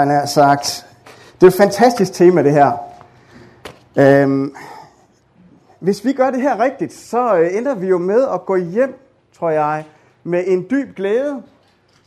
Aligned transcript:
Han 0.00 0.10
har 0.10 0.26
sagt, 0.26 0.86
det 1.34 1.42
er 1.42 1.46
et 1.46 1.54
fantastisk 1.54 2.12
tema 2.12 2.42
det 2.42 2.52
her. 2.52 2.72
Øhm, 3.96 4.54
hvis 5.80 6.04
vi 6.04 6.12
gør 6.12 6.30
det 6.30 6.42
her 6.42 6.60
rigtigt, 6.60 6.92
så 6.92 7.34
øh, 7.36 7.56
ender 7.56 7.74
vi 7.74 7.86
jo 7.86 7.98
med 7.98 8.28
at 8.28 8.46
gå 8.46 8.56
hjem, 8.56 9.00
tror 9.38 9.50
jeg, 9.50 9.84
med 10.24 10.44
en 10.46 10.66
dyb 10.70 10.96
glæde 10.96 11.42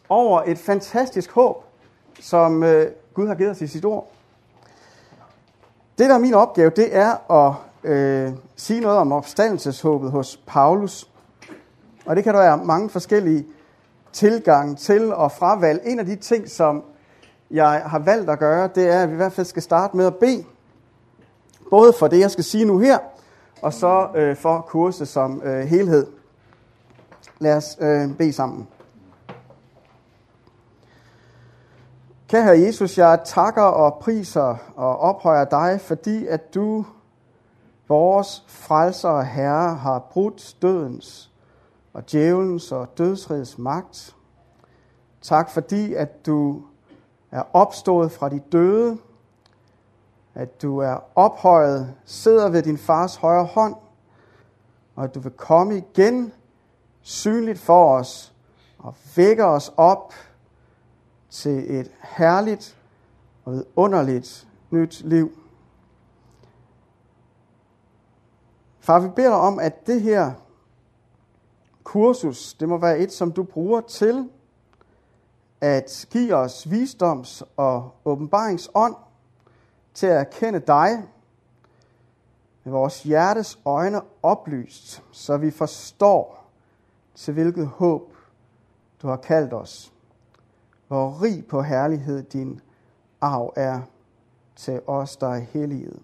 over 0.10 0.42
et 0.46 0.58
fantastisk 0.58 1.32
håb, 1.32 1.64
som 2.20 2.64
øh, 2.64 2.92
Gud 3.14 3.28
har 3.28 3.36
givet 3.36 3.52
os 3.52 3.62
i 3.62 3.68
sit 3.68 3.86
ord. 3.86 4.12
Det, 5.98 6.10
der 6.10 6.16
er 6.16 6.20
min 6.20 6.34
opgave, 6.34 6.70
det 6.70 6.96
er 6.98 7.32
at 7.32 7.54
øh, 7.92 8.32
sige 8.56 8.80
noget 8.80 8.98
om 8.98 9.12
opstandelseshåbet 9.12 10.12
hos 10.12 10.40
Paulus. 10.48 11.10
Og 12.06 12.16
det 12.16 12.24
kan 12.24 12.34
der 12.34 12.40
være 12.40 12.58
mange 12.58 12.90
forskellige 12.90 13.46
tilgang 14.14 14.78
til 14.78 15.14
og 15.14 15.32
fravalg. 15.32 15.82
En 15.86 16.00
af 16.00 16.06
de 16.06 16.16
ting, 16.16 16.50
som 16.50 16.84
jeg 17.54 17.84
har 17.86 18.00
valgt 18.00 18.30
at 18.30 18.40
gøre, 18.40 18.70
det 18.76 18.90
er, 18.90 19.04
at 19.04 19.10
vi 19.10 19.14
i 19.14 19.16
hvert 19.16 19.34
fald 19.34 19.48
skal 19.48 19.62
starte 19.62 19.98
med 19.98 20.06
at 20.06 20.16
bede. 20.16 20.44
Både 21.70 21.94
for 22.00 22.08
det, 22.08 22.20
jeg 22.20 22.32
skal 22.32 22.44
sige 22.44 22.66
nu 22.66 22.78
her, 22.78 22.98
og 23.62 23.74
så 23.74 24.10
øh, 24.16 24.36
for 24.36 24.62
kurset 24.62 25.08
som 25.08 25.42
øh, 25.44 25.66
helhed. 25.66 26.08
Lad 27.40 27.58
os 27.58 27.78
øh, 27.82 28.18
bede 28.18 28.34
sammen. 28.34 28.68
Kære 32.28 32.44
Herre 32.44 32.60
Jesus, 32.60 32.98
jeg 32.98 33.20
takker 33.26 33.62
og 33.62 34.00
priser 34.00 34.56
og 34.76 35.00
ophøjer 35.00 35.46
dig, 35.46 35.82
fordi 35.82 36.28
at 36.28 36.54
du, 36.54 36.86
vores 37.88 38.44
frelser 38.48 39.10
og 39.10 39.26
herre, 39.26 39.76
har 39.76 40.00
brudt 40.00 40.56
dødens 40.62 41.32
og 41.94 42.12
djævelens 42.12 42.72
og 42.72 42.98
dødsrigets 42.98 43.58
magt. 43.58 44.16
Tak 45.22 45.50
fordi, 45.50 45.94
at 45.94 46.26
du 46.26 46.62
er 47.34 47.44
opstået 47.54 48.12
fra 48.12 48.30
de 48.30 48.40
døde, 48.40 48.98
at 50.34 50.62
du 50.62 50.78
er 50.78 50.98
ophøjet, 51.16 51.96
sidder 52.06 52.50
ved 52.50 52.64
din 52.64 52.78
fars 52.78 53.16
højre 53.16 53.46
hånd, 53.46 53.76
og 54.96 55.04
at 55.04 55.16
du 55.16 55.20
vil 55.20 55.32
komme 55.32 55.78
igen 55.78 56.34
synligt 57.02 57.60
for 57.60 57.96
os 57.98 58.34
og 58.78 58.96
vække 59.16 59.46
os 59.46 59.74
op 59.78 60.14
til 61.30 61.80
et 61.80 61.92
herligt 62.02 62.78
og 63.46 63.66
underligt 63.76 64.48
nyt 64.70 65.02
liv. 65.02 65.32
Far, 68.80 69.00
vi 69.00 69.08
beder 69.08 69.30
dig 69.30 69.38
om, 69.38 69.60
at 69.60 69.88
det 69.88 70.02
her 70.02 70.32
kursus, 71.84 72.54
det 72.54 72.70
må 72.70 72.78
være 72.78 73.00
et, 73.00 73.12
som 73.12 73.32
du 73.32 73.44
bruger 73.44 73.82
til 73.82 74.30
at 75.64 76.06
give 76.12 76.36
os 76.36 76.66
visdoms- 76.66 77.44
og 77.58 77.92
åbenbaringsånd 78.06 78.96
til 79.94 80.08
at 80.08 80.30
kende 80.30 80.60
dig 80.60 81.04
med 82.64 82.74
vores 82.74 83.04
hjertes 83.04 83.60
øjne 83.66 84.02
oplyst, 84.24 85.04
så 85.12 85.38
vi 85.38 85.52
forstår, 85.52 86.50
til 87.16 87.34
hvilket 87.34 87.68
håb 87.68 88.14
du 89.02 89.08
har 89.08 89.16
kaldt 89.16 89.54
os. 89.54 89.94
Hvor 90.88 91.22
rig 91.22 91.46
på 91.48 91.62
herlighed 91.62 92.24
din 92.24 92.62
arv 93.22 93.54
er 93.56 93.82
til 94.56 94.82
os, 94.88 95.18
der 95.18 95.28
er 95.28 95.40
helliget, 95.40 96.00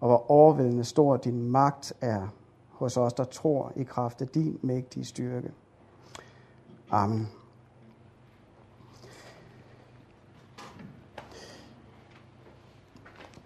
og 0.00 0.08
hvor 0.08 0.30
overvældende 0.30 0.84
stor 0.84 1.16
din 1.16 1.50
magt 1.50 1.92
er 2.00 2.28
hos 2.68 2.96
os, 2.96 3.12
der 3.12 3.24
tror 3.24 3.72
i 3.76 3.82
kraft 3.82 4.22
af 4.22 4.28
din 4.28 4.58
mægtige 4.62 5.04
styrke. 5.04 5.52
Amen. 6.90 7.28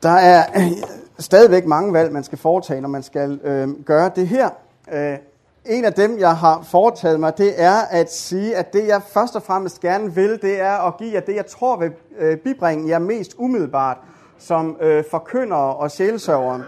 Der 0.03 0.09
er 0.09 0.45
øh, 0.57 0.73
stadigvæk 1.19 1.67
mange 1.67 1.93
valg, 1.93 2.13
man 2.13 2.25
skal 2.25 2.39
foretage, 2.39 2.81
når 2.81 2.89
man 2.89 3.03
skal 3.03 3.41
øh, 3.45 3.69
gøre 3.85 4.11
det 4.17 4.29
her. 4.29 4.51
Øh, 4.93 5.17
en 5.67 5.85
af 5.85 5.93
dem, 5.93 6.19
jeg 6.19 6.37
har 6.37 6.63
foretaget 6.63 7.21
mig, 7.21 7.39
det 7.39 7.63
er 7.63 7.81
at 7.91 8.13
sige, 8.13 8.57
at 8.57 8.73
det 8.73 8.87
jeg 8.87 9.03
først 9.09 9.37
og 9.37 9.43
fremmest 9.43 9.81
gerne 9.81 10.15
vil, 10.15 10.43
det 10.43 10.61
er 10.61 10.87
at 10.87 10.97
give 10.97 11.15
jer 11.15 11.21
det, 11.21 11.35
jeg 11.37 11.47
tror 11.47 11.77
vil 11.77 11.93
øh, 12.19 12.37
bibringe 12.37 12.89
jer 12.89 12.99
mest 12.99 13.35
umiddelbart 13.39 13.97
som 14.39 14.77
øh, 14.81 15.05
forkyndere 15.11 15.77
og 15.77 15.91
sjælesøvere. 15.91 16.65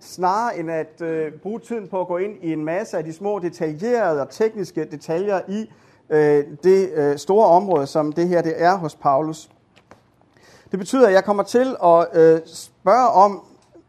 snarere 0.00 0.58
end 0.58 0.70
at 0.70 1.02
øh, 1.02 1.32
bruge 1.32 1.60
tiden 1.60 1.88
på 1.88 2.00
at 2.00 2.06
gå 2.06 2.16
ind 2.16 2.32
i 2.42 2.52
en 2.52 2.64
masse 2.64 2.98
af 2.98 3.04
de 3.04 3.12
små 3.12 3.38
detaljerede 3.38 4.20
og 4.20 4.30
tekniske 4.30 4.84
detaljer 4.84 5.40
i 5.48 5.70
øh, 6.10 6.44
det 6.64 6.90
øh, 6.94 7.18
store 7.18 7.46
område, 7.46 7.86
som 7.86 8.12
det 8.12 8.28
her 8.28 8.42
det 8.42 8.62
er 8.62 8.76
hos 8.76 8.94
Paulus. 8.94 9.50
Det 10.76 10.80
betyder, 10.80 11.06
at 11.06 11.12
jeg 11.12 11.24
kommer 11.24 11.42
til 11.42 11.76
at 11.84 12.06
øh, 12.14 12.40
spørge 12.46 13.08
om, 13.08 13.42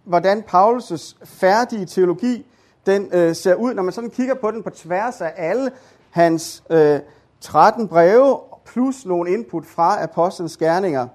hvordan 0.03 0.43
Paulus' 0.53 1.15
færdige 1.25 1.85
teologi 1.85 2.45
den 2.85 3.09
øh, 3.13 3.35
ser 3.35 3.55
ud, 3.55 3.73
når 3.73 3.83
man 3.83 3.93
sådan 3.93 4.09
kigger 4.09 4.35
på 4.35 4.51
den 4.51 4.63
på 4.63 4.69
tværs 4.69 5.21
af 5.21 5.33
alle 5.35 5.71
hans 6.09 6.63
øh, 6.69 6.99
13 7.41 7.87
breve, 7.87 8.39
plus 8.65 9.05
nogle 9.05 9.31
input 9.31 9.65
fra 9.65 10.03
apostlenes 10.03 10.57
gerninger. 10.57 11.07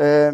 Øh, 0.00 0.32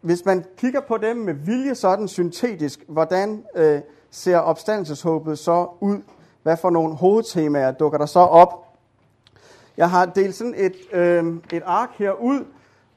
hvis 0.00 0.24
man 0.24 0.44
kigger 0.56 0.80
på 0.80 0.96
dem 0.96 1.16
med 1.16 1.34
vilje 1.34 1.74
sådan 1.74 2.08
syntetisk, 2.08 2.84
hvordan 2.88 3.44
øh, 3.54 3.80
ser 4.10 4.38
opstandelseshåbet 4.38 5.38
så 5.38 5.68
ud? 5.80 5.98
Hvad 6.42 6.56
for 6.56 6.70
nogle 6.70 6.94
hovedtemaer 6.94 7.70
dukker 7.70 7.98
der 7.98 8.06
så 8.06 8.20
op? 8.20 8.74
Jeg 9.76 9.90
har 9.90 10.06
delt 10.06 10.34
sådan 10.34 10.54
et, 10.56 10.74
øh, 10.92 11.24
et 11.52 11.62
ark 11.66 11.90
her 11.98 12.12
ud, 12.12 12.44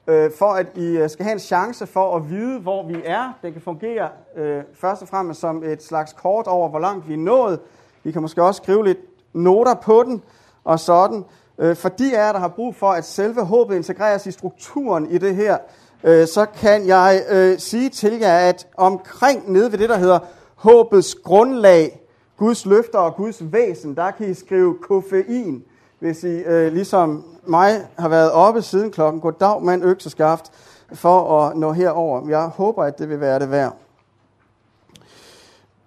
øh, 0.06 0.30
for 0.38 0.46
at 0.52 0.66
I 0.74 0.86
øh, 0.86 1.10
skal 1.10 1.24
have 1.24 1.32
en 1.32 1.38
chance 1.38 1.86
for 1.86 2.16
at 2.16 2.30
vide, 2.30 2.60
hvor 2.60 2.86
vi 2.86 2.96
er. 3.04 3.38
Det 3.42 3.52
kan 3.52 3.62
fungere 3.62 4.08
øh, 4.36 4.62
først 4.74 5.02
og 5.02 5.08
fremmest 5.08 5.40
som 5.40 5.64
et 5.64 5.82
slags 5.82 6.12
kort 6.12 6.46
over, 6.46 6.68
hvor 6.68 6.78
langt 6.78 7.08
vi 7.08 7.12
er 7.12 7.18
nået. 7.18 7.60
Vi 8.04 8.12
kan 8.12 8.22
måske 8.22 8.42
også 8.42 8.62
skrive 8.62 8.84
lidt 8.84 8.98
noter 9.32 9.74
på 9.74 10.02
den 10.02 10.22
og 10.64 10.80
sådan. 10.80 11.24
Øh, 11.58 11.76
for 11.76 11.88
de 11.88 12.16
af 12.16 12.26
jer, 12.26 12.32
der 12.32 12.38
har 12.38 12.48
brug 12.48 12.74
for, 12.74 12.90
at 12.90 13.04
selve 13.04 13.44
håbet 13.44 13.76
integreres 13.76 14.26
i 14.26 14.30
strukturen 14.30 15.10
i 15.10 15.18
det 15.18 15.36
her, 15.36 15.58
øh, 16.04 16.26
så 16.26 16.46
kan 16.46 16.86
jeg 16.86 17.22
øh, 17.30 17.58
sige 17.58 17.88
til 17.88 18.18
jer, 18.18 18.38
at 18.38 18.66
omkring 18.76 19.52
nede 19.52 19.72
ved 19.72 19.78
det, 19.78 19.88
der 19.88 19.98
hedder 19.98 20.18
håbets 20.54 21.14
grundlag, 21.14 22.00
Guds 22.36 22.66
løfter 22.66 22.98
og 22.98 23.16
Guds 23.16 23.52
væsen, 23.52 23.96
der 23.96 24.10
kan 24.10 24.30
I 24.30 24.34
skrive 24.34 24.78
koffein, 24.88 25.64
hvis 25.98 26.24
I 26.24 26.42
øh, 26.42 26.72
ligesom 26.72 27.24
mig 27.46 27.88
har 27.98 28.08
været 28.08 28.32
oppe 28.32 28.62
siden 28.62 28.90
klokken 28.90 29.20
goddag 29.20 29.62
mand 29.62 29.84
økseskaft 29.84 30.52
for 30.94 31.40
at 31.40 31.56
nå 31.56 31.72
herover. 31.72 32.28
Jeg 32.28 32.46
håber, 32.46 32.84
at 32.84 32.98
det 32.98 33.08
vil 33.08 33.20
være 33.20 33.38
det 33.38 33.50
værd. 33.50 33.76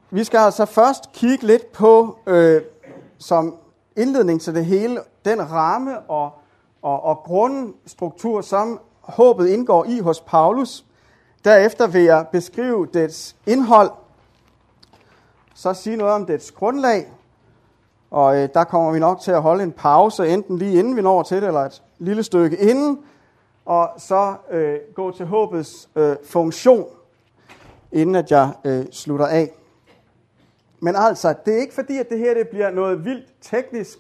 Vi 0.10 0.24
skal 0.24 0.38
altså 0.38 0.66
først 0.66 1.12
kigge 1.14 1.48
lidt 1.48 1.72
på, 1.72 2.18
øh, 2.28 2.62
som 3.18 3.56
indledning 3.96 4.42
til 4.42 4.56
det 4.56 4.66
hele, 4.66 5.00
den 5.26 5.52
ramme 5.52 6.00
og, 6.00 6.32
og, 6.82 7.04
og 7.04 7.18
grundstruktur, 7.18 8.42
som 8.42 8.80
håbet 9.02 9.48
indgår 9.48 9.86
i 9.86 10.00
hos 10.00 10.22
Paulus. 10.22 10.86
Derefter 11.44 11.88
vil 11.88 12.04
jeg 12.04 12.26
beskrive 12.32 12.88
dets 12.94 13.36
indhold, 13.46 13.92
så 15.56 15.74
sige 15.74 15.96
noget 15.96 16.14
om 16.14 16.26
dets 16.26 16.52
grundlag, 16.52 17.12
og 18.16 18.38
øh, 18.38 18.50
der 18.54 18.64
kommer 18.64 18.92
vi 18.92 19.00
nok 19.00 19.20
til 19.20 19.32
at 19.32 19.42
holde 19.42 19.64
en 19.64 19.72
pause, 19.72 20.28
enten 20.28 20.58
lige 20.58 20.80
inden 20.80 20.96
vi 20.96 21.02
når 21.02 21.24
til 21.24 21.42
det, 21.42 21.48
eller 21.48 21.60
et 21.60 21.84
lille 22.00 22.24
stykke 22.24 22.58
inden, 22.58 23.00
og 23.66 23.90
så 23.98 24.34
øh, 24.52 24.78
gå 24.96 25.12
til 25.12 25.26
håbets 25.26 25.90
øh, 25.96 26.16
funktion, 26.26 26.86
inden 27.92 28.16
at 28.16 28.32
jeg 28.32 28.50
øh, 28.66 28.86
slutter 28.92 29.26
af. 29.26 29.50
Men 30.80 30.96
altså, 30.96 31.34
det 31.46 31.54
er 31.54 31.58
ikke 31.58 31.74
fordi, 31.74 31.98
at 31.98 32.10
det 32.10 32.20
her 32.20 32.34
det 32.34 32.48
bliver 32.48 32.72
noget 32.72 33.06
vildt 33.06 33.28
teknisk, 33.42 34.00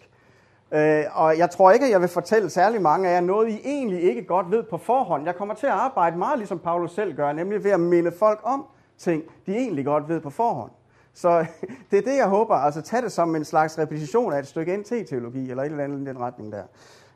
Øh, 0.71 1.03
og 1.13 1.37
jeg 1.37 1.49
tror 1.49 1.71
ikke, 1.71 1.85
at 1.85 1.91
jeg 1.91 2.01
vil 2.01 2.09
fortælle 2.09 2.49
særlig 2.49 2.81
mange 2.81 3.09
af 3.09 3.13
jer 3.13 3.21
noget, 3.21 3.49
I 3.49 3.61
egentlig 3.65 4.03
ikke 4.03 4.23
godt 4.23 4.51
ved 4.51 4.63
på 4.63 4.77
forhånd. 4.77 5.25
Jeg 5.25 5.35
kommer 5.35 5.53
til 5.53 5.67
at 5.67 5.73
arbejde 5.73 6.17
meget 6.17 6.37
ligesom 6.37 6.59
Paulus 6.59 6.91
selv 6.91 7.15
gør, 7.15 7.31
nemlig 7.31 7.63
ved 7.63 7.71
at 7.71 7.79
minde 7.79 8.11
folk 8.11 8.39
om 8.43 8.65
ting, 8.97 9.23
de 9.45 9.55
egentlig 9.55 9.85
godt 9.85 10.09
ved 10.09 10.19
på 10.19 10.29
forhånd. 10.29 10.71
Så 11.15 11.45
det 11.91 11.97
er 11.97 12.01
det, 12.01 12.17
jeg 12.17 12.27
håber. 12.27 12.55
Altså 12.55 12.81
tag 12.81 13.01
det 13.01 13.11
som 13.11 13.35
en 13.35 13.45
slags 13.45 13.77
repetition 13.77 14.33
af 14.33 14.39
et 14.39 14.47
stykke 14.47 14.77
NT-teologi, 14.77 15.49
eller 15.49 15.63
et 15.63 15.71
eller 15.71 15.83
andet 15.83 16.01
i 16.01 16.05
den 16.05 16.19
retning 16.19 16.51
der. 16.51 16.63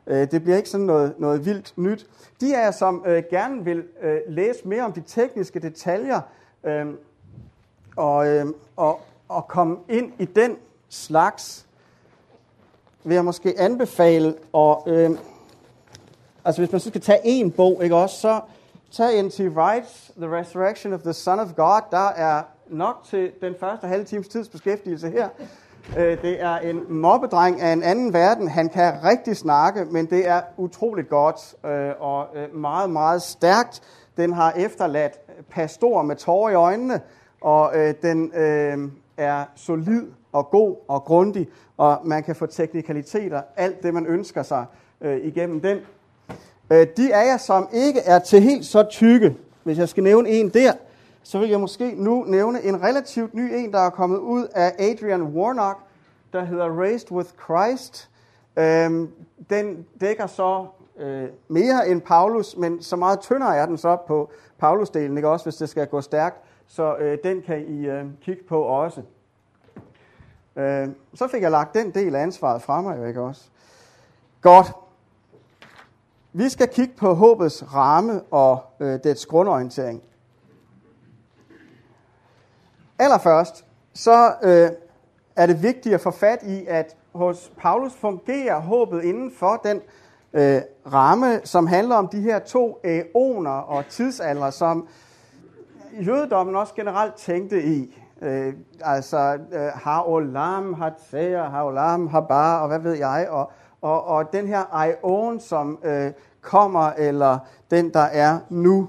Øh, 0.06 0.30
det 0.30 0.42
bliver 0.42 0.56
ikke 0.56 0.68
sådan 0.68 0.86
noget, 0.86 1.14
noget 1.18 1.44
vildt 1.44 1.72
nyt. 1.76 2.06
De 2.40 2.56
af 2.56 2.64
jer, 2.64 2.70
som 2.70 3.04
øh, 3.06 3.22
gerne 3.30 3.64
vil 3.64 3.84
øh, 4.02 4.18
læse 4.28 4.68
mere 4.68 4.82
om 4.82 4.92
de 4.92 5.00
tekniske 5.00 5.60
detaljer, 5.60 6.20
øh, 6.64 6.86
og, 7.96 8.28
øh, 8.28 8.46
og, 8.76 9.00
og 9.28 9.48
komme 9.48 9.76
ind 9.88 10.12
i 10.18 10.24
den 10.24 10.56
slags 10.88 11.66
vil 13.04 13.14
jeg 13.14 13.24
måske 13.24 13.54
anbefale, 13.58 14.34
og, 14.52 14.82
øh, 14.86 15.10
altså 16.44 16.60
hvis 16.60 16.72
man 16.72 16.80
så 16.80 16.88
skal 16.88 17.00
tage 17.00 17.20
en 17.24 17.50
bog, 17.50 17.84
ikke 17.84 17.96
også, 17.96 18.20
så 18.20 18.40
tag 18.90 19.22
N.T. 19.22 19.40
Wright's 19.40 20.12
The 20.16 20.38
Resurrection 20.38 20.92
of 20.92 21.00
the 21.00 21.12
Son 21.12 21.38
of 21.38 21.48
God. 21.56 21.80
Der 21.90 22.08
er 22.08 22.42
nok 22.70 22.96
til 23.04 23.30
den 23.40 23.54
første 23.60 23.86
halve 23.86 24.04
times 24.04 24.28
tids 24.28 24.48
beskæftigelse 24.48 25.10
her. 25.10 25.28
Øh, 25.98 26.22
det 26.22 26.42
er 26.42 26.56
en 26.56 26.82
mobbedreng 26.88 27.60
af 27.60 27.72
en 27.72 27.82
anden 27.82 28.12
verden. 28.12 28.48
Han 28.48 28.68
kan 28.68 29.04
rigtig 29.04 29.36
snakke, 29.36 29.84
men 29.84 30.06
det 30.06 30.28
er 30.28 30.40
utroligt 30.56 31.08
godt 31.08 31.54
øh, 31.66 31.90
og 32.00 32.26
øh, 32.34 32.56
meget, 32.56 32.90
meget 32.90 33.22
stærkt. 33.22 33.82
Den 34.16 34.32
har 34.32 34.52
efterladt 34.52 35.20
pastor 35.50 36.02
med 36.02 36.16
tårer 36.16 36.50
i 36.50 36.54
øjnene, 36.54 37.00
og 37.40 37.72
den 38.02 38.32
er 39.16 39.44
solid 39.56 40.06
og 40.32 40.50
god 40.50 40.76
og 40.88 41.02
grundig, 41.02 41.48
og 41.76 42.00
man 42.04 42.22
kan 42.22 42.36
få 42.36 42.46
teknikaliteter, 42.46 43.42
alt 43.56 43.82
det 43.82 43.94
man 43.94 44.06
ønsker 44.06 44.42
sig 44.42 44.64
igennem 45.02 45.60
den. 45.60 45.78
De 46.70 47.14
af 47.14 47.26
jer, 47.26 47.36
som 47.36 47.68
ikke 47.72 48.00
er 48.00 48.18
til 48.18 48.40
helt 48.40 48.64
så 48.64 48.86
tykke, 48.90 49.36
hvis 49.62 49.78
jeg 49.78 49.88
skal 49.88 50.02
nævne 50.02 50.28
en 50.28 50.48
der, 50.48 50.72
så 51.30 51.38
vil 51.38 51.48
jeg 51.48 51.60
måske 51.60 51.94
nu 51.96 52.24
nævne 52.26 52.62
en 52.62 52.82
relativt 52.82 53.34
ny 53.34 53.52
en, 53.54 53.72
der 53.72 53.78
er 53.78 53.90
kommet 53.90 54.18
ud 54.18 54.46
af 54.54 54.74
Adrian 54.78 55.22
Warnock, 55.22 55.78
der 56.32 56.44
hedder 56.44 56.80
Raised 56.80 57.12
with 57.12 57.30
Christ. 57.44 58.10
Øhm, 58.56 59.10
den 59.50 59.86
dækker 60.00 60.26
så 60.26 60.66
øh, 60.96 61.28
mere 61.48 61.88
end 61.88 62.00
Paulus, 62.00 62.56
men 62.56 62.82
så 62.82 62.96
meget 62.96 63.20
tyndere 63.20 63.56
er 63.56 63.66
den 63.66 63.78
så 63.78 63.96
på 64.06 64.30
Paulus-delen, 64.62 65.16
ikke 65.16 65.28
også, 65.28 65.44
hvis 65.44 65.56
det 65.56 65.68
skal 65.68 65.86
gå 65.86 66.00
stærkt. 66.00 66.36
Så 66.66 66.96
øh, 66.96 67.18
den 67.24 67.42
kan 67.42 67.64
I 67.66 67.86
øh, 67.86 68.04
kigge 68.22 68.42
på 68.48 68.62
også. 68.62 69.02
Øh, 70.56 70.88
så 71.14 71.28
fik 71.28 71.42
jeg 71.42 71.50
lagt 71.50 71.74
den 71.74 71.90
del 71.90 72.14
af 72.14 72.22
ansvaret 72.22 72.62
fra 72.62 72.80
mig, 72.80 73.08
ikke 73.08 73.20
også? 73.20 73.42
Godt. 74.40 74.72
Vi 76.32 76.48
skal 76.48 76.68
kigge 76.68 76.94
på 76.96 77.14
håbets 77.14 77.74
ramme 77.74 78.22
og 78.30 78.62
øh, 78.80 78.98
dets 79.04 79.26
grundorientering. 79.26 80.02
Allerførst, 83.00 83.64
så 83.94 84.32
øh, 84.42 84.70
er 85.36 85.46
det 85.46 85.62
vigtigt 85.62 85.94
at 85.94 86.00
få 86.00 86.10
fat 86.10 86.42
i, 86.42 86.66
at 86.68 86.96
hos 87.14 87.52
Paulus 87.58 87.92
fungerer 87.94 88.60
håbet 88.60 89.02
inden 89.02 89.32
for 89.38 89.60
den 89.64 89.80
øh, 90.32 90.60
ramme, 90.92 91.40
som 91.44 91.66
handler 91.66 91.96
om 91.96 92.08
de 92.08 92.20
her 92.20 92.38
to 92.38 92.80
æoner 92.84 93.50
og 93.50 93.84
tidsalder, 93.88 94.50
som 94.50 94.88
jødedommen 96.06 96.56
også 96.56 96.74
generelt 96.74 97.14
tænkte 97.14 97.62
i. 97.62 97.96
Øh, 98.22 98.54
altså 98.80 99.38
øh, 99.52 99.60
Haolam, 99.60 100.74
Hatzea, 100.74 101.42
Haolam, 101.42 102.08
Habar 102.08 102.60
og 102.60 102.68
hvad 102.68 102.78
ved 102.78 102.94
jeg, 102.94 103.26
og, 103.30 103.50
og, 103.80 104.04
og 104.04 104.32
den 104.32 104.46
her 104.46 104.94
æon, 105.04 105.40
som 105.40 105.78
øh, 105.84 106.12
kommer, 106.40 106.92
eller 106.98 107.38
den, 107.70 107.92
der 107.94 108.00
er 108.00 108.38
nu. 108.48 108.88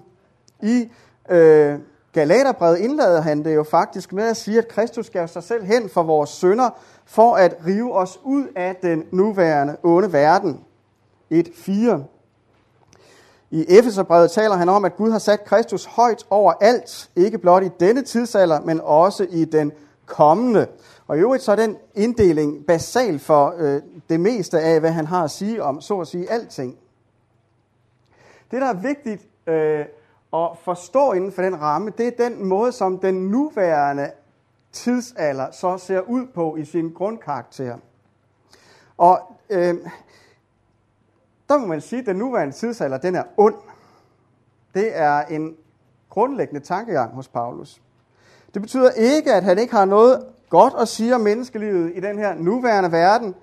I 0.62 0.92
øh, 1.30 1.80
Galaterbrevet 2.14 2.78
indlader 2.78 3.22
han 3.22 3.46
det 3.46 3.56
jo 3.56 3.64
faktisk 3.64 4.14
med 4.14 4.24
at 4.24 4.38
sige, 4.38 4.58
at 4.58 4.68
Kristus 4.68 5.10
gav 5.10 5.28
sig 5.28 5.44
selv 5.44 5.64
hen 5.64 5.90
for 5.90 6.04
vores 6.04 6.30
sønder, 6.30 6.70
for 7.06 7.36
at 7.36 7.56
rive 7.66 7.94
os 7.94 8.20
ud 8.24 8.48
af 8.56 8.76
den 8.76 9.04
nuværende 9.12 9.78
onde 9.84 10.14
verden. 10.14 10.66
1.4. 11.34 11.72
I 13.52 13.66
Efeserbrevet 13.70 14.32
taler 14.32 14.56
han 14.56 14.70
om, 14.70 14.86
at 14.86 14.96
Gud 14.96 15.12
har 15.12 15.20
sat 15.20 15.46
Kristus 15.46 15.86
højt 15.86 16.26
over 16.30 16.54
alt, 16.62 17.10
ikke 17.16 17.38
blot 17.38 17.64
i 17.64 17.70
denne 17.80 18.02
tidsalder, 18.02 18.62
men 18.62 18.82
også 18.84 19.28
i 19.30 19.46
den 19.46 19.72
kommende. 20.06 20.68
Og 21.08 21.18
i 21.18 21.20
øvrigt 21.20 21.44
så 21.44 21.52
er 21.52 21.56
den 21.56 21.78
inddeling 21.96 22.66
basal 22.66 23.20
for 23.20 23.56
øh, 23.58 23.82
det 24.10 24.20
meste 24.20 24.60
af, 24.60 24.80
hvad 24.80 24.92
han 24.92 25.08
har 25.08 25.24
at 25.24 25.32
sige 25.32 25.64
om, 25.64 25.82
så 25.82 26.00
at 26.00 26.08
sige, 26.08 26.32
alting. 26.32 26.78
Det, 28.52 28.62
der 28.62 28.68
er 28.68 28.74
vigtigt 28.74 29.28
øh, 29.48 29.86
at 30.34 30.50
forstå 30.64 31.14
inden 31.14 31.32
for 31.32 31.42
den 31.42 31.62
ramme, 31.62 31.92
det 31.98 32.08
er 32.08 32.30
den 32.30 32.46
måde, 32.46 32.72
som 32.72 33.00
den 33.00 33.30
nuværende 33.30 34.12
tidsalder 34.72 35.52
så 35.52 35.78
ser 35.78 36.00
ud 36.00 36.26
på 36.26 36.56
i 36.56 36.66
sin 36.66 36.94
grundkarakter. 36.94 37.78
Og 38.98 39.20
øh, 39.50 39.76
der 41.50 41.58
må 41.58 41.66
man 41.66 41.82
sige, 41.82 42.00
at 42.00 42.06
den 42.06 42.16
nuværende 42.16 42.56
tidsalder, 42.56 42.98
den 42.98 43.16
er 43.16 43.24
ond. 43.38 43.56
Det 44.74 44.98
er 44.98 45.22
en 45.22 45.56
grundlæggende 46.10 46.62
tankegang 46.62 47.14
hos 47.14 47.28
Paulus. 47.28 47.82
Det 48.54 48.62
betyder 48.62 48.92
ikke, 48.92 49.34
at 49.34 49.44
han 49.44 49.60
ikke 49.60 49.74
har 49.74 49.86
noget 49.86 50.26
godt 50.50 50.74
at 50.80 50.88
sige 50.88 51.16
om 51.16 51.22
menneskelivet 51.22 51.92
i 51.96 52.00
den 52.00 52.18
her 52.18 52.36
nuværende 52.36 52.92
verden, 52.92 53.36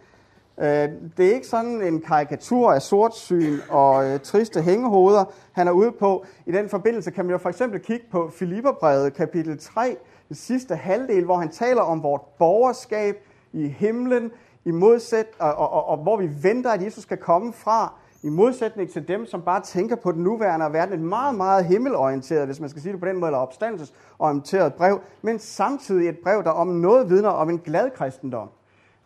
Øh, 0.60 0.88
det 1.16 1.26
er 1.26 1.34
ikke 1.34 1.46
sådan 1.46 1.82
en 1.82 2.00
karikatur 2.00 2.72
af 2.72 2.82
sortsyn 2.82 3.58
og 3.68 4.10
øh, 4.10 4.20
triste 4.20 4.62
hængehoveder, 4.62 5.24
han 5.52 5.68
er 5.68 5.72
ude 5.72 5.92
på. 5.92 6.24
I 6.46 6.52
den 6.52 6.68
forbindelse 6.68 7.10
kan 7.10 7.24
man 7.24 7.32
jo 7.32 7.38
for 7.38 7.48
eksempel 7.48 7.80
kigge 7.80 8.06
på 8.10 8.30
Filipperbrevet 8.34 9.14
kapitel 9.14 9.58
3, 9.58 9.96
den 10.28 10.36
sidste 10.36 10.76
halvdel, 10.76 11.24
hvor 11.24 11.36
han 11.36 11.48
taler 11.48 11.82
om 11.82 12.02
vores 12.02 12.22
borgerskab 12.38 13.16
i 13.52 13.68
himlen, 13.68 14.30
i 14.64 14.70
modsæt, 14.70 15.26
og, 15.38 15.54
og, 15.54 15.72
og, 15.72 15.88
og 15.88 15.96
hvor 15.96 16.16
vi 16.16 16.30
venter, 16.42 16.70
at 16.70 16.84
Jesus 16.84 17.02
skal 17.02 17.16
komme 17.16 17.52
fra, 17.52 17.92
i 18.22 18.28
modsætning 18.28 18.90
til 18.90 19.08
dem, 19.08 19.26
som 19.26 19.42
bare 19.42 19.60
tænker 19.60 19.96
på 19.96 20.12
den 20.12 20.22
nuværende 20.22 20.66
og 20.66 20.72
verden. 20.72 20.94
Et 20.94 21.00
meget, 21.00 21.34
meget 21.34 21.64
himmelorienteret, 21.64 22.46
hvis 22.46 22.60
man 22.60 22.68
skal 22.68 22.82
sige 22.82 22.92
det 22.92 23.00
på 23.00 23.06
den 23.06 23.16
måde, 23.16 23.28
eller 23.28 23.38
opstandelsesorienteret 23.38 24.74
brev, 24.74 25.00
men 25.22 25.38
samtidig 25.38 26.08
et 26.08 26.18
brev, 26.18 26.44
der 26.44 26.50
om 26.50 26.68
noget 26.68 27.10
vidner 27.10 27.28
om 27.28 27.50
en 27.50 27.58
glad 27.58 27.90
kristendom. 27.90 28.48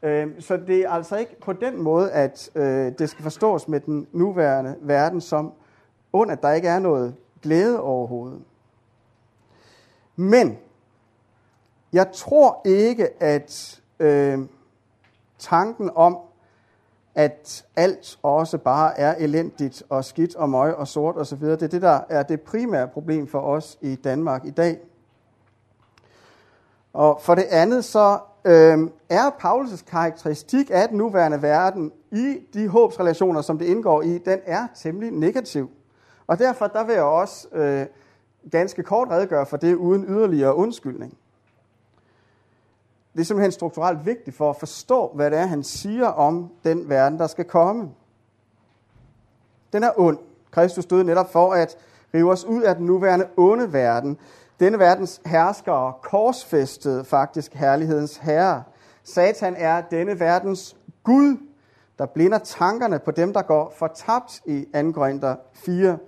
Øh, 0.02 0.40
så 0.40 0.56
det 0.56 0.78
er 0.78 0.90
altså 0.90 1.16
ikke 1.16 1.40
på 1.40 1.52
den 1.52 1.82
måde, 1.82 2.12
at 2.12 2.50
øh, 2.54 2.92
det 2.98 3.10
skal 3.10 3.22
forstås 3.22 3.68
med 3.68 3.80
den 3.80 4.08
nuværende 4.12 4.76
verden 4.80 5.20
som 5.20 5.52
ond, 6.12 6.30
at 6.30 6.42
der 6.42 6.52
ikke 6.52 6.68
er 6.68 6.78
noget 6.78 7.14
glæde 7.42 7.80
overhovedet. 7.80 8.42
Men 10.16 10.58
jeg 11.92 12.12
tror 12.12 12.60
ikke, 12.64 13.22
at 13.22 13.80
øh, 13.98 14.38
tanken 15.38 15.90
om, 15.94 16.18
at 17.14 17.64
alt 17.76 18.18
også 18.22 18.58
bare 18.58 18.98
er 18.98 19.14
elendigt 19.14 19.82
og 19.88 20.04
skidt 20.04 20.36
og 20.36 20.50
møg 20.50 20.74
og 20.74 20.88
sort 20.88 21.16
osv., 21.16 21.40
det 21.40 21.62
er 21.62 21.68
det, 21.68 21.82
der 21.82 22.00
er 22.08 22.22
det 22.22 22.40
primære 22.40 22.88
problem 22.88 23.26
for 23.26 23.40
os 23.40 23.78
i 23.80 23.94
Danmark 23.94 24.44
i 24.44 24.50
dag. 24.50 24.78
Og 26.92 27.20
for 27.20 27.34
det 27.34 27.44
andet 27.50 27.84
så 27.84 28.18
øh, 28.44 28.78
er 29.08 29.30
Paulus' 29.30 29.84
karakteristik 29.84 30.70
af 30.72 30.88
den 30.88 30.98
nuværende 30.98 31.42
verden 31.42 31.92
i 32.10 32.38
de 32.54 32.68
håbsrelationer, 32.68 33.40
som 33.40 33.58
det 33.58 33.66
indgår 33.66 34.02
i, 34.02 34.18
den 34.18 34.40
er 34.44 34.66
temmelig 34.74 35.10
negativ. 35.10 35.70
Og 36.26 36.38
derfor 36.38 36.66
der 36.66 36.84
vil 36.84 36.94
jeg 36.94 37.02
også 37.02 37.48
øh, 37.52 37.86
ganske 38.50 38.82
kort 38.82 39.08
redegøre 39.10 39.46
for 39.46 39.56
det 39.56 39.74
uden 39.74 40.04
yderligere 40.08 40.54
undskyldning. 40.54 41.18
Det 43.12 43.20
er 43.20 43.24
simpelthen 43.24 43.52
strukturelt 43.52 44.06
vigtigt 44.06 44.36
for 44.36 44.50
at 44.50 44.56
forstå, 44.56 45.10
hvad 45.14 45.30
det 45.30 45.38
er, 45.38 45.46
han 45.46 45.62
siger 45.62 46.06
om 46.06 46.50
den 46.64 46.88
verden, 46.88 47.18
der 47.18 47.26
skal 47.26 47.44
komme. 47.44 47.90
Den 49.72 49.82
er 49.82 49.90
ond. 49.96 50.18
Kristus 50.50 50.86
døde 50.86 51.04
netop 51.04 51.32
for 51.32 51.52
at 51.52 51.76
rive 52.14 52.30
os 52.30 52.44
ud 52.44 52.62
af 52.62 52.76
den 52.76 52.86
nuværende 52.86 53.28
onde 53.36 53.72
verden, 53.72 54.18
denne 54.62 54.78
verdens 54.78 55.20
herskere 55.26 55.92
korsfæstede 56.02 57.04
faktisk 57.04 57.54
herlighedens 57.54 58.16
herre. 58.16 58.62
Satan 59.04 59.54
er 59.58 59.80
denne 59.80 60.20
verdens 60.20 60.76
Gud, 61.02 61.36
der 61.98 62.06
blinder 62.06 62.38
tankerne 62.38 62.98
på 62.98 63.10
dem, 63.10 63.32
der 63.32 63.42
går 63.42 63.74
fortabt 63.76 64.40
i 64.46 64.66
2. 64.74 64.92
Korinther 64.92 65.36
4. 65.52 65.98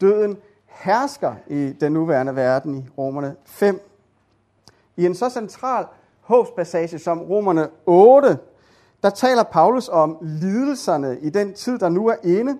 Døden 0.00 0.36
hersker 0.66 1.34
i 1.46 1.72
den 1.80 1.92
nuværende 1.92 2.36
verden 2.36 2.76
i 2.76 2.88
Romerne 2.98 3.36
5. 3.44 3.80
I 4.96 5.06
en 5.06 5.14
så 5.14 5.28
central 5.28 5.86
håbspassage 6.20 6.98
som 6.98 7.20
Romerne 7.20 7.68
8, 7.86 8.38
der 9.02 9.10
taler 9.10 9.42
Paulus 9.42 9.88
om 9.88 10.18
lidelserne 10.20 11.18
i 11.20 11.30
den 11.30 11.54
tid, 11.54 11.78
der 11.78 11.88
nu 11.88 12.08
er 12.08 12.16
inde, 12.22 12.58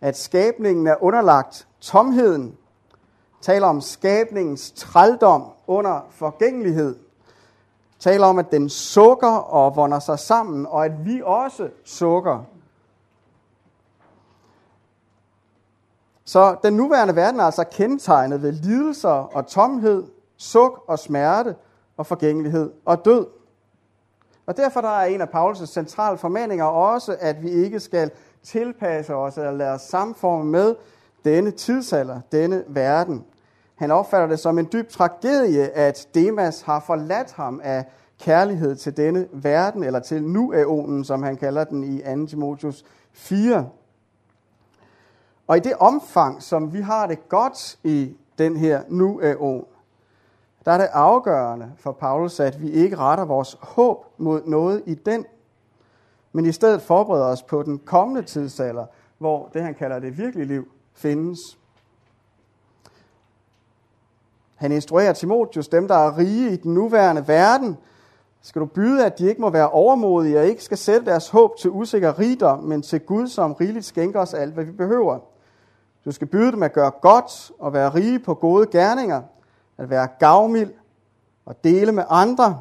at 0.00 0.18
skabningen 0.18 0.86
er 0.86 1.02
underlagt 1.02 1.68
tomheden, 1.80 2.56
taler 3.40 3.66
om 3.66 3.80
skabningens 3.80 4.70
trældom 4.70 5.44
under 5.66 6.06
forgængelighed, 6.10 6.96
taler 7.98 8.26
om, 8.26 8.38
at 8.38 8.50
den 8.50 8.68
sukker 8.68 9.30
og 9.30 9.76
vonder 9.76 9.98
sig 9.98 10.18
sammen, 10.18 10.66
og 10.66 10.84
at 10.84 11.06
vi 11.06 11.22
også 11.24 11.68
sukker. 11.84 12.44
Så 16.24 16.56
den 16.62 16.74
nuværende 16.74 17.16
verden 17.16 17.40
er 17.40 17.44
altså 17.44 17.64
kendetegnet 17.64 18.42
ved 18.42 18.52
lidelser 18.52 19.08
og 19.08 19.46
tomhed, 19.46 20.04
suk 20.36 20.84
og 20.86 20.98
smerte 20.98 21.56
og 21.96 22.06
forgængelighed 22.06 22.72
og 22.84 23.04
død. 23.04 23.26
Og 24.46 24.56
derfor 24.56 24.80
der 24.80 24.88
er 24.88 25.04
en 25.04 25.20
af 25.20 25.26
Paulus' 25.26 25.66
centrale 25.66 26.18
formaninger 26.18 26.64
også, 26.64 27.16
at 27.20 27.42
vi 27.42 27.50
ikke 27.50 27.80
skal 27.80 28.10
tilpasse 28.42 29.14
os 29.14 29.38
eller 29.38 29.52
lade 29.52 29.70
os 29.70 29.80
samforme 29.80 30.44
med 30.44 30.74
denne 31.24 31.50
tidsalder, 31.50 32.20
denne 32.32 32.64
verden. 32.66 33.24
Han 33.74 33.90
opfatter 33.90 34.26
det 34.26 34.38
som 34.38 34.58
en 34.58 34.68
dyb 34.72 34.88
tragedie, 34.88 35.70
at 35.70 36.08
Demas 36.14 36.62
har 36.62 36.80
forladt 36.80 37.32
ham 37.32 37.60
af 37.64 37.84
kærlighed 38.20 38.76
til 38.76 38.96
denne 38.96 39.28
verden, 39.32 39.84
eller 39.84 40.00
til 40.00 40.22
nuæonen, 40.22 41.04
som 41.04 41.22
han 41.22 41.36
kalder 41.36 41.64
den 41.64 41.84
i 41.84 42.02
2. 42.16 42.26
Timotheus 42.26 42.84
4. 43.12 43.68
Og 45.46 45.56
i 45.56 45.60
det 45.60 45.74
omfang, 45.80 46.42
som 46.42 46.72
vi 46.72 46.80
har 46.80 47.06
det 47.06 47.28
godt 47.28 47.78
i 47.84 48.16
den 48.38 48.56
her 48.56 48.82
nuæon, 48.88 49.64
der 50.64 50.72
er 50.72 50.78
det 50.78 50.88
afgørende 50.92 51.72
for 51.76 51.92
Paulus, 51.92 52.40
at 52.40 52.62
vi 52.62 52.70
ikke 52.70 52.96
retter 52.96 53.24
vores 53.24 53.56
håb 53.60 54.06
mod 54.18 54.42
noget 54.46 54.82
i 54.86 54.94
den, 54.94 55.26
men 56.32 56.46
i 56.46 56.52
stedet 56.52 56.82
forbereder 56.82 57.26
os 57.26 57.42
på 57.42 57.62
den 57.62 57.78
kommende 57.78 58.22
tidsalder, 58.22 58.86
hvor 59.18 59.50
det, 59.54 59.62
han 59.62 59.74
kalder 59.74 59.98
det 59.98 60.18
virkelige 60.18 60.46
liv, 60.46 60.68
findes. 60.98 61.58
Han 64.54 64.72
instruerer 64.72 65.12
Timotius, 65.12 65.68
dem 65.68 65.88
der 65.88 65.94
er 65.94 66.18
rige 66.18 66.52
i 66.52 66.56
den 66.56 66.74
nuværende 66.74 67.28
verden, 67.28 67.76
skal 68.42 68.60
du 68.60 68.66
byde, 68.66 69.06
at 69.06 69.18
de 69.18 69.28
ikke 69.28 69.40
må 69.40 69.50
være 69.50 69.70
overmodige 69.70 70.38
og 70.38 70.46
ikke 70.46 70.64
skal 70.64 70.78
sætte 70.78 71.06
deres 71.06 71.28
håb 71.28 71.58
til 71.58 71.70
usikker 71.70 72.18
rigdom, 72.18 72.58
men 72.58 72.82
til 72.82 73.00
Gud, 73.00 73.26
som 73.26 73.52
rigeligt 73.52 73.84
skænker 73.84 74.20
os 74.20 74.34
alt, 74.34 74.54
hvad 74.54 74.64
vi 74.64 74.72
behøver. 74.72 75.18
Du 76.04 76.12
skal 76.12 76.26
byde 76.26 76.52
dem 76.52 76.62
at 76.62 76.72
gøre 76.72 76.90
godt 76.90 77.50
og 77.58 77.72
være 77.72 77.94
rige 77.94 78.18
på 78.18 78.34
gode 78.34 78.66
gerninger, 78.66 79.22
at 79.78 79.90
være 79.90 80.08
gavmild 80.18 80.72
og 81.46 81.64
dele 81.64 81.92
med 81.92 82.04
andre 82.08 82.60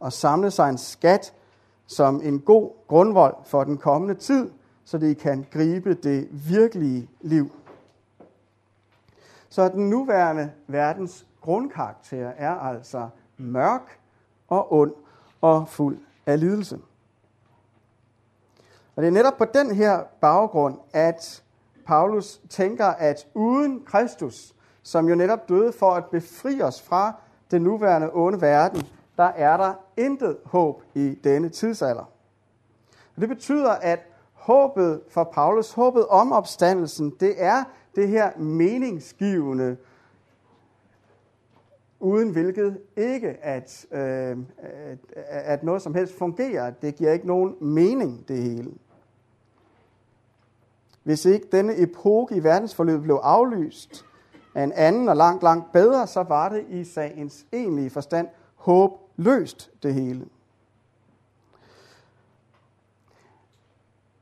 og 0.00 0.12
samle 0.12 0.50
sig 0.50 0.68
en 0.68 0.78
skat 0.78 1.32
som 1.86 2.20
en 2.24 2.40
god 2.40 2.70
grundvold 2.88 3.36
for 3.44 3.64
den 3.64 3.76
kommende 3.76 4.14
tid, 4.14 4.50
så 4.84 4.98
de 4.98 5.14
kan 5.14 5.46
gribe 5.50 5.94
det 5.94 6.28
virkelige 6.30 7.08
liv. 7.20 7.50
Så 9.48 9.68
den 9.68 9.90
nuværende 9.90 10.52
verdens 10.66 11.26
grundkarakter 11.40 12.28
er 12.28 12.54
altså 12.54 13.08
mørk 13.36 13.98
og 14.48 14.72
ond 14.72 14.92
og 15.40 15.68
fuld 15.68 15.98
af 16.26 16.40
lidelse. 16.40 16.78
Og 18.96 19.02
det 19.02 19.08
er 19.08 19.12
netop 19.12 19.36
på 19.38 19.44
den 19.44 19.74
her 19.74 20.02
baggrund, 20.20 20.78
at 20.92 21.42
Paulus 21.86 22.40
tænker, 22.48 22.86
at 22.86 23.26
uden 23.34 23.84
Kristus, 23.84 24.54
som 24.82 25.08
jo 25.08 25.14
netop 25.14 25.48
døde 25.48 25.72
for 25.72 25.90
at 25.90 26.04
befri 26.04 26.62
os 26.62 26.82
fra 26.82 27.12
den 27.50 27.62
nuværende 27.62 28.10
onde 28.12 28.40
verden, 28.40 28.82
der 29.16 29.24
er 29.24 29.56
der 29.56 29.74
intet 29.96 30.36
håb 30.44 30.82
i 30.94 31.18
denne 31.24 31.48
tidsalder. 31.48 32.04
Og 33.16 33.20
det 33.20 33.28
betyder, 33.28 33.70
at 33.70 34.00
håbet 34.44 35.00
for 35.08 35.24
Paulus, 35.24 35.72
håbet 35.72 36.06
om 36.06 36.32
opstandelsen, 36.32 37.14
det 37.20 37.34
er 37.36 37.64
det 37.96 38.08
her 38.08 38.38
meningsgivende, 38.38 39.76
uden 42.00 42.30
hvilket 42.30 42.78
ikke 42.96 43.28
at, 43.28 43.86
øh, 43.92 44.36
at 44.58 44.98
at 45.26 45.62
noget 45.62 45.82
som 45.82 45.94
helst 45.94 46.18
fungerer. 46.18 46.70
Det 46.70 46.94
giver 46.94 47.12
ikke 47.12 47.26
nogen 47.26 47.54
mening, 47.60 48.28
det 48.28 48.36
hele. 48.36 48.70
Hvis 51.02 51.24
ikke 51.24 51.46
denne 51.52 51.82
epoke 51.82 52.36
i 52.36 52.44
verdensforløbet 52.44 53.02
blev 53.02 53.20
aflyst 53.22 54.04
af 54.54 54.62
en 54.62 54.72
anden 54.72 55.08
og 55.08 55.16
langt, 55.16 55.42
langt 55.42 55.72
bedre, 55.72 56.06
så 56.06 56.22
var 56.22 56.48
det 56.48 56.64
i 56.68 56.84
sagens 56.84 57.46
egentlige 57.52 57.90
forstand 57.90 58.28
håbløst 58.54 59.70
det 59.82 59.94
hele. 59.94 60.26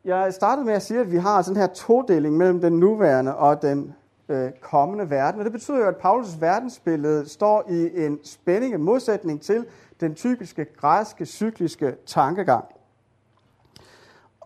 Jeg 0.05 0.35
startede 0.35 0.67
med 0.67 0.75
at 0.75 0.83
sige, 0.83 1.01
at 1.01 1.11
vi 1.13 1.17
har 1.17 1.43
sådan 1.43 1.61
her 1.61 1.67
todeling 1.67 2.37
mellem 2.37 2.61
den 2.61 2.73
nuværende 2.73 3.37
og 3.37 3.63
den 3.63 3.95
øh, 4.29 4.51
kommende 4.61 5.11
verden. 5.11 5.41
Og 5.41 5.45
det 5.45 5.53
betyder 5.53 5.79
jo, 5.79 5.87
at 5.87 5.95
Paulus' 5.95 6.41
verdensbillede 6.41 7.29
står 7.29 7.65
i 7.69 8.07
en 8.07 8.19
spænding, 8.25 8.75
en 8.75 8.83
modsætning 8.83 9.41
til 9.43 9.67
den 10.01 10.15
typiske 10.15 10.65
græske 10.65 11.27
cykliske 11.27 11.97
tankegang. 12.07 12.65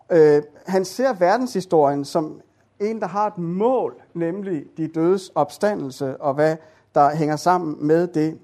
Øh, 0.09 0.43
han 0.67 0.85
ser 0.85 1.13
verdenshistorien 1.13 2.05
som 2.05 2.41
en, 2.79 2.99
der 2.99 3.07
har 3.07 3.27
et 3.27 3.37
mål, 3.37 3.95
nemlig 4.13 4.65
de 4.77 4.87
dødes 4.87 5.31
opstandelse 5.35 6.21
og 6.21 6.33
hvad 6.33 6.55
der 6.95 7.15
hænger 7.15 7.35
sammen 7.35 7.87
med 7.87 8.07
det. 8.07 8.37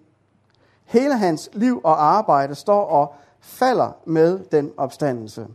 Hele 0.86 1.18
hans 1.18 1.50
liv 1.54 1.82
og 1.84 2.04
arbejde 2.06 2.56
står 2.56 2.86
og 2.86 3.14
falder 3.40 3.92
med 4.06 4.40
den 4.40 4.72
opstandelse. 4.78 5.48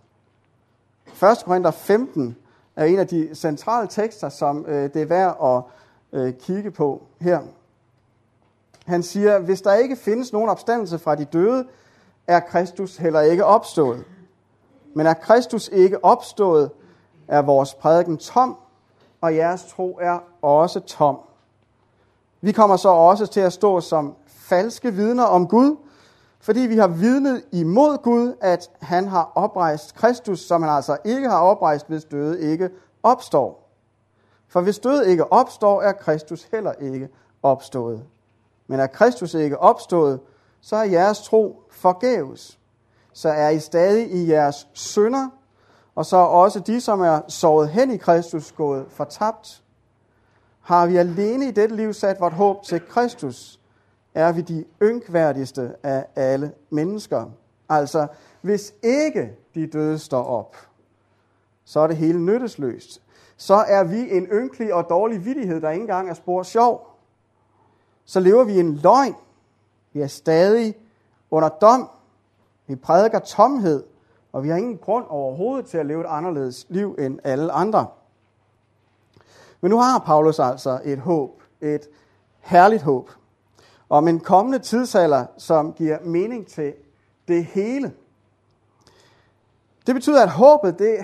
1. 1.22 1.44
Korinther 1.44 1.70
15 1.70 2.36
er 2.76 2.84
en 2.84 2.98
af 2.98 3.06
de 3.06 3.34
centrale 3.34 3.88
tekster, 3.88 4.28
som 4.28 4.64
øh, 4.68 4.94
det 4.94 5.02
er 5.02 5.06
værd 5.06 5.36
at 5.42 5.62
øh, 6.20 6.32
kigge 6.32 6.70
på 6.70 7.02
her. 7.20 7.40
Han 8.86 9.02
siger, 9.02 9.38
hvis 9.38 9.62
der 9.62 9.74
ikke 9.74 9.96
findes 9.96 10.32
nogen 10.32 10.48
opstandelse 10.48 10.98
fra 10.98 11.14
de 11.14 11.24
døde, 11.24 11.66
er 12.26 12.40
Kristus 12.40 12.96
heller 12.96 13.20
ikke 13.20 13.44
opstået. 13.44 14.04
Men 14.94 15.06
er 15.06 15.14
Kristus 15.14 15.68
ikke 15.72 16.04
opstået, 16.04 16.70
er 17.28 17.42
vores 17.42 17.74
prædiken 17.74 18.16
tom, 18.16 18.56
og 19.20 19.36
jeres 19.36 19.64
tro 19.64 19.98
er 20.00 20.18
også 20.42 20.80
tom. 20.80 21.18
Vi 22.40 22.52
kommer 22.52 22.76
så 22.76 22.88
også 22.88 23.26
til 23.26 23.40
at 23.40 23.52
stå 23.52 23.80
som 23.80 24.14
falske 24.26 24.94
vidner 24.94 25.24
om 25.24 25.48
Gud, 25.48 25.76
fordi 26.40 26.60
vi 26.60 26.76
har 26.76 26.88
vidnet 26.88 27.44
imod 27.52 28.02
Gud, 28.02 28.34
at 28.40 28.70
han 28.80 29.08
har 29.08 29.32
oprejst 29.34 29.94
Kristus, 29.94 30.40
som 30.40 30.62
han 30.62 30.72
altså 30.72 30.96
ikke 31.04 31.28
har 31.28 31.40
oprejst, 31.40 31.88
hvis 31.88 32.04
døde 32.04 32.40
ikke 32.40 32.70
opstår. 33.02 33.68
For 34.48 34.60
hvis 34.60 34.78
døde 34.78 35.10
ikke 35.10 35.32
opstår, 35.32 35.82
er 35.82 35.92
Kristus 35.92 36.42
heller 36.42 36.72
ikke 36.72 37.08
opstået. 37.42 38.02
Men 38.66 38.80
er 38.80 38.86
Kristus 38.86 39.34
ikke 39.34 39.58
opstået, 39.58 40.20
så 40.60 40.76
er 40.76 40.84
jeres 40.84 41.20
tro 41.20 41.62
forgæves. 41.70 42.58
Så 43.12 43.28
er 43.28 43.48
I 43.48 43.58
stadig 43.60 44.10
i 44.10 44.30
jeres 44.30 44.68
synder, 44.72 45.28
og 45.94 46.06
så 46.06 46.16
er 46.16 46.24
også 46.24 46.60
de, 46.60 46.80
som 46.80 47.00
er 47.00 47.20
sovet 47.28 47.68
hen 47.68 47.90
i 47.90 47.96
Kristus, 47.96 48.52
gået 48.52 48.86
fortabt. 48.88 49.62
Har 50.60 50.86
vi 50.86 50.96
alene 50.96 51.48
i 51.48 51.50
dette 51.50 51.76
liv 51.76 51.92
sat 51.92 52.20
vort 52.20 52.32
håb 52.32 52.62
til 52.62 52.80
Kristus, 52.88 53.57
er 54.18 54.32
vi 54.32 54.40
de 54.40 54.64
ynkværdigste 54.82 55.74
af 55.82 56.06
alle 56.16 56.52
mennesker. 56.70 57.26
Altså, 57.68 58.06
hvis 58.40 58.74
ikke 58.82 59.36
de 59.54 59.66
døde 59.66 59.98
står 59.98 60.24
op, 60.24 60.56
så 61.64 61.80
er 61.80 61.86
det 61.86 61.96
hele 61.96 62.20
nyttesløst. 62.20 63.02
Så 63.36 63.54
er 63.54 63.84
vi 63.84 64.16
en 64.16 64.26
ynkelig 64.26 64.74
og 64.74 64.86
dårlig 64.88 65.24
vidighed, 65.24 65.60
der 65.60 65.70
ikke 65.70 65.80
engang 65.80 66.10
er 66.10 66.14
spor 66.14 66.42
sjov. 66.42 66.98
Så 68.04 68.20
lever 68.20 68.44
vi 68.44 68.60
en 68.60 68.74
løgn. 68.74 69.14
Vi 69.92 70.00
er 70.00 70.06
stadig 70.06 70.76
under 71.30 71.48
dom. 71.48 71.90
Vi 72.66 72.76
prædiker 72.76 73.18
tomhed, 73.18 73.84
og 74.32 74.44
vi 74.44 74.48
har 74.48 74.56
ingen 74.56 74.78
grund 74.78 75.04
overhovedet 75.08 75.66
til 75.66 75.78
at 75.78 75.86
leve 75.86 76.00
et 76.00 76.06
anderledes 76.08 76.66
liv 76.68 76.96
end 76.98 77.18
alle 77.24 77.52
andre. 77.52 77.86
Men 79.60 79.70
nu 79.70 79.78
har 79.78 79.98
Paulus 79.98 80.38
altså 80.38 80.80
et 80.84 80.98
håb, 80.98 81.42
et 81.60 81.88
herligt 82.40 82.82
håb, 82.82 83.10
om 83.88 84.08
en 84.08 84.20
kommende 84.20 84.58
tidsalder, 84.58 85.26
som 85.36 85.72
giver 85.72 85.98
mening 86.04 86.46
til 86.46 86.72
det 87.28 87.44
hele. 87.44 87.92
Det 89.86 89.94
betyder, 89.94 90.22
at 90.22 90.30
håbet 90.30 90.78
det, 90.78 90.96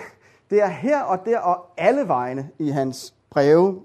det 0.50 0.62
er 0.62 0.66
her 0.66 1.02
og 1.02 1.26
der 1.26 1.38
og 1.38 1.66
alle 1.76 2.08
vegne 2.08 2.50
i 2.58 2.68
hans 2.68 3.14
breve. 3.30 3.80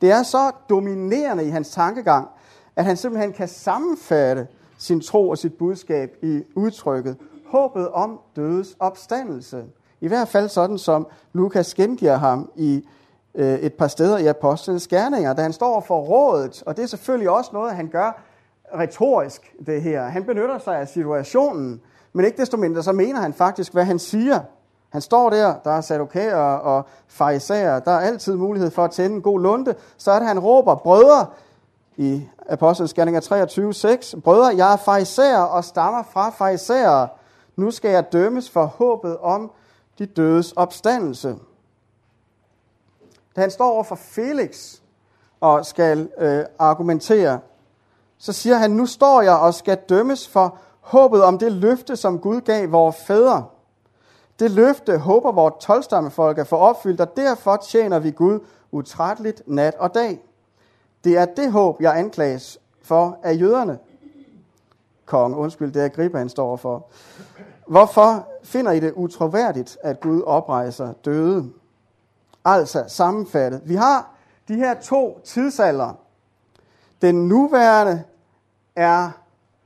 Det 0.00 0.10
er 0.10 0.22
så 0.22 0.50
dominerende 0.68 1.46
i 1.46 1.48
hans 1.48 1.70
tankegang, 1.70 2.28
at 2.76 2.84
han 2.84 2.96
simpelthen 2.96 3.32
kan 3.32 3.48
sammenfatte 3.48 4.46
sin 4.78 5.00
tro 5.00 5.28
og 5.28 5.38
sit 5.38 5.54
budskab 5.54 6.16
i 6.22 6.42
udtrykket 6.54 7.16
håbet 7.46 7.88
om 7.88 8.20
dødes 8.36 8.76
opstandelse. 8.78 9.64
I 10.00 10.08
hvert 10.08 10.28
fald 10.28 10.48
sådan, 10.48 10.78
som 10.78 11.06
Lukas 11.32 11.74
gengiver 11.74 12.16
ham 12.16 12.50
i 12.56 12.88
øh, 13.34 13.58
et 13.58 13.74
par 13.74 13.88
steder 13.88 14.18
i 14.18 14.26
Apostlenes 14.26 14.88
Gerninger, 14.88 15.32
da 15.32 15.42
han 15.42 15.52
står 15.52 15.80
for 15.80 16.00
rådet, 16.00 16.62
og 16.66 16.76
det 16.76 16.82
er 16.82 16.86
selvfølgelig 16.86 17.30
også 17.30 17.50
noget, 17.52 17.72
han 17.72 17.88
gør 17.88 18.22
retorisk, 18.78 19.52
det 19.66 19.82
her. 19.82 20.04
Han 20.04 20.24
benytter 20.24 20.58
sig 20.58 20.78
af 20.78 20.88
situationen, 20.88 21.80
men 22.12 22.24
ikke 22.24 22.36
desto 22.36 22.56
mindre, 22.56 22.82
så 22.82 22.92
mener 22.92 23.20
han 23.20 23.32
faktisk, 23.32 23.72
hvad 23.72 23.84
han 23.84 23.98
siger. 23.98 24.40
Han 24.88 25.00
står 25.00 25.30
der, 25.30 25.54
der 25.64 25.70
er 25.70 25.80
sadokærer 25.80 26.56
og 26.56 26.86
fariserer, 27.08 27.80
der 27.80 27.90
er 27.90 28.00
altid 28.00 28.36
mulighed 28.36 28.70
for 28.70 28.84
at 28.84 28.90
tænde 28.90 29.16
en 29.16 29.22
god 29.22 29.40
lunde. 29.40 29.74
Så 29.96 30.10
er 30.10 30.18
det, 30.18 30.28
han 30.28 30.38
råber, 30.38 30.74
brødre, 30.74 31.26
i 31.96 32.28
Apostlenes 32.48 32.94
Gerninger 32.94 33.20
23, 33.20 33.74
6. 33.74 34.14
Brødre, 34.24 34.56
jeg 34.56 34.72
er 34.72 34.76
fariserer 34.76 35.42
og 35.42 35.64
stammer 35.64 36.02
fra 36.02 36.30
fariserer. 36.30 37.06
Nu 37.56 37.70
skal 37.70 37.90
jeg 37.90 38.12
dømmes 38.12 38.50
for 38.50 38.64
håbet 38.64 39.16
om 39.16 39.50
de 39.98 40.06
dødes 40.06 40.52
opstandelse. 40.52 41.36
Da 43.36 43.40
han 43.40 43.50
står 43.50 43.70
over 43.72 43.82
for 43.82 43.94
Felix 43.94 44.80
og 45.40 45.66
skal 45.66 46.10
øh, 46.18 46.44
argumentere, 46.58 47.40
så 48.18 48.32
siger 48.32 48.56
han, 48.56 48.70
nu 48.70 48.86
står 48.86 49.22
jeg 49.22 49.36
og 49.36 49.54
skal 49.54 49.78
dømmes 49.88 50.28
for 50.28 50.58
håbet 50.80 51.22
om 51.22 51.38
det 51.38 51.52
løfte, 51.52 51.96
som 51.96 52.18
Gud 52.18 52.40
gav 52.40 52.72
vores 52.72 52.96
fædre. 52.96 53.44
Det 54.38 54.50
løfte 54.50 54.98
håber 54.98 55.32
vores 55.32 55.54
tolvstammefolk 55.60 56.38
at 56.38 56.46
få 56.46 56.56
opfyldt, 56.56 57.00
og 57.00 57.16
derfor 57.16 57.56
tjener 57.56 57.98
vi 57.98 58.10
Gud 58.10 58.40
utrætteligt 58.72 59.42
nat 59.46 59.74
og 59.74 59.94
dag. 59.94 60.24
Det 61.04 61.18
er 61.18 61.24
det 61.24 61.52
håb, 61.52 61.80
jeg 61.80 61.98
anklages 61.98 62.58
for 62.82 63.18
af 63.22 63.40
jøderne. 63.40 63.78
Kong, 65.06 65.36
undskyld, 65.36 65.72
det 65.72 65.82
er 65.82 65.84
Agrippa, 65.84 66.18
han 66.18 66.28
står 66.28 66.56
for. 66.56 66.86
Hvorfor 67.66 68.28
finder 68.42 68.72
I 68.72 68.80
det 68.80 68.92
utroværdigt, 68.92 69.78
at 69.82 70.00
Gud 70.00 70.22
oprejser 70.22 70.92
døde? 71.04 71.50
Altså 72.44 72.84
sammenfattet. 72.88 73.62
Vi 73.64 73.74
har 73.74 74.14
de 74.48 74.54
her 74.54 74.80
to 74.80 75.20
tidsalder. 75.24 75.92
Den 77.02 77.28
nuværende 77.28 78.04
er 78.76 79.10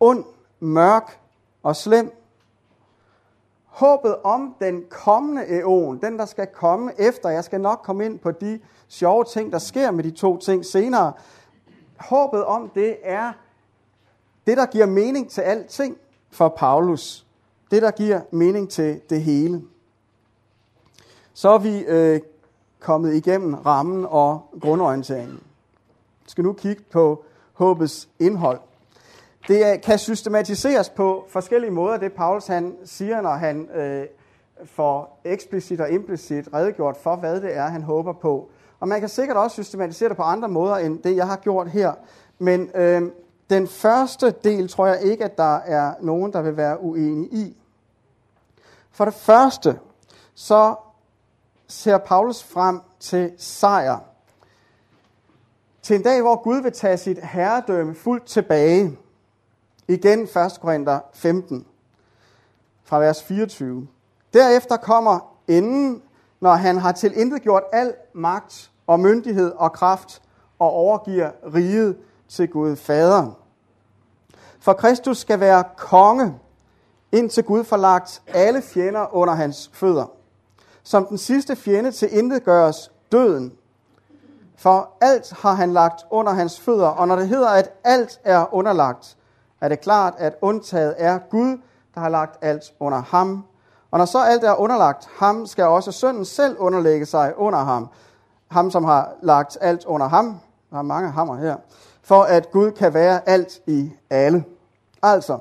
ond, 0.00 0.24
mørk 0.60 1.20
og 1.62 1.76
slem. 1.76 2.12
Håbet 3.64 4.16
om 4.16 4.54
den 4.60 4.84
kommende 4.90 5.44
æon, 5.48 6.00
den 6.00 6.18
der 6.18 6.24
skal 6.24 6.46
komme 6.46 7.00
efter, 7.00 7.28
jeg 7.28 7.44
skal 7.44 7.60
nok 7.60 7.80
komme 7.84 8.04
ind 8.04 8.18
på 8.18 8.30
de 8.30 8.60
sjove 8.88 9.24
ting, 9.24 9.52
der 9.52 9.58
sker 9.58 9.90
med 9.90 10.04
de 10.04 10.10
to 10.10 10.36
ting 10.36 10.64
senere. 10.64 11.12
Håbet 11.96 12.44
om 12.44 12.68
det 12.74 12.96
er 13.02 13.32
det, 14.46 14.56
der 14.56 14.66
giver 14.66 14.86
mening 14.86 15.30
til 15.30 15.40
alting 15.40 15.96
for 16.30 16.48
Paulus. 16.48 17.26
Det, 17.70 17.82
der 17.82 17.90
giver 17.90 18.20
mening 18.30 18.70
til 18.70 19.00
det 19.10 19.22
hele. 19.22 19.62
Så 21.34 21.48
er 21.48 21.58
vi 21.58 21.78
øh, 21.78 22.20
kommet 22.80 23.14
igennem 23.14 23.54
rammen 23.54 24.06
og 24.08 24.40
grundorienteringen. 24.60 25.40
Vi 26.24 26.30
skal 26.30 26.44
nu 26.44 26.52
kigge 26.52 26.82
på 26.92 27.24
håbets 27.52 28.08
indhold. 28.18 28.60
Det 29.48 29.80
kan 29.82 29.98
systematiseres 29.98 30.90
på 30.90 31.24
forskellige 31.28 31.70
måder, 31.70 31.96
det 31.96 32.12
Paulus 32.12 32.46
han 32.46 32.76
siger, 32.84 33.20
når 33.20 33.34
han 33.34 33.68
øh, 33.74 34.06
får 34.64 35.20
eksplicit 35.24 35.80
og 35.80 35.90
implicit 35.90 36.48
redegjort 36.54 36.96
for, 36.96 37.16
hvad 37.16 37.40
det 37.40 37.56
er, 37.56 37.66
han 37.66 37.82
håber 37.82 38.12
på. 38.12 38.48
Og 38.80 38.88
man 38.88 39.00
kan 39.00 39.08
sikkert 39.08 39.36
også 39.36 39.62
systematisere 39.62 40.08
det 40.08 40.16
på 40.16 40.22
andre 40.22 40.48
måder, 40.48 40.76
end 40.76 40.98
det, 40.98 41.16
jeg 41.16 41.26
har 41.26 41.36
gjort 41.36 41.68
her. 41.68 41.92
Men 42.38 42.70
øh, 42.74 43.02
den 43.50 43.68
første 43.68 44.30
del 44.30 44.68
tror 44.68 44.86
jeg 44.86 45.02
ikke, 45.02 45.24
at 45.24 45.38
der 45.38 45.56
er 45.56 45.94
nogen, 46.00 46.32
der 46.32 46.42
vil 46.42 46.56
være 46.56 46.82
uenige 46.82 47.28
i. 47.32 47.56
For 48.90 49.04
det 49.04 49.14
første, 49.14 49.78
så 50.34 50.74
ser 51.68 51.98
Paulus 51.98 52.44
frem 52.44 52.80
til 53.00 53.32
sejr. 53.38 53.98
Til 55.82 55.96
en 55.96 56.02
dag, 56.02 56.22
hvor 56.22 56.42
Gud 56.42 56.62
vil 56.62 56.72
tage 56.72 56.96
sit 56.96 57.18
herredømme 57.24 57.94
fuldt 57.94 58.24
tilbage. 58.24 58.98
Igen 59.88 60.20
1. 60.20 60.30
Korinther 60.60 61.00
15, 61.14 61.66
fra 62.84 62.98
vers 62.98 63.22
24. 63.22 63.88
Derefter 64.34 64.76
kommer 64.76 65.34
enden, 65.48 66.02
når 66.40 66.54
han 66.54 66.78
har 66.78 66.92
tilintetgjort 66.92 67.62
al 67.72 67.94
magt 68.12 68.70
og 68.86 69.00
myndighed 69.00 69.52
og 69.52 69.72
kraft 69.72 70.22
og 70.58 70.70
overgiver 70.70 71.30
riget 71.54 71.96
til 72.28 72.48
Gud 72.48 72.76
Faderen. 72.76 73.32
For 74.60 74.72
Kristus 74.72 75.18
skal 75.18 75.40
være 75.40 75.64
konge, 75.76 76.34
indtil 77.12 77.44
Gud 77.44 77.64
forlagt 77.64 78.22
alle 78.26 78.62
fjender 78.62 79.14
under 79.14 79.34
hans 79.34 79.70
fødder. 79.72 80.17
Som 80.88 81.06
den 81.06 81.18
sidste 81.18 81.56
fjende 81.56 81.90
til 81.90 82.18
intet 82.18 82.44
gøres 82.44 82.92
døden. 83.12 83.52
For 84.56 84.90
alt 85.00 85.32
har 85.32 85.52
han 85.52 85.72
lagt 85.72 86.04
under 86.10 86.32
hans 86.32 86.60
fødder, 86.60 86.86
og 86.86 87.08
når 87.08 87.16
det 87.16 87.28
hedder, 87.28 87.48
at 87.48 87.72
alt 87.84 88.20
er 88.24 88.54
underlagt, 88.54 89.16
er 89.60 89.68
det 89.68 89.80
klart, 89.80 90.14
at 90.18 90.34
undtaget 90.40 90.94
er 90.98 91.18
Gud, 91.18 91.58
der 91.94 92.00
har 92.00 92.08
lagt 92.08 92.44
alt 92.44 92.74
under 92.80 93.02
ham. 93.02 93.44
Og 93.90 93.98
når 93.98 94.04
så 94.04 94.18
alt 94.18 94.44
er 94.44 94.54
underlagt 94.54 95.08
ham, 95.16 95.46
skal 95.46 95.64
også 95.64 95.92
sønnen 95.92 96.24
selv 96.24 96.56
underlægge 96.58 97.06
sig 97.06 97.38
under 97.38 97.58
ham. 97.58 97.88
Ham, 98.50 98.70
som 98.70 98.84
har 98.84 99.12
lagt 99.22 99.58
alt 99.60 99.84
under 99.84 100.08
ham. 100.08 100.40
Der 100.70 100.78
er 100.78 100.82
mange 100.82 101.10
hammer 101.10 101.36
her. 101.36 101.56
For 102.02 102.22
at 102.22 102.50
Gud 102.50 102.70
kan 102.70 102.94
være 102.94 103.28
alt 103.28 103.60
i 103.66 103.92
alle. 104.10 104.44
Altså, 105.02 105.38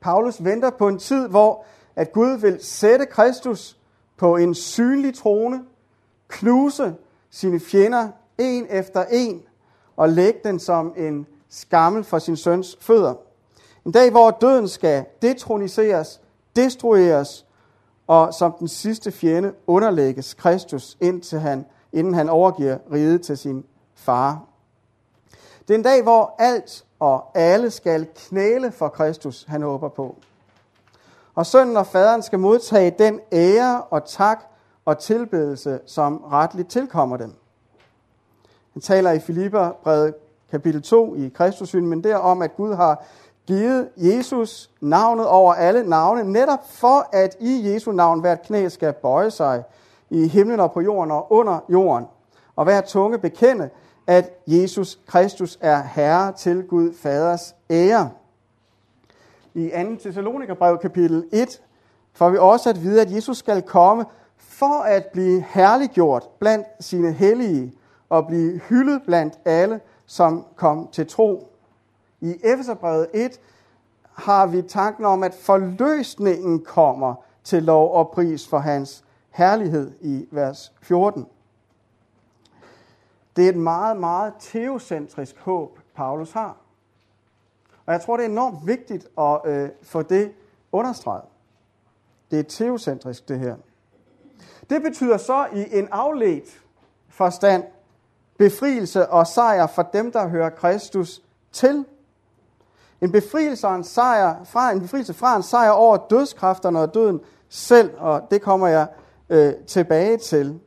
Paulus 0.00 0.44
venter 0.44 0.70
på 0.70 0.88
en 0.88 0.98
tid, 0.98 1.28
hvor 1.28 1.64
at 1.96 2.12
Gud 2.12 2.38
vil 2.38 2.64
sætte 2.64 3.06
Kristus 3.06 3.76
på 4.22 4.36
en 4.36 4.54
synlig 4.54 5.14
trone, 5.14 5.64
knuse 6.28 6.94
sine 7.30 7.60
fjender 7.60 8.08
en 8.38 8.66
efter 8.70 9.04
en 9.10 9.42
og 9.96 10.08
lægge 10.08 10.40
den 10.44 10.58
som 10.58 10.94
en 10.96 11.26
skammel 11.48 12.04
for 12.04 12.18
sin 12.18 12.36
søns 12.36 12.76
fødder. 12.80 13.14
En 13.86 13.92
dag, 13.92 14.10
hvor 14.10 14.30
døden 14.30 14.68
skal 14.68 15.04
detroniseres, 15.22 16.20
destrueres, 16.56 17.46
og 18.06 18.34
som 18.34 18.52
den 18.58 18.68
sidste 18.68 19.12
fjende 19.12 19.52
underlægges 19.66 20.34
Kristus, 20.34 20.96
indtil 21.00 21.38
han, 21.38 21.66
inden 21.92 22.14
han 22.14 22.28
overgiver 22.28 22.78
riget 22.92 23.22
til 23.22 23.38
sin 23.38 23.64
far. 23.94 24.44
Det 25.68 25.74
er 25.74 25.78
en 25.78 25.84
dag, 25.84 26.02
hvor 26.02 26.34
alt 26.38 26.84
og 26.98 27.38
alle 27.38 27.70
skal 27.70 28.06
knæle 28.14 28.72
for 28.72 28.88
Kristus, 28.88 29.44
han 29.48 29.62
håber 29.62 29.88
på. 29.88 30.16
Og 31.34 31.46
sønnen 31.46 31.76
og 31.76 31.86
faderen 31.86 32.22
skal 32.22 32.38
modtage 32.38 32.94
den 32.98 33.20
ære 33.32 33.82
og 33.82 34.04
tak 34.06 34.44
og 34.84 34.98
tilbedelse, 34.98 35.80
som 35.86 36.16
retligt 36.16 36.68
tilkommer 36.68 37.16
dem. 37.16 37.34
Han 38.72 38.82
taler 38.82 39.10
i 39.10 39.18
Filipperbrevet 39.18 40.14
kapitel 40.50 40.82
2 40.82 41.14
i 41.14 41.28
Kristusyn, 41.34 41.86
men 41.86 42.04
der 42.04 42.16
om, 42.16 42.42
at 42.42 42.56
Gud 42.56 42.74
har 42.74 43.04
givet 43.46 43.88
Jesus 43.96 44.70
navnet 44.80 45.26
over 45.26 45.54
alle 45.54 45.88
navne, 45.88 46.32
netop 46.32 46.70
for 46.70 47.08
at 47.12 47.36
i 47.40 47.72
Jesu 47.72 47.92
navn 47.92 48.20
hvert 48.20 48.42
knæ 48.42 48.68
skal 48.68 48.92
bøje 48.92 49.30
sig 49.30 49.62
i 50.10 50.28
himlen 50.28 50.60
og 50.60 50.72
på 50.72 50.80
jorden 50.80 51.10
og 51.10 51.32
under 51.32 51.58
jorden, 51.68 52.06
og 52.56 52.64
hver 52.64 52.80
tunge 52.80 53.18
bekende, 53.18 53.70
at 54.06 54.30
Jesus 54.46 54.98
Kristus 55.06 55.58
er 55.60 55.82
Herre 55.82 56.32
til 56.32 56.62
Gud 56.62 56.94
Faders 57.02 57.54
ære. 57.70 58.10
I 59.54 59.70
2. 59.70 59.96
Thessalonikerbrev 60.00 60.78
kapitel 60.78 61.24
1 61.32 61.62
får 62.12 62.30
vi 62.30 62.38
også 62.38 62.70
at 62.70 62.82
vide, 62.82 63.00
at 63.00 63.14
Jesus 63.14 63.38
skal 63.38 63.62
komme 63.62 64.04
for 64.36 64.82
at 64.82 65.06
blive 65.12 65.44
herliggjort 65.48 66.28
blandt 66.38 66.66
sine 66.80 67.12
hellige 67.12 67.72
og 68.08 68.26
blive 68.26 68.58
hyldet 68.58 69.02
blandt 69.06 69.34
alle, 69.44 69.80
som 70.06 70.44
kom 70.56 70.88
til 70.92 71.06
tro. 71.06 71.48
I 72.20 72.34
Efeserbrevet 72.44 73.06
1 73.14 73.40
har 74.12 74.46
vi 74.46 74.62
tanken 74.62 75.04
om, 75.04 75.22
at 75.22 75.34
forløsningen 75.34 76.64
kommer 76.64 77.14
til 77.44 77.62
lov 77.62 77.94
og 77.94 78.10
pris 78.10 78.48
for 78.48 78.58
hans 78.58 79.04
herlighed 79.30 79.92
i 80.00 80.26
vers 80.30 80.72
14. 80.82 81.26
Det 83.36 83.44
er 83.44 83.48
et 83.48 83.56
meget, 83.56 83.96
meget 83.96 84.34
teocentrisk 84.38 85.38
håb, 85.38 85.78
Paulus 85.94 86.32
har. 86.32 86.56
Og 87.86 87.92
jeg 87.92 88.00
tror, 88.00 88.16
det 88.16 88.26
er 88.26 88.28
enormt 88.28 88.66
vigtigt 88.66 89.08
at 89.18 89.40
øh, 89.44 89.68
få 89.82 90.02
det 90.02 90.32
understreget. 90.72 91.24
Det 92.30 92.38
er 92.38 92.42
teocentrisk, 92.42 93.28
det 93.28 93.38
her. 93.38 93.56
Det 94.70 94.82
betyder 94.82 95.16
så 95.16 95.46
i 95.54 95.78
en 95.78 95.88
afledt 95.90 96.62
forstand 97.08 97.64
befrielse 98.38 99.08
og 99.08 99.26
sejr 99.26 99.66
for 99.66 99.82
dem, 99.82 100.12
der 100.12 100.28
hører 100.28 100.50
Kristus 100.50 101.22
til. 101.52 101.84
En 103.00 103.12
befrielse, 103.12 103.68
og 103.68 103.76
en 103.76 103.84
sejr 103.84 104.44
fra, 104.44 104.70
en 104.70 104.80
befrielse 104.80 105.14
fra 105.14 105.36
en 105.36 105.42
sejr 105.42 105.70
over 105.70 105.96
dødskræfterne 105.96 106.80
og 106.80 106.94
døden 106.94 107.20
selv, 107.48 107.90
og 107.98 108.22
det 108.30 108.42
kommer 108.42 108.68
jeg 108.68 108.86
øh, 109.28 109.54
tilbage 109.54 110.18
til. 110.18 110.60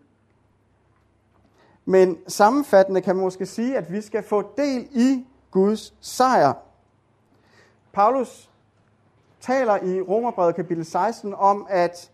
Men 1.86 2.17
sammenfattende 2.28 3.01
kan 3.01 3.15
man 3.15 3.23
måske 3.23 3.45
sige, 3.45 3.78
at 3.78 3.91
vi 3.91 4.01
skal 4.01 4.23
få 4.23 4.54
del 4.58 4.88
i 4.91 5.25
Guds 5.51 5.93
sejr. 6.01 6.54
Paulus 7.95 8.49
taler 9.39 9.84
i 9.84 10.01
Romerbrevet 10.01 10.55
kapitel 10.55 10.86
16 10.86 11.34
om, 11.34 11.67
at 11.69 12.12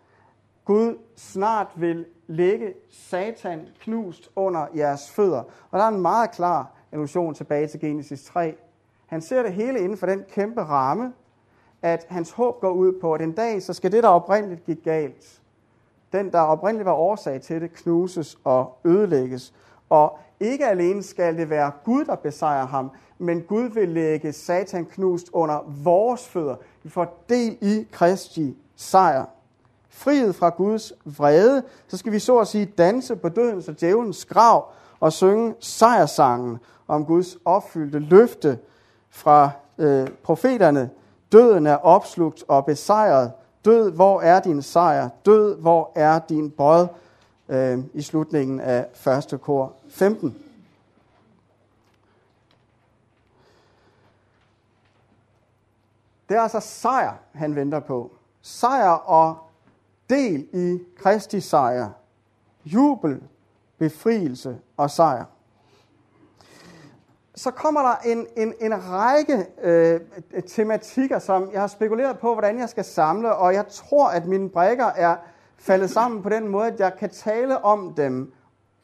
Gud 0.65 0.97
snart 1.15 1.67
vil 1.75 2.05
lægge 2.27 2.73
Satan 2.89 3.67
knust 3.79 4.29
under 4.35 4.67
jeres 4.75 5.11
fødder. 5.11 5.43
Og 5.71 5.79
der 5.79 5.83
er 5.85 5.87
en 5.87 6.01
meget 6.01 6.31
klar 6.31 6.71
illusion 6.93 7.33
tilbage 7.33 7.67
til 7.67 7.79
Genesis 7.79 8.23
3. 8.23 8.55
Han 9.07 9.21
ser 9.21 9.43
det 9.43 9.53
hele 9.53 9.79
inden 9.79 9.97
for 9.97 10.05
den 10.05 10.23
kæmpe 10.29 10.61
ramme, 10.61 11.13
at 11.81 12.05
hans 12.09 12.31
håb 12.31 12.61
går 12.61 12.71
ud 12.71 12.99
på, 13.01 13.13
at 13.13 13.21
en 13.21 13.31
dag, 13.31 13.61
så 13.61 13.73
skal 13.73 13.91
det, 13.91 14.03
der 14.03 14.09
oprindeligt 14.09 14.65
gik 14.65 14.83
galt, 14.83 15.41
den, 16.13 16.31
der 16.31 16.39
oprindeligt 16.39 16.85
var 16.85 16.93
årsag 16.93 17.41
til 17.41 17.61
det, 17.61 17.73
knuses 17.73 18.37
og 18.43 18.77
ødelægges. 18.85 19.53
Og 19.91 20.19
ikke 20.39 20.67
alene 20.67 21.03
skal 21.03 21.37
det 21.37 21.49
være 21.49 21.71
Gud, 21.83 22.05
der 22.05 22.15
besejrer 22.15 22.67
ham, 22.67 22.91
men 23.17 23.41
Gud 23.41 23.63
vil 23.63 23.89
lægge 23.89 24.33
Satan 24.33 24.85
knust 24.85 25.29
under 25.33 25.59
vores 25.83 26.27
fødder. 26.27 26.55
Vi 26.83 26.89
får 26.89 27.23
del 27.29 27.57
i 27.61 27.87
Kristi 27.91 28.57
sejr. 28.75 29.25
Frihed 29.89 30.33
fra 30.33 30.49
Guds 30.49 30.93
vrede, 31.05 31.63
så 31.87 31.97
skal 31.97 32.11
vi 32.11 32.19
så 32.19 32.37
at 32.37 32.47
sige 32.47 32.65
danse 32.65 33.15
på 33.15 33.29
dødens 33.29 33.67
og 33.67 33.79
djævelens 33.79 34.25
grav 34.25 34.65
og 34.99 35.13
synge 35.13 35.55
sejrsangen 35.59 36.57
om 36.87 37.05
Guds 37.05 37.37
opfyldte 37.45 37.99
løfte 37.99 38.59
fra 39.09 39.49
øh, 39.77 40.07
profeterne. 40.23 40.89
Døden 41.31 41.67
er 41.67 41.75
opslugt 41.75 42.43
og 42.47 42.65
besejret. 42.65 43.31
Død, 43.65 43.91
hvor 43.91 44.21
er 44.21 44.39
din 44.39 44.61
sejr? 44.61 45.09
Død, 45.25 45.57
hvor 45.57 45.91
er 45.95 46.19
din 46.19 46.51
brød? 46.51 46.87
Øh, 47.51 47.79
I 47.93 48.01
slutningen 48.01 48.59
af 48.59 49.07
1. 49.33 49.41
kor 49.41 49.73
15. 49.89 50.35
Det 56.29 56.37
er 56.37 56.41
altså 56.41 56.59
sejr, 56.59 57.13
han 57.33 57.55
venter 57.55 57.79
på. 57.79 58.11
Sejr 58.41 58.89
og 58.89 59.37
del 60.09 60.47
i 60.53 60.79
Kristi 60.97 61.39
sejr. 61.39 61.89
Jubel, 62.65 63.21
befrielse 63.77 64.57
og 64.77 64.91
sejr. 64.91 65.25
så 67.35 67.51
kommer 67.51 67.81
der 67.81 67.95
en, 67.95 68.27
en, 68.37 68.53
en 68.59 68.89
række 68.89 69.45
øh, 69.61 69.99
tematikker, 70.47 71.19
som 71.19 71.49
jeg 71.53 71.61
har 71.61 71.67
spekuleret 71.67 72.19
på, 72.19 72.33
hvordan 72.33 72.59
jeg 72.59 72.69
skal 72.69 72.83
samle, 72.83 73.35
og 73.35 73.53
jeg 73.53 73.67
tror, 73.67 74.07
at 74.07 74.25
mine 74.25 74.49
brækker 74.49 74.85
er 74.85 75.15
faldet 75.61 75.89
sammen 75.89 76.21
på 76.21 76.29
den 76.29 76.47
måde, 76.47 76.67
at 76.67 76.79
jeg 76.79 76.93
kan 76.99 77.09
tale 77.09 77.65
om 77.65 77.93
dem 77.97 78.33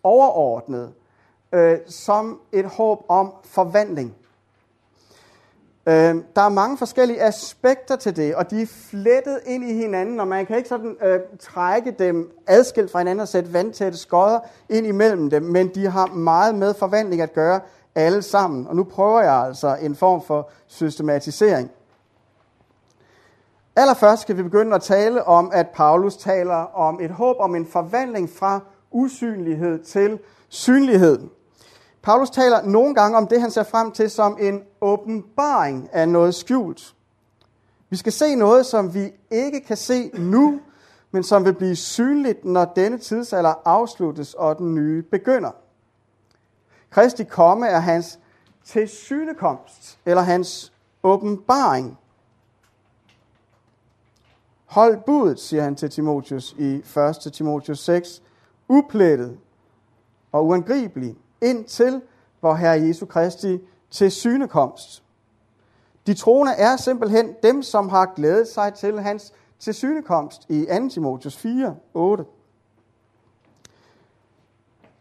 overordnet, 0.03 0.93
øh, 1.51 1.77
som 1.87 2.39
et 2.51 2.65
håb 2.65 3.05
om 3.07 3.33
forvandling. 3.43 4.15
Øh, 5.87 6.15
der 6.35 6.41
er 6.41 6.49
mange 6.49 6.77
forskellige 6.77 7.21
aspekter 7.21 7.95
til 7.95 8.15
det, 8.15 8.35
og 8.35 8.51
de 8.51 8.61
er 8.61 8.65
flettet 8.65 9.39
ind 9.45 9.63
i 9.63 9.73
hinanden, 9.73 10.19
og 10.19 10.27
man 10.27 10.45
kan 10.45 10.57
ikke 10.57 10.69
sådan 10.69 10.95
øh, 11.03 11.19
trække 11.39 11.91
dem 11.91 12.31
adskilt 12.47 12.91
fra 12.91 12.99
hinanden 12.99 13.19
og 13.19 13.27
sætte 13.27 13.53
vandtætte 13.53 13.97
skodder 13.97 14.39
ind 14.69 14.87
imellem 14.87 15.29
dem, 15.29 15.43
men 15.43 15.67
de 15.67 15.89
har 15.89 16.05
meget 16.07 16.55
med 16.55 16.73
forvandling 16.73 17.21
at 17.21 17.33
gøre 17.33 17.59
alle 17.95 18.21
sammen. 18.21 18.67
Og 18.67 18.75
nu 18.75 18.83
prøver 18.83 19.21
jeg 19.21 19.33
altså 19.33 19.77
en 19.81 19.95
form 19.95 20.21
for 20.21 20.49
systematisering. 20.67 21.71
Allerførst 23.77 24.21
skal 24.21 24.37
vi 24.37 24.43
begynde 24.43 24.75
at 24.75 24.81
tale 24.81 25.23
om, 25.23 25.51
at 25.53 25.67
Paulus 25.69 26.17
taler 26.17 26.55
om 26.55 26.99
et 27.01 27.11
håb 27.11 27.35
om 27.39 27.55
en 27.55 27.65
forvandling 27.65 28.29
fra 28.29 28.59
usynlighed 28.91 29.83
til 29.83 30.19
synlighed. 30.49 31.19
Paulus 32.01 32.29
taler 32.29 32.61
nogle 32.61 32.95
gange 32.95 33.17
om 33.17 33.27
det, 33.27 33.41
han 33.41 33.51
ser 33.51 33.63
frem 33.63 33.91
til 33.91 34.09
som 34.09 34.37
en 34.39 34.61
åbenbaring 34.81 35.89
af 35.91 36.09
noget 36.09 36.35
skjult. 36.35 36.95
Vi 37.89 37.95
skal 37.97 38.11
se 38.11 38.35
noget, 38.35 38.65
som 38.65 38.93
vi 38.93 39.11
ikke 39.31 39.59
kan 39.59 39.77
se 39.77 40.11
nu, 40.13 40.59
men 41.11 41.23
som 41.23 41.45
vil 41.45 41.53
blive 41.53 41.75
synligt, 41.75 42.45
når 42.45 42.65
denne 42.65 42.97
tidsalder 42.97 43.53
afsluttes 43.65 44.33
og 44.33 44.57
den 44.57 44.75
nye 44.75 45.01
begynder. 45.01 45.51
Kristi 46.89 47.23
komme 47.23 47.67
er 47.67 47.79
hans 47.79 48.19
tilsynekomst, 48.65 49.99
eller 50.05 50.21
hans 50.21 50.73
åbenbaring. 51.03 51.97
Hold 54.77 54.97
budet, 55.05 55.39
siger 55.39 55.63
han 55.63 55.75
til 55.75 55.89
Timotius 55.89 56.55
i 56.57 56.83
1. 57.25 57.33
Timotius 57.33 57.79
6, 57.79 58.23
uplettet 58.67 59.37
og 60.31 60.45
uangribelig, 60.45 61.15
indtil 61.41 62.01
hvor 62.39 62.53
Herre 62.53 62.81
Jesu 62.81 63.05
Kristi 63.05 63.59
til 63.91 64.11
synekomst. 64.11 65.03
De 66.07 66.13
troende 66.13 66.53
er 66.53 66.77
simpelthen 66.77 67.35
dem, 67.43 67.63
som 67.63 67.89
har 67.89 68.13
glædet 68.15 68.47
sig 68.47 68.73
til 68.73 68.99
hans 68.99 69.33
til 69.59 69.73
synekomst 69.73 70.45
i 70.49 70.65
2. 70.81 70.89
Timotius 70.89 71.37
4, 71.37 71.75
8. 71.93 72.25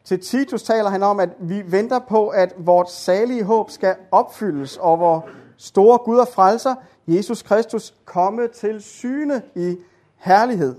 Til 0.05 0.21
Titus 0.21 0.63
taler 0.63 0.91
han 0.91 1.03
om, 1.03 1.21
at 1.21 1.31
vi 1.41 1.73
venter 1.73 1.99
på, 2.09 2.29
at 2.29 2.55
vores 2.59 2.91
salige 2.91 3.45
håb 3.45 3.71
skal 3.71 3.97
opfyldes, 4.11 4.77
og 4.77 4.97
hvor 4.97 5.29
store 5.57 5.99
Gud 5.99 6.19
og 6.19 6.29
frelser, 6.29 6.75
Jesus 7.07 7.43
Kristus, 7.43 7.95
komme 8.05 8.49
til 8.49 8.83
syne 8.83 9.43
i 9.55 9.77
herlighed. 10.17 10.77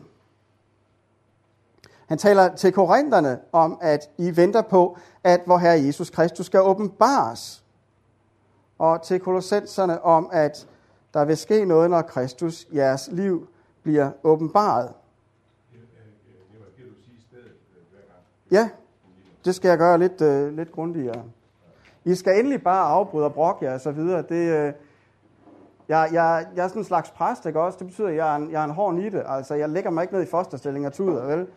Han 2.07 2.17
taler 2.17 2.55
til 2.55 2.71
korinterne 2.73 3.39
om, 3.51 3.77
at 3.81 4.09
I 4.17 4.37
venter 4.37 4.61
på, 4.61 4.97
at 5.23 5.41
vor 5.45 5.57
Herre 5.57 5.81
Jesus 5.85 6.09
Kristus 6.09 6.45
skal 6.45 6.61
åbenbares. 6.61 7.63
Og 8.79 9.01
til 9.01 9.19
kolossenserne 9.19 10.03
om, 10.03 10.29
at 10.31 10.67
der 11.13 11.25
vil 11.25 11.37
ske 11.37 11.65
noget, 11.65 11.89
når 11.89 12.01
Kristus, 12.01 12.67
jeres 12.73 13.09
liv, 13.11 13.47
bliver 13.83 14.11
åbenbaret. 14.23 14.93
Ja, 18.51 18.69
det 19.45 19.55
skal 19.55 19.69
jeg 19.69 19.77
gøre 19.77 19.99
lidt, 19.99 20.21
øh, 20.21 20.55
lidt 20.57 20.71
grundigere. 20.71 21.23
I 22.07 22.15
skal 22.15 22.39
endelig 22.39 22.63
bare 22.63 22.85
afbryde 22.85 23.25
og 23.25 23.33
brokke 23.33 23.65
jer 23.65 23.73
og 23.73 23.81
så 23.81 23.91
videre. 23.91 24.21
Det, 24.21 24.51
øh, 24.51 24.73
jeg, 25.87 26.09
jeg, 26.13 26.47
jeg 26.55 26.63
er 26.63 26.67
sådan 26.67 26.81
en 26.81 26.85
slags 26.85 27.09
præst, 27.09 27.45
ikke 27.45 27.61
også? 27.61 27.77
Det 27.79 27.87
betyder, 27.87 28.07
at 28.07 28.15
jeg 28.15 28.31
er 28.31 28.35
en, 28.35 28.51
jeg 28.51 28.61
er 28.61 28.65
en 28.65 28.71
hård 28.71 28.95
nitte. 28.95 29.27
Altså, 29.27 29.53
jeg 29.53 29.69
lægger 29.69 29.89
mig 29.89 30.01
ikke 30.01 30.13
ned 30.13 30.23
i 30.23 30.29
fosterstilling 30.29 30.87
og 30.87 30.93
tuder, 30.93 31.25
vel? 31.25 31.47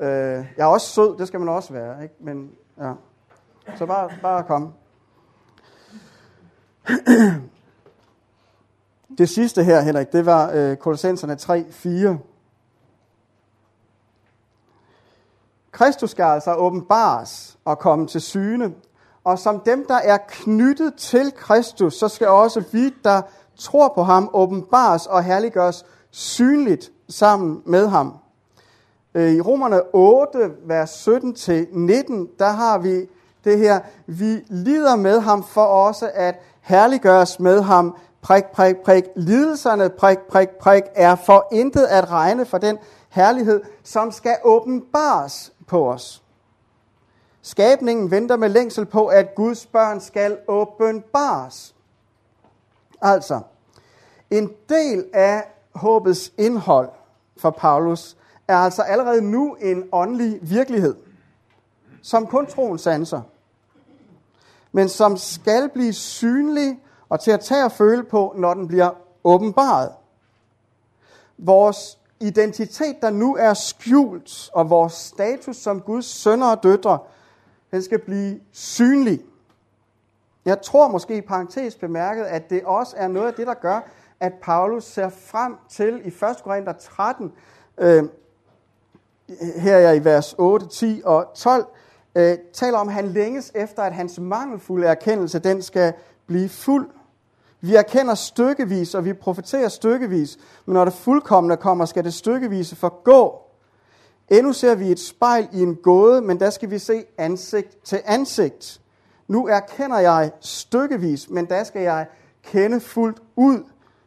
Øh, 0.00 0.46
jeg 0.56 0.64
er 0.64 0.66
også 0.66 0.86
sød, 0.86 1.18
det 1.18 1.28
skal 1.28 1.40
man 1.40 1.48
også 1.48 1.72
være, 1.72 2.02
ikke? 2.02 2.14
Men, 2.20 2.50
ja. 2.80 2.92
Så 3.76 3.86
bare, 3.86 4.10
bare 4.22 4.42
kom. 4.42 4.72
Det 9.18 9.28
sidste 9.28 9.64
her, 9.64 9.80
Henrik, 9.80 10.12
det 10.12 10.26
var 10.26 10.50
øh, 10.54 10.76
Kolossenserne 10.76 11.36
3, 11.36 11.66
4. 11.70 12.18
Kristus 15.70 16.10
skal 16.10 16.24
altså 16.24 16.54
åbenbares 16.54 17.58
og 17.64 17.78
komme 17.78 18.06
til 18.06 18.20
syne. 18.20 18.74
Og 19.24 19.38
som 19.38 19.60
dem, 19.60 19.86
der 19.86 19.94
er 19.94 20.18
knyttet 20.28 20.94
til 20.94 21.32
Kristus, 21.36 21.94
så 21.94 22.08
skal 22.08 22.28
også 22.28 22.62
vi, 22.72 22.94
der 23.04 23.22
tror 23.56 23.92
på 23.94 24.02
ham, 24.02 24.30
åbenbares 24.32 25.06
og 25.06 25.24
herliggøres 25.24 25.84
synligt 26.10 26.90
sammen 27.08 27.62
med 27.66 27.88
ham. 27.88 28.14
Øh, 29.14 29.32
I 29.32 29.40
Romerne 29.40 29.80
8, 29.92 30.38
vers 30.66 31.08
17-19, 31.08 31.12
der 32.38 32.50
har 32.50 32.78
vi 32.78 33.06
det 33.44 33.58
her, 33.58 33.80
vi 34.06 34.44
lider 34.48 34.96
med 34.96 35.20
ham 35.20 35.42
for 35.42 35.64
også 35.64 36.10
at 36.14 36.40
herliggøres 36.60 37.40
med 37.40 37.62
ham, 37.62 37.96
prik, 38.22 38.44
prik, 38.44 38.76
prik. 38.76 39.04
Lidelserne, 39.16 39.88
prik, 39.88 40.18
prik, 40.18 40.48
prik, 40.48 40.82
er 40.94 41.14
for 41.14 41.48
intet 41.52 41.84
at 41.84 42.10
regne 42.10 42.44
for 42.44 42.58
den 42.58 42.78
herlighed, 43.08 43.60
som 43.84 44.12
skal 44.12 44.36
åbenbares 44.44 45.52
på 45.66 45.88
os. 45.90 46.23
Skabningen 47.46 48.10
venter 48.10 48.36
med 48.36 48.48
længsel 48.48 48.86
på, 48.86 49.06
at 49.06 49.34
Guds 49.34 49.66
børn 49.66 50.00
skal 50.00 50.38
åbenbares. 50.48 51.74
Altså, 53.00 53.40
en 54.30 54.50
del 54.68 55.04
af 55.12 55.44
håbets 55.74 56.32
indhold 56.38 56.88
for 57.36 57.50
Paulus 57.50 58.16
er 58.48 58.56
altså 58.56 58.82
allerede 58.82 59.22
nu 59.22 59.54
en 59.54 59.88
åndelig 59.92 60.38
virkelighed, 60.42 60.94
som 62.02 62.26
kun 62.26 62.46
troen 62.46 62.78
sanser, 62.78 63.22
men 64.72 64.88
som 64.88 65.16
skal 65.16 65.68
blive 65.68 65.92
synlig 65.92 66.80
og 67.08 67.20
til 67.20 67.30
at 67.30 67.40
tage 67.40 67.64
og 67.64 67.72
føle 67.72 68.04
på, 68.04 68.34
når 68.36 68.54
den 68.54 68.68
bliver 68.68 68.90
åbenbaret. 69.24 69.92
Vores 71.38 71.98
identitet, 72.20 72.96
der 73.02 73.10
nu 73.10 73.36
er 73.36 73.54
skjult, 73.54 74.50
og 74.52 74.70
vores 74.70 74.92
status 74.92 75.56
som 75.56 75.80
Guds 75.80 76.06
sønner 76.06 76.46
og 76.46 76.62
døtre, 76.62 76.98
den 77.74 77.82
skal 77.82 77.98
blive 77.98 78.40
synlig. 78.52 79.20
Jeg 80.44 80.62
tror 80.62 80.88
måske 80.88 81.16
i 81.16 81.20
parentes 81.20 81.74
bemærket, 81.74 82.24
at 82.24 82.50
det 82.50 82.64
også 82.64 82.96
er 82.96 83.08
noget 83.08 83.26
af 83.26 83.34
det, 83.34 83.46
der 83.46 83.54
gør, 83.54 83.80
at 84.20 84.32
Paulus 84.42 84.84
ser 84.84 85.08
frem 85.08 85.56
til 85.70 86.00
i 86.04 86.08
1. 86.08 86.14
Korinther 86.44 86.72
13, 86.72 87.32
øh, 87.78 88.04
her 89.56 89.76
er 89.76 89.92
i 89.92 90.04
vers 90.04 90.34
8, 90.38 90.66
10 90.66 91.02
og 91.04 91.26
12, 91.36 91.66
øh, 92.14 92.38
taler 92.52 92.78
om, 92.78 92.88
at 92.88 92.94
han 92.94 93.06
længes 93.06 93.52
efter, 93.54 93.82
at 93.82 93.92
hans 93.92 94.18
mangelfulde 94.18 94.86
erkendelse, 94.86 95.38
den 95.38 95.62
skal 95.62 95.92
blive 96.26 96.48
fuld. 96.48 96.90
Vi 97.60 97.74
erkender 97.74 98.14
stykkevis, 98.14 98.94
og 98.94 99.04
vi 99.04 99.12
profeterer 99.12 99.68
stykkevis, 99.68 100.38
men 100.66 100.74
når 100.74 100.84
det 100.84 100.94
fuldkommende 100.94 101.56
kommer, 101.56 101.84
skal 101.84 102.04
det 102.04 102.14
stykkevise 102.14 102.76
forgå. 102.76 103.43
Endnu 104.28 104.52
ser 104.52 104.74
vi 104.74 104.90
et 104.90 105.00
spejl 105.00 105.48
i 105.52 105.62
en 105.62 105.76
gåde, 105.76 106.22
men 106.22 106.40
der 106.40 106.50
skal 106.50 106.70
vi 106.70 106.78
se 106.78 107.04
ansigt 107.18 107.84
til 107.84 108.00
ansigt. 108.04 108.80
Nu 109.28 109.46
erkender 109.46 109.98
jeg 109.98 110.30
stykkevis, 110.40 111.30
men 111.30 111.46
der 111.46 111.64
skal 111.64 111.82
jeg 111.82 112.06
kende 112.42 112.80
fuldt 112.80 113.22
ud, 113.36 113.64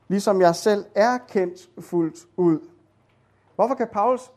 ligesom 0.08 0.42
jeg 0.42 0.56
selv 0.56 0.86
er 0.96 1.18
kendt 1.18 1.70
fuldt 1.80 2.28
ud. 2.38 2.60
Hvorfor 3.56 3.76
kan 3.76 3.88
Paulus 3.94 4.32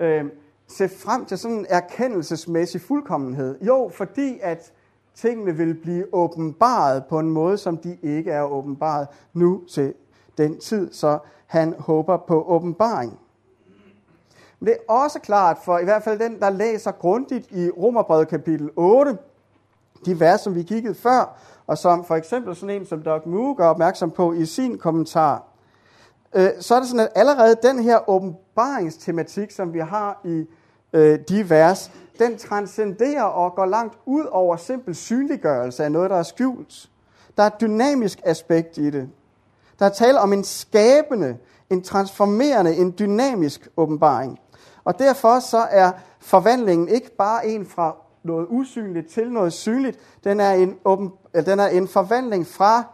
øh, 0.00 0.24
se 0.68 0.88
frem 0.88 1.24
til 1.24 1.38
sådan 1.38 1.56
en 1.56 1.66
erkendelsesmæssig 1.68 2.80
fuldkommenhed? 2.80 3.60
Jo, 3.60 3.90
fordi 3.94 4.38
at 4.42 4.72
tingene 5.14 5.56
vil 5.56 5.74
blive 5.74 6.14
åbenbaret 6.14 7.04
på 7.08 7.18
en 7.18 7.30
måde, 7.30 7.58
som 7.58 7.76
de 7.76 7.98
ikke 8.02 8.30
er 8.30 8.42
åbenbaret 8.42 9.08
nu 9.32 9.62
til 9.68 9.94
den 10.38 10.60
tid, 10.60 10.92
så 10.92 11.18
han 11.46 11.74
håber 11.78 12.16
på 12.16 12.42
åbenbaring. 12.42 13.18
Men 14.60 14.66
det 14.66 14.76
er 14.76 14.92
også 14.92 15.18
klart 15.18 15.58
for 15.64 15.78
i 15.78 15.84
hvert 15.84 16.02
fald 16.02 16.18
den, 16.18 16.40
der 16.40 16.50
læser 16.50 16.90
grundigt 16.90 17.46
i 17.50 17.70
Romerbrevet 17.70 18.28
kapitel 18.28 18.70
8, 18.76 19.18
de 20.06 20.20
vers, 20.20 20.40
som 20.40 20.54
vi 20.54 20.62
kiggede 20.62 20.94
før, 20.94 21.38
og 21.66 21.78
som 21.78 22.04
for 22.04 22.14
eksempel 22.16 22.56
sådan 22.56 22.76
en 22.76 22.86
som 22.86 23.02
Doug 23.02 23.28
Moo 23.28 23.54
gør 23.56 23.68
opmærksom 23.68 24.10
på 24.10 24.32
i 24.32 24.46
sin 24.46 24.78
kommentar, 24.78 25.42
øh, 26.34 26.50
så 26.60 26.74
er 26.74 26.78
det 26.78 26.88
sådan, 26.88 27.06
at 27.06 27.12
allerede 27.14 27.56
den 27.62 27.78
her 27.78 28.10
åbenbaringstematik, 28.10 29.50
som 29.50 29.74
vi 29.74 29.78
har 29.78 30.20
i 30.24 30.46
øh, 30.92 31.18
de 31.28 31.50
vers, 31.50 31.90
den 32.18 32.38
transcenderer 32.38 33.22
og 33.22 33.54
går 33.54 33.66
langt 33.66 33.98
ud 34.06 34.24
over 34.24 34.56
simpel 34.56 34.94
synliggørelse 34.94 35.84
af 35.84 35.92
noget, 35.92 36.10
der 36.10 36.16
er 36.16 36.22
skjult. 36.22 36.90
Der 37.36 37.42
er 37.42 37.46
et 37.46 37.60
dynamisk 37.60 38.20
aspekt 38.24 38.78
i 38.78 38.90
det. 38.90 39.08
Der 39.78 39.86
er 39.86 39.90
tale 39.90 40.20
om 40.20 40.32
en 40.32 40.44
skabende, 40.44 41.36
en 41.70 41.82
transformerende, 41.82 42.76
en 42.76 42.94
dynamisk 42.98 43.68
åbenbaring. 43.76 44.38
Og 44.86 44.98
derfor 44.98 45.40
så 45.40 45.58
er 45.58 45.92
forvandlingen 46.20 46.88
ikke 46.88 47.16
bare 47.16 47.46
en 47.46 47.66
fra 47.66 47.96
noget 48.22 48.46
usynligt 48.50 49.08
til 49.08 49.32
noget 49.32 49.52
synligt. 49.52 49.98
Den 50.24 50.40
er 50.40 50.52
en, 50.52 50.78
åben, 50.84 51.12
eller 51.34 51.50
den 51.50 51.60
er 51.60 51.66
en 51.66 51.88
forvandling 51.88 52.46
fra, 52.46 52.84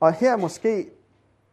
og 0.00 0.12
her 0.12 0.36
måske 0.36 0.90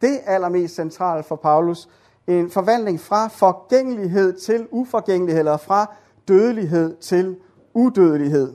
det 0.01 0.19
allermest 0.25 0.75
centrale 0.75 1.23
for 1.23 1.35
Paulus, 1.35 1.89
en 2.27 2.51
forvandling 2.51 2.99
fra 2.99 3.27
forgængelighed 3.27 4.39
til 4.39 4.67
uforgængelighed, 4.71 5.39
eller 5.39 5.57
fra 5.57 5.93
dødelighed 6.27 6.97
til 6.97 7.37
udødelighed. 7.73 8.53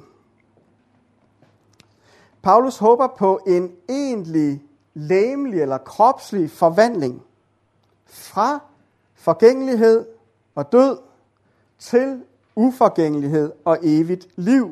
Paulus 2.42 2.78
håber 2.78 3.06
på 3.06 3.40
en 3.46 3.72
egentlig 3.88 4.62
læmelig 4.94 5.62
eller 5.62 5.78
kropslig 5.78 6.50
forvandling 6.50 7.22
fra 8.06 8.60
forgængelighed 9.14 10.06
og 10.54 10.72
død 10.72 10.98
til 11.84 12.22
uforgængelighed 12.56 13.52
og 13.64 13.78
evigt 13.82 14.28
liv. 14.36 14.70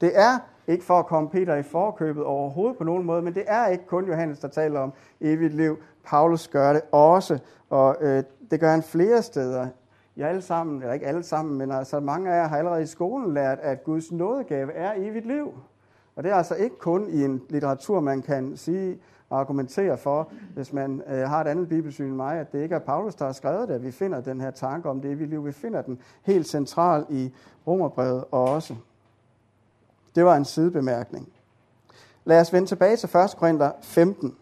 Det 0.00 0.10
er 0.14 0.38
ikke 0.66 0.84
for 0.84 0.98
at 0.98 1.06
komme 1.06 1.28
Peter 1.28 1.56
i 1.56 1.62
forkøbet 1.62 2.24
overhovedet 2.24 2.78
på 2.78 2.84
nogen 2.84 3.04
måde, 3.04 3.22
men 3.22 3.34
det 3.34 3.44
er 3.46 3.66
ikke 3.66 3.86
kun 3.86 4.06
Johannes, 4.06 4.38
der 4.38 4.48
taler 4.48 4.80
om 4.80 4.92
evigt 5.20 5.54
liv. 5.54 5.78
Paulus 6.04 6.48
gør 6.48 6.72
det 6.72 6.82
også, 6.92 7.38
og 7.70 7.96
øh, 8.00 8.22
det 8.50 8.60
gør 8.60 8.70
han 8.70 8.82
flere 8.82 9.22
steder. 9.22 9.66
I 10.16 10.22
alle 10.22 10.42
sammen, 10.42 10.80
eller 10.80 10.92
ikke 10.92 11.06
alle 11.06 11.22
sammen, 11.22 11.58
men 11.58 11.72
altså 11.72 12.00
mange 12.00 12.30
af 12.30 12.36
jer 12.36 12.48
har 12.48 12.58
allerede 12.58 12.82
i 12.82 12.86
skolen 12.86 13.34
lært, 13.34 13.58
at 13.62 13.84
Guds 13.84 14.12
nådegave 14.12 14.72
er 14.72 14.92
evigt 14.96 15.26
liv. 15.26 15.54
Og 16.16 16.24
det 16.24 16.32
er 16.32 16.36
altså 16.36 16.54
ikke 16.54 16.78
kun 16.78 17.10
i 17.10 17.24
en 17.24 17.42
litteratur, 17.48 18.00
man 18.00 18.22
kan 18.22 18.56
sige 18.56 18.98
og 19.30 19.40
argumentere 19.40 19.98
for, 19.98 20.32
hvis 20.54 20.72
man 20.72 21.02
øh, 21.06 21.28
har 21.28 21.40
et 21.40 21.46
andet 21.46 21.68
bibelsyn 21.68 22.04
end 22.04 22.16
mig, 22.16 22.38
at 22.38 22.52
det 22.52 22.62
ikke 22.62 22.74
er 22.74 22.78
Paulus, 22.78 23.14
der 23.14 23.24
har 23.24 23.32
skrevet 23.32 23.68
det, 23.68 23.74
at 23.74 23.82
vi 23.82 23.90
finder 23.90 24.20
den 24.20 24.40
her 24.40 24.50
tanke 24.50 24.90
om 24.90 25.00
det 25.00 25.10
evige 25.10 25.30
liv. 25.30 25.46
Vi 25.46 25.52
finder 25.52 25.82
den 25.82 25.98
helt 26.22 26.48
central 26.48 27.06
i 27.08 27.32
Romerbrevet 27.66 28.24
også. 28.30 28.74
Det 30.14 30.24
var 30.24 30.36
en 30.36 30.44
sidebemærkning. 30.44 31.28
Lad 32.24 32.40
os 32.40 32.52
vende 32.52 32.68
tilbage 32.68 32.96
til 32.96 33.16
1. 33.16 33.34
Korinther 33.38 33.72
15. 33.82 34.36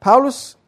Paulus 0.00 0.58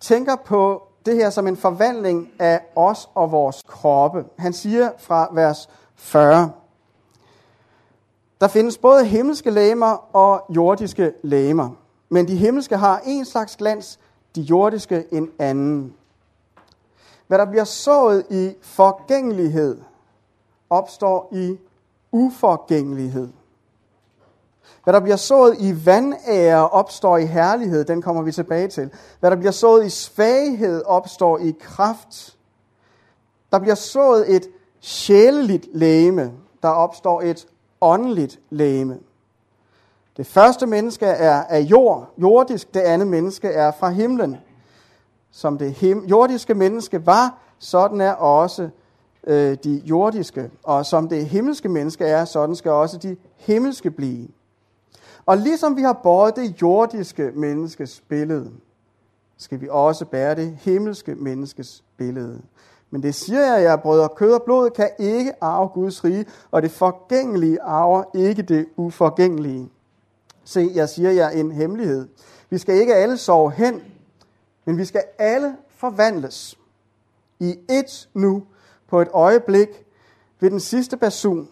tænker 0.00 0.36
på 0.36 0.82
det 1.06 1.16
her 1.16 1.30
som 1.30 1.46
en 1.46 1.56
forvandling 1.56 2.28
af 2.38 2.60
os 2.76 3.10
og 3.14 3.32
vores 3.32 3.62
kroppe. 3.66 4.24
Han 4.38 4.52
siger 4.52 4.90
fra 4.98 5.28
vers 5.32 5.68
40, 5.94 6.52
der 8.40 8.48
findes 8.48 8.78
både 8.78 9.04
himmelske 9.04 9.50
læmer 9.50 10.16
og 10.16 10.44
jordiske 10.48 11.12
læmer. 11.22 11.70
Men 12.08 12.28
de 12.28 12.36
himmelske 12.36 12.76
har 12.76 13.02
en 13.06 13.24
slags 13.24 13.56
glans, 13.56 13.98
de 14.34 14.40
jordiske 14.40 15.04
en 15.12 15.30
anden. 15.38 15.94
Hvad 17.26 17.38
der 17.38 17.44
bliver 17.44 17.64
sået 17.64 18.26
i 18.30 18.54
forgængelighed, 18.62 19.78
opstår 20.70 21.28
i 21.32 21.58
uforgængelighed. 22.12 23.28
Hvad 24.84 24.94
der 24.94 25.00
bliver 25.00 25.16
sået 25.16 25.56
i 25.58 25.86
vandære, 25.86 26.68
opstår 26.68 27.16
i 27.16 27.26
herlighed. 27.26 27.84
Den 27.84 28.02
kommer 28.02 28.22
vi 28.22 28.32
tilbage 28.32 28.68
til. 28.68 28.90
Hvad 29.20 29.30
der 29.30 29.36
bliver 29.36 29.52
sået 29.52 29.86
i 29.86 29.90
svaghed, 29.90 30.82
opstår 30.86 31.38
i 31.38 31.54
kraft. 31.60 32.36
Der 33.52 33.58
bliver 33.58 33.74
sået 33.74 34.34
et 34.34 34.48
sjæleligt 34.80 35.68
læme. 35.72 36.32
Der 36.62 36.68
opstår 36.68 37.20
et 37.22 37.46
åndeligt 37.80 38.40
læme. 38.50 38.98
Det 40.16 40.26
første 40.26 40.66
menneske 40.66 41.06
er 41.06 41.42
af 41.42 41.60
jord, 41.60 42.12
jordisk. 42.18 42.74
Det 42.74 42.80
andet 42.80 43.08
menneske 43.08 43.48
er 43.48 43.72
fra 43.72 43.90
himlen. 43.90 44.36
Som 45.30 45.58
det 45.58 45.72
him- 45.72 46.06
jordiske 46.06 46.54
menneske 46.54 47.06
var, 47.06 47.38
sådan 47.58 48.00
er 48.00 48.12
også 48.12 48.68
øh, 49.26 49.56
de 49.64 49.82
jordiske. 49.84 50.50
Og 50.62 50.86
som 50.86 51.08
det 51.08 51.26
himmelske 51.26 51.68
menneske 51.68 52.04
er, 52.04 52.24
sådan 52.24 52.56
skal 52.56 52.70
også 52.70 52.98
de 52.98 53.16
himmelske 53.36 53.90
blive. 53.90 54.28
Og 55.26 55.36
ligesom 55.38 55.76
vi 55.76 55.82
har 55.82 55.92
båret 55.92 56.36
det 56.36 56.62
jordiske 56.62 57.30
menneskes 57.34 58.02
billede, 58.08 58.50
skal 59.36 59.60
vi 59.60 59.68
også 59.70 60.04
bære 60.04 60.34
det 60.34 60.58
himmelske 60.60 61.14
menneskes 61.14 61.84
billede. 61.96 62.42
Men 62.90 63.02
det 63.02 63.14
siger 63.14 63.54
jeg, 63.54 63.62
jeg 63.62 63.80
brødre, 63.80 64.08
kød 64.08 64.32
og 64.32 64.42
blod 64.42 64.70
kan 64.70 64.90
ikke 64.98 65.32
arve 65.40 65.68
Guds 65.68 66.04
rige, 66.04 66.26
og 66.50 66.62
det 66.62 66.70
forgængelige 66.70 67.62
arver 67.62 68.04
ikke 68.14 68.42
det 68.42 68.66
uforgængelige. 68.76 69.70
Se, 70.44 70.70
jeg 70.74 70.88
siger 70.88 71.10
jer 71.10 71.28
en 71.28 71.52
hemmelighed. 71.52 72.08
Vi 72.50 72.58
skal 72.58 72.74
ikke 72.74 72.94
alle 72.94 73.16
sove 73.16 73.50
hen, 73.50 73.82
men 74.64 74.78
vi 74.78 74.84
skal 74.84 75.02
alle 75.18 75.56
forvandles 75.68 76.58
i 77.40 77.58
et 77.70 78.08
nu 78.14 78.42
på 78.88 79.00
et 79.00 79.08
øjeblik 79.12 79.68
ved 80.40 80.50
den 80.50 80.60
sidste 80.60 80.96
basun. 80.96 81.48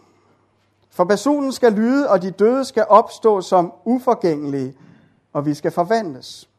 For 0.89 1.03
basunen 1.03 1.51
skal 1.51 1.73
lyde, 1.73 2.09
og 2.09 2.21
de 2.21 2.31
døde 2.31 2.65
skal 2.65 2.85
opstå 2.89 3.41
som 3.41 3.73
uforgængelige, 3.85 4.77
og 5.33 5.45
vi 5.45 5.53
skal 5.53 5.71
forvandles. 5.71 6.49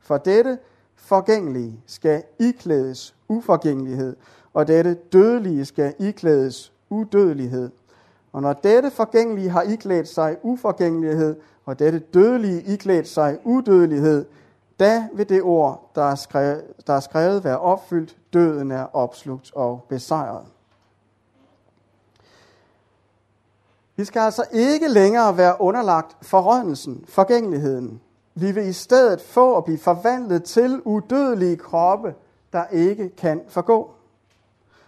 For 0.00 0.16
dette 0.16 0.58
forgængelige 1.04 1.80
skal 1.86 2.22
iklædes 2.38 3.14
uforgængelighed, 3.28 4.16
og 4.54 4.68
dette 4.68 4.94
dødelige 4.94 5.64
skal 5.64 5.94
iklædes 5.98 6.72
udødelighed. 6.90 7.70
Og 8.32 8.42
når 8.42 8.52
dette 8.52 8.90
forgængelige 8.90 9.50
har 9.50 9.62
iklædt 9.62 10.08
sig 10.08 10.36
uforgængelighed, 10.42 11.36
og 11.64 11.78
dette 11.78 11.98
dødelige 11.98 12.62
iklædt 12.62 13.08
sig 13.08 13.38
udødelighed, 13.44 14.24
da 14.80 15.08
vil 15.14 15.28
det 15.28 15.42
ord, 15.42 15.90
der 15.94 16.02
er, 16.02 16.14
skrevet, 16.14 16.64
der 16.86 16.92
er 16.92 17.00
skrevet, 17.00 17.44
være 17.44 17.58
opfyldt, 17.58 18.16
døden 18.32 18.70
er 18.70 18.96
opslugt 18.96 19.52
og 19.54 19.86
besejret. 19.88 20.46
Vi 23.96 24.04
skal 24.04 24.20
altså 24.20 24.44
ikke 24.52 24.88
længere 24.88 25.36
være 25.36 25.60
underlagt 25.60 26.16
forrådnelsen, 26.22 27.04
forgængeligheden. 27.08 28.00
Vi 28.34 28.52
vil 28.52 28.66
i 28.66 28.72
stedet 28.72 29.20
få 29.20 29.56
at 29.56 29.64
blive 29.64 29.78
forvandlet 29.78 30.44
til 30.44 30.80
udødelige 30.84 31.56
kroppe, 31.56 32.14
der 32.52 32.66
ikke 32.66 33.08
kan 33.08 33.42
forgå. 33.48 33.90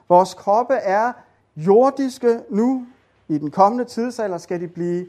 Vores 0.09 0.35
kroppe 0.35 0.75
er 0.75 1.13
jordiske 1.57 2.41
nu. 2.49 2.87
I 3.29 3.39
den 3.39 3.51
kommende 3.51 3.85
tidsalder 3.85 4.39
skal 4.39 4.61
de 4.61 4.69
blive 4.69 5.07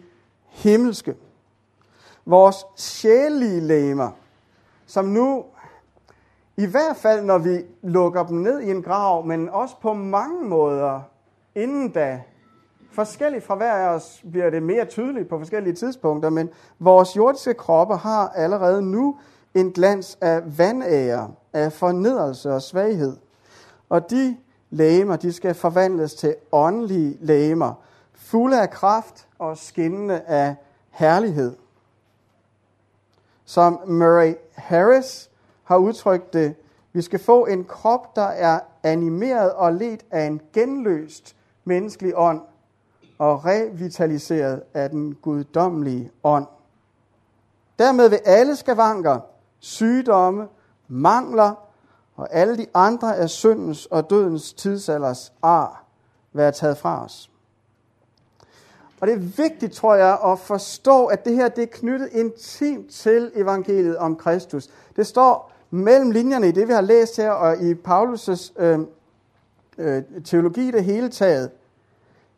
himmelske. 0.47 1.15
Vores 2.25 2.65
sjælige 2.75 3.61
læmer, 3.61 4.11
som 4.85 5.05
nu, 5.05 5.45
i 6.57 6.65
hvert 6.65 6.97
fald 6.97 7.23
når 7.23 7.37
vi 7.37 7.65
lukker 7.81 8.23
dem 8.23 8.37
ned 8.37 8.61
i 8.61 8.71
en 8.71 8.83
grav, 8.83 9.25
men 9.25 9.49
også 9.49 9.75
på 9.81 9.93
mange 9.93 10.43
måder 10.45 11.01
inden 11.55 11.89
da, 11.89 12.21
forskelligt 12.97 13.43
fra 13.43 13.55
hver 13.55 13.73
af 13.73 13.95
os 13.95 14.23
bliver 14.31 14.49
det 14.49 14.63
mere 14.63 14.85
tydeligt 14.85 15.29
på 15.29 15.37
forskellige 15.39 15.73
tidspunkter, 15.73 16.29
men 16.29 16.49
vores 16.79 17.15
jordiske 17.15 17.53
kroppe 17.53 17.95
har 17.95 18.29
allerede 18.29 18.81
nu 18.81 19.17
en 19.53 19.71
glans 19.71 20.17
af 20.21 20.57
vandære, 20.57 21.31
af 21.53 21.73
fornedrelse 21.73 22.53
og 22.53 22.61
svaghed. 22.61 23.17
Og 23.89 24.09
de 24.09 24.37
lægemer, 24.69 25.15
de 25.15 25.33
skal 25.33 25.53
forvandles 25.53 26.13
til 26.13 26.35
åndelige 26.51 27.17
lægemer, 27.21 27.73
fulde 28.13 28.61
af 28.61 28.69
kraft 28.69 29.27
og 29.39 29.57
skinnende 29.57 30.19
af 30.19 30.55
herlighed. 30.89 31.55
Som 33.45 33.79
Murray 33.87 34.35
Harris 34.53 35.29
har 35.63 35.77
udtrykt 35.77 36.33
det, 36.33 36.55
vi 36.93 37.01
skal 37.01 37.19
få 37.19 37.45
en 37.45 37.63
krop, 37.63 38.15
der 38.15 38.27
er 38.27 38.59
animeret 38.83 39.53
og 39.53 39.73
ledt 39.73 40.05
af 40.11 40.25
en 40.25 40.41
genløst 40.53 41.35
menneskelig 41.65 42.13
ånd 42.15 42.41
og 43.17 43.45
revitaliseret 43.45 44.63
af 44.73 44.89
den 44.89 45.15
guddommelige 45.15 46.11
ånd. 46.23 46.47
Dermed 47.79 48.09
vil 48.09 48.19
alle 48.25 48.55
skavanker, 48.55 49.19
sygdomme, 49.59 50.47
mangler 50.87 51.53
og 52.15 52.27
alle 52.31 52.57
de 52.57 52.65
andre 52.73 53.17
af 53.17 53.29
syndens 53.29 53.85
og 53.85 54.09
dødens 54.09 54.53
tidsalders 54.53 55.33
ar 55.41 55.83
være 56.33 56.51
taget 56.51 56.77
fra 56.77 57.05
os. 57.05 57.31
Og 59.01 59.07
det 59.07 59.13
er 59.13 59.43
vigtigt, 59.43 59.73
tror 59.73 59.95
jeg, 59.95 60.19
at 60.25 60.39
forstå, 60.39 61.05
at 61.05 61.25
det 61.25 61.35
her 61.35 61.49
det 61.49 61.61
er 61.61 61.67
knyttet 61.71 62.09
intimt 62.11 62.89
til 62.91 63.31
evangeliet 63.35 63.97
om 63.97 64.15
Kristus. 64.15 64.69
Det 64.95 65.07
står 65.07 65.51
mellem 65.69 66.11
linjerne 66.11 66.47
i 66.47 66.51
det, 66.51 66.67
vi 66.67 66.73
har 66.73 66.81
læst 66.81 67.17
her, 67.17 67.31
og 67.31 67.57
i 67.57 67.73
Paulus' 67.73 68.61
øh, 68.61 68.79
øh, 69.77 70.03
teologi 70.25 70.71
det 70.71 70.83
hele 70.83 71.09
taget. 71.09 71.51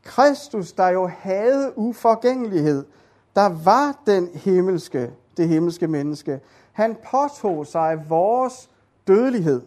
Kristus, 0.04 0.72
der 0.72 0.88
jo 0.88 1.08
havde 1.08 1.74
uforgængelighed, 1.76 2.86
der 3.36 3.64
var 3.64 4.02
den 4.06 4.28
himmelske, 4.34 5.12
det 5.38 5.48
himmelske 5.48 5.88
menneske. 5.88 6.40
Han 6.72 6.98
påtog 7.12 7.68
sig 7.68 8.06
vores 8.10 8.70
dødelighed, 9.08 9.62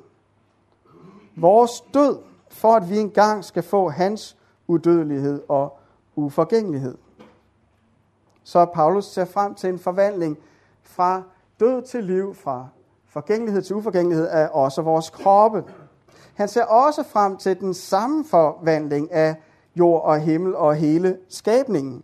vores 1.37 1.85
død, 1.95 2.18
for 2.49 2.75
at 2.75 2.90
vi 2.90 2.99
engang 2.99 3.45
skal 3.45 3.62
få 3.62 3.88
hans 3.88 4.37
udødelighed 4.66 5.42
og 5.49 5.79
uforgængelighed. 6.16 6.99
Så 8.45 8.64
Paulus 8.64 9.05
ser 9.05 9.25
frem 9.25 9.55
til 9.55 9.68
en 9.68 9.79
forvandling 9.79 10.38
fra 10.83 11.23
død 11.61 11.83
til 11.83 12.05
liv, 12.05 12.35
fra 12.35 12.66
forgængelighed 13.07 13.62
til 13.62 13.77
uforgængelighed 13.77 14.29
af 14.29 14.49
også 14.53 14.83
vores 14.83 15.11
kroppe. 15.11 15.64
Han 16.35 16.49
ser 16.49 16.64
også 16.64 17.03
frem 17.03 17.37
til 17.37 17.61
den 17.61 17.75
samme 17.75 18.25
forvandling 18.25 19.12
af 19.12 19.37
jord 19.77 20.05
og 20.05 20.21
himmel 20.21 20.57
og 20.57 20.75
hele 20.75 21.17
skabningen. 21.29 22.03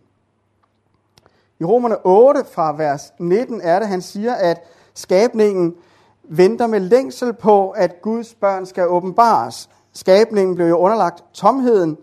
I 1.59 1.63
Romerne 1.63 2.05
8 2.05 2.43
fra 2.51 2.75
vers 2.77 3.13
19 3.19 3.61
er 3.61 3.79
det, 3.79 3.87
han 3.87 4.01
siger, 4.01 4.33
at 4.33 4.63
skabningen 4.93 5.75
venter 6.23 6.67
med 6.67 6.79
længsel 6.79 7.33
på, 7.33 7.69
at 7.69 8.01
Guds 8.01 8.33
børn 8.33 8.65
skal 8.65 8.87
åbenbares. 8.87 9.69
Skabningen 9.93 10.55
blev 10.55 10.67
jo 10.67 10.77
underlagt 10.77 11.23
tomheden, 11.33 11.97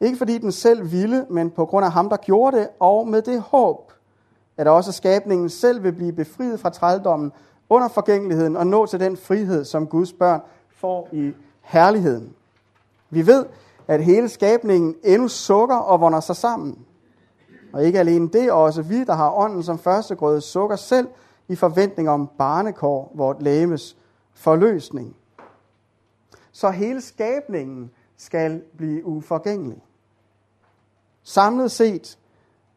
ikke 0.00 0.16
fordi 0.16 0.38
den 0.38 0.52
selv 0.52 0.92
ville, 0.92 1.26
men 1.30 1.50
på 1.50 1.66
grund 1.66 1.86
af 1.86 1.92
ham, 1.92 2.08
der 2.08 2.16
gjorde 2.16 2.56
det, 2.56 2.68
og 2.80 3.08
med 3.08 3.22
det 3.22 3.40
håb, 3.40 3.92
at 4.56 4.68
også 4.68 4.92
skabningen 4.92 5.48
selv 5.48 5.82
vil 5.82 5.92
blive 5.92 6.12
befriet 6.12 6.60
fra 6.60 6.70
trældommen 6.70 7.32
under 7.68 7.88
forgængeligheden 7.88 8.56
og 8.56 8.66
nå 8.66 8.86
til 8.86 9.00
den 9.00 9.16
frihed, 9.16 9.64
som 9.64 9.86
Guds 9.86 10.12
børn 10.12 10.40
får 10.76 11.08
i 11.12 11.32
herligheden. 11.60 12.34
Vi 13.10 13.26
ved, 13.26 13.44
at 13.88 14.04
hele 14.04 14.28
skabningen 14.28 14.96
endnu 15.04 15.28
sukker 15.28 15.76
og 15.76 16.00
vonder 16.00 16.20
sig 16.20 16.36
sammen. 16.36 16.78
Og 17.72 17.84
ikke 17.84 17.98
alene 17.98 18.28
det, 18.28 18.52
også 18.52 18.82
vi, 18.82 19.04
der 19.04 19.14
har 19.14 19.34
ånden 19.34 19.62
som 19.62 19.78
førstegrøde, 19.78 20.40
sukker 20.40 20.76
selv 20.76 21.08
i 21.48 21.54
forventning 21.56 22.08
om 22.08 22.30
barnekår, 22.38 23.12
vort 23.14 23.42
læmes 23.42 23.96
forløsning. 24.34 25.16
Så 26.52 26.70
hele 26.70 27.00
skabningen 27.00 27.90
skal 28.16 28.62
blive 28.76 29.06
uforgængelig. 29.06 29.82
Samlet 31.22 31.70
set 31.70 32.18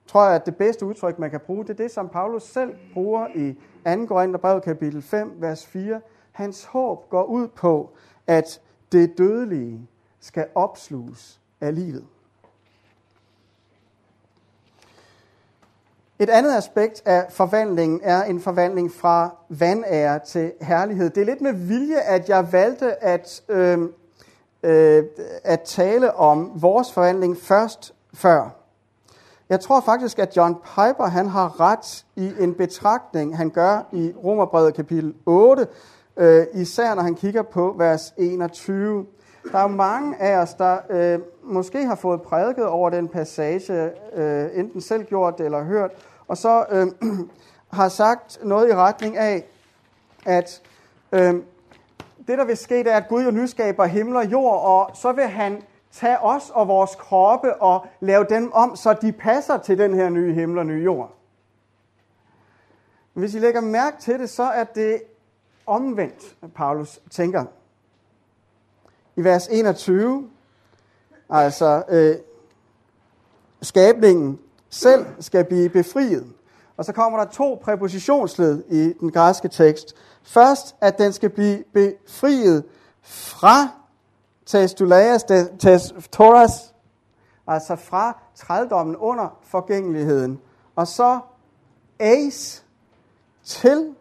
tror 0.08 0.26
jeg, 0.26 0.36
at 0.36 0.46
det 0.46 0.56
bedste 0.56 0.86
udtryk, 0.86 1.20
man 1.20 1.30
kan 1.30 1.40
bruge, 1.40 1.64
det 1.64 1.70
er 1.70 1.84
det, 1.84 1.92
som 1.92 2.10
Paulus 2.10 2.44
selv 2.44 2.76
bruger 2.94 3.28
i 3.36 3.54
2. 3.86 4.06
Korintherbrev 4.06 4.62
kapitel 4.62 5.02
5, 5.02 5.34
vers 5.38 5.66
4. 5.66 6.02
Hans 6.32 6.66
håb 6.66 7.10
går 7.10 7.24
ud 7.24 7.48
på, 7.48 7.90
at 8.28 8.62
det 8.92 9.18
dødelige 9.18 9.88
skal 10.26 10.46
opsluges 10.56 11.40
af 11.62 11.76
livet. 11.76 12.04
Et 16.20 16.30
andet 16.30 16.56
aspekt 16.58 17.02
af 17.06 17.26
forvandlingen 17.30 18.00
er 18.04 18.24
en 18.24 18.42
forvandling 18.42 18.92
fra 18.92 19.36
vanære 19.50 20.20
til 20.20 20.52
herlighed. 20.62 21.10
Det 21.10 21.22
er 21.22 21.26
lidt 21.26 21.42
med 21.42 21.54
vilje, 21.54 22.00
at 22.00 22.30
jeg 22.30 22.52
valgte 22.52 23.04
at, 23.04 23.44
øh, 23.50 23.80
øh, 24.64 25.04
at 25.44 25.62
tale 25.62 26.16
om 26.16 26.52
vores 26.56 26.94
forvandling 26.94 27.38
først 27.38 27.94
før. 28.14 28.50
Jeg 29.50 29.60
tror 29.60 29.82
faktisk, 29.82 30.20
at 30.20 30.38
John 30.38 30.56
Piper 30.56 31.06
han 31.06 31.28
har 31.28 31.60
ret 31.60 32.06
i 32.16 32.34
en 32.40 32.54
betragtning, 32.54 33.38
han 33.38 33.50
gør 33.50 33.88
i 33.92 34.14
Romerbrevet 34.24 34.74
kapitel 34.74 35.14
8, 35.26 35.68
øh, 36.18 36.46
især 36.54 36.96
når 36.96 37.02
han 37.02 37.16
kigger 37.16 37.42
på 37.42 37.76
vers 37.78 38.14
21. 38.18 39.06
Der 39.52 39.60
er 39.60 39.68
mange 39.68 40.22
af 40.22 40.38
os, 40.38 40.54
der 40.54 40.78
øh, 40.90 41.20
måske 41.44 41.86
har 41.86 41.96
fået 41.96 42.22
prædiket 42.22 42.66
over 42.66 42.90
den 42.90 43.08
passage, 43.08 43.92
øh, 44.14 44.50
enten 44.54 44.82
selv 44.82 45.04
gjort 45.04 45.38
det 45.38 45.46
eller 45.46 45.64
hørt, 45.64 45.92
og 46.28 46.38
så 46.38 46.66
øh, 46.72 46.88
har 47.80 47.90
sagt 47.90 48.40
noget 48.44 48.70
i 48.70 48.76
retning 48.76 49.18
af, 49.18 49.46
at 50.26 50.62
øh, 51.12 51.34
det, 52.28 52.38
der 52.38 52.46
vil 52.46 52.58
ske, 52.58 52.78
det 52.78 52.92
er, 52.92 52.98
at 52.98 53.08
Gud 53.10 53.24
jo 53.24 53.32
nyskaber 53.32 53.86
himmel 53.86 54.16
og 54.16 54.32
jord, 54.32 54.62
og 54.64 54.96
så 54.96 55.12
vil 55.12 55.24
han 55.24 55.62
tage 55.92 56.20
os 56.20 56.50
og 56.50 56.68
vores 56.68 56.96
kroppe 56.96 57.62
og 57.62 57.86
lave 58.00 58.26
dem 58.30 58.52
om, 58.54 58.76
så 58.76 58.94
de 58.94 59.12
passer 59.12 59.58
til 59.58 59.78
den 59.78 59.94
her 59.94 60.10
nye 60.10 60.34
himmel 60.34 60.58
og 60.58 60.66
nye 60.66 60.84
jord. 60.84 61.16
Hvis 63.14 63.36
I 63.36 63.40
lægger 63.40 63.62
mærke 63.62 63.98
til 64.00 64.20
det, 64.20 64.30
så 64.30 64.44
er 64.44 64.64
det 64.64 65.02
omvendt, 65.66 66.36
Paulus 66.56 67.00
tænker. 67.12 67.46
I 69.16 69.24
vers 69.24 69.48
21, 69.48 70.30
altså 71.30 71.84
øh, 71.90 72.16
skabningen 73.62 74.40
selv 74.70 75.06
skal 75.20 75.46
blive 75.46 75.70
befriet. 75.70 76.34
Og 76.78 76.86
så 76.86 76.94
kommer 76.94 77.20
der 77.20 77.26
to 77.26 77.62
præpositionsled 77.64 78.64
i 78.70 78.94
den 79.00 79.12
græske 79.12 79.48
tekst. 79.48 79.96
Først, 80.24 80.76
at 80.82 80.98
den 80.98 81.14
skal 81.14 81.30
blive 81.30 81.64
befriet 81.74 82.64
fra 83.02 83.68
testulaias 84.46 85.24
testoras, 85.60 86.74
altså 87.48 87.76
fra 87.76 88.18
trældommen 88.36 88.96
under 88.96 89.40
forgængeligheden. 89.44 90.40
Og 90.76 90.88
så 90.88 91.20
ace 92.00 92.64
til, 93.44 93.96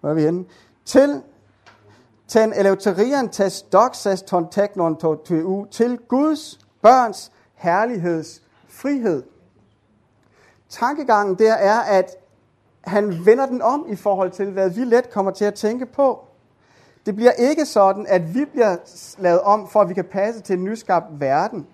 hvor 0.00 0.10
er 0.10 0.14
vi 0.14 0.22
henne? 0.22 0.44
Til 0.84 1.22
ten 2.30 2.52
eleuterian 2.52 3.28
tes 3.28 3.62
doxas 3.62 4.22
ton 4.22 4.48
teknon 4.50 4.96
to 4.96 5.24
til 5.70 5.98
Guds 6.08 6.58
børns 6.82 7.32
herligheds 7.54 8.42
frihed. 8.68 9.22
Tankegangen 10.68 11.38
der 11.38 11.52
er, 11.52 11.80
at 11.80 12.16
han 12.80 13.26
vender 13.26 13.46
den 13.46 13.62
om 13.62 13.86
i 13.88 13.96
forhold 13.96 14.30
til, 14.30 14.50
hvad 14.50 14.70
vi 14.70 14.84
let 14.84 15.10
kommer 15.10 15.32
til 15.32 15.44
at 15.44 15.54
tænke 15.54 15.86
på. 15.86 16.24
Det 17.06 17.16
bliver 17.16 17.32
ikke 17.32 17.66
sådan, 17.66 18.06
at 18.06 18.34
vi 18.34 18.44
bliver 18.44 18.76
lavet 19.18 19.40
om, 19.40 19.68
for 19.68 19.80
at 19.80 19.88
vi 19.88 19.94
kan 19.94 20.04
passe 20.04 20.40
til 20.40 20.58
en 20.58 20.64
nyskabt 20.64 21.20
verden. 21.20 21.66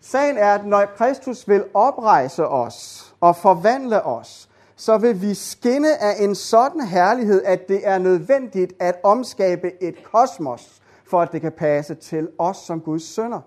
Sagen 0.00 0.36
er, 0.38 0.54
at 0.54 0.66
når 0.66 0.86
Kristus 0.96 1.48
vil 1.48 1.64
oprejse 1.74 2.48
os 2.48 3.10
og 3.20 3.36
forvandle 3.36 4.02
os, 4.02 4.49
så 4.80 4.98
vil 4.98 5.22
vi 5.22 5.34
skinne 5.34 6.02
af 6.02 6.14
en 6.18 6.34
sådan 6.34 6.80
herlighed, 6.80 7.42
at 7.44 7.68
det 7.68 7.88
er 7.88 7.98
nødvendigt 7.98 8.72
at 8.80 8.96
omskabe 9.02 9.82
et 9.82 10.04
kosmos, 10.04 10.82
for 11.04 11.20
at 11.20 11.32
det 11.32 11.40
kan 11.40 11.52
passe 11.52 11.94
til 11.94 12.28
os 12.38 12.56
som 12.56 12.80
Guds 12.80 13.02
sønner. 13.02 13.40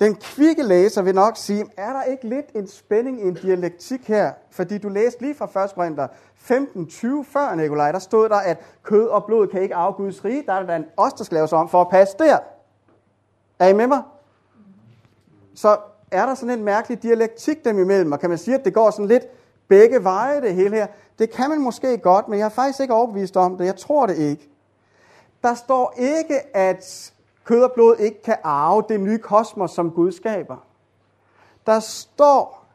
Den 0.00 0.14
kvikke 0.14 0.62
læser 0.62 1.02
vil 1.02 1.14
nok 1.14 1.36
sige, 1.36 1.64
er 1.76 1.92
der 1.92 2.02
ikke 2.02 2.28
lidt 2.28 2.46
en 2.54 2.68
spænding 2.68 3.20
i 3.20 3.28
en 3.28 3.34
dialektik 3.34 4.08
her? 4.08 4.32
Fordi 4.50 4.78
du 4.78 4.88
læste 4.88 5.20
lige 5.20 5.34
fra 5.34 5.64
1. 5.64 5.74
Korinther 5.74 6.08
15.20 6.50 7.32
før, 7.32 7.54
Nikolaj, 7.54 7.92
der 7.92 7.98
stod 7.98 8.28
der, 8.28 8.36
at 8.36 8.58
kød 8.82 9.06
og 9.06 9.24
blod 9.24 9.48
kan 9.48 9.62
ikke 9.62 9.74
af 9.74 9.94
Guds 9.96 10.24
rige. 10.24 10.42
Der 10.46 10.52
er 10.52 10.66
der 10.66 10.76
en 10.76 10.86
os, 10.96 11.12
der 11.12 11.24
skal 11.24 11.34
laves 11.34 11.52
om 11.52 11.68
for 11.68 11.80
at 11.80 11.88
passe 11.88 12.16
der. 12.18 12.38
Er 13.58 13.68
I 13.68 13.72
med 13.72 13.86
mig? 13.86 14.02
Så 15.54 15.78
er 16.12 16.26
der 16.26 16.34
sådan 16.34 16.58
en 16.58 16.64
mærkelig 16.64 17.02
dialektik 17.02 17.64
dem 17.64 17.78
imellem, 17.78 18.12
og 18.12 18.20
kan 18.20 18.28
man 18.28 18.38
sige, 18.38 18.54
at 18.54 18.64
det 18.64 18.74
går 18.74 18.90
sådan 18.90 19.06
lidt 19.06 19.24
begge 19.68 20.04
veje, 20.04 20.40
det 20.40 20.54
hele 20.54 20.76
her? 20.76 20.86
Det 21.18 21.30
kan 21.30 21.50
man 21.50 21.60
måske 21.60 21.98
godt, 21.98 22.28
men 22.28 22.38
jeg 22.38 22.44
er 22.44 22.48
faktisk 22.48 22.80
ikke 22.80 22.94
overbevist 22.94 23.36
om 23.36 23.56
det. 23.56 23.64
Jeg 23.64 23.76
tror 23.76 24.06
det 24.06 24.16
ikke. 24.16 24.48
Der 25.42 25.54
står 25.54 25.94
ikke, 25.96 26.56
at 26.56 27.12
kød 27.44 27.62
og 27.62 27.72
blod 27.72 27.96
ikke 27.96 28.22
kan 28.22 28.36
arve 28.42 28.84
det 28.88 29.00
nye 29.00 29.18
kosmos, 29.18 29.70
som 29.70 29.90
Gud 29.90 30.12
skaber. 30.12 30.56
Der 31.66 31.80
står, 31.80 32.66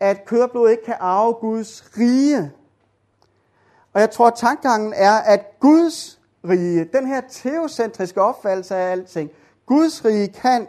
at 0.00 0.24
kød 0.24 0.40
og 0.40 0.50
blod 0.50 0.70
ikke 0.70 0.84
kan 0.84 0.96
arve 1.00 1.32
Guds 1.32 1.84
rige. 1.98 2.52
Og 3.92 4.00
jeg 4.00 4.10
tror, 4.10 4.26
at 4.26 4.34
tankegangen 4.36 4.92
er, 4.96 5.12
at 5.12 5.60
Guds 5.60 6.20
rige, 6.48 6.84
den 6.84 7.06
her 7.06 7.20
teocentriske 7.30 8.22
opfattelse 8.22 8.76
af 8.76 8.92
alting, 8.92 9.30
Guds 9.66 10.04
rige 10.04 10.28
kan 10.28 10.66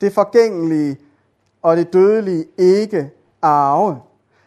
det 0.00 0.12
forgængelige 0.12 0.98
og 1.62 1.76
det 1.76 1.92
dødelige 1.92 2.44
ikke 2.58 3.10
arve. 3.42 4.00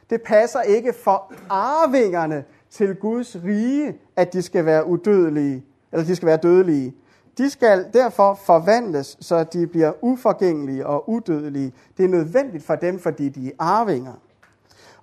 Det 0.10 0.22
passer 0.22 0.62
ikke 0.62 0.94
for 1.04 1.34
arvingerne 1.50 2.44
til 2.70 2.96
Guds 2.96 3.38
rige, 3.44 3.98
at 4.16 4.34
de 4.34 4.42
skal 4.42 4.66
være 4.66 4.88
udødelige, 4.88 5.66
eller 5.92 6.06
de 6.06 6.16
skal 6.16 6.26
være 6.26 6.38
dødelige. 6.38 6.96
De 7.38 7.50
skal 7.50 7.86
derfor 7.94 8.34
forvandles, 8.34 9.18
så 9.22 9.44
de 9.44 9.68
bliver 9.68 9.92
uforgængelige 10.02 10.88
og 10.88 11.10
udødelige. 11.10 11.74
Det 11.98 12.06
er 12.06 12.10
nødvendigt 12.10 12.64
for 12.64 12.76
dem, 12.76 13.00
fordi 13.00 13.30
de 13.30 13.48
er 13.48 13.52
arvinger. 13.60 14.14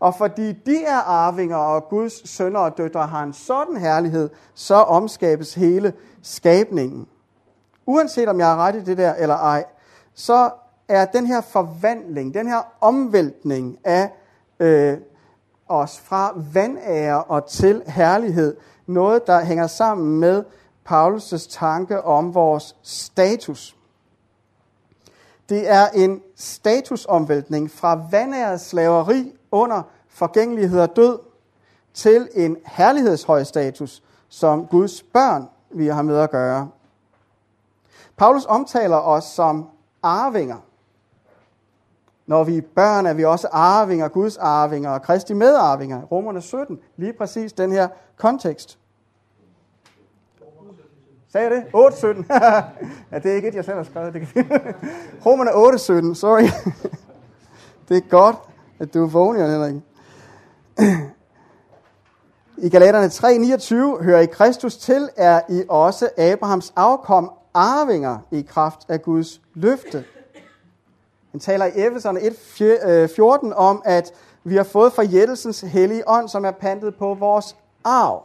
Og 0.01 0.15
fordi 0.15 0.53
de 0.53 0.85
er 0.85 0.99
arvinger, 1.07 1.57
og 1.57 1.89
Guds 1.89 2.31
sønner 2.31 2.61
og 2.61 2.79
døtre 2.79 3.07
har 3.07 3.23
en 3.23 3.33
sådan 3.33 3.77
herlighed, 3.77 4.31
så 4.55 4.75
omskabes 4.75 5.55
hele 5.55 5.93
skabningen. 6.23 7.07
Uanset 7.87 8.29
om 8.29 8.39
jeg 8.39 8.47
har 8.47 8.57
ret 8.57 8.75
i 8.75 8.81
det 8.81 8.99
der 8.99 9.15
eller 9.15 9.37
ej, 9.37 9.65
så 10.15 10.51
er 10.89 11.05
den 11.05 11.27
her 11.27 11.41
forvandling, 11.41 12.35
den 12.35 12.47
her 12.47 12.63
omvæltning 12.81 13.79
af 13.85 14.11
øh, 14.61 14.99
os 15.69 15.99
fra 15.99 16.33
vandære 16.53 17.25
og 17.25 17.47
til 17.47 17.83
herlighed, 17.87 18.57
noget, 18.87 19.27
der 19.27 19.45
hænger 19.45 19.67
sammen 19.67 20.21
med 20.21 20.45
Paulus' 20.91 21.51
tanke 21.51 22.03
om 22.05 22.35
vores 22.35 22.77
status. 22.83 23.77
Det 25.49 25.71
er 25.71 25.89
en 25.89 26.23
statusomvæltning 26.37 27.71
fra 27.71 28.01
vandæret 28.11 28.61
slaveri 28.61 29.33
under 29.51 29.83
forgængelighed 30.09 30.81
og 30.81 30.97
død 30.97 31.19
til 31.95 32.29
en 32.35 32.57
herlighedshøj 32.67 33.45
status, 33.45 34.03
som 34.29 34.67
Guds 34.67 35.03
børn 35.03 35.49
vi 35.71 35.87
har 35.87 36.03
med 36.03 36.19
at 36.19 36.31
gøre. 36.31 36.69
Paulus 38.17 38.47
omtaler 38.49 38.97
os 38.97 39.25
som 39.25 39.69
arvinger. 40.03 40.57
Når 42.29 42.45
vi 42.45 42.57
er 42.57 42.63
børn, 42.75 43.07
er 43.07 43.15
vi 43.15 43.25
også 43.25 43.49
arvinger, 43.53 44.09
Guds 44.09 44.37
arvinger 44.37 44.91
og 44.91 45.03
Kristi 45.03 45.35
medarvinger. 45.35 46.03
Romerne 46.03 46.41
17, 46.41 46.79
lige 46.97 47.13
præcis 47.13 47.53
den 47.53 47.73
her 47.73 47.89
kontekst. 48.17 48.79
Sagde 51.33 51.49
jeg 51.49 51.57
det? 51.57 51.65
8.17. 51.75 52.35
ja, 53.13 53.19
det 53.19 53.31
er 53.31 53.35
ikke 53.35 53.49
et, 53.49 53.55
jeg 53.55 53.65
selv 53.65 53.77
har 53.77 53.85
skrevet. 53.85 54.15
Det 54.15 54.29
kan 54.29 54.45
Romerne 55.27 55.51
8.17, 55.51 56.15
sorry. 56.15 56.43
det 57.89 57.97
er 57.97 58.09
godt, 58.09 58.37
at 58.79 58.95
du 58.95 59.05
er 59.05 59.09
vågen, 59.09 59.51
Henrik. 59.51 59.83
I 62.67 62.69
Galaterne 62.69 63.07
3.29 63.99 64.03
hører 64.05 64.21
I 64.21 64.27
Kristus 64.27 64.77
til, 64.77 65.09
er 65.17 65.41
I 65.49 65.63
også 65.69 66.09
Abrahams 66.19 66.73
afkom 66.77 67.33
arvinger 67.55 68.19
i 68.31 68.41
kraft 68.41 68.81
af 68.89 69.03
Guds 69.03 69.41
løfte. 69.55 70.05
Han 71.31 71.41
taler 71.41 71.65
i 71.65 71.71
Efeserne 71.75 72.21
1.14 72.21 73.47
øh, 73.47 73.53
om, 73.57 73.83
at 73.85 74.13
vi 74.45 74.57
har 74.57 74.65
fået 74.65 74.93
forjættelsens 74.93 75.61
hellige 75.61 76.09
ånd, 76.09 76.29
som 76.29 76.45
er 76.45 76.51
pantet 76.51 76.97
på 76.97 77.15
vores 77.15 77.57
arv. 77.85 78.23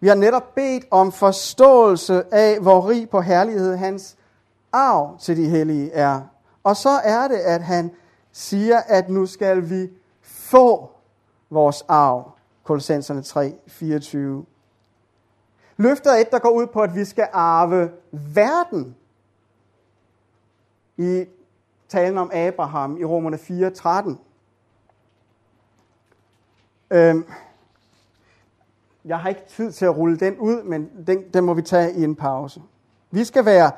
Vi 0.00 0.08
har 0.08 0.14
netop 0.14 0.54
bedt 0.54 0.84
om 0.90 1.12
forståelse 1.12 2.34
af, 2.34 2.60
hvor 2.60 2.88
rig 2.88 3.10
på 3.10 3.20
herlighed 3.20 3.76
hans 3.76 4.16
arv 4.72 5.18
til 5.18 5.36
de 5.36 5.48
hellige 5.48 5.92
er. 5.92 6.20
Og 6.64 6.76
så 6.76 6.90
er 7.04 7.28
det, 7.28 7.36
at 7.36 7.62
han 7.62 7.90
siger, 8.32 8.78
at 8.86 9.10
nu 9.10 9.26
skal 9.26 9.70
vi 9.70 9.90
få 10.22 10.90
vores 11.50 11.84
arv. 11.88 12.32
Kolossenserne 12.64 13.22
3, 13.22 13.54
24. 13.66 14.44
Løftet 15.76 16.12
er 16.12 16.16
et, 16.16 16.30
der 16.30 16.38
går 16.38 16.50
ud 16.50 16.66
på, 16.66 16.80
at 16.80 16.94
vi 16.94 17.04
skal 17.04 17.28
arve 17.32 17.90
verden. 18.12 18.96
I 20.96 21.24
talen 21.88 22.18
om 22.18 22.30
Abraham 22.34 22.96
i 22.96 23.04
Romerne 23.04 23.38
4, 23.38 23.70
13. 23.70 24.18
Øhm, 26.90 27.24
jeg 29.04 29.18
har 29.18 29.28
ikke 29.28 29.42
tid 29.48 29.72
til 29.72 29.84
at 29.84 29.96
rulle 29.96 30.16
den 30.16 30.38
ud, 30.38 30.62
men 30.62 30.90
den, 31.06 31.24
den 31.34 31.44
må 31.44 31.54
vi 31.54 31.62
tage 31.62 31.92
i 31.92 32.04
en 32.04 32.16
pause. 32.16 32.62
Vi 33.10 33.24
skal 33.24 33.44
være 33.44 33.70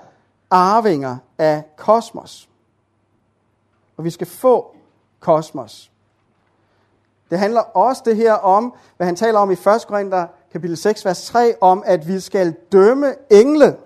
arvinger 0.50 1.16
af 1.38 1.62
kosmos. 1.76 2.48
Og 3.96 4.04
vi 4.04 4.10
skal 4.10 4.26
få 4.26 4.76
kosmos. 5.20 5.92
Det 7.30 7.38
handler 7.38 7.60
også 7.60 8.02
det 8.04 8.16
her 8.16 8.32
om, 8.32 8.74
hvad 8.96 9.06
han 9.06 9.16
taler 9.16 9.38
om 9.38 9.50
i 9.50 9.54
1. 9.54 9.60
Korinther 9.88 10.26
kapitel 10.52 10.76
6, 10.76 11.04
vers 11.04 11.26
3, 11.26 11.54
om 11.60 11.82
at 11.86 12.08
vi 12.08 12.20
skal 12.20 12.54
dømme 12.72 13.14
engle. 13.30 13.76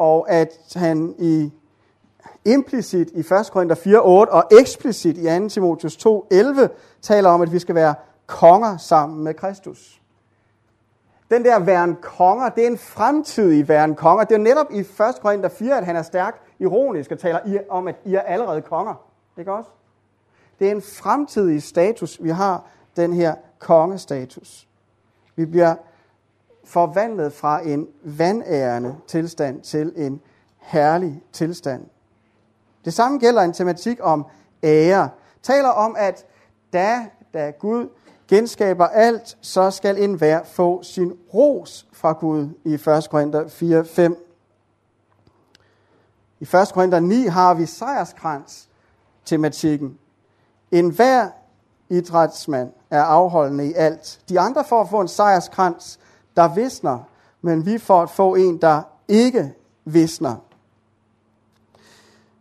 Og 0.00 0.30
at 0.30 0.58
han 0.74 1.14
i 1.18 1.50
implicit 2.44 3.08
i 3.14 3.18
1. 3.18 3.26
Korinther 3.52 3.76
4, 3.76 4.00
8 4.02 4.30
og 4.30 4.44
eksplicit 4.60 5.18
i 5.18 5.38
2. 5.40 5.48
Timotheus 5.48 5.96
2, 5.96 6.26
11 6.30 6.70
taler 7.02 7.30
om, 7.30 7.42
at 7.42 7.52
vi 7.52 7.58
skal 7.58 7.74
være 7.74 7.94
konger 8.26 8.76
sammen 8.76 9.24
med 9.24 9.34
Kristus. 9.34 10.00
Den 11.30 11.44
der 11.44 11.58
væren 11.58 11.96
konger, 12.02 12.48
det 12.48 12.62
er 12.62 12.66
en 12.66 12.78
fremtidig 12.78 13.68
væren 13.68 13.94
konger. 13.94 14.24
Det 14.24 14.34
er 14.34 14.38
netop 14.38 14.66
i 14.70 14.78
1. 14.78 14.86
Korinther 15.22 15.48
4, 15.48 15.78
at 15.78 15.84
han 15.84 15.96
er 15.96 16.02
stærkt 16.02 16.42
ironisk 16.58 17.12
og 17.12 17.18
taler 17.18 17.38
om, 17.68 17.88
at 17.88 17.96
I 18.04 18.14
er 18.14 18.20
allerede 18.20 18.62
konger. 18.62 18.94
Ikke 19.38 19.52
også? 19.52 19.70
Det 20.58 20.66
er 20.66 20.72
en 20.72 20.82
fremtidig 20.82 21.62
status, 21.62 22.18
vi 22.22 22.30
har 22.30 22.64
den 22.96 23.12
her 23.12 23.34
kongestatus. 23.58 24.68
Vi 25.36 25.46
bliver 25.46 25.74
forvandlet 26.64 27.32
fra 27.32 27.66
en 27.66 27.88
vandærende 28.02 28.96
tilstand 29.06 29.60
til 29.60 29.92
en 29.96 30.20
herlig 30.58 31.22
tilstand. 31.32 31.86
Det 32.84 32.94
samme 32.94 33.18
gælder 33.18 33.42
en 33.42 33.52
tematik 33.52 33.98
om 34.02 34.26
ære. 34.62 35.08
Taler 35.42 35.68
om, 35.68 35.96
at 35.98 36.26
da, 36.72 37.06
da 37.34 37.50
Gud 37.50 37.88
genskaber 38.28 38.86
alt, 38.86 39.38
så 39.40 39.70
skal 39.70 40.02
enhver 40.02 40.44
få 40.44 40.82
sin 40.82 41.12
ros 41.34 41.86
fra 41.92 42.12
Gud 42.12 42.48
i 42.64 42.74
1. 42.74 42.82
Korinther 43.10 43.48
4, 43.48 43.84
5. 43.84 44.26
I 46.40 46.42
1. 46.42 46.48
Korinther 46.74 47.00
9 47.00 47.26
har 47.26 47.54
vi 47.54 47.66
sejrskrans 47.66 48.68
tematikken. 49.24 49.98
En 50.70 50.90
hver 50.90 51.28
idrætsmand 51.88 52.72
er 52.90 53.02
afholdende 53.02 53.66
i 53.66 53.74
alt. 53.74 54.20
De 54.28 54.40
andre 54.40 54.64
for 54.64 54.80
at 54.80 54.88
få 54.88 55.00
en 55.00 55.08
sejrskrans, 55.08 55.98
der 56.36 56.54
visner, 56.54 56.98
men 57.42 57.66
vi 57.66 57.78
får 57.78 58.02
at 58.02 58.10
få 58.10 58.34
en, 58.34 58.56
der 58.56 58.82
ikke 59.08 59.52
visner. 59.84 60.36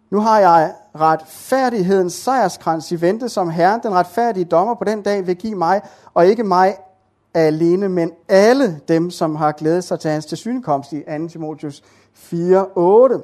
Nu 0.09 0.19
har 0.19 0.39
jeg 0.39 0.73
retfærdighedens 0.95 2.13
sejrskrans 2.13 2.91
i 2.91 3.01
vente, 3.01 3.29
som 3.29 3.49
Herren, 3.49 3.79
den 3.83 3.93
retfærdige 3.93 4.45
dommer 4.45 4.75
på 4.75 4.83
den 4.83 5.01
dag, 5.01 5.27
vil 5.27 5.35
give 5.35 5.55
mig, 5.55 5.81
og 6.13 6.27
ikke 6.27 6.43
mig 6.43 6.77
alene, 7.33 7.89
men 7.89 8.11
alle 8.27 8.79
dem, 8.87 9.11
som 9.11 9.35
har 9.35 9.51
glædet 9.51 9.83
sig 9.83 9.99
til 9.99 10.11
hans 10.11 10.25
tilsynekomst 10.25 10.93
i 10.93 11.03
2. 11.19 11.27
Timotheus 11.27 11.83
4, 12.13 12.65
8. 12.75 13.21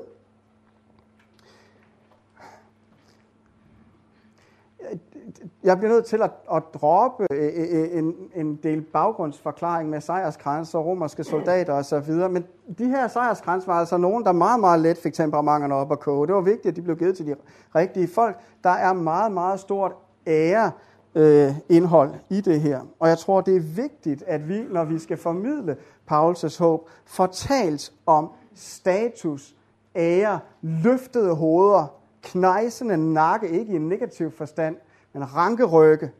jeg 5.63 5.77
bliver 5.77 5.93
nødt 5.93 6.05
til 6.05 6.21
at, 6.21 6.31
at 6.53 6.63
droppe 6.73 7.27
øh, 7.31 7.51
øh, 7.55 7.81
øh, 7.81 7.97
en, 7.97 8.15
en 8.35 8.55
del 8.55 8.81
baggrundsforklaring 8.81 9.89
med 9.89 10.01
sejrskranser, 10.01 10.79
romerske 10.79 11.23
soldater 11.23 11.73
osv. 11.73 12.11
Men 12.11 12.45
de 12.77 12.87
her 12.87 13.07
sejrskranser 13.07 13.71
var 13.71 13.79
altså 13.79 13.97
nogen, 13.97 14.23
der 14.25 14.31
meget, 14.31 14.59
meget 14.59 14.79
let 14.79 14.97
fik 14.97 15.13
temperamenterne 15.13 15.75
op 15.75 15.91
at 15.91 15.99
koge. 15.99 16.27
Det 16.27 16.35
var 16.35 16.41
vigtigt, 16.41 16.65
at 16.65 16.75
de 16.75 16.81
blev 16.81 16.97
givet 16.97 17.17
til 17.17 17.27
de 17.27 17.35
rigtige 17.75 18.07
folk. 18.07 18.37
Der 18.63 18.69
er 18.69 18.93
meget, 18.93 19.31
meget 19.31 19.59
stort 19.59 19.91
ære 20.27 20.71
øh, 21.15 21.53
indhold 21.69 22.11
i 22.29 22.41
det 22.41 22.61
her. 22.61 22.79
Og 22.99 23.09
jeg 23.09 23.17
tror, 23.17 23.41
det 23.41 23.55
er 23.55 23.61
vigtigt, 23.75 24.23
at 24.27 24.49
vi, 24.49 24.63
når 24.71 24.83
vi 24.83 24.99
skal 24.99 25.17
formidle 25.17 25.77
Paulus' 26.11 26.59
håb, 26.59 26.89
får 27.05 27.25
talt 27.27 27.93
om 28.05 28.29
status, 28.55 29.55
ære, 29.95 30.39
løftede 30.61 31.35
hoveder, 31.35 31.95
knejsende 32.23 33.13
nakke, 33.13 33.49
ikke 33.49 33.73
i 33.73 33.75
en 33.75 33.89
negativ 33.89 34.31
forstand, 34.31 34.75
men 35.15 35.35
rankerygge, 35.35 36.11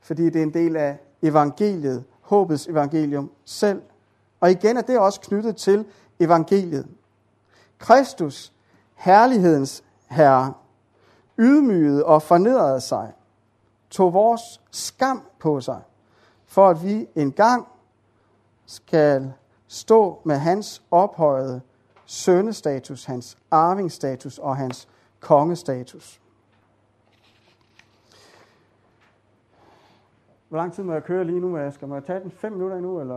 fordi 0.00 0.24
det 0.24 0.36
er 0.36 0.42
en 0.42 0.54
del 0.54 0.76
af 0.76 0.98
evangeliet, 1.22 2.04
håbets 2.20 2.66
evangelium 2.66 3.30
selv. 3.44 3.82
Og 4.40 4.50
igen 4.50 4.76
er 4.76 4.82
det 4.82 4.98
også 4.98 5.20
knyttet 5.20 5.56
til 5.56 5.86
evangeliet. 6.20 6.86
Kristus, 7.78 8.52
herlighedens 8.94 9.84
herre, 10.06 10.52
ydmygede 11.38 12.04
og 12.04 12.22
fornedrede 12.22 12.80
sig, 12.80 13.12
tog 13.90 14.12
vores 14.12 14.60
skam 14.70 15.22
på 15.38 15.60
sig, 15.60 15.80
for 16.46 16.68
at 16.68 16.84
vi 16.84 17.06
engang 17.14 17.66
skal 18.66 19.32
stå 19.68 20.20
med 20.24 20.36
hans 20.36 20.82
ophøjede 20.90 21.60
sønnestatus, 22.06 23.04
hans 23.04 23.38
arvingstatus 23.50 24.38
og 24.38 24.56
hans 24.56 24.88
kongestatus. 25.20 26.19
Hvor 30.50 30.58
lang 30.58 30.72
tid 30.72 30.82
må 30.82 30.92
jeg 30.92 31.04
køre 31.04 31.24
lige 31.24 31.40
nu, 31.40 31.58
Asger? 31.58 31.86
Må 31.86 31.94
jeg 31.94 32.04
tage 32.04 32.20
den 32.20 32.30
fem 32.30 32.52
minutter 32.52 32.76
endnu, 32.76 33.00
eller? 33.00 33.14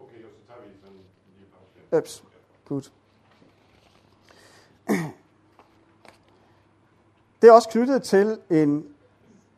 Okay, 0.00 0.16
så 0.20 0.26
tager 0.46 0.60
vi 0.62 0.68
sådan 0.80 0.96
en 0.96 1.02
lille 1.36 1.46
pause. 1.90 1.98
Ups, 1.98 2.24
godt. 2.68 2.92
Det 7.42 7.48
er 7.48 7.52
også 7.52 7.68
knyttet 7.68 8.02
til 8.02 8.38
en 8.50 8.86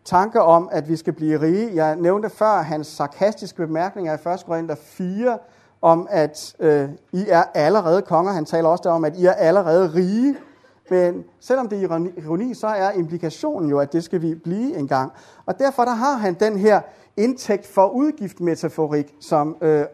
tanke 0.05 0.43
om, 0.43 0.69
at 0.73 0.89
vi 0.89 0.97
skal 0.97 1.13
blive 1.13 1.41
rige. 1.41 1.75
Jeg 1.75 1.97
nævnte 1.97 2.31
før 2.31 2.63
hans 2.63 2.87
sarkastiske 2.87 3.57
bemærkninger 3.67 4.13
i 4.13 4.35
1. 4.35 4.45
Korinther 4.47 4.75
4, 4.75 5.39
om 5.83 6.07
at 6.11 6.57
øh, 6.59 6.91
I 7.13 7.25
er 7.29 7.45
allerede 7.55 8.03
konger. 8.03 8.33
Han 8.33 8.45
taler 8.45 8.69
også 8.69 8.89
om, 8.89 9.05
at 9.05 9.17
I 9.17 9.27
er 9.27 9.33
allerede 9.33 9.95
rige. 9.95 10.37
Men 10.91 11.25
selvom 11.41 11.69
det 11.69 11.83
er 11.83 12.09
ironi, 12.17 12.55
så 12.55 12.67
er 12.67 12.91
implikationen 12.93 13.71
jo, 13.71 13.79
at 13.79 13.93
det 13.93 14.05
skal 14.05 14.23
vi 14.23 14.35
blive 14.35 14.77
engang. 14.77 15.13
Og 15.47 15.59
derfor 15.59 15.85
der 15.85 15.95
har 15.95 16.17
han 16.17 16.35
den 16.35 16.59
her 16.59 16.81
indtægt 17.17 17.67
for 17.67 17.89
udgiftmetaforik, 17.89 19.15
som 19.21 19.57
øh, 19.61 19.85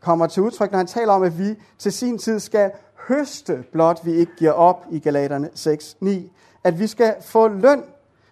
kommer 0.00 0.26
til 0.26 0.42
udtryk, 0.42 0.70
når 0.70 0.78
han 0.78 0.86
taler 0.86 1.12
om, 1.12 1.22
at 1.22 1.38
vi 1.38 1.58
til 1.78 1.92
sin 1.92 2.18
tid 2.18 2.40
skal 2.40 2.70
høste, 3.08 3.64
blot 3.72 4.00
vi 4.04 4.12
ikke 4.12 4.32
giver 4.36 4.52
op 4.52 4.86
i 4.90 4.98
Galaterne 4.98 5.50
6.9. 5.54 6.10
At 6.64 6.78
vi 6.78 6.86
skal 6.86 7.14
få 7.20 7.48
løn. 7.48 7.82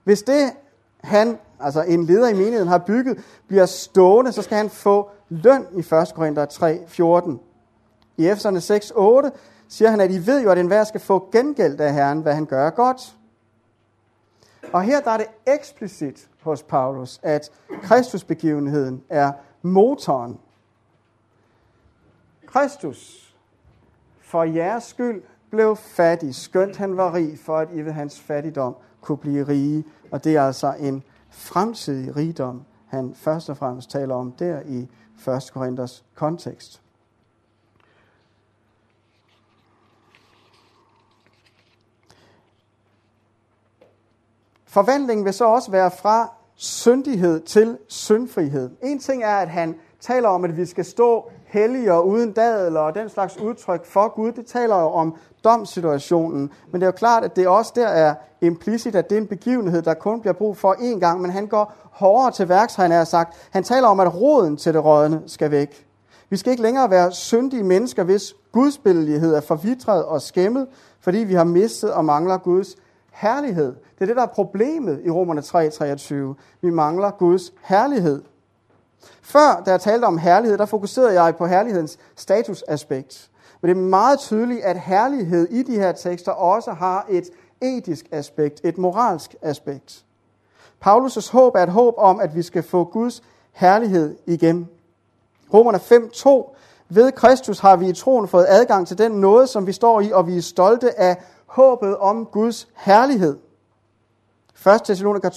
Hvis 0.04 0.22
det 0.22 0.52
han, 1.00 1.38
altså 1.60 1.82
en 1.82 2.04
leder 2.04 2.28
i 2.28 2.34
menigheden, 2.34 2.68
har 2.68 2.78
bygget, 2.78 3.18
bliver 3.48 3.66
stående, 3.66 4.32
så 4.32 4.42
skal 4.42 4.56
han 4.56 4.70
få 4.70 5.10
løn 5.28 5.66
i 5.72 5.78
1. 5.78 5.86
Korinther 6.14 6.46
3.14. 6.46 7.38
I 8.16 8.28
Efeserne 8.28 8.58
6.8 8.58 9.51
siger 9.72 9.90
han, 9.90 10.00
at 10.00 10.10
I 10.10 10.26
ved 10.26 10.42
jo, 10.42 10.50
at 10.50 10.58
enhver 10.58 10.84
skal 10.84 11.00
få 11.00 11.28
gengæld 11.32 11.80
af 11.80 11.94
Herren, 11.94 12.20
hvad 12.20 12.34
han 12.34 12.46
gør 12.46 12.70
godt. 12.70 13.16
Og 14.72 14.82
her 14.82 15.00
der 15.00 15.10
er 15.10 15.16
det 15.16 15.26
eksplicit 15.46 16.28
hos 16.40 16.62
Paulus, 16.62 17.20
at 17.22 17.50
Kristusbegivenheden 17.82 19.04
er 19.08 19.32
motoren. 19.62 20.38
Kristus 22.46 23.34
for 24.20 24.44
jeres 24.44 24.84
skyld 24.84 25.22
blev 25.50 25.76
fattig, 25.76 26.34
skønt 26.34 26.76
han 26.76 26.96
var 26.96 27.14
rig, 27.14 27.38
for 27.38 27.58
at 27.58 27.68
I 27.72 27.82
ved 27.82 27.92
hans 27.92 28.20
fattigdom 28.20 28.76
kunne 29.00 29.18
blive 29.18 29.48
rige. 29.48 29.84
Og 30.10 30.24
det 30.24 30.36
er 30.36 30.42
altså 30.42 30.74
en 30.78 31.02
fremtidig 31.30 32.16
rigdom, 32.16 32.62
han 32.86 33.14
først 33.14 33.50
og 33.50 33.56
fremmest 33.56 33.90
taler 33.90 34.14
om 34.14 34.32
der 34.32 34.60
i 34.66 34.88
1. 35.28 35.50
Korinthers 35.52 36.04
kontekst. 36.14 36.82
Forvandlingen 44.72 45.24
vil 45.24 45.32
så 45.32 45.44
også 45.44 45.70
være 45.70 45.90
fra 45.90 46.32
syndighed 46.56 47.40
til 47.40 47.78
syndfrihed. 47.88 48.70
En 48.82 48.98
ting 48.98 49.22
er, 49.22 49.36
at 49.36 49.48
han 49.48 49.74
taler 50.00 50.28
om, 50.28 50.44
at 50.44 50.56
vi 50.56 50.66
skal 50.66 50.84
stå 50.84 51.30
hellige 51.46 51.92
og 51.92 52.08
uden 52.08 52.32
dadel 52.32 52.76
og 52.76 52.94
den 52.94 53.08
slags 53.08 53.38
udtryk 53.38 53.86
for 53.86 54.14
Gud. 54.14 54.32
Det 54.32 54.46
taler 54.46 54.80
jo 54.80 54.86
om 54.86 55.16
domssituationen. 55.44 56.50
Men 56.70 56.80
det 56.80 56.82
er 56.82 56.88
jo 56.88 56.92
klart, 56.92 57.24
at 57.24 57.36
det 57.36 57.48
også 57.48 57.72
der 57.74 57.86
er 57.86 58.14
implicit, 58.40 58.94
at 58.94 59.10
det 59.10 59.16
er 59.16 59.20
en 59.20 59.26
begivenhed, 59.26 59.82
der 59.82 59.94
kun 59.94 60.20
bliver 60.20 60.34
brug 60.34 60.56
for 60.56 60.72
én 60.72 60.98
gang. 60.98 61.20
Men 61.20 61.30
han 61.30 61.46
går 61.46 61.72
hårdere 61.90 62.30
til 62.30 62.48
værks, 62.48 62.74
han 62.74 62.90
har 62.90 63.04
sagt. 63.04 63.48
Han 63.50 63.64
taler 63.64 63.88
om, 63.88 64.00
at 64.00 64.20
roden 64.20 64.56
til 64.56 64.74
det 64.74 64.84
rådne 64.84 65.22
skal 65.26 65.50
væk. 65.50 65.86
Vi 66.30 66.36
skal 66.36 66.50
ikke 66.50 66.62
længere 66.62 66.90
være 66.90 67.12
syndige 67.12 67.64
mennesker, 67.64 68.04
hvis 68.04 68.34
gudsbillighed 68.52 69.34
er 69.34 69.40
forvitret 69.40 70.04
og 70.04 70.22
skæmmet, 70.22 70.66
fordi 71.00 71.18
vi 71.18 71.34
har 71.34 71.44
mistet 71.44 71.92
og 71.92 72.04
mangler 72.04 72.38
Guds 72.38 72.76
herlighed. 73.12 73.74
Det 73.94 74.00
er 74.00 74.06
det, 74.06 74.16
der 74.16 74.22
er 74.22 74.26
problemet 74.26 75.00
i 75.04 75.10
Romerne 75.10 75.40
3:23. 75.40 76.40
Vi 76.60 76.70
mangler 76.70 77.10
Guds 77.10 77.52
herlighed. 77.62 78.22
Før, 79.22 79.62
da 79.66 79.70
jeg 79.70 79.80
talte 79.80 80.04
om 80.04 80.18
herlighed, 80.18 80.58
der 80.58 80.66
fokuserede 80.66 81.22
jeg 81.22 81.36
på 81.36 81.46
herlighedens 81.46 81.98
statusaspekt. 82.16 83.30
Men 83.60 83.68
det 83.68 83.76
er 83.76 83.80
meget 83.80 84.18
tydeligt, 84.18 84.64
at 84.64 84.80
herlighed 84.80 85.48
i 85.50 85.62
de 85.62 85.74
her 85.74 85.92
tekster 85.92 86.32
også 86.32 86.72
har 86.72 87.06
et 87.08 87.24
etisk 87.60 88.06
aspekt, 88.12 88.60
et 88.64 88.78
moralsk 88.78 89.34
aspekt. 89.42 90.04
Paulus' 90.86 91.32
håb 91.32 91.54
er 91.54 91.62
et 91.62 91.68
håb 91.68 91.94
om, 91.96 92.20
at 92.20 92.36
vi 92.36 92.42
skal 92.42 92.62
få 92.62 92.84
Guds 92.84 93.22
herlighed 93.52 94.16
igen. 94.26 94.68
Romerne 95.54 95.78
5.2 95.78 96.56
Ved 96.88 97.12
Kristus 97.12 97.58
har 97.58 97.76
vi 97.76 97.88
i 97.88 97.92
troen 97.92 98.28
fået 98.28 98.46
adgang 98.48 98.86
til 98.86 98.98
den 98.98 99.12
nåde, 99.12 99.46
som 99.46 99.66
vi 99.66 99.72
står 99.72 100.00
i, 100.00 100.12
og 100.12 100.26
vi 100.26 100.36
er 100.36 100.42
stolte 100.42 101.00
af 101.00 101.16
håbet 101.52 101.98
om 101.98 102.26
Guds 102.26 102.68
herlighed. 102.74 103.38
1. 104.66 104.82
Thessaloniker 104.84 105.30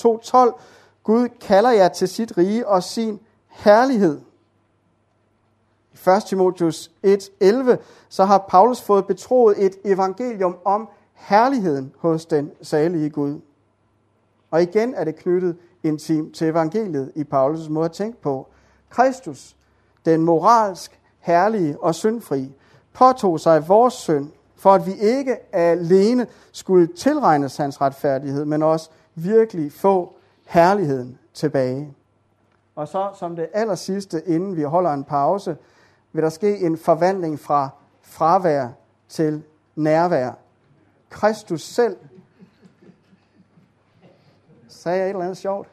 2.12 0.53 0.61
Gud 1.03 1.27
kalder 1.41 1.71
jer 1.71 1.87
til 1.87 2.07
sit 2.07 2.37
rige 2.37 2.67
og 2.67 2.83
sin 2.83 3.19
herlighed. 3.47 4.21
I 5.93 6.09
1. 6.09 6.23
Timotheus 6.23 6.91
1.11 7.05 7.77
så 8.09 8.25
har 8.25 8.45
Paulus 8.49 8.81
fået 8.81 9.07
betroet 9.07 9.65
et 9.65 9.75
evangelium 9.85 10.57
om 10.65 10.89
herligheden 11.13 11.93
hos 11.97 12.25
den 12.25 12.51
salige 12.61 13.09
Gud. 13.09 13.39
Og 14.51 14.61
igen 14.61 14.93
er 14.93 15.03
det 15.03 15.15
knyttet 15.15 15.57
intimt 15.83 16.35
til 16.35 16.47
evangeliet 16.47 17.11
i 17.15 17.23
Paulus' 17.33 17.69
måde 17.69 17.85
at 17.85 17.91
tænke 17.91 18.21
på. 18.21 18.47
Kristus, 18.89 19.55
den 20.05 20.21
moralsk 20.21 20.99
herlige 21.19 21.83
og 21.83 21.95
syndfri, 21.95 22.51
påtog 22.93 23.39
sig 23.39 23.67
vores 23.67 23.93
synd, 23.93 24.31
for 24.65 24.73
at 24.73 24.85
vi 24.85 24.93
ikke 24.93 25.55
alene 25.55 26.27
skulle 26.51 26.87
tilregnes 26.87 27.57
hans 27.57 27.81
retfærdighed, 27.81 28.45
men 28.45 28.63
også 28.63 28.89
virkelig 29.15 29.71
få 29.71 30.15
herligheden 30.45 31.19
tilbage. 31.33 31.93
Og 32.75 32.87
så 32.87 33.11
som 33.19 33.35
det 33.35 33.49
aller 33.53 33.75
sidste, 33.75 34.23
inden 34.25 34.55
vi 34.55 34.63
holder 34.63 34.93
en 34.93 35.03
pause, 35.03 35.57
vil 36.13 36.23
der 36.23 36.29
ske 36.29 36.57
en 36.57 36.77
forvandling 36.77 37.39
fra 37.39 37.69
fravær 38.01 38.67
til 39.09 39.43
nærvær. 39.75 40.31
Kristus 41.09 41.61
selv. 41.61 41.97
Sagde 44.67 44.97
jeg 44.97 45.05
et 45.05 45.09
eller 45.09 45.23
andet 45.23 45.37
sjovt? 45.37 45.67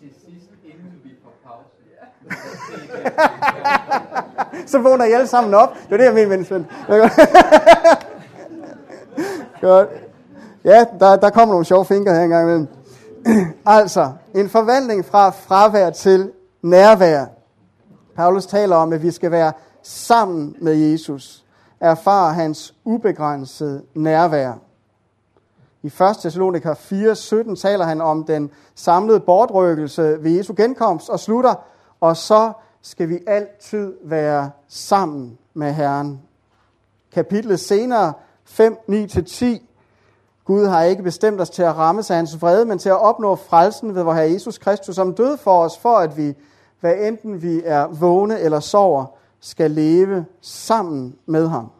Til 0.00 0.10
sidst, 0.26 0.50
inden 0.64 1.00
vi 1.04 1.10
får 1.22 1.32
pause. 1.44 1.68
så 4.66 4.78
vågner 4.78 5.04
I 5.04 5.12
alle 5.12 5.26
sammen 5.26 5.54
op. 5.54 5.74
Det 5.74 5.92
er 5.92 5.96
det, 5.96 6.04
jeg 6.04 6.14
mener, 6.14 6.28
min 6.28 6.44
Svend. 6.44 6.64
Godt. 9.60 9.88
Ja, 10.64 10.84
der, 11.00 11.16
der 11.16 11.30
kommer 11.30 11.54
nogle 11.54 11.64
sjove 11.64 11.84
fingre 11.84 12.14
her 12.14 12.22
engang 12.22 12.48
imellem. 12.48 12.68
altså, 13.66 14.12
en 14.34 14.48
forvandling 14.48 15.04
fra 15.04 15.30
fravær 15.30 15.90
til 15.90 16.32
nærvær. 16.62 17.24
Paulus 18.16 18.46
taler 18.46 18.76
om, 18.76 18.92
at 18.92 19.02
vi 19.02 19.10
skal 19.10 19.30
være 19.30 19.52
sammen 19.82 20.56
med 20.60 20.74
Jesus. 20.74 21.44
Erfare 21.80 22.34
hans 22.34 22.74
ubegrænsede 22.84 23.82
nærvær. 23.94 24.52
I 25.82 25.86
1. 25.86 25.92
Thessalonika 26.18 26.72
4:17 26.72 27.56
taler 27.56 27.84
han 27.84 28.00
om 28.00 28.24
den 28.24 28.50
samlede 28.74 29.20
bortrykkelse 29.20 30.16
ved 30.20 30.30
Jesu 30.30 30.54
genkomst 30.56 31.08
og 31.08 31.20
slutter, 31.20 31.54
og 32.04 32.16
så 32.16 32.52
skal 32.82 33.08
vi 33.08 33.18
altid 33.26 33.94
være 34.02 34.50
sammen 34.68 35.38
med 35.54 35.72
Herren. 35.72 36.22
Kapitlet 37.12 37.60
senere 37.60 38.12
5, 38.44 38.76
9-10 38.88 39.44
Gud 40.44 40.66
har 40.66 40.82
ikke 40.82 41.02
bestemt 41.02 41.40
os 41.40 41.50
til 41.50 41.62
at 41.62 41.76
ramme 41.76 42.02
sig 42.02 42.16
hans 42.16 42.42
vrede, 42.42 42.64
men 42.64 42.78
til 42.78 42.88
at 42.88 43.00
opnå 43.00 43.36
frelsen 43.36 43.94
ved 43.94 44.02
vor 44.02 44.12
Herre 44.12 44.32
Jesus 44.32 44.58
Kristus, 44.58 44.94
som 44.94 45.14
døde 45.14 45.38
for 45.38 45.64
os, 45.64 45.78
for 45.78 45.96
at 45.96 46.16
vi, 46.16 46.34
hvad 46.80 46.94
enten 46.98 47.42
vi 47.42 47.62
er 47.64 47.86
vågne 47.86 48.40
eller 48.40 48.60
sover, 48.60 49.06
skal 49.40 49.70
leve 49.70 50.26
sammen 50.40 51.18
med 51.26 51.48
ham. 51.48 51.70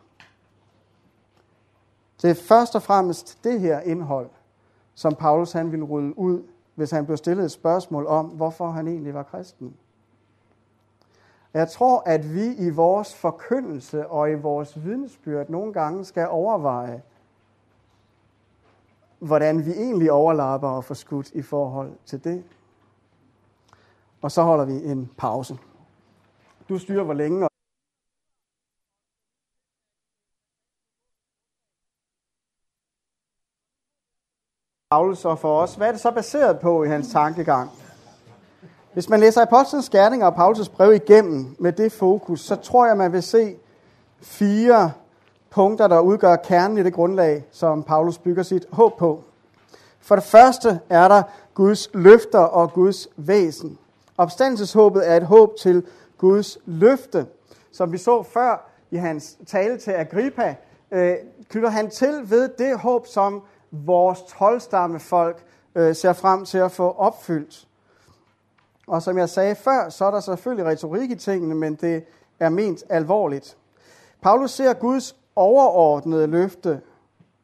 Det 2.22 2.30
er 2.30 2.34
først 2.34 2.74
og 2.74 2.82
fremmest 2.82 3.38
det 3.44 3.60
her 3.60 3.80
indhold, 3.80 4.30
som 4.94 5.14
Paulus 5.14 5.52
han 5.52 5.70
ville 5.70 5.84
rulle 5.84 6.18
ud, 6.18 6.42
hvis 6.74 6.90
han 6.90 7.06
blev 7.06 7.16
stillet 7.16 7.44
et 7.44 7.52
spørgsmål 7.52 8.06
om, 8.06 8.26
hvorfor 8.26 8.70
han 8.70 8.88
egentlig 8.88 9.14
var 9.14 9.22
kristen. 9.22 9.74
Jeg 11.54 11.68
tror, 11.70 12.02
at 12.06 12.34
vi 12.34 12.54
i 12.54 12.70
vores 12.70 13.14
forkyndelse 13.14 14.08
og 14.08 14.30
i 14.30 14.34
vores 14.34 14.84
vidnesbyrd 14.84 15.48
nogle 15.48 15.72
gange 15.72 16.04
skal 16.04 16.28
overveje, 16.28 17.02
hvordan 19.18 19.66
vi 19.66 19.70
egentlig 19.70 20.12
overlapper 20.12 20.68
og 20.68 20.84
får 20.84 20.94
skudt 20.94 21.30
i 21.30 21.42
forhold 21.42 21.92
til 22.06 22.24
det. 22.24 22.44
Og 24.22 24.30
så 24.30 24.42
holder 24.42 24.64
vi 24.64 24.72
en 24.72 25.10
pause. 25.16 25.58
Du 26.68 26.78
styrer 26.78 27.04
hvor 27.04 27.14
længe. 27.14 27.48
Paulus 34.90 35.24
og 35.24 35.38
for 35.38 35.60
os. 35.60 35.74
Hvad 35.74 35.88
er 35.88 35.92
det 35.92 36.00
så 36.00 36.10
baseret 36.10 36.60
på 36.60 36.84
i 36.84 36.88
hans 36.88 37.08
tankegang? 37.12 37.83
Hvis 38.94 39.08
man 39.08 39.20
læser 39.20 39.42
Apostlenes 39.42 39.90
Gerninger 39.90 40.26
og 40.26 40.50
Paulus' 40.50 40.70
brev 40.70 40.92
igennem 40.92 41.56
med 41.58 41.72
det 41.72 41.92
fokus, 41.92 42.40
så 42.40 42.56
tror 42.56 42.86
jeg, 42.86 42.96
man 42.96 43.12
vil 43.12 43.22
se 43.22 43.56
fire 44.20 44.92
punkter, 45.50 45.86
der 45.86 46.00
udgør 46.00 46.36
kernen 46.36 46.78
i 46.78 46.82
det 46.82 46.92
grundlag, 46.92 47.44
som 47.50 47.82
Paulus 47.82 48.18
bygger 48.18 48.42
sit 48.42 48.66
håb 48.72 48.98
på. 48.98 49.22
For 50.00 50.14
det 50.14 50.24
første 50.24 50.80
er 50.88 51.08
der 51.08 51.22
Guds 51.54 51.88
løfter 51.94 52.38
og 52.38 52.72
Guds 52.72 53.08
væsen. 53.16 53.78
Opstandelseshåbet 54.18 55.10
er 55.10 55.16
et 55.16 55.26
håb 55.26 55.56
til 55.56 55.86
Guds 56.18 56.58
løfte. 56.66 57.26
Som 57.72 57.92
vi 57.92 57.98
så 57.98 58.22
før 58.22 58.70
i 58.90 58.96
hans 58.96 59.36
tale 59.46 59.78
til 59.78 59.90
Agrippa, 59.90 60.56
øh, 60.90 61.14
knytter 61.48 61.70
han 61.70 61.90
til 61.90 62.30
ved 62.30 62.48
det 62.58 62.78
håb, 62.78 63.06
som 63.06 63.42
vores 63.70 64.22
tolvstammefolk 64.38 65.44
øh, 65.74 65.94
ser 65.94 66.12
frem 66.12 66.44
til 66.44 66.58
at 66.58 66.72
få 66.72 66.90
opfyldt. 66.90 67.66
Og 68.86 69.02
som 69.02 69.18
jeg 69.18 69.28
sagde 69.28 69.54
før, 69.54 69.88
så 69.88 70.04
er 70.04 70.10
der 70.10 70.20
selvfølgelig 70.20 70.66
retorik 70.66 71.10
i 71.10 71.14
tingene, 71.14 71.54
men 71.54 71.74
det 71.74 72.04
er 72.40 72.48
ment 72.48 72.84
alvorligt. 72.88 73.56
Paulus 74.22 74.50
ser 74.50 74.72
Guds 74.72 75.16
overordnede 75.36 76.26
løfte, 76.26 76.80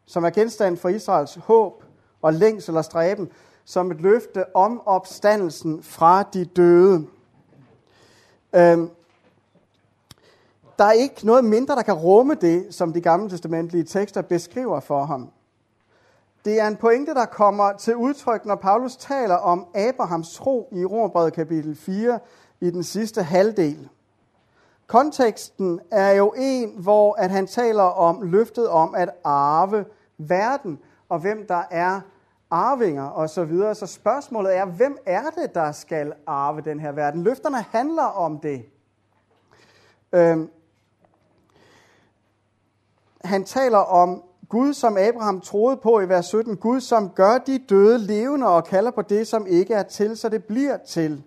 som 0.06 0.24
er 0.24 0.30
genstand 0.30 0.76
for 0.76 0.88
Israels 0.88 1.34
håb 1.34 1.84
og 2.22 2.32
længsel 2.32 2.76
og 2.76 2.84
stræben, 2.84 3.28
som 3.64 3.90
et 3.90 4.00
løfte 4.00 4.56
om 4.56 4.82
opstandelsen 4.86 5.82
fra 5.82 6.22
de 6.22 6.44
døde. 6.44 7.06
Øhm, 8.54 8.90
der 10.78 10.84
er 10.84 10.92
ikke 10.92 11.26
noget 11.26 11.44
mindre, 11.44 11.74
der 11.74 11.82
kan 11.82 11.94
rumme 11.94 12.34
det, 12.34 12.74
som 12.74 12.92
de 12.92 13.00
gamle 13.00 13.30
testamentlige 13.30 13.84
tekster 13.84 14.22
beskriver 14.22 14.80
for 14.80 15.04
ham. 15.04 15.30
Det 16.44 16.60
er 16.60 16.66
en 16.66 16.76
pointe, 16.76 17.14
der 17.14 17.24
kommer 17.26 17.72
til 17.72 17.96
udtryk, 17.96 18.44
når 18.44 18.54
Paulus 18.54 18.96
taler 18.96 19.34
om 19.34 19.66
Abrahams 19.74 20.34
tro 20.34 20.68
i 20.72 20.84
Romerbrevet 20.84 21.32
kapitel 21.32 21.76
4 21.76 22.18
i 22.60 22.70
den 22.70 22.84
sidste 22.84 23.22
halvdel. 23.22 23.88
Konteksten 24.86 25.80
er 25.90 26.10
jo 26.10 26.34
en, 26.36 26.74
hvor 26.76 27.14
at 27.14 27.30
han 27.30 27.46
taler 27.46 27.82
om 27.82 28.22
løftet 28.22 28.68
om 28.68 28.94
at 28.94 29.10
arve 29.24 29.84
verden, 30.18 30.78
og 31.08 31.18
hvem 31.18 31.46
der 31.46 31.62
er 31.70 32.00
arvinger 32.50 33.04
og 33.04 33.30
så 33.30 33.44
videre. 33.44 33.74
Så 33.74 33.86
spørgsmålet 33.86 34.56
er, 34.56 34.64
hvem 34.64 34.98
er 35.06 35.30
det, 35.30 35.54
der 35.54 35.72
skal 35.72 36.12
arve 36.26 36.60
den 36.60 36.80
her 36.80 36.92
verden? 36.92 37.22
Løfterne 37.22 37.62
handler 37.62 38.02
om 38.02 38.38
det. 38.38 38.64
Øhm, 40.12 40.50
han 43.24 43.44
taler 43.44 43.78
om 43.78 44.22
Gud, 44.50 44.74
som 44.74 44.96
Abraham 44.96 45.40
troede 45.40 45.76
på 45.76 46.00
i 46.00 46.08
vers 46.08 46.26
17. 46.26 46.56
Gud, 46.56 46.80
som 46.80 47.10
gør 47.10 47.38
de 47.38 47.58
døde 47.58 47.98
levende 47.98 48.46
og 48.46 48.64
kalder 48.64 48.90
på 48.90 49.02
det, 49.02 49.26
som 49.26 49.46
ikke 49.46 49.74
er 49.74 49.82
til, 49.82 50.16
så 50.16 50.28
det 50.28 50.44
bliver 50.44 50.76
til. 50.76 51.22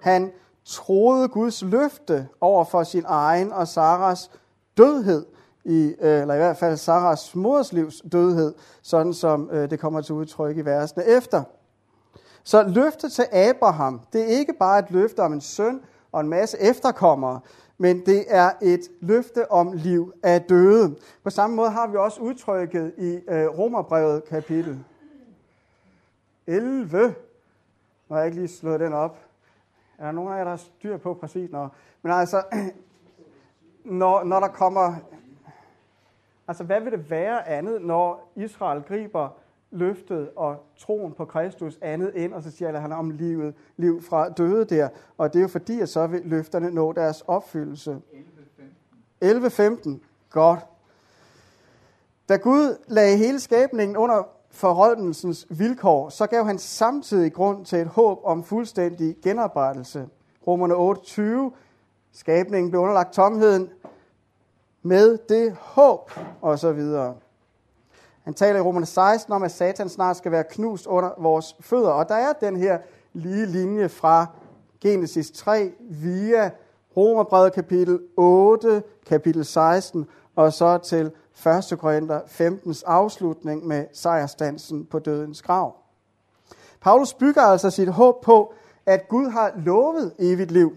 Han 0.00 0.32
troede 0.64 1.28
Guds 1.28 1.62
løfte 1.62 2.28
over 2.40 2.64
for 2.64 2.82
sin 2.82 3.04
egen 3.06 3.52
og 3.52 3.68
Saras 3.68 4.30
dødhed 4.76 5.26
i, 5.64 5.94
øh, 6.00 6.20
eller 6.20 6.34
i 6.34 6.38
hvert 6.38 6.56
fald 6.56 6.76
Saras 6.76 7.34
moders 7.34 7.72
livs 7.72 8.02
dødhed, 8.12 8.54
sådan 8.82 9.14
som 9.14 9.50
øh, 9.52 9.70
det 9.70 9.80
kommer 9.80 10.00
til 10.00 10.14
udtryk 10.14 10.56
i 10.56 10.60
versene 10.60 11.04
efter. 11.04 11.42
Så 12.44 12.62
løftet 12.62 13.12
til 13.12 13.26
Abraham, 13.32 14.00
det 14.12 14.20
er 14.22 14.38
ikke 14.38 14.52
bare 14.52 14.78
et 14.78 14.90
løfte 14.90 15.20
om 15.20 15.32
en 15.32 15.40
søn 15.40 15.80
og 16.12 16.20
en 16.20 16.28
masse 16.28 16.58
efterkommere, 16.60 17.40
men 17.78 18.06
det 18.06 18.24
er 18.28 18.50
et 18.62 18.80
løfte 19.00 19.50
om 19.50 19.72
liv 19.72 20.12
af 20.22 20.42
døde. 20.42 20.96
På 21.22 21.30
samme 21.30 21.56
måde 21.56 21.70
har 21.70 21.86
vi 21.86 21.96
også 21.96 22.20
udtrykket 22.20 22.94
i 22.98 23.20
øh, 23.28 23.58
Romerbrevet 23.58 24.24
kapitel 24.24 24.84
11. 26.46 27.14
Nu 28.08 28.14
har 28.14 28.18
jeg 28.18 28.26
ikke 28.26 28.38
lige 28.38 28.48
slået 28.48 28.80
den 28.80 28.92
op. 28.92 29.18
Er 29.98 30.04
der 30.04 30.12
nogen 30.12 30.32
af 30.32 30.36
jer, 30.36 30.44
der 30.44 30.50
har 30.50 30.56
styr 30.56 30.96
på 30.96 31.14
præcis? 31.14 31.50
Når, 31.50 31.74
men 32.02 32.12
altså, 32.12 32.42
når, 33.84 34.24
når 34.24 34.40
der 34.40 34.48
kommer... 34.48 34.94
Altså, 36.48 36.64
hvad 36.64 36.80
vil 36.80 36.92
det 36.92 37.10
være 37.10 37.48
andet, 37.48 37.82
når 37.82 38.32
Israel 38.36 38.82
griber 38.82 39.28
løftet 39.70 40.30
og 40.36 40.56
troen 40.78 41.12
på 41.12 41.24
Kristus 41.24 41.78
andet 41.82 42.12
ind, 42.14 42.32
og 42.32 42.42
så 42.42 42.50
siger 42.50 42.78
han 42.78 42.92
om 42.92 43.10
livet, 43.10 43.54
liv 43.76 44.02
fra 44.02 44.28
døde 44.28 44.64
der. 44.64 44.88
Og 45.18 45.32
det 45.32 45.38
er 45.38 45.42
jo 45.42 45.48
fordi, 45.48 45.80
at 45.80 45.88
så 45.88 46.06
vil 46.06 46.22
løfterne 46.24 46.70
nå 46.70 46.92
deres 46.92 47.24
opfyldelse. 47.26 48.00
11.15. 49.24 49.90
Godt. 50.30 50.60
Da 52.28 52.36
Gud 52.36 52.76
lagde 52.86 53.16
hele 53.16 53.40
skabningen 53.40 53.96
under 53.96 54.28
forrådnelsens 54.50 55.46
vilkår, 55.50 56.08
så 56.08 56.26
gav 56.26 56.44
han 56.44 56.58
samtidig 56.58 57.32
grund 57.32 57.64
til 57.64 57.78
et 57.78 57.86
håb 57.86 58.20
om 58.24 58.44
fuldstændig 58.44 59.16
genoprettelse. 59.22 60.08
Romerne 60.46 60.74
8.20. 61.50 61.54
Skabningen 62.12 62.70
blev 62.70 62.80
underlagt 62.80 63.12
tomheden 63.12 63.70
med 64.82 65.18
det 65.28 65.52
håb, 65.52 66.10
og 66.40 66.58
så 66.58 66.72
videre. 66.72 67.14
Han 68.28 68.34
taler 68.34 68.58
i 68.58 68.62
Romerne 68.62 68.86
16 68.86 69.32
om, 69.32 69.42
at 69.42 69.50
Satan 69.50 69.88
snart 69.88 70.16
skal 70.16 70.32
være 70.32 70.44
knust 70.44 70.86
under 70.86 71.10
vores 71.18 71.56
fødder. 71.60 71.90
Og 71.90 72.08
der 72.08 72.14
er 72.14 72.32
den 72.32 72.56
her 72.56 72.78
lige 73.12 73.46
linje 73.46 73.88
fra 73.88 74.26
Genesis 74.80 75.30
3 75.30 75.72
via 75.90 76.50
Romerbrevet 76.96 77.52
kapitel 77.52 78.00
8, 78.16 78.82
kapitel 79.06 79.44
16, 79.44 80.06
og 80.36 80.52
så 80.52 80.78
til 80.78 81.10
1. 81.72 81.78
Korinther 81.78 82.20
15's 82.20 82.82
afslutning 82.86 83.66
med 83.66 83.84
sejrstansen 83.92 84.84
på 84.84 84.98
dødens 84.98 85.42
grav. 85.42 85.76
Paulus 86.80 87.14
bygger 87.14 87.42
altså 87.42 87.70
sit 87.70 87.88
håb 87.88 88.24
på, 88.24 88.54
at 88.86 89.08
Gud 89.08 89.26
har 89.30 89.52
lovet 89.56 90.12
evigt 90.18 90.50
liv. 90.50 90.72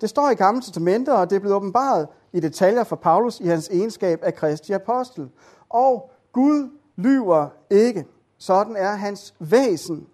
Det 0.00 0.08
står 0.08 0.30
i 0.30 0.34
Gamle 0.34 0.62
Testamentet, 0.62 1.14
og 1.14 1.30
det 1.30 1.36
er 1.36 1.40
blevet 1.40 1.56
åbenbaret 1.56 2.08
i 2.32 2.40
detaljer 2.40 2.84
for 2.84 2.96
Paulus 2.96 3.40
i 3.40 3.46
hans 3.46 3.68
egenskab 3.68 4.20
af 4.22 4.34
Kristi 4.34 4.72
apostel. 4.72 5.30
Og 5.68 6.10
Gud 6.32 6.79
lyver 7.02 7.48
ikke. 7.70 8.06
Sådan 8.38 8.76
er 8.76 8.90
hans 8.90 9.34
væsen. 9.38 10.06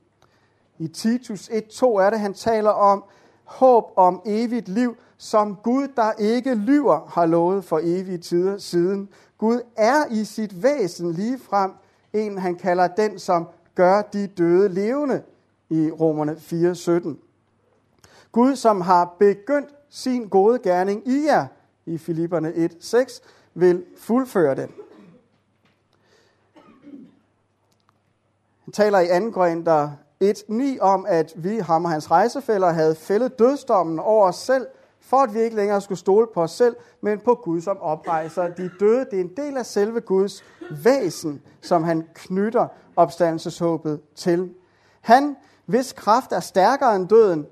I 0.79 0.89
Titus 0.89 1.49
1.2 1.49 1.87
er 1.87 2.11
det, 2.11 2.21
han 2.21 2.35
taler 2.35 2.71
om 2.71 3.05
håb 3.45 3.85
om 3.97 4.23
evigt 4.27 4.69
liv, 4.69 4.97
som 5.19 5.57
Gud, 5.63 5.89
der 5.97 6.13
ikke 6.13 6.55
lyver, 6.55 7.07
har 7.09 7.27
lovet 7.27 7.65
for 7.65 7.81
evige 7.83 8.19
tider 8.19 8.59
siden. 8.59 9.09
Gud 9.39 9.61
er 9.77 10.05
i 10.11 10.25
sit 10.25 10.63
væsen 10.63 11.13
lige 11.13 11.39
frem 11.39 11.71
en, 12.13 12.39
han 12.39 12.55
kalder 12.55 12.87
den, 12.87 13.19
som 13.19 13.49
gør 13.75 14.03
de 14.03 14.27
døde 14.27 14.69
levende 14.69 15.23
i 15.71 15.91
Romerne 15.91 16.33
4.17. 16.33 17.15
Gud, 18.33 18.57
som 18.57 18.81
har 18.81 19.15
begyndt 19.19 19.69
sin 19.91 20.29
gode 20.29 20.59
gerning 20.59 21.09
i 21.09 21.25
jer, 21.27 21.47
i 21.87 21.99
Filipperne 21.99 22.49
1.6, 22.49 23.21
vil 23.55 23.85
fuldføre 23.99 24.55
den. 24.55 24.71
Han 28.67 28.73
taler 28.73 28.99
i 28.99 29.21
2. 29.21 29.31
Korinther 29.31 29.91
1.9 30.25 30.81
om, 30.81 31.07
at 31.09 31.33
vi, 31.37 31.59
ham 31.59 31.85
og 31.85 31.91
hans 31.91 32.11
rejsefælder, 32.11 32.71
havde 32.71 32.95
fældet 32.95 33.39
dødsdommen 33.39 33.99
over 33.99 34.29
os 34.29 34.37
selv, 34.37 34.67
for 35.01 35.17
at 35.17 35.35
vi 35.35 35.41
ikke 35.41 35.57
længere 35.57 35.81
skulle 35.81 35.99
stole 35.99 36.27
på 36.35 36.43
os 36.43 36.51
selv, 36.51 36.77
men 37.01 37.19
på 37.19 37.35
Gud, 37.35 37.61
som 37.61 37.79
oprejser 37.81 38.49
de 38.49 38.71
døde. 38.81 39.05
Det 39.11 39.17
er 39.17 39.21
en 39.21 39.33
del 39.37 39.57
af 39.57 39.67
selve 39.67 40.01
Guds 40.01 40.45
væsen, 40.85 41.43
som 41.63 41.85
han 41.85 42.05
knytter 42.15 42.69
opstandelseshåbet 42.97 44.01
til. 44.15 44.51
Han, 45.01 45.37
hvis 45.67 45.93
kraft 45.93 46.33
er 46.33 46.41
stærkere 46.41 46.97
end 46.97 47.09
døden, 47.09 47.47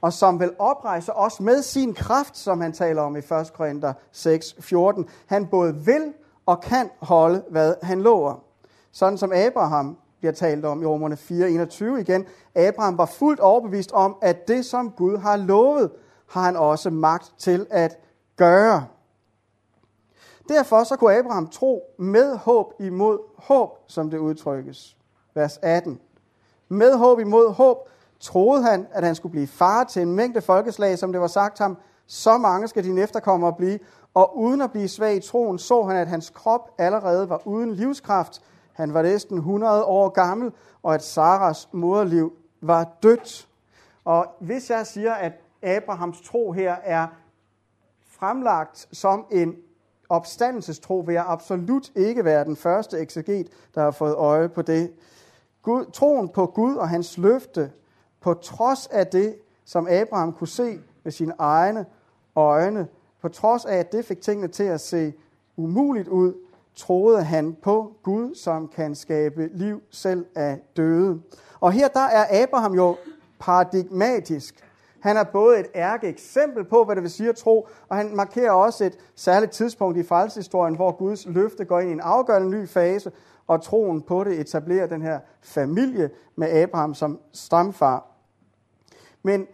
og 0.00 0.12
som 0.12 0.40
vil 0.40 0.50
oprejse 0.58 1.12
os 1.12 1.40
med 1.40 1.62
sin 1.62 1.94
kraft, 1.94 2.36
som 2.36 2.60
han 2.60 2.72
taler 2.72 3.02
om 3.02 3.16
i 3.16 3.18
1. 3.18 3.52
Korinther 3.56 3.92
6.14. 4.12 5.04
Han 5.26 5.46
både 5.46 5.74
vil 5.74 6.12
og 6.46 6.60
kan 6.60 6.90
holde, 7.00 7.42
hvad 7.50 7.74
han 7.82 8.02
lover. 8.02 8.34
Sådan 8.92 9.18
som 9.18 9.32
Abraham 9.32 9.96
bliver 10.24 10.34
talt 10.34 10.64
om 10.64 10.82
i 10.82 10.86
Romerne 10.86 11.16
4.21 11.20 11.84
igen. 11.84 12.26
Abraham 12.54 12.98
var 12.98 13.06
fuldt 13.06 13.40
overbevist 13.40 13.92
om, 13.92 14.16
at 14.22 14.48
det, 14.48 14.64
som 14.64 14.90
Gud 14.90 15.16
har 15.16 15.36
lovet, 15.36 15.90
har 16.26 16.42
han 16.42 16.56
også 16.56 16.90
magt 16.90 17.32
til 17.38 17.66
at 17.70 17.98
gøre. 18.36 18.86
Derfor 20.48 20.84
så 20.84 20.96
kunne 20.96 21.18
Abraham 21.18 21.48
tro 21.48 21.82
med 21.98 22.36
håb 22.36 22.72
imod 22.80 23.18
håb, 23.38 23.70
som 23.86 24.10
det 24.10 24.18
udtrykkes. 24.18 24.96
Vers 25.34 25.58
18. 25.62 26.00
Med 26.68 26.94
håb 26.94 27.20
imod 27.20 27.52
håb 27.52 27.88
troede 28.20 28.62
han, 28.62 28.86
at 28.92 29.04
han 29.04 29.14
skulle 29.14 29.30
blive 29.32 29.46
far 29.46 29.84
til 29.84 30.02
en 30.02 30.12
mængde 30.12 30.40
folkeslag, 30.40 30.98
som 30.98 31.12
det 31.12 31.20
var 31.20 31.26
sagt 31.26 31.58
ham, 31.58 31.76
så 32.06 32.38
mange 32.38 32.68
skal 32.68 32.84
dine 32.84 33.02
efterkommere 33.02 33.52
blive, 33.52 33.78
og 34.14 34.38
uden 34.38 34.60
at 34.60 34.70
blive 34.72 34.88
svag 34.88 35.16
i 35.16 35.20
troen, 35.20 35.58
så 35.58 35.82
han, 35.82 35.96
at 35.96 36.08
hans 36.08 36.30
krop 36.30 36.70
allerede 36.78 37.28
var 37.28 37.46
uden 37.46 37.74
livskraft, 37.74 38.42
han 38.74 38.94
var 38.94 39.02
næsten 39.02 39.36
100 39.36 39.84
år 39.84 40.08
gammel, 40.08 40.52
og 40.82 40.94
at 40.94 41.02
Saras 41.02 41.68
moderliv 41.72 42.32
var 42.60 42.96
dødt. 43.02 43.48
Og 44.04 44.26
hvis 44.40 44.70
jeg 44.70 44.86
siger, 44.86 45.12
at 45.12 45.32
Abrahams 45.62 46.20
tro 46.20 46.52
her 46.52 46.76
er 46.82 47.06
fremlagt 48.08 48.88
som 48.92 49.26
en 49.30 49.56
opstandelsestro, 50.08 50.98
vil 50.98 51.12
jeg 51.12 51.24
absolut 51.26 51.92
ikke 51.96 52.24
være 52.24 52.44
den 52.44 52.56
første 52.56 52.98
ekseget, 52.98 53.48
der 53.74 53.82
har 53.82 53.90
fået 53.90 54.14
øje 54.14 54.48
på 54.48 54.62
det. 54.62 54.92
Gud, 55.62 55.84
troen 55.92 56.28
på 56.28 56.46
Gud 56.46 56.76
og 56.76 56.88
hans 56.88 57.18
løfte, 57.18 57.72
på 58.20 58.34
trods 58.34 58.86
af 58.86 59.06
det, 59.06 59.36
som 59.64 59.86
Abraham 59.90 60.32
kunne 60.32 60.48
se 60.48 60.80
med 61.04 61.12
sine 61.12 61.34
egne 61.38 61.86
øjne, 62.36 62.88
på 63.20 63.28
trods 63.28 63.64
af, 63.64 63.76
at 63.76 63.92
det 63.92 64.04
fik 64.04 64.20
tingene 64.20 64.48
til 64.48 64.64
at 64.64 64.80
se 64.80 65.12
umuligt 65.56 66.08
ud, 66.08 66.34
troede 66.76 67.22
han 67.22 67.56
på 67.62 67.92
Gud, 68.02 68.34
som 68.34 68.68
kan 68.68 68.94
skabe 68.94 69.50
liv 69.54 69.82
selv 69.90 70.26
af 70.34 70.60
døde. 70.76 71.20
Og 71.60 71.72
her 71.72 71.88
der 71.88 72.00
er 72.00 72.42
Abraham 72.42 72.74
jo 72.74 72.96
paradigmatisk. 73.38 74.54
Han 75.00 75.16
er 75.16 75.24
både 75.24 75.60
et 75.60 75.66
ærke 75.74 76.08
eksempel 76.08 76.64
på, 76.64 76.84
hvad 76.84 76.94
det 76.94 77.02
vil 77.02 77.10
sige 77.10 77.28
at 77.28 77.36
tro, 77.36 77.68
og 77.88 77.96
han 77.96 78.16
markerer 78.16 78.50
også 78.50 78.84
et 78.84 78.98
særligt 79.14 79.52
tidspunkt 79.52 79.98
i 79.98 80.02
frelseshistorien, 80.02 80.74
hvor 80.74 80.92
Guds 80.92 81.26
løfte 81.26 81.64
går 81.64 81.80
ind 81.80 81.90
i 81.90 81.92
en 81.92 82.00
afgørende 82.00 82.50
ny 82.50 82.68
fase, 82.68 83.12
og 83.46 83.62
troen 83.62 84.02
på 84.02 84.24
det 84.24 84.40
etablerer 84.40 84.86
den 84.86 85.02
her 85.02 85.20
familie 85.42 86.10
med 86.36 86.48
Abraham 86.48 86.94
som 86.94 87.20
stamfar. 87.32 88.06
Men 89.22 89.46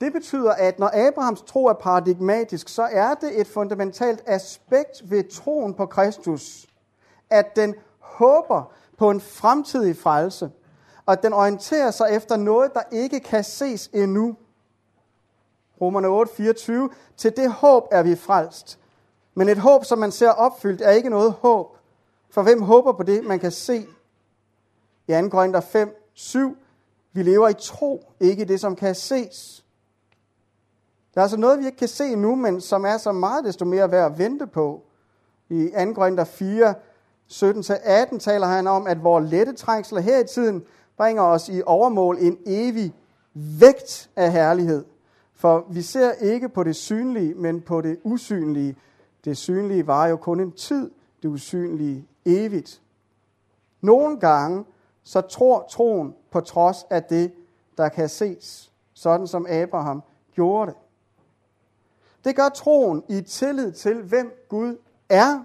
det 0.00 0.12
betyder, 0.12 0.52
at 0.52 0.78
når 0.78 1.08
Abrahams 1.08 1.42
tro 1.42 1.66
er 1.66 1.72
paradigmatisk, 1.72 2.68
så 2.68 2.82
er 2.82 3.14
det 3.14 3.40
et 3.40 3.46
fundamentalt 3.46 4.22
aspekt 4.26 5.10
ved 5.10 5.30
troen 5.30 5.74
på 5.74 5.86
Kristus, 5.86 6.66
at 7.30 7.56
den 7.56 7.74
håber 7.98 8.72
på 8.98 9.10
en 9.10 9.20
fremtidig 9.20 9.96
frelse, 9.96 10.50
og 11.06 11.12
at 11.12 11.22
den 11.22 11.32
orienterer 11.32 11.90
sig 11.90 12.08
efter 12.10 12.36
noget, 12.36 12.74
der 12.74 12.82
ikke 12.90 13.20
kan 13.20 13.44
ses 13.44 13.90
endnu. 13.92 14.36
Romerne 15.80 16.08
8, 16.08 16.32
24. 16.34 16.90
Til 17.16 17.36
det 17.36 17.52
håb 17.52 17.88
er 17.90 18.02
vi 18.02 18.16
frelst. 18.16 18.78
Men 19.34 19.48
et 19.48 19.58
håb, 19.58 19.84
som 19.84 19.98
man 19.98 20.12
ser 20.12 20.30
opfyldt, 20.30 20.82
er 20.82 20.90
ikke 20.90 21.10
noget 21.10 21.32
håb. 21.32 21.76
For 22.30 22.42
hvem 22.42 22.62
håber 22.62 22.92
på 22.92 23.02
det, 23.02 23.24
man 23.24 23.38
kan 23.38 23.52
se? 23.52 23.86
I 25.08 25.12
2. 25.22 25.28
Korinther 25.28 25.60
5, 25.60 26.10
7. 26.14 26.56
Vi 27.12 27.22
lever 27.22 27.48
i 27.48 27.54
tro, 27.58 28.12
ikke 28.20 28.44
det, 28.44 28.60
som 28.60 28.76
kan 28.76 28.94
ses. 28.94 29.65
Der 31.16 31.20
er 31.20 31.24
altså 31.24 31.36
noget, 31.36 31.60
vi 31.60 31.66
ikke 31.66 31.78
kan 31.78 31.88
se 31.88 32.16
nu, 32.16 32.34
men 32.34 32.60
som 32.60 32.84
er 32.84 32.96
så 32.96 33.12
meget 33.12 33.44
desto 33.44 33.64
mere 33.64 33.90
værd 33.90 34.12
at 34.12 34.18
vente 34.18 34.46
på. 34.46 34.82
I 35.48 35.70
2. 35.86 35.92
Korinther 35.92 36.24
4, 36.24 36.74
17-18 37.32 38.18
taler 38.18 38.46
han 38.46 38.66
om, 38.66 38.86
at 38.86 39.04
vores 39.04 39.30
lette 39.30 39.52
trængsler 39.52 40.00
her 40.00 40.18
i 40.18 40.26
tiden 40.26 40.62
bringer 40.96 41.22
os 41.22 41.48
i 41.48 41.62
overmål 41.66 42.16
en 42.20 42.38
evig 42.46 42.94
vægt 43.34 44.10
af 44.16 44.32
herlighed. 44.32 44.84
For 45.34 45.66
vi 45.70 45.82
ser 45.82 46.12
ikke 46.12 46.48
på 46.48 46.62
det 46.62 46.76
synlige, 46.76 47.34
men 47.34 47.60
på 47.60 47.80
det 47.80 47.98
usynlige. 48.04 48.76
Det 49.24 49.36
synlige 49.36 49.86
var 49.86 50.06
jo 50.06 50.16
kun 50.16 50.40
en 50.40 50.52
tid, 50.52 50.90
det 51.22 51.28
usynlige 51.28 52.06
evigt. 52.24 52.82
Nogle 53.80 54.20
gange 54.20 54.64
så 55.02 55.20
tror 55.20 55.66
troen 55.70 56.14
på 56.30 56.40
trods 56.40 56.86
af 56.90 57.02
det, 57.02 57.32
der 57.76 57.88
kan 57.88 58.08
ses, 58.08 58.72
sådan 58.94 59.26
som 59.26 59.46
Abraham 59.48 60.02
gjorde 60.34 60.70
det. 60.70 60.76
Det 62.26 62.36
gør 62.36 62.48
troen 62.48 63.02
i 63.08 63.20
tillid 63.20 63.72
til, 63.72 64.02
hvem 64.02 64.46
Gud 64.48 64.76
er, 65.08 65.44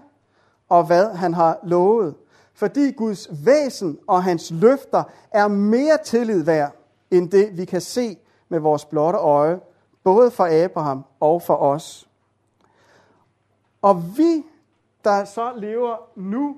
og 0.68 0.86
hvad 0.86 1.14
han 1.14 1.34
har 1.34 1.58
lovet. 1.62 2.14
Fordi 2.54 2.92
Guds 2.92 3.28
væsen 3.44 3.98
og 4.06 4.24
hans 4.24 4.50
løfter 4.50 5.02
er 5.30 5.48
mere 5.48 5.98
tillid 6.04 6.42
værd, 6.42 6.72
end 7.10 7.30
det 7.30 7.56
vi 7.56 7.64
kan 7.64 7.80
se 7.80 8.18
med 8.48 8.58
vores 8.58 8.84
blotte 8.84 9.18
øje, 9.18 9.60
både 10.04 10.30
for 10.30 10.64
Abraham 10.64 11.04
og 11.20 11.42
for 11.42 11.56
os. 11.56 12.08
Og 13.82 14.02
vi, 14.16 14.44
der 15.04 15.24
så 15.24 15.52
lever 15.56 15.96
nu 16.16 16.56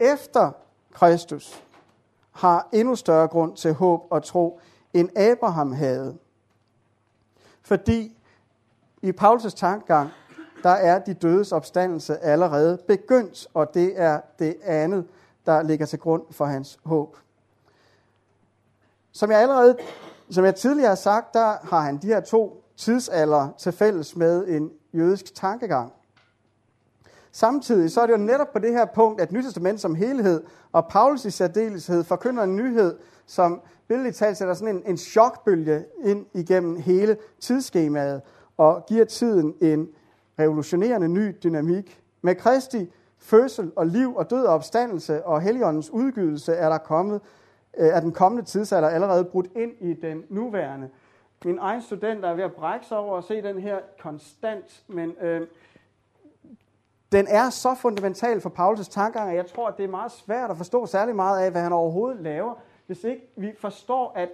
efter 0.00 0.50
Kristus, 0.92 1.62
har 2.32 2.68
endnu 2.72 2.96
større 2.96 3.28
grund 3.28 3.56
til 3.56 3.72
håb 3.72 4.06
og 4.10 4.24
tro, 4.24 4.60
end 4.94 5.18
Abraham 5.18 5.72
havde. 5.72 6.18
Fordi 7.62 8.17
i 9.02 9.12
Paulus' 9.20 9.56
tankegang, 9.56 10.10
der 10.62 10.70
er 10.70 10.98
de 10.98 11.14
dødes 11.14 11.52
opstandelse 11.52 12.18
allerede 12.18 12.78
begyndt, 12.88 13.46
og 13.54 13.74
det 13.74 13.92
er 13.96 14.20
det 14.38 14.56
andet, 14.62 15.06
der 15.46 15.62
ligger 15.62 15.86
til 15.86 15.98
grund 15.98 16.22
for 16.30 16.44
hans 16.44 16.78
håb. 16.84 17.16
Som 19.12 19.30
jeg 19.30 19.40
allerede, 19.40 19.76
som 20.30 20.44
jeg 20.44 20.54
tidligere 20.54 20.88
har 20.88 20.94
sagt, 20.94 21.34
der 21.34 21.56
har 21.62 21.80
han 21.80 21.96
de 21.96 22.06
her 22.06 22.20
to 22.20 22.64
tidsalder 22.76 23.48
til 23.58 23.72
fælles 23.72 24.16
med 24.16 24.48
en 24.48 24.70
jødisk 24.94 25.34
tankegang. 25.34 25.92
Samtidig 27.32 27.90
så 27.90 28.00
er 28.00 28.06
det 28.06 28.12
jo 28.12 28.18
netop 28.18 28.52
på 28.52 28.58
det 28.58 28.72
her 28.72 28.84
punkt, 28.84 29.20
at 29.20 29.32
Nytestamentet 29.32 29.80
som 29.80 29.94
helhed 29.94 30.42
og 30.72 30.88
Paulus 30.88 31.24
i 31.24 31.30
særdeleshed 31.30 32.04
forkynder 32.04 32.42
en 32.42 32.56
nyhed, 32.56 32.98
som 33.26 33.60
billedligt 33.88 34.16
talt 34.16 34.36
sætter 34.36 34.54
sådan 34.54 34.76
en, 34.76 34.82
en 34.86 34.96
chokbølge 34.96 35.84
ind 36.04 36.26
igennem 36.34 36.76
hele 36.76 37.16
tidsskemaet 37.40 38.22
og 38.58 38.86
giver 38.86 39.04
tiden 39.04 39.54
en 39.60 39.88
revolutionerende 40.38 41.08
ny 41.08 41.36
dynamik. 41.42 42.02
Med 42.22 42.34
Kristi 42.34 42.92
fødsel 43.18 43.72
og 43.76 43.86
liv 43.86 44.16
og 44.16 44.30
død 44.30 44.44
og 44.44 44.54
opstandelse 44.54 45.24
og 45.24 45.40
Helligåndens 45.40 45.90
udgydelse 45.90 46.52
er 46.52 46.68
der 46.68 46.78
kommet 46.78 47.20
øh, 47.78 47.86
er 47.86 48.00
den 48.00 48.12
kommende 48.12 48.44
tidsalder 48.44 48.88
allerede 48.88 49.24
brudt 49.24 49.48
ind 49.56 49.72
i 49.80 49.94
den 49.94 50.24
nuværende. 50.28 50.88
Min 51.44 51.58
egen 51.58 51.82
student 51.82 52.24
er 52.24 52.34
ved 52.34 52.44
at 52.44 52.54
brække 52.54 52.86
sig 52.86 52.98
over 52.98 53.18
at 53.18 53.24
se 53.24 53.42
den 53.42 53.58
her 53.58 53.78
konstant, 54.00 54.84
men 54.88 55.10
øh, 55.20 55.46
den 57.12 57.26
er 57.28 57.50
så 57.50 57.74
fundamental 57.74 58.40
for 58.40 58.50
Paulus' 58.50 58.90
tankegang, 58.90 59.30
at 59.30 59.36
jeg 59.36 59.46
tror, 59.46 59.68
at 59.68 59.76
det 59.76 59.84
er 59.84 59.88
meget 59.88 60.12
svært 60.12 60.50
at 60.50 60.56
forstå 60.56 60.86
særlig 60.86 61.16
meget 61.16 61.44
af, 61.44 61.50
hvad 61.50 61.62
han 61.62 61.72
overhovedet 61.72 62.20
laver, 62.20 62.54
hvis 62.86 63.04
ikke 63.04 63.30
vi 63.36 63.52
forstår, 63.58 64.12
at 64.16 64.28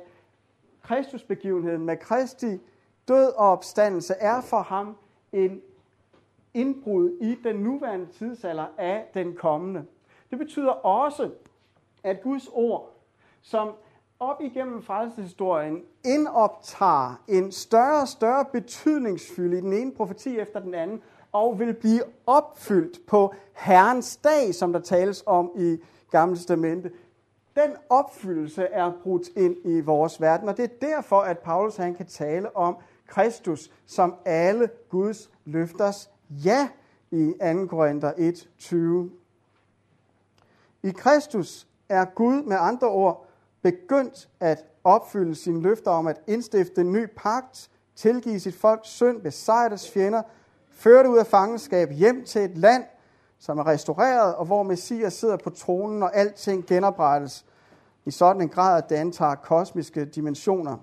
Kristusbegivenheden 0.82 1.86
med 1.86 1.96
Kristi 1.96 2.60
død 3.08 3.26
og 3.26 3.48
opstandelse 3.50 4.14
er 4.14 4.40
for 4.40 4.62
ham 4.62 4.96
en 5.32 5.60
indbrud 6.54 7.10
i 7.20 7.38
den 7.44 7.56
nuværende 7.56 8.06
tidsalder 8.06 8.66
af 8.78 9.10
den 9.14 9.34
kommende. 9.34 9.84
Det 10.30 10.38
betyder 10.38 10.70
også, 10.70 11.30
at 12.04 12.22
Guds 12.22 12.48
ord, 12.52 12.90
som 13.42 13.70
op 14.20 14.40
igennem 14.40 14.82
frelseshistorien 14.82 15.82
indoptager 16.04 17.22
en 17.28 17.52
større 17.52 18.00
og 18.00 18.08
større 18.08 18.44
betydningsfylde 18.52 19.58
i 19.58 19.60
den 19.60 19.72
ene 19.72 19.92
profeti 19.92 20.38
efter 20.38 20.60
den 20.60 20.74
anden, 20.74 21.02
og 21.32 21.58
vil 21.58 21.74
blive 21.74 22.02
opfyldt 22.26 23.06
på 23.06 23.34
Herrens 23.52 24.16
dag, 24.16 24.54
som 24.54 24.72
der 24.72 24.80
tales 24.80 25.22
om 25.26 25.50
i 25.56 25.78
Gamle 26.10 26.36
Testamente. 26.36 26.90
Den 27.56 27.76
opfyldelse 27.90 28.64
er 28.64 28.92
brudt 29.02 29.28
ind 29.36 29.56
i 29.64 29.80
vores 29.80 30.20
verden, 30.20 30.48
og 30.48 30.56
det 30.56 30.64
er 30.64 30.86
derfor, 30.86 31.20
at 31.20 31.38
Paulus 31.38 31.76
han 31.76 31.94
kan 31.94 32.06
tale 32.06 32.56
om 32.56 32.76
Kristus 33.14 33.70
som 33.86 34.14
alle 34.24 34.68
Guds 34.90 35.30
løfters 35.44 36.10
ja 36.30 36.68
i 37.10 37.32
2. 37.40 37.66
Korinther 37.66 38.12
1:20. 38.12 39.10
I 40.82 40.90
Kristus 40.90 41.66
er 41.88 42.04
Gud 42.04 42.42
med 42.42 42.56
andre 42.60 42.88
ord 42.88 43.26
begyndt 43.62 44.28
at 44.40 44.64
opfylde 44.84 45.34
sine 45.34 45.62
løfter 45.62 45.90
om 45.90 46.06
at 46.06 46.20
indstifte 46.26 46.80
en 46.80 46.92
ny 46.92 47.06
pagt, 47.16 47.70
tilgive 47.96 48.40
sit 48.40 48.54
folks 48.54 48.88
synd, 48.88 49.20
besejre 49.20 49.68
deres 49.68 49.90
fjender, 49.90 50.22
føre 50.70 51.02
det 51.02 51.08
ud 51.08 51.18
af 51.18 51.26
fangenskab 51.26 51.90
hjem 51.90 52.24
til 52.24 52.42
et 52.42 52.58
land, 52.58 52.84
som 53.38 53.58
er 53.58 53.66
restaureret, 53.66 54.34
og 54.34 54.46
hvor 54.46 54.62
Messias 54.62 55.12
sidder 55.12 55.36
på 55.36 55.50
tronen, 55.50 56.02
og 56.02 56.16
alting 56.16 56.66
genoprettes 56.66 57.46
i 58.04 58.10
sådan 58.10 58.42
en 58.42 58.48
grad, 58.48 58.82
at 58.82 58.90
det 58.90 58.96
antager 58.96 59.34
kosmiske 59.34 60.04
dimensioner. 60.04 60.76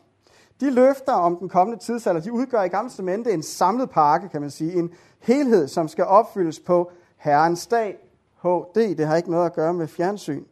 De 0.62 0.72
løfter 0.72 1.14
om 1.14 1.38
den 1.38 1.50
kommende 1.50 1.84
tidsalder, 1.84 2.22
de 2.22 2.32
udgør 2.32 2.64
i 2.64 2.68
Gamle 2.68 2.90
Testamente 2.90 3.32
en 3.32 3.44
samlet 3.44 3.90
pakke, 3.90 4.30
kan 4.30 4.42
man 4.42 4.52
sige. 4.52 4.74
En 4.74 4.92
helhed, 5.20 5.68
som 5.68 5.88
skal 5.88 6.06
opfyldes 6.06 6.60
på 6.60 6.92
Herrens 7.18 7.68
dag. 7.68 7.98
HD, 8.42 8.76
det 8.76 9.08
har 9.08 9.16
ikke 9.16 9.32
noget 9.32 9.46
at 9.46 9.54
gøre 9.54 9.74
med 9.74 9.88
fjernsyn. 9.88 10.44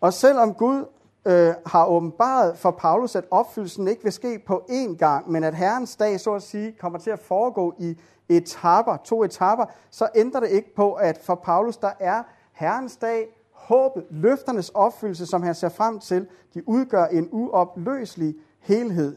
Og 0.00 0.12
selvom 0.12 0.54
Gud 0.54 0.84
øh, 1.24 1.54
har 1.66 1.86
åbenbaret 1.86 2.58
for 2.58 2.70
Paulus, 2.70 3.16
at 3.16 3.24
opfyldelsen 3.30 3.88
ikke 3.88 4.02
vil 4.02 4.12
ske 4.12 4.42
på 4.46 4.62
én 4.70 4.96
gang, 4.96 5.30
men 5.30 5.44
at 5.44 5.54
Herrens 5.54 5.96
dag, 5.96 6.20
så 6.20 6.34
at 6.34 6.42
sige, 6.42 6.72
kommer 6.80 6.98
til 6.98 7.10
at 7.10 7.18
foregå 7.18 7.74
i 7.78 7.98
etapper, 8.28 8.96
to 8.96 9.24
etapper, 9.24 9.64
så 9.90 10.08
ændrer 10.14 10.40
det 10.40 10.48
ikke 10.48 10.74
på, 10.74 10.92
at 10.92 11.18
for 11.18 11.34
Paulus, 11.34 11.76
der 11.76 11.90
er 12.00 12.22
Herrens 12.52 12.96
dag, 12.96 13.28
håbet, 13.52 14.04
løfternes 14.10 14.68
opfyldelse, 14.68 15.26
som 15.26 15.42
han 15.42 15.54
ser 15.54 15.68
frem 15.68 15.98
til, 15.98 16.26
de 16.54 16.68
udgør 16.68 17.04
en 17.04 17.28
uopløselig 17.32 18.34
helhed. 18.60 19.16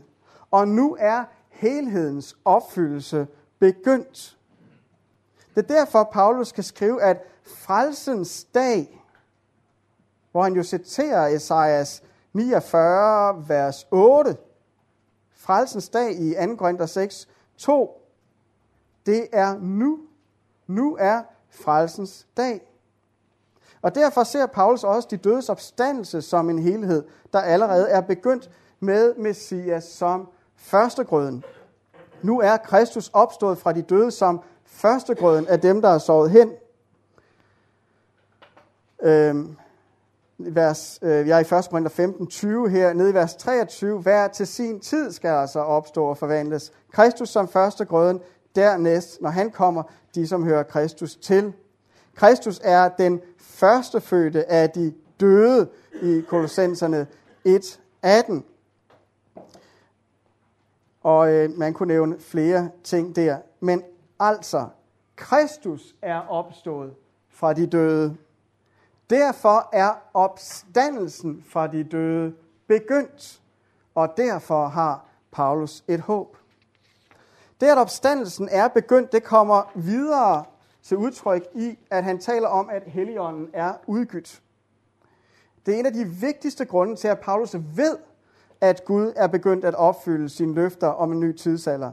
Og 0.56 0.68
nu 0.68 0.98
er 1.00 1.24
helhedens 1.50 2.38
opfyldelse 2.46 3.28
begyndt. 3.60 4.38
Det 5.56 5.64
er 5.64 5.76
derfor, 5.76 6.04
Paulus 6.04 6.52
kan 6.52 6.64
skrive, 6.64 7.02
at 7.02 7.18
frelsens 7.44 8.44
dag, 8.44 9.04
hvor 10.32 10.44
han 10.44 10.54
jo 10.54 10.64
citerer 10.64 11.28
Esajas 11.28 12.04
49, 12.34 13.50
vers 13.50 13.88
8, 13.92 14.38
frelsens 15.32 15.90
dag 15.90 16.20
i 16.20 16.34
2. 16.48 16.56
Korinther 16.56 16.86
6, 16.86 17.28
2, 17.58 18.02
det 19.06 19.28
er 19.32 19.60
nu. 19.60 20.00
Nu 20.68 20.98
er 21.00 21.24
frelsens 21.50 22.28
dag. 22.38 22.62
Og 23.82 23.96
derfor 23.96 24.24
ser 24.24 24.46
Paulus 24.46 24.84
også 24.84 25.08
de 25.12 25.18
dødes 25.18 25.50
opstandelse 25.50 26.22
som 26.22 26.50
en 26.50 26.60
helhed, 26.60 27.04
der 27.34 27.40
allerede 27.40 27.90
er 27.90 28.02
begyndt 28.02 28.50
med 28.80 29.16
Messias 29.16 29.84
som 29.84 30.28
førstegrøden. 30.58 31.44
Nu 32.22 32.40
er 32.40 32.58
Kristus 32.58 33.10
opstået 33.14 33.58
fra 33.58 33.74
de 33.74 33.82
døde 33.82 34.12
som 34.12 34.42
førstegrøden 34.66 35.48
af 35.48 35.60
dem, 35.60 35.82
der 35.82 35.90
er 35.90 35.98
sovet 35.98 36.32
hen. 36.32 36.52
Øhm, 39.04 39.58
vers, 40.38 41.00
øh, 41.02 41.28
jeg 41.28 41.36
er 41.36 41.54
i 41.54 41.60
1. 41.60 41.70
Korinther 41.70 41.90
15, 41.90 42.28
20 42.28 42.70
her, 42.70 42.94
nede 42.94 43.10
i 43.10 43.14
vers 43.14 43.36
23. 43.36 44.02
Hver 44.02 44.28
til 44.28 44.48
sin 44.48 44.80
tid 44.80 45.12
skal 45.12 45.30
altså 45.30 45.60
opstå 45.60 46.06
og 46.06 46.18
forvandles. 46.18 46.72
Kristus 46.92 47.30
som 47.30 47.48
førstegrøden, 47.48 48.20
dernæst, 48.56 49.22
når 49.22 49.30
han 49.30 49.52
kommer, 49.52 49.84
de 50.16 50.28
som 50.28 50.44
hører 50.44 50.64
Kristus 50.64 51.16
til. 51.16 51.54
Kristus 52.16 52.62
er 52.64 52.90
den 52.90 53.22
førstefødte 53.40 54.52
af 54.52 54.70
de 54.70 54.94
døde 55.20 55.68
i 56.02 56.24
Kolossenserne 56.30 57.08
1.18. 57.48 58.55
Og 61.06 61.34
øh, 61.34 61.58
man 61.58 61.74
kunne 61.74 61.88
nævne 61.94 62.20
flere 62.20 62.70
ting 62.84 63.16
der. 63.16 63.38
Men 63.60 63.84
altså, 64.20 64.68
Kristus 65.16 65.96
er 66.02 66.20
opstået 66.20 66.94
fra 67.30 67.54
de 67.54 67.68
døde. 67.68 68.18
Derfor 69.10 69.70
er 69.74 69.94
opstandelsen 70.14 71.44
fra 71.50 71.68
de 71.68 71.84
døde 71.84 72.36
begyndt, 72.68 73.42
og 73.96 74.18
derfor 74.18 74.68
har 74.68 75.06
Paulus 75.32 75.84
et 75.88 76.00
håb. 76.00 76.38
Det, 77.62 77.68
at 77.68 77.78
opstandelsen 77.78 78.50
er 78.52 78.68
begyndt, 78.68 79.12
det 79.12 79.24
kommer 79.24 79.72
videre 79.76 80.44
til 80.84 80.98
udtryk 80.98 81.44
i, 81.56 81.78
at 81.92 82.04
han 82.04 82.20
taler 82.20 82.48
om, 82.48 82.70
at 82.70 82.84
Helligånden 82.86 83.50
er 83.54 83.74
udgydt. 83.88 84.42
Det 85.66 85.76
er 85.76 85.80
en 85.80 85.86
af 85.86 85.94
de 85.94 86.06
vigtigste 86.06 86.66
grunde 86.66 86.96
til, 86.96 87.08
at 87.08 87.20
Paulus 87.20 87.56
ved, 87.76 87.98
at 88.62 88.86
Gud 88.86 89.14
er 89.16 89.28
begyndt 89.28 89.66
at 89.66 89.76
opfylde 89.76 90.30
sine 90.30 90.54
løfter 90.54 90.88
om 90.88 91.12
en 91.12 91.20
ny 91.20 91.36
tidsalder. 91.36 91.92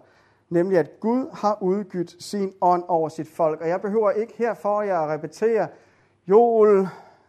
Nemlig, 0.51 0.79
at 0.79 1.01
Gud 1.01 1.27
har 1.33 1.59
udgydt 1.61 2.23
sin 2.23 2.53
ånd 2.61 2.85
over 2.89 3.09
sit 3.09 3.29
folk. 3.29 3.61
Og 3.61 3.69
jeg 3.69 3.81
behøver 3.81 4.11
ikke 4.11 4.35
her 4.37 4.55
for 4.55 4.83
jer 4.83 4.99
at 4.99 5.09
repetere 5.09 5.69
Joel 6.27 6.89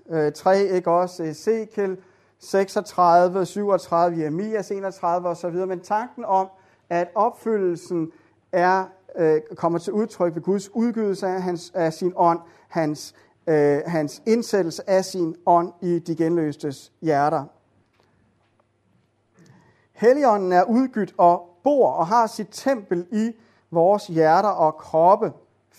øh, 0.10 0.32
3, 0.32 0.64
ikke 0.64 0.92
også, 0.92 1.24
Ezekiel 1.24 1.98
36, 2.40 3.46
37, 3.46 4.20
Jeremias 4.20 4.72
31 4.72 5.28
osv. 5.28 5.56
Men 5.56 5.80
tanken 5.80 6.26
om, 6.26 6.48
at 6.90 7.08
opfyldelsen 7.16 8.12
er, 8.52 8.86
øh, 9.16 9.42
kommer 9.56 9.80
til 9.80 9.94
udtryk 9.94 10.36
ved 10.36 10.42
Guds 10.42 10.76
udgydelse 10.76 11.28
af, 11.28 11.42
hans, 11.42 11.72
af 11.76 11.94
sin 11.94 12.14
ånd, 12.16 12.40
hans, 12.68 13.16
øh, 13.48 13.82
hans 13.86 14.22
indsættelse 14.26 14.90
af 14.90 15.06
sin 15.06 15.36
ånd 15.46 15.72
i 15.82 16.00
de 16.00 16.16
genløstes 16.16 16.92
hjerter. 17.02 17.44
Helligånden 20.04 20.52
er 20.52 20.64
udgydt 20.64 21.14
og 21.18 21.50
bor 21.64 21.92
og 21.92 22.08
har 22.08 22.28
sit 22.28 22.48
tempel 22.52 23.06
i 23.12 23.32
vores 23.72 24.08
hjerter 24.08 24.50
og 24.50 24.76
kroppe, 24.76 25.34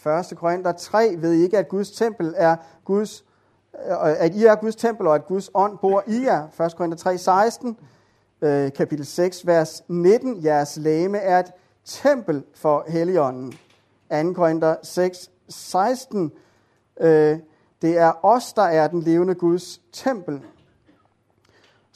1. 0.07 0.33
Korinther 0.37 0.73
3, 0.73 1.15
ved 1.19 1.33
I 1.33 1.43
ikke, 1.43 1.59
at 1.59 1.69
Guds 1.69 1.91
tempel 1.91 2.35
er 2.37 2.57
Guds, 2.85 3.25
øh, 3.75 3.97
at 4.19 4.35
I 4.35 4.45
er 4.45 4.55
Guds 4.55 4.77
tempel, 4.77 5.07
og 5.07 5.15
at 5.15 5.27
Guds 5.27 5.51
ånd 5.55 5.79
bor 5.79 6.05
i 6.07 6.25
jer. 6.25 6.65
1. 6.67 6.77
Korinther 6.77 6.97
3, 6.97 7.19
16, 7.19 7.77
øh, 8.43 8.73
kapitel 8.73 9.07
6, 9.07 9.47
vers 9.47 9.83
19. 9.89 10.45
Jeres 10.45 10.77
læme 10.77 11.19
er 11.19 11.39
et 11.39 11.53
tempel 11.85 12.45
for 12.55 12.85
Helligånden. 12.89 13.53
2. 14.11 14.33
Korinther 14.33 14.77
6, 14.83 15.31
16. 15.49 16.33
Øh, 17.01 17.39
det 17.83 17.99
er 17.99 18.25
os, 18.25 18.53
der 18.53 18.63
er 18.63 18.89
den 18.89 19.01
levende 19.01 19.35
Guds 19.35 19.81
tempel. 19.93 20.43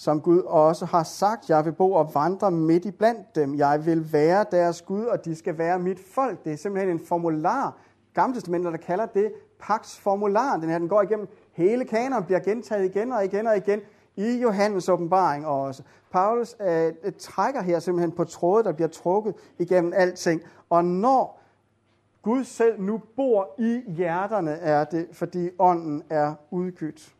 Som 0.01 0.21
Gud 0.21 0.41
også 0.41 0.85
har 0.85 1.03
sagt, 1.03 1.51
jeg 1.51 1.65
vil 1.65 1.73
bo 1.73 1.93
og 1.93 2.15
vandre 2.15 2.51
midt 2.51 2.85
i 2.85 2.91
blandt 2.91 3.35
dem. 3.35 3.55
Jeg 3.55 3.87
vil 3.87 4.13
være 4.13 4.45
deres 4.51 4.83
Gud, 4.83 5.05
og 5.05 5.25
de 5.25 5.35
skal 5.35 5.59
være 5.59 5.79
mit 5.79 6.01
folk. 6.15 6.45
Det 6.45 6.53
er 6.53 6.57
simpelthen 6.57 6.91
en 6.91 7.07
formular. 7.07 7.77
gammeltestamentet 8.15 8.73
der 8.73 8.79
kalder 8.79 9.07
det 9.07 9.33
Pax 9.61 9.97
formular. 9.97 10.57
Den 10.57 10.71
her, 10.71 10.79
den 10.79 10.89
går 10.89 11.03
igennem 11.03 11.29
hele 11.53 11.85
kanon, 11.85 12.25
bliver 12.25 12.41
gentaget 12.41 12.85
igen 12.85 13.13
og 13.13 13.25
igen 13.25 13.47
og 13.47 13.57
igen 13.57 13.81
i 14.17 14.41
Johannes 14.43 14.89
åbenbaring 14.89 15.47
også. 15.47 15.83
Paulus 16.13 16.57
øh, 16.61 16.93
trækker 17.19 17.63
her 17.63 17.79
simpelthen 17.79 18.13
på 18.13 18.25
tråde, 18.25 18.65
der 18.65 18.73
bliver 18.73 18.89
trukket 18.89 19.35
igennem 19.59 19.93
alting. 19.97 20.43
Og 20.71 20.85
når 20.85 21.41
Gud 22.23 22.45
selv 22.45 22.81
nu 22.81 23.01
bor 23.17 23.55
i 23.59 23.83
hjerterne, 23.87 24.51
er 24.51 24.85
det, 24.85 25.07
fordi 25.13 25.51
ånden 25.59 26.03
er 26.11 26.35
udgydt. 26.51 27.15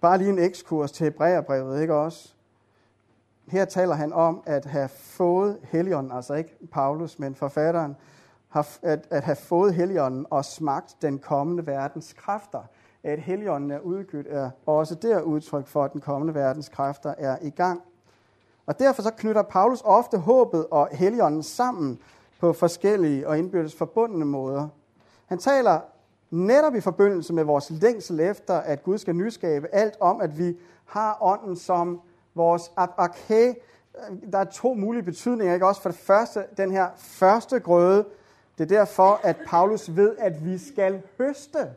Bare 0.00 0.18
lige 0.18 0.30
en 0.30 0.38
ekskurs 0.38 0.92
til 0.92 1.04
Hebræerbrevet, 1.04 1.80
ikke 1.80 1.94
også? 1.94 2.34
Her 3.48 3.64
taler 3.64 3.94
han 3.94 4.12
om 4.12 4.42
at 4.46 4.64
have 4.64 4.88
fået 4.88 5.58
Helligånden, 5.62 6.12
altså 6.12 6.34
ikke 6.34 6.56
Paulus, 6.72 7.18
men 7.18 7.34
forfatteren, 7.34 7.96
at, 8.82 9.06
at 9.10 9.24
have 9.24 9.36
fået 9.36 9.74
Helligånden 9.74 10.26
og 10.30 10.44
smagt 10.44 10.96
den 11.02 11.18
kommende 11.18 11.66
verdens 11.66 12.12
kræfter. 12.12 12.62
At 13.02 13.18
Helligånden 13.18 13.70
er 13.70 13.78
udgydt 13.78 14.26
er 14.30 14.50
også 14.66 14.94
der 14.94 15.22
udtryk 15.22 15.66
for, 15.66 15.84
at 15.84 15.92
den 15.92 16.00
kommende 16.00 16.34
verdens 16.34 16.68
kræfter 16.68 17.14
er 17.18 17.36
i 17.42 17.50
gang. 17.50 17.82
Og 18.66 18.78
derfor 18.78 19.02
så 19.02 19.10
knytter 19.10 19.42
Paulus 19.42 19.82
ofte 19.84 20.18
håbet 20.18 20.66
og 20.70 20.88
Helligånden 20.92 21.42
sammen 21.42 21.98
på 22.40 22.52
forskellige 22.52 23.28
og 23.28 23.38
indbyrdes 23.38 23.74
forbundne 23.74 24.24
måder. 24.24 24.68
Han 25.26 25.38
taler 25.38 25.80
netop 26.30 26.74
i 26.74 26.80
forbindelse 26.80 27.32
med 27.32 27.44
vores 27.44 27.70
længsel 27.70 28.20
efter, 28.20 28.54
at 28.54 28.82
Gud 28.82 28.98
skal 28.98 29.16
nyskabe 29.16 29.68
alt 29.72 29.96
om, 30.00 30.20
at 30.20 30.38
vi 30.38 30.56
har 30.84 31.18
ånden 31.20 31.56
som 31.56 32.00
vores 32.34 32.72
arke. 32.76 33.48
Øh, 33.48 34.32
der 34.32 34.38
er 34.38 34.44
to 34.44 34.74
mulige 34.74 35.02
betydninger, 35.02 35.54
ikke 35.54 35.66
også? 35.66 35.82
For 35.82 35.88
det 35.88 35.98
første, 35.98 36.44
den 36.56 36.70
her 36.70 36.88
første 36.96 37.60
grøde, 37.60 38.04
det 38.58 38.72
er 38.72 38.78
derfor, 38.78 39.20
at 39.22 39.36
Paulus 39.46 39.96
ved, 39.96 40.16
at 40.18 40.44
vi 40.44 40.58
skal 40.58 41.02
høste. 41.18 41.70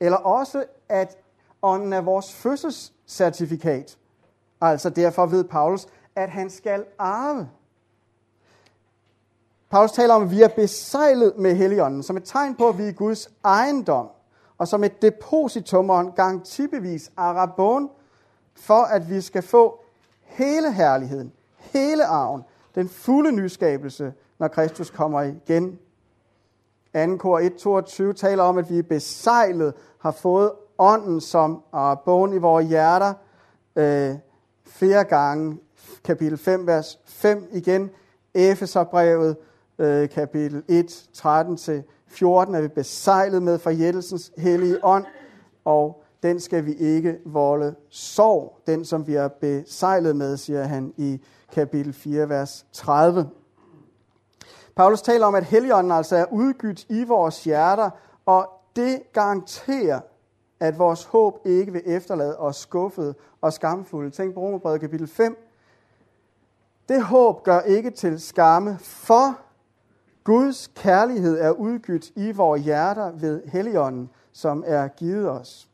Eller 0.00 0.16
også, 0.16 0.64
at 0.88 1.18
ånden 1.62 1.92
er 1.92 2.00
vores 2.00 2.32
fødselscertifikat. 2.32 3.98
Altså 4.60 4.90
derfor 4.90 5.26
ved 5.26 5.44
Paulus, 5.44 5.86
at 6.16 6.30
han 6.30 6.50
skal 6.50 6.84
arve. 6.98 7.48
Paulus 9.74 9.92
taler 9.92 10.14
om, 10.14 10.22
at 10.22 10.30
vi 10.30 10.42
er 10.42 10.48
besejlet 10.48 11.32
med 11.38 11.54
Helligånden, 11.54 12.02
som 12.02 12.16
et 12.16 12.24
tegn 12.24 12.54
på, 12.54 12.68
at 12.68 12.78
vi 12.78 12.82
er 12.82 12.92
Guds 12.92 13.30
ejendom, 13.44 14.08
og 14.58 14.68
som 14.68 14.84
et 14.84 15.02
depositum 15.02 15.90
og 15.90 16.00
en 16.00 16.12
garantibevis, 16.12 17.12
arabon, 17.16 17.90
for 18.54 18.82
at 18.82 19.10
vi 19.10 19.20
skal 19.20 19.42
få 19.42 19.84
hele 20.22 20.72
herligheden, 20.72 21.32
hele 21.56 22.04
arven, 22.04 22.42
den 22.74 22.88
fulde 22.88 23.32
nyskabelse, 23.32 24.12
når 24.38 24.48
Kristus 24.48 24.90
kommer 24.90 25.22
igen. 25.22 25.78
2. 26.94 27.16
kor 27.16 27.40
1.22 28.10 28.12
taler 28.12 28.42
om, 28.42 28.58
at 28.58 28.70
vi 28.70 28.78
er 28.78 28.82
besejlet, 28.82 29.74
har 29.98 30.10
fået 30.10 30.52
ånden 30.78 31.20
som 31.20 31.62
arabon 31.72 32.34
i 32.34 32.38
vores 32.38 32.66
hjerter, 32.66 33.14
øh, 33.76 34.14
flere 34.66 35.04
gange. 35.04 35.58
Kapitel 36.04 36.38
5, 36.38 36.66
vers 36.66 36.98
5 37.04 37.48
igen. 37.52 37.90
Efeserbrevet, 38.34 39.36
øh, 39.78 40.08
kapitel 40.08 40.62
1, 40.68 41.08
13-14, 41.16 41.22
er 42.56 42.60
vi 42.60 42.68
besejlet 42.68 43.42
med 43.42 43.58
forjættelsens 43.58 44.32
hellige 44.38 44.84
ånd, 44.84 45.04
og 45.64 46.04
den 46.22 46.40
skal 46.40 46.64
vi 46.64 46.74
ikke 46.74 47.18
volde 47.24 47.74
sorg, 47.88 48.58
den 48.66 48.84
som 48.84 49.06
vi 49.06 49.14
er 49.14 49.28
besejlet 49.28 50.16
med, 50.16 50.36
siger 50.36 50.62
han 50.62 50.92
i 50.96 51.20
kapitel 51.52 51.92
4, 51.92 52.28
vers 52.28 52.66
30. 52.72 53.28
Paulus 54.76 55.02
taler 55.02 55.26
om, 55.26 55.34
at 55.34 55.44
heligånden 55.44 55.92
altså 55.92 56.16
er 56.16 56.24
udgydt 56.32 56.86
i 56.88 57.04
vores 57.04 57.44
hjerter, 57.44 57.90
og 58.26 58.48
det 58.76 59.02
garanterer, 59.12 60.00
at 60.60 60.78
vores 60.78 61.04
håb 61.04 61.38
ikke 61.44 61.72
vil 61.72 61.82
efterlade 61.86 62.38
os 62.38 62.56
skuffet 62.56 63.14
og 63.40 63.52
skamfulde. 63.52 64.10
Tænk 64.10 64.34
på 64.34 64.40
Romerbrevet 64.40 64.80
kapitel 64.80 65.06
5. 65.06 65.36
Det 66.88 67.02
håb 67.02 67.44
gør 67.44 67.60
ikke 67.60 67.90
til 67.90 68.20
skamme, 68.20 68.78
for 68.80 69.38
Guds 70.24 70.70
kærlighed 70.74 71.40
er 71.40 71.50
udgydt 71.50 72.10
i 72.16 72.32
vores 72.32 72.62
hjerter 72.62 73.10
ved 73.14 73.42
Helligånden, 73.46 74.10
som 74.32 74.64
er 74.66 74.88
givet 74.88 75.30
os. 75.30 75.68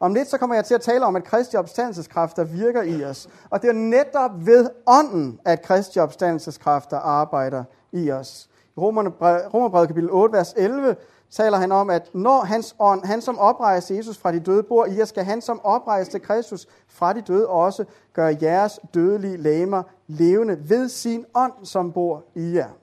Om 0.00 0.14
lidt 0.14 0.28
så 0.28 0.38
kommer 0.38 0.56
jeg 0.56 0.64
til 0.64 0.74
at 0.74 0.80
tale 0.80 1.04
om, 1.04 1.16
at 1.16 1.24
Kristi 1.24 1.56
opstandelseskræfter 1.56 2.44
virker 2.44 2.82
i 2.82 3.04
os. 3.04 3.28
Og 3.50 3.62
det 3.62 3.68
er 3.68 3.74
netop 3.74 4.46
ved 4.46 4.70
ånden, 4.86 5.40
at 5.44 5.62
Kristi 5.62 5.98
opstandelseskræfter 5.98 6.96
arbejder 6.98 7.64
i 7.92 8.10
os. 8.10 8.48
I 8.76 8.80
Romerbrevet 8.80 9.88
kapitel 9.88 10.10
8, 10.10 10.32
vers 10.32 10.54
11, 10.56 10.96
taler 11.30 11.58
han 11.58 11.72
om, 11.72 11.90
at 11.90 12.10
når 12.14 12.40
hans 12.40 12.76
ånd, 12.78 13.04
han 13.04 13.20
som 13.20 13.38
oprejste 13.38 13.96
Jesus 13.96 14.18
fra 14.18 14.32
de 14.32 14.40
døde, 14.40 14.62
bor 14.62 14.86
i 14.86 14.98
jer, 14.98 15.04
skal 15.04 15.24
han 15.24 15.40
som 15.40 15.60
oprejste 15.64 16.18
Kristus 16.18 16.66
fra 16.88 17.12
de 17.12 17.20
døde 17.20 17.48
også 17.48 17.84
gøre 18.12 18.36
jeres 18.42 18.80
dødelige 18.94 19.36
læmer 19.36 19.82
levende 20.06 20.68
ved 20.68 20.88
sin 20.88 21.24
ånd, 21.34 21.52
som 21.62 21.92
bor 21.92 22.24
i 22.34 22.54
jer. 22.54 22.79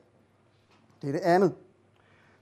Det 1.02 1.08
er 1.08 1.12
det 1.12 1.22
andet. 1.22 1.54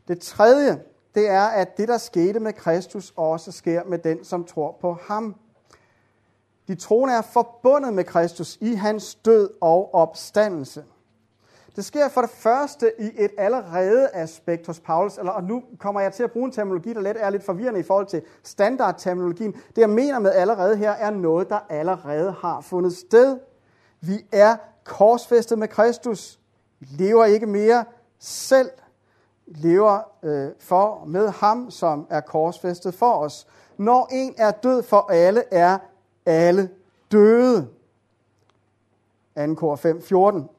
Det 0.08 0.20
tredje, 0.20 0.82
det 1.16 1.30
er, 1.30 1.45
at 1.45 1.78
det, 1.78 1.88
der 1.88 1.97
skete 1.97 2.39
med 2.39 2.53
Kristus, 2.53 3.14
også 3.16 3.51
sker 3.51 3.84
med 3.84 3.97
den, 3.97 4.24
som 4.24 4.45
tror 4.45 4.78
på 4.82 4.97
ham. 5.01 5.36
De 6.68 6.76
troende 6.76 7.16
er 7.16 7.22
forbundet 7.22 7.93
med 7.93 8.03
Kristus 8.03 8.58
i 8.62 8.74
hans 8.74 9.16
død 9.16 9.49
og 9.62 9.93
opstandelse. 9.93 10.84
Det 11.76 11.86
sker 11.86 12.10
for 12.10 12.22
det 12.22 12.30
første 12.30 12.91
i 12.99 13.12
et 13.18 13.32
allerede 13.38 14.10
aspekt 14.14 14.68
hos 14.68 14.80
Paulus, 14.80 15.18
eller, 15.18 15.32
og 15.32 15.43
nu 15.43 15.64
kommer 15.80 16.01
jeg 16.01 16.14
til 16.14 16.24
at 16.24 16.32
bruge 16.32 16.45
en 16.45 16.51
terminologi, 16.51 16.93
der 16.93 17.01
let 17.01 17.18
er 17.20 17.30
lidt 17.30 17.43
forvirrende 17.43 17.80
i 17.80 17.84
forhold 17.84 18.08
til 18.08 18.22
standardterminologien. 18.43 19.51
Det 19.51 19.78
jeg 19.78 19.89
mener 19.89 20.20
med 20.20 20.32
allerede 20.32 20.78
her, 20.78 20.91
er 20.91 21.10
noget, 21.10 21.49
der 21.49 21.60
allerede 21.70 22.32
har 22.32 22.62
fundet 22.62 22.93
sted. 22.97 23.39
Vi 24.01 24.26
er 24.32 24.56
korsfæstet 24.84 25.60
med 25.60 25.68
Kristus. 25.68 26.39
Vi 26.80 26.88
lever 26.89 27.26
ikke 27.26 27.45
mere 27.45 27.86
selv 28.20 28.70
lever 29.47 29.99
øh, 30.24 30.51
for 30.59 31.05
med 31.05 31.30
ham, 31.30 31.72
som 31.72 32.07
er 32.09 32.22
korsfæstet 32.22 32.93
for 32.93 33.13
os. 33.13 33.47
Når 33.78 34.09
en 34.11 34.34
er 34.38 34.51
død 34.51 34.84
for 34.84 35.11
alle, 35.11 35.43
er 35.51 35.78
alle 36.26 36.70
døde. 37.11 37.68
2. 39.38 39.53
kor 39.55 39.76
5, 39.76 40.01
14. 40.01 40.49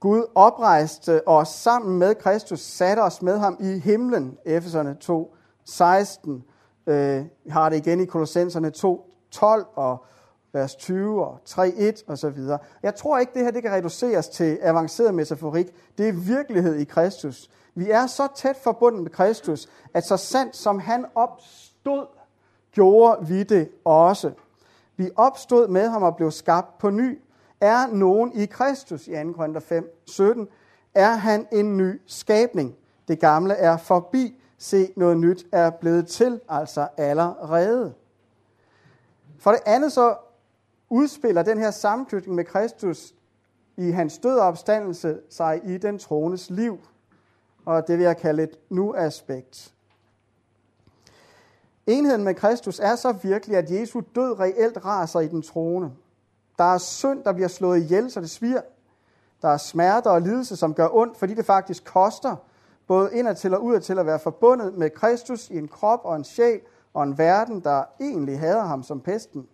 Gud 0.00 0.24
oprejste 0.34 1.28
os 1.28 1.48
sammen 1.48 1.98
med 1.98 2.14
Kristus, 2.14 2.60
satte 2.60 3.00
os 3.00 3.22
med 3.22 3.38
ham 3.38 3.56
i 3.60 3.78
himlen, 3.78 4.38
Efeserne 4.44 4.94
2, 4.94 5.34
16. 5.64 6.44
Øh, 6.86 7.24
vi 7.44 7.50
har 7.50 7.68
det 7.68 7.76
igen 7.76 8.00
i 8.00 8.04
Kolossenserne 8.04 8.70
2, 8.70 9.14
12 9.30 9.66
og 9.74 10.04
vers 10.52 10.76
20 10.76 11.24
og 11.24 11.40
3.1 11.48 12.02
og 12.06 12.18
så 12.18 12.30
videre. 12.30 12.58
Jeg 12.82 12.94
tror 12.94 13.18
ikke, 13.18 13.32
det 13.34 13.44
her 13.44 13.50
det 13.50 13.62
kan 13.62 13.72
reduceres 13.72 14.28
til 14.28 14.58
avanceret 14.62 15.14
metaforik. 15.14 15.66
Det 15.98 16.08
er 16.08 16.12
virkelighed 16.12 16.74
i 16.74 16.84
Kristus. 16.84 17.50
Vi 17.74 17.90
er 17.90 18.06
så 18.06 18.28
tæt 18.36 18.56
forbundet 18.56 19.02
med 19.02 19.10
Kristus, 19.10 19.68
at 19.94 20.04
så 20.04 20.16
sandt 20.16 20.56
som 20.56 20.78
han 20.78 21.06
opstod, 21.14 22.06
gjorde 22.72 23.26
vi 23.26 23.42
det 23.42 23.70
også. 23.84 24.32
Vi 24.96 25.10
opstod 25.16 25.68
med 25.68 25.88
ham 25.88 26.02
og 26.02 26.16
blev 26.16 26.30
skabt 26.30 26.78
på 26.78 26.90
ny. 26.90 27.18
Er 27.60 27.86
nogen 27.86 28.32
i 28.34 28.46
Kristus, 28.46 29.08
i 29.08 29.14
2. 29.24 29.32
Korinther 29.32 29.60
5, 29.60 30.02
17, 30.06 30.48
er 30.94 31.12
han 31.12 31.46
en 31.52 31.76
ny 31.76 32.00
skabning. 32.06 32.76
Det 33.08 33.20
gamle 33.20 33.54
er 33.54 33.76
forbi. 33.76 34.34
Se, 34.58 34.92
noget 34.96 35.16
nyt 35.16 35.46
er 35.52 35.70
blevet 35.70 36.06
til, 36.06 36.40
altså 36.48 36.88
allerede. 36.96 37.94
For 39.38 39.50
det 39.50 39.60
andet 39.66 39.92
så 39.92 40.16
udspiller 40.90 41.42
den 41.42 41.58
her 41.58 41.70
sammenknytning 41.70 42.34
med 42.34 42.44
Kristus 42.44 43.14
i 43.76 43.90
hans 43.90 44.18
død 44.18 44.38
og 44.38 44.46
opstandelse 44.46 45.20
sig 45.30 45.60
i 45.64 45.78
den 45.78 45.98
troendes 45.98 46.50
liv. 46.50 46.78
Og 47.64 47.88
det 47.88 47.98
vil 47.98 48.04
jeg 48.04 48.16
kalde 48.16 48.42
et 48.42 48.58
nu-aspekt. 48.70 49.74
Enheden 51.86 52.24
med 52.24 52.34
Kristus 52.34 52.78
er 52.78 52.96
så 52.96 53.12
virkelig, 53.12 53.56
at 53.56 53.70
Jesu 53.70 54.02
død 54.14 54.40
reelt 54.40 54.84
raser 54.84 55.20
i 55.20 55.28
den 55.28 55.42
troende. 55.42 55.92
Der 56.58 56.64
er 56.64 56.78
synd, 56.78 57.24
der 57.24 57.32
bliver 57.32 57.48
slået 57.48 57.78
ihjel, 57.78 58.10
så 58.10 58.20
det 58.20 58.30
sviger. 58.30 58.60
Der 59.42 59.48
er 59.48 59.56
smerter 59.56 60.10
og 60.10 60.22
lidelse, 60.22 60.56
som 60.56 60.74
gør 60.74 60.88
ondt, 60.92 61.16
fordi 61.16 61.34
det 61.34 61.46
faktisk 61.46 61.84
koster, 61.84 62.36
både 62.86 63.14
indadtil 63.14 63.54
og 63.54 63.64
udadtil 63.64 63.98
at 63.98 64.06
være 64.06 64.18
forbundet 64.18 64.74
med 64.74 64.90
Kristus 64.90 65.50
i 65.50 65.58
en 65.58 65.68
krop 65.68 66.00
og 66.04 66.16
en 66.16 66.24
sjæl 66.24 66.60
og 66.94 67.02
en 67.02 67.18
verden, 67.18 67.60
der 67.60 67.84
egentlig 68.00 68.40
hader 68.40 68.64
ham 68.64 68.82
som 68.82 69.00
pesten. 69.00 69.48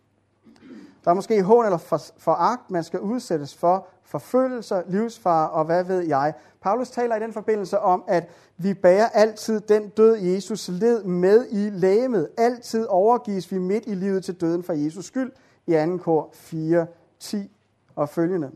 Der 1.04 1.10
er 1.10 1.14
måske 1.14 1.42
hån 1.42 1.64
eller 1.64 2.10
foragt, 2.18 2.70
man 2.70 2.84
skal 2.84 3.00
udsættes 3.00 3.54
for, 3.54 3.86
forfølgelser, 4.02 4.82
livsfare 4.86 5.50
og 5.50 5.64
hvad 5.64 5.84
ved 5.84 6.00
jeg. 6.00 6.34
Paulus 6.60 6.90
taler 6.90 7.16
i 7.16 7.20
den 7.20 7.32
forbindelse 7.32 7.78
om, 7.78 8.04
at 8.06 8.30
vi 8.56 8.74
bærer 8.74 9.08
altid 9.08 9.60
den 9.60 9.88
død, 9.88 10.16
Jesus 10.16 10.68
led 10.68 11.04
med 11.04 11.46
i 11.50 11.70
lægemet. 11.70 12.28
Altid 12.36 12.86
overgives 12.86 13.52
vi 13.52 13.58
midt 13.58 13.84
i 13.86 13.94
livet 13.94 14.24
til 14.24 14.40
døden 14.40 14.62
for 14.62 14.72
Jesus 14.72 15.04
skyld 15.04 15.32
i 15.66 15.72
2. 15.72 15.96
kor 15.96 16.28
4, 16.32 16.86
10 17.20 17.56
og 17.96 18.08
følgende. 18.08 18.50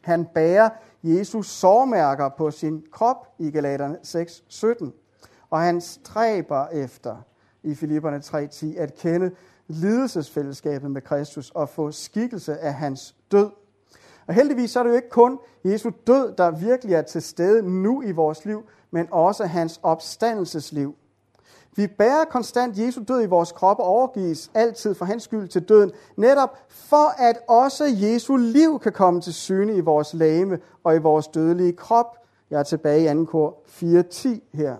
Han 0.00 0.26
bærer 0.34 0.68
Jesus 1.02 1.46
sårmærker 1.46 2.28
på 2.28 2.50
sin 2.50 2.84
krop 2.92 3.34
i 3.38 3.50
Galaterne 3.50 3.98
6, 4.02 4.44
17. 4.48 4.92
Og 5.50 5.60
han 5.60 5.80
stræber 5.80 6.68
efter 6.68 7.16
i 7.62 7.74
Filipperne 7.74 8.16
3.10 8.16 8.80
at 8.80 8.94
kende 8.94 9.30
lidelsesfællesskabet 9.70 10.90
med 10.90 11.02
Kristus 11.02 11.50
og 11.50 11.68
få 11.68 11.90
skikkelse 11.90 12.58
af 12.58 12.74
hans 12.74 13.14
død. 13.32 13.50
Og 14.26 14.34
heldigvis 14.34 14.70
så 14.70 14.78
er 14.78 14.82
det 14.82 14.90
jo 14.90 14.96
ikke 14.96 15.10
kun 15.10 15.38
Jesu 15.64 15.90
død, 16.06 16.34
der 16.38 16.50
virkelig 16.50 16.94
er 16.94 17.02
til 17.02 17.22
stede 17.22 17.82
nu 17.82 18.02
i 18.02 18.12
vores 18.12 18.44
liv, 18.44 18.62
men 18.90 19.08
også 19.10 19.44
hans 19.44 19.80
opstandelsesliv. 19.82 20.94
Vi 21.76 21.86
bærer 21.86 22.24
konstant 22.24 22.78
Jesu 22.78 23.02
død 23.08 23.22
i 23.22 23.26
vores 23.26 23.52
krop 23.52 23.78
og 23.78 23.84
overgives 23.84 24.50
altid 24.54 24.94
for 24.94 25.04
hans 25.04 25.22
skyld 25.22 25.48
til 25.48 25.62
døden, 25.62 25.90
netop 26.16 26.58
for 26.68 27.22
at 27.22 27.38
også 27.48 27.84
Jesu 27.84 28.36
liv 28.36 28.80
kan 28.80 28.92
komme 28.92 29.20
til 29.20 29.34
syne 29.34 29.76
i 29.76 29.80
vores 29.80 30.14
lame 30.14 30.58
og 30.84 30.96
i 30.96 30.98
vores 30.98 31.28
dødelige 31.28 31.72
krop. 31.72 32.16
Jeg 32.50 32.58
er 32.58 32.62
tilbage 32.62 33.12
i 33.12 33.14
2. 33.14 33.24
kor 33.24 33.58
4.10 33.66 34.28
her. 34.52 34.76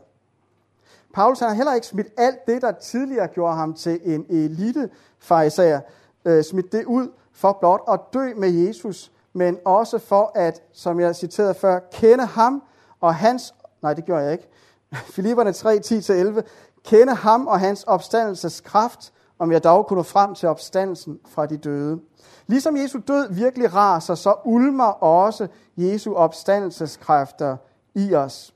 Paulus 1.14 1.40
har 1.40 1.52
heller 1.52 1.74
ikke 1.74 1.86
smidt 1.86 2.08
alt 2.16 2.46
det, 2.46 2.62
der 2.62 2.72
tidligere 2.72 3.26
gjorde 3.26 3.56
ham 3.56 3.74
til 3.74 4.00
en 4.04 4.26
elite 4.28 4.90
fariser, 5.18 5.80
øh, 6.24 6.44
smidt 6.44 6.72
det 6.72 6.84
ud 6.84 7.08
for 7.32 7.56
blot 7.61 7.80
at 7.88 8.00
dø 8.12 8.34
med 8.36 8.50
Jesus, 8.50 9.12
men 9.32 9.58
også 9.64 9.98
for 9.98 10.32
at, 10.34 10.62
som 10.72 11.00
jeg 11.00 11.16
citerede 11.16 11.54
før, 11.54 11.78
kende 11.92 12.26
ham 12.26 12.62
og 13.00 13.14
hans, 13.14 13.54
nej 13.82 13.94
det 13.94 14.04
gjorde 14.04 14.22
jeg 14.22 14.32
ikke, 14.32 14.48
Filipperne 15.14 15.52
3, 15.52 15.80
10-11, 15.84 16.40
kende 16.84 17.14
ham 17.14 17.46
og 17.46 17.61
hans 17.61 17.84
opstandelseskraft, 17.84 19.12
om 19.38 19.52
jeg 19.52 19.64
dog 19.64 19.86
kunne 19.86 19.96
nå 19.96 20.02
frem 20.02 20.34
til 20.34 20.48
opstandelsen 20.48 21.18
fra 21.28 21.46
de 21.46 21.56
døde. 21.56 22.00
Ligesom 22.46 22.76
Jesu 22.76 23.00
død 23.08 23.32
virkelig 23.32 23.74
raser, 23.74 24.14
så 24.14 24.34
ulmer 24.44 25.02
også 25.02 25.48
Jesu 25.76 26.14
opstandelseskræfter 26.14 27.56
i 27.94 28.14
os. 28.14 28.54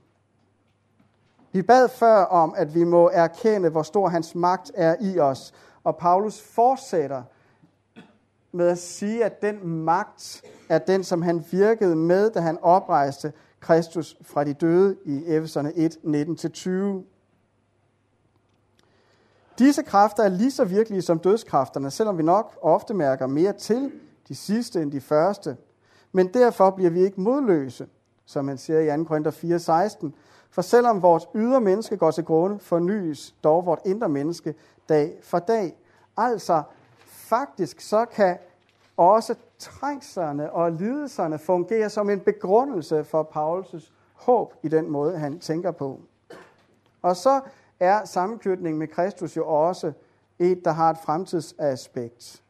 Vi 1.55 1.62
bad 1.62 1.88
før 1.88 2.16
om, 2.16 2.55
at 2.57 2.74
vi 2.74 2.84
må 2.84 3.11
erkende, 3.12 3.68
hvor 3.68 3.82
stor 3.82 4.09
hans 4.09 4.34
magt 4.34 4.72
er 4.74 4.96
i 5.00 5.18
os. 5.18 5.52
Og 5.84 5.96
Paulus 5.96 6.40
fortsætter 6.40 7.22
med 8.52 8.68
at 8.68 8.78
sige, 8.78 9.24
at 9.24 9.42
den 9.42 9.68
magt 9.68 10.42
er 10.68 10.78
den, 10.78 11.05
som 11.05 11.22
han 11.22 11.44
virkede 11.50 11.96
med, 11.96 12.30
da 12.30 12.40
han 12.40 12.59
oprejste 12.62 13.32
Kristus 13.61 14.16
fra 14.22 14.44
de 14.44 14.52
døde 14.52 14.96
i 15.05 15.24
Efeserne 15.26 15.72
1, 15.74 15.98
19-20. 16.05 17.05
Disse 19.59 19.82
kræfter 19.82 20.22
er 20.22 20.28
lige 20.28 20.50
så 20.50 20.64
virkelige 20.64 21.02
som 21.02 21.18
dødskræfterne, 21.18 21.90
selvom 21.90 22.18
vi 22.18 22.22
nok 22.22 22.59
ofte 22.62 22.94
mærker 22.94 23.26
mere 23.26 23.52
til 23.52 23.92
de 24.28 24.34
sidste 24.34 24.82
end 24.82 24.92
de 24.92 25.00
første. 25.00 25.57
Men 26.12 26.34
derfor 26.34 26.70
bliver 26.70 26.90
vi 26.90 27.05
ikke 27.05 27.20
modløse, 27.20 27.86
som 28.27 28.49
han 28.49 28.59
siger 28.59 28.95
i 28.95 28.99
2. 28.99 29.05
Korinther 29.05 29.31
4:16. 29.31 30.12
For 30.51 30.62
selvom 30.62 31.03
vores 31.03 31.29
ydre 31.35 31.61
menneske 31.61 31.97
går 31.97 32.11
til 32.11 32.25
grunde, 32.25 32.59
fornyes 32.59 33.35
dog 33.45 33.66
vort 33.66 33.81
indre 33.85 34.09
menneske 34.09 34.55
dag 34.89 35.18
for 35.22 35.39
dag. 35.39 35.77
Altså, 36.16 36.62
faktisk 37.07 37.81
så 37.81 38.05
kan 38.05 38.39
også 38.97 39.35
trængslerne 39.59 40.53
og 40.53 40.72
lidelserne 40.72 41.39
fungere 41.39 41.91
som 41.91 42.11
en 42.11 42.20
begrundelse 42.20 43.05
for 43.05 43.31
Paulus' 43.37 43.91
håb 44.12 44.55
i 44.62 44.68
den 44.68 44.91
måde, 44.91 45.18
han 45.18 45.39
tænker 45.39 45.70
på. 45.70 46.01
Og 47.03 47.16
så 47.16 47.41
er 47.81 48.05
sammenknytningen 48.05 48.79
med 48.79 48.89
Kristus 48.89 49.37
jo 49.37 49.47
også 49.47 49.93
et, 50.39 50.64
der 50.64 50.70
har 50.70 50.91
et 50.91 50.99
fremtidsaspekt. 50.99 52.43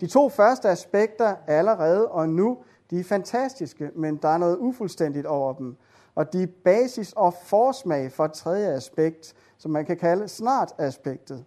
De 0.00 0.06
to 0.06 0.28
første 0.28 0.68
aspekter 0.68 1.36
allerede 1.46 2.08
og 2.08 2.28
nu, 2.28 2.58
de 2.90 3.00
er 3.00 3.04
fantastiske, 3.04 3.90
men 3.94 4.16
der 4.16 4.28
er 4.28 4.38
noget 4.38 4.56
ufuldstændigt 4.56 5.26
over 5.26 5.52
dem. 5.52 5.76
Og 6.14 6.32
de 6.32 6.42
er 6.42 6.46
basis 6.64 7.12
og 7.12 7.34
forsmag 7.44 8.12
for 8.12 8.24
et 8.24 8.32
tredje 8.32 8.66
aspekt, 8.66 9.34
som 9.58 9.70
man 9.70 9.84
kan 9.84 9.96
kalde 9.96 10.28
snart-aspektet. 10.28 11.44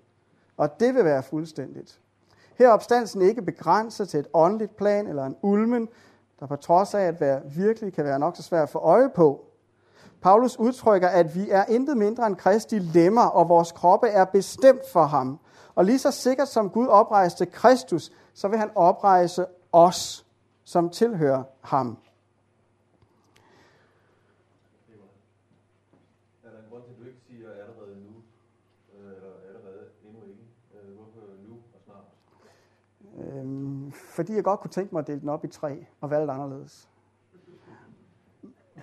Og 0.58 0.80
det 0.80 0.96
vil 0.96 1.06
være 1.06 1.24
fuldstændigt. 1.24 2.00
Her 2.56 2.68
er 2.68 2.72
opstandelsen 2.72 3.22
ikke 3.22 3.42
begrænset 3.42 4.10
til 4.10 4.20
et 4.20 4.28
åndeligt 4.34 4.76
plan 4.76 5.08
eller 5.08 5.26
en 5.26 5.36
ulmen, 5.42 5.88
der 6.40 6.46
på 6.46 6.56
trods 6.56 6.94
af 6.94 7.02
at 7.02 7.22
være 7.22 7.42
virkelig 7.46 7.94
kan 7.94 8.06
være 8.06 8.20
nok 8.20 8.36
så 8.36 8.44
svært 8.44 8.64
at 8.64 8.70
få 8.70 8.80
øje 8.80 9.10
på. 9.10 9.46
Paulus 10.22 10.60
udtrykker, 10.60 11.08
at 11.08 11.36
vi 11.36 11.50
er 11.50 11.66
intet 11.66 11.98
mindre 11.98 12.28
end 12.28 12.36
Kristi 12.36 12.80
lemmer, 12.80 13.26
og 13.26 13.50
vores 13.50 13.72
kroppe 13.72 14.08
er 14.08 14.26
bestemt 14.26 14.90
for 14.94 15.04
ham. 15.04 15.40
Og 15.76 15.86
lige 15.86 16.00
så 16.00 16.12
sikkert 16.12 16.48
som 16.48 16.70
Gud 16.70 16.88
oprejste 16.88 17.46
Kristus, 17.46 18.12
så 18.34 18.48
vil 18.48 18.60
han 18.60 18.70
oprejse 18.76 19.46
os, 19.72 20.27
som 20.68 20.89
tilhører 20.89 21.43
ham. 21.61 21.97
Øhm, 33.18 33.91
fordi 33.91 34.34
jeg 34.34 34.43
godt 34.43 34.59
kunne 34.59 34.72
tænke 34.72 34.95
mig 34.95 34.99
at 34.99 35.07
dele 35.07 35.20
den 35.20 35.30
op 35.30 35.45
i 35.45 35.47
tre 35.47 35.86
og 36.01 36.09
valgte 36.09 36.34
anderledes. 36.34 36.89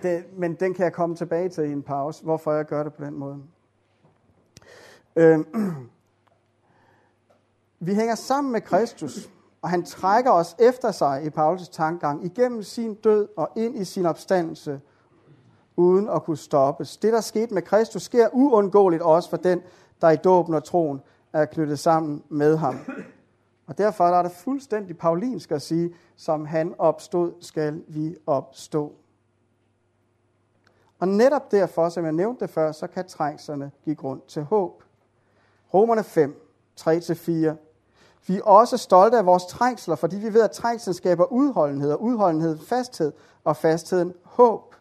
Det, 0.01 0.25
men 0.33 0.55
den 0.55 0.73
kan 0.73 0.83
jeg 0.83 0.93
komme 0.93 1.15
tilbage 1.15 1.49
til 1.49 1.63
i 1.63 1.71
en 1.71 1.83
pause, 1.83 2.23
hvorfor 2.23 2.53
jeg 2.53 2.65
gør 2.65 2.83
det 2.83 2.93
på 2.93 3.05
den 3.05 3.13
måde. 3.13 3.43
Øhm, 5.15 5.47
vi 7.87 7.93
hænger 7.93 8.15
sammen 8.15 8.51
med 8.51 8.61
Kristus, 8.61 9.34
og 9.65 9.71
han 9.71 9.85
trækker 9.85 10.31
os 10.31 10.55
efter 10.59 10.91
sig 10.91 11.23
i 11.23 11.29
Paulus 11.29 11.69
tankegang 11.69 12.25
igennem 12.25 12.63
sin 12.63 12.93
død 12.93 13.27
og 13.37 13.49
ind 13.55 13.77
i 13.77 13.85
sin 13.85 14.05
opstandelse, 14.05 14.81
uden 15.75 16.09
at 16.09 16.23
kunne 16.23 16.37
stoppes. 16.37 16.97
Det, 16.97 17.13
der 17.13 17.21
skete 17.21 17.53
med 17.53 17.61
Kristus, 17.61 18.03
sker 18.03 18.29
uundgåeligt 18.33 19.01
også 19.01 19.29
for 19.29 19.37
den, 19.37 19.61
der 20.01 20.09
i 20.09 20.15
dåben 20.15 20.53
og 20.53 20.63
troen 20.63 21.01
er 21.33 21.45
knyttet 21.45 21.79
sammen 21.79 22.23
med 22.29 22.57
ham. 22.57 22.79
Og 23.67 23.77
derfor 23.77 24.03
er 24.03 24.23
det 24.23 24.31
fuldstændig 24.31 24.97
paulinsk 24.97 25.51
at 25.51 25.61
sige, 25.61 25.93
som 26.15 26.45
han 26.45 26.75
opstod, 26.77 27.33
skal 27.39 27.83
vi 27.87 28.15
opstå. 28.25 28.93
Og 30.99 31.07
netop 31.07 31.51
derfor, 31.51 31.89
som 31.89 32.03
jeg 32.03 32.13
nævnte 32.13 32.39
det 32.39 32.49
før, 32.49 32.71
så 32.71 32.87
kan 32.87 33.07
trængslerne 33.07 33.71
give 33.83 33.95
grund 33.95 34.21
til 34.27 34.43
håb. 34.43 34.83
Romerne 35.73 36.03
5, 36.03 36.41
3-4. 36.81 37.64
Vi 38.27 38.37
er 38.37 38.43
også 38.43 38.77
stolte 38.77 39.17
af 39.17 39.25
vores 39.25 39.45
trængsler, 39.45 39.95
fordi 39.95 40.15
vi 40.15 40.33
ved, 40.33 40.41
at 40.41 40.51
trængslen 40.51 40.93
skaber 40.93 41.31
udholdenhed, 41.31 41.91
og 41.91 42.01
udholdenhed 42.01 42.57
fasthed, 42.57 43.11
og 43.43 43.57
fastheden 43.57 44.13
håb. 44.23 44.75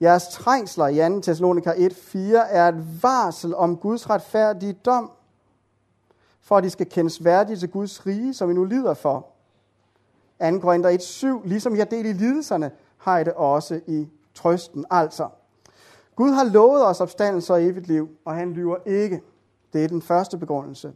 Jeres 0.00 0.28
trængsler 0.28 0.86
i 0.86 1.14
2. 1.14 1.20
Thessalonika 1.20 1.72
1, 1.76 1.96
4 1.96 2.50
er 2.50 2.68
et 2.68 3.02
varsel 3.02 3.54
om 3.54 3.76
Guds 3.76 4.10
retfærdige 4.10 4.72
dom, 4.72 5.10
for 6.40 6.56
at 6.56 6.64
de 6.64 6.70
skal 6.70 6.88
kendes 6.88 7.24
værdige 7.24 7.56
til 7.56 7.70
Guds 7.70 8.06
rige, 8.06 8.34
som 8.34 8.48
vi 8.48 8.54
nu 8.54 8.64
lider 8.64 8.94
for. 8.94 9.26
2. 10.40 10.58
Korinther 10.58 10.90
1, 10.90 11.02
7. 11.02 11.42
Ligesom 11.44 11.76
jeg 11.76 11.90
del 11.90 12.06
i 12.06 12.12
lidelserne, 12.12 12.70
har 12.98 13.18
I 13.18 13.24
det 13.24 13.32
også 13.32 13.80
i 13.86 14.08
trøsten. 14.34 14.84
Altså, 14.90 15.28
Gud 16.16 16.30
har 16.30 16.44
lovet 16.44 16.86
os 16.86 17.00
opstandelse 17.00 17.52
og 17.52 17.64
evigt 17.64 17.86
liv, 17.86 18.08
og 18.24 18.34
han 18.34 18.52
lyver 18.52 18.76
ikke. 18.86 19.22
Det 19.72 19.84
er 19.84 19.88
den 19.88 20.02
første 20.02 20.38
begrundelse. 20.38 20.92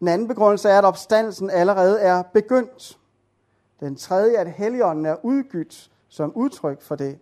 Den 0.00 0.08
anden 0.08 0.28
begrundelse 0.28 0.68
er, 0.68 0.78
at 0.78 0.84
opstandelsen 0.84 1.50
allerede 1.50 2.00
er 2.00 2.22
begyndt. 2.22 2.98
Den 3.80 3.96
tredje 3.96 4.36
er, 4.36 4.40
at 4.40 4.52
Helligånden 4.52 5.06
er 5.06 5.16
udgydt 5.22 5.90
som 6.08 6.32
udtryk 6.34 6.82
for 6.82 6.96
det. 6.96 7.18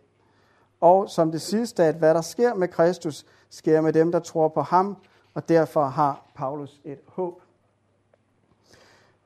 Og 0.80 1.10
som 1.10 1.32
det 1.32 1.40
sidste, 1.40 1.84
at 1.84 1.94
hvad 1.94 2.14
der 2.14 2.20
sker 2.20 2.54
med 2.54 2.68
Kristus, 2.68 3.26
sker 3.50 3.80
med 3.80 3.92
dem, 3.92 4.12
der 4.12 4.18
tror 4.18 4.48
på 4.48 4.62
ham, 4.62 4.96
og 5.34 5.48
derfor 5.48 5.84
har 5.84 6.30
Paulus 6.34 6.80
et 6.84 6.98
håb. 7.06 7.42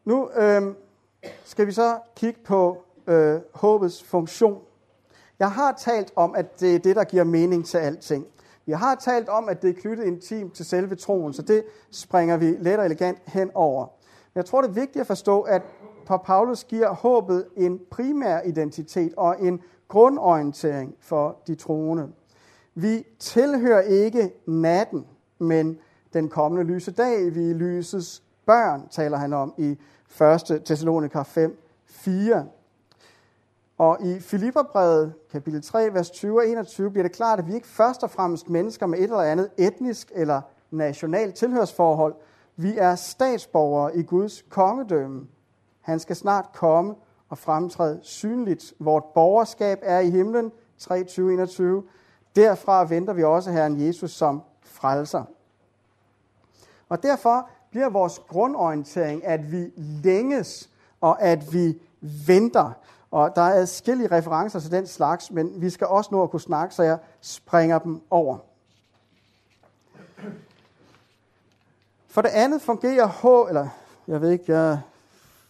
Nu 0.04 0.30
øh, 0.30 0.62
skal 1.44 1.66
vi 1.66 1.72
så 1.72 1.98
kigge 2.16 2.40
på 2.44 2.84
øh, 3.06 3.40
håbets 3.54 4.02
funktion. 4.02 4.62
Jeg 5.38 5.52
har 5.52 5.72
talt 5.72 6.12
om, 6.16 6.34
at 6.34 6.60
det 6.60 6.74
er 6.74 6.78
det, 6.78 6.96
der 6.96 7.04
giver 7.04 7.24
mening 7.24 7.66
til 7.66 7.78
alting. 7.78 8.26
Jeg 8.66 8.78
har 8.78 8.94
talt 8.94 9.28
om, 9.28 9.48
at 9.48 9.62
det 9.62 9.70
er 9.70 9.80
knyttet 9.80 10.04
intimt 10.04 10.54
til 10.54 10.64
selve 10.64 10.94
troen, 10.94 11.32
så 11.32 11.42
det 11.42 11.64
springer 11.90 12.36
vi 12.36 12.56
let 12.60 12.78
og 12.78 12.84
elegant 12.84 13.18
hen 13.26 13.50
over. 13.54 13.86
Men 14.34 14.38
jeg 14.38 14.44
tror, 14.44 14.60
det 14.60 14.68
er 14.68 14.72
vigtigt 14.72 15.00
at 15.00 15.06
forstå, 15.06 15.40
at 15.40 15.62
for 16.06 16.16
Paulus 16.16 16.64
giver 16.64 16.94
håbet 16.94 17.46
en 17.56 17.80
primær 17.90 18.40
identitet 18.40 19.14
og 19.16 19.36
en 19.40 19.60
grundorientering 19.88 20.94
for 21.00 21.36
de 21.46 21.54
troende. 21.54 22.08
Vi 22.74 23.06
tilhører 23.18 23.80
ikke 23.80 24.32
natten, 24.46 25.06
men 25.38 25.78
den 26.12 26.28
kommende 26.28 26.72
lyse 26.72 26.90
dag. 26.90 27.34
Vi 27.34 27.50
er 27.50 27.54
lysets 27.54 28.22
børn, 28.46 28.88
taler 28.90 29.16
han 29.16 29.32
om 29.32 29.54
i 29.58 29.78
1. 30.20 30.62
Thessalonika 30.64 31.22
5, 31.22 31.58
4. 31.86 32.46
Og 33.78 34.02
i 34.02 34.20
Filipperbrevet, 34.20 35.14
kapitel 35.32 35.62
3, 35.62 35.94
vers 35.94 36.10
20 36.10 36.40
og 36.40 36.48
21, 36.48 36.90
bliver 36.90 37.02
det 37.02 37.12
klart, 37.12 37.38
at 37.38 37.46
vi 37.46 37.54
ikke 37.54 37.66
først 37.66 38.02
og 38.02 38.10
fremmest 38.10 38.48
mennesker 38.48 38.86
med 38.86 38.98
et 38.98 39.04
eller 39.04 39.18
andet 39.18 39.50
etnisk 39.58 40.12
eller 40.14 40.40
nationalt 40.70 41.34
tilhørsforhold. 41.34 42.14
Vi 42.56 42.78
er 42.78 42.94
statsborgere 42.94 43.96
i 43.96 44.02
Guds 44.02 44.42
kongedømme. 44.48 45.26
Han 45.80 46.00
skal 46.00 46.16
snart 46.16 46.46
komme 46.54 46.94
og 47.28 47.38
fremtræde 47.38 47.98
synligt. 48.02 48.74
Vort 48.78 49.04
borgerskab 49.14 49.78
er 49.82 49.98
i 49.98 50.10
himlen, 50.10 50.52
3.20-21. 50.82 51.62
Derfra 52.36 52.84
venter 52.84 53.12
vi 53.12 53.22
også 53.22 53.50
Herren 53.50 53.86
Jesus 53.86 54.10
som 54.10 54.42
frelser. 54.62 55.24
Og 56.88 57.02
derfor 57.02 57.48
bliver 57.70 57.88
vores 57.88 58.20
grundorientering, 58.28 59.24
at 59.24 59.52
vi 59.52 59.72
længes 59.76 60.70
og 61.00 61.22
at 61.22 61.52
vi 61.52 61.80
venter. 62.26 62.72
Og 63.14 63.36
der 63.36 63.42
er 63.42 63.54
adskillige 63.54 64.16
referencer 64.16 64.60
til 64.60 64.70
den 64.70 64.86
slags, 64.86 65.30
men 65.30 65.60
vi 65.60 65.70
skal 65.70 65.86
også 65.86 66.08
nå 66.12 66.22
at 66.22 66.30
kunne 66.30 66.40
snakke, 66.40 66.74
så 66.74 66.82
jeg 66.82 66.98
springer 67.20 67.78
dem 67.78 68.02
over. 68.10 68.38
For 72.08 72.22
det 72.22 72.28
andet 72.28 72.62
fungerer 72.62 73.06
H, 73.06 73.48
eller 73.48 73.68
jeg 74.08 74.20
ved 74.20 74.30
ikke, 74.30 74.52
jeg 74.52 74.80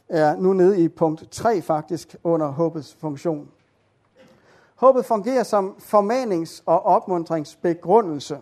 er 0.09 0.37
nu 0.37 0.53
nede 0.53 0.81
i 0.81 0.89
punkt 0.89 1.31
3 1.31 1.63
faktisk 1.63 2.17
under 2.25 2.47
håbets 2.47 2.95
funktion. 2.95 3.49
Håbet 4.75 5.05
fungerer 5.05 5.43
som 5.43 5.77
formanings- 5.79 6.63
og 6.67 6.87
opmuntringsbegrundelse. 6.87 8.39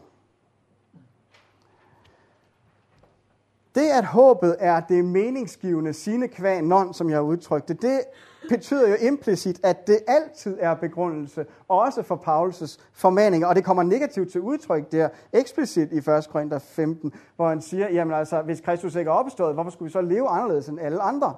Det, 3.74 3.88
at 3.90 4.04
håbet 4.04 4.56
er 4.58 4.80
det 4.80 5.04
meningsgivende 5.04 5.92
sine 5.92 6.28
kvæg 6.28 6.62
non, 6.62 6.94
som 6.94 7.10
jeg 7.10 7.16
har 7.16 7.22
udtrykt 7.22 7.68
det, 7.68 7.82
det 7.82 8.00
betyder 8.48 8.88
jo 8.88 8.94
implicit, 8.94 9.60
at 9.62 9.86
det 9.86 9.98
altid 10.06 10.58
er 10.60 10.74
begrundelse, 10.74 11.46
også 11.68 12.02
for 12.02 12.16
Paulus' 12.16 12.80
formaninger. 12.92 13.48
Og 13.48 13.56
det 13.56 13.64
kommer 13.64 13.82
negativt 13.82 14.32
til 14.32 14.40
udtryk 14.40 14.92
der, 14.92 15.08
eksplicit 15.32 15.92
i 15.92 15.96
1. 15.96 16.28
Korinther 16.30 16.58
15, 16.58 17.12
hvor 17.36 17.48
han 17.48 17.62
siger, 17.62 17.90
jamen 17.90 18.14
altså, 18.14 18.42
hvis 18.42 18.60
Kristus 18.60 18.94
ikke 18.94 19.08
er 19.08 19.14
opstået, 19.14 19.54
hvorfor 19.54 19.70
skulle 19.70 19.86
vi 19.86 19.92
så 19.92 20.00
leve 20.00 20.28
anderledes 20.28 20.68
end 20.68 20.80
alle 20.80 21.02
andre? 21.02 21.34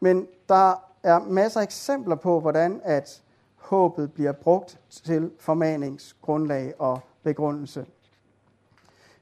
Men 0.00 0.26
der 0.48 0.74
er 1.02 1.18
masser 1.18 1.60
af 1.60 1.64
eksempler 1.64 2.16
på, 2.16 2.40
hvordan 2.40 2.80
at 2.84 3.22
håbet 3.56 4.12
bliver 4.12 4.32
brugt 4.32 4.78
til 4.90 5.30
formaningsgrundlag 5.38 6.74
og 6.78 7.00
begrundelse. 7.22 7.86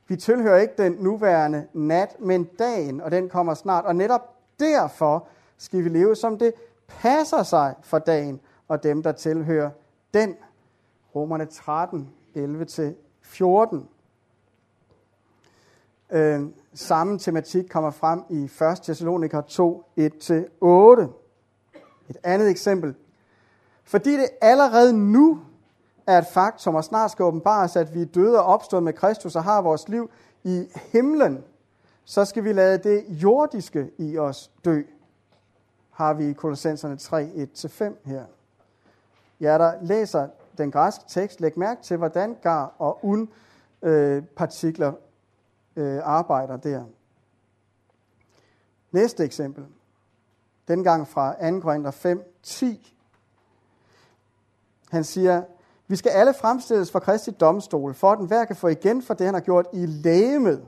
Vi 0.08 0.16
tilhører 0.16 0.60
ikke 0.60 0.74
den 0.78 0.92
nuværende 0.92 1.66
nat, 1.72 2.16
men 2.20 2.44
dagen, 2.44 3.00
og 3.00 3.10
den 3.10 3.28
kommer 3.28 3.54
snart. 3.54 3.84
Og 3.84 3.96
netop 3.96 4.34
derfor 4.60 5.26
skal 5.64 5.84
vi 5.84 5.88
leve, 5.88 6.16
som 6.16 6.38
det 6.38 6.52
passer 6.88 7.42
sig 7.42 7.74
for 7.82 7.98
dagen 7.98 8.40
og 8.68 8.82
dem, 8.82 9.02
der 9.02 9.12
tilhører 9.12 9.70
den. 10.14 10.36
Romerne 11.14 11.46
13, 11.46 12.10
11-14. 12.36 13.78
Øh, 16.10 16.42
samme 16.74 17.18
tematik 17.18 17.64
kommer 17.70 17.90
frem 17.90 18.22
i 18.30 18.44
1. 18.44 18.50
Thessaloniker 18.82 19.40
2, 19.40 19.84
1-8. 19.98 20.04
Et 22.08 22.16
andet 22.22 22.50
eksempel. 22.50 22.94
Fordi 23.84 24.12
det 24.12 24.28
allerede 24.40 24.92
nu 24.92 25.40
er 26.06 26.18
et 26.18 26.26
faktum, 26.26 26.74
og 26.74 26.84
snart 26.84 27.10
skal 27.10 27.22
åbenbares, 27.22 27.76
at 27.76 27.94
vi 27.94 28.02
er 28.02 28.06
døde 28.06 28.38
og 28.38 28.44
opstået 28.44 28.82
med 28.82 28.92
Kristus 28.92 29.36
og 29.36 29.44
har 29.44 29.62
vores 29.62 29.88
liv 29.88 30.10
i 30.44 30.64
himlen, 30.92 31.44
så 32.04 32.24
skal 32.24 32.44
vi 32.44 32.52
lade 32.52 32.78
det 32.78 33.04
jordiske 33.08 33.90
i 33.98 34.18
os 34.18 34.50
dø, 34.64 34.82
har 35.94 36.14
vi 36.14 36.30
i 36.30 36.32
Kolossenserne 36.32 36.96
3, 36.96 37.48
1-5 37.56 37.84
her. 38.04 38.24
Ja, 39.40 39.58
der 39.58 39.72
læser 39.82 40.28
den 40.58 40.70
græske 40.70 41.04
tekst, 41.08 41.40
læg 41.40 41.58
mærke 41.58 41.82
til, 41.82 41.96
hvordan 41.96 42.36
gar 42.42 42.74
og 42.78 43.04
un 43.04 43.28
øh, 43.82 44.22
partikler 44.22 44.92
øh, 45.76 46.00
arbejder 46.04 46.56
der. 46.56 46.84
Næste 48.92 49.24
eksempel. 49.24 49.66
Dengang 50.68 51.08
fra 51.08 51.50
2. 51.50 51.60
Korinther 51.60 51.90
5, 51.90 52.22
10. 52.42 52.96
Han 54.90 55.04
siger, 55.04 55.42
vi 55.86 55.96
skal 55.96 56.10
alle 56.10 56.34
fremstilles 56.34 56.90
for 56.90 56.98
Kristi 56.98 57.30
domstol, 57.30 57.94
for 57.94 58.12
at 58.12 58.18
den 58.18 58.26
hver 58.26 58.44
kan 58.44 58.56
få 58.56 58.68
igen 58.68 59.02
for 59.02 59.14
det, 59.14 59.26
han 59.26 59.34
har 59.34 59.40
gjort 59.40 59.66
i 59.72 59.86
lægemet. 59.86 60.66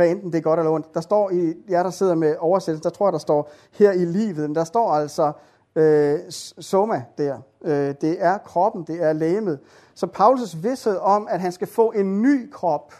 Hvad 0.00 0.10
enten 0.10 0.32
det 0.32 0.38
er 0.38 0.42
godt 0.42 0.60
eller 0.60 0.72
ondt. 0.72 0.94
Der 0.94 1.00
står 1.00 1.30
i 1.30 1.54
jer, 1.70 1.82
der 1.82 1.90
sidder 1.90 2.14
med 2.14 2.36
oversættelsen, 2.38 2.84
der 2.84 2.90
tror 2.90 3.06
jeg, 3.06 3.12
der 3.12 3.18
står 3.18 3.50
her 3.72 3.92
i 3.92 4.04
livet. 4.04 4.36
Men 4.36 4.54
der 4.54 4.64
står 4.64 4.92
altså 4.92 5.32
øh, 5.74 6.18
soma 6.58 7.02
der. 7.18 7.38
Øh, 7.62 7.94
det 8.00 8.24
er 8.24 8.38
kroppen, 8.38 8.84
det 8.84 9.02
er 9.02 9.12
lægemet. 9.12 9.58
Så 9.94 10.06
Paulus' 10.06 10.62
vidshed 10.62 10.96
om, 10.96 11.28
at 11.30 11.40
han 11.40 11.52
skal 11.52 11.66
få 11.66 11.90
en 11.90 12.22
ny 12.22 12.50
krop, 12.50 12.94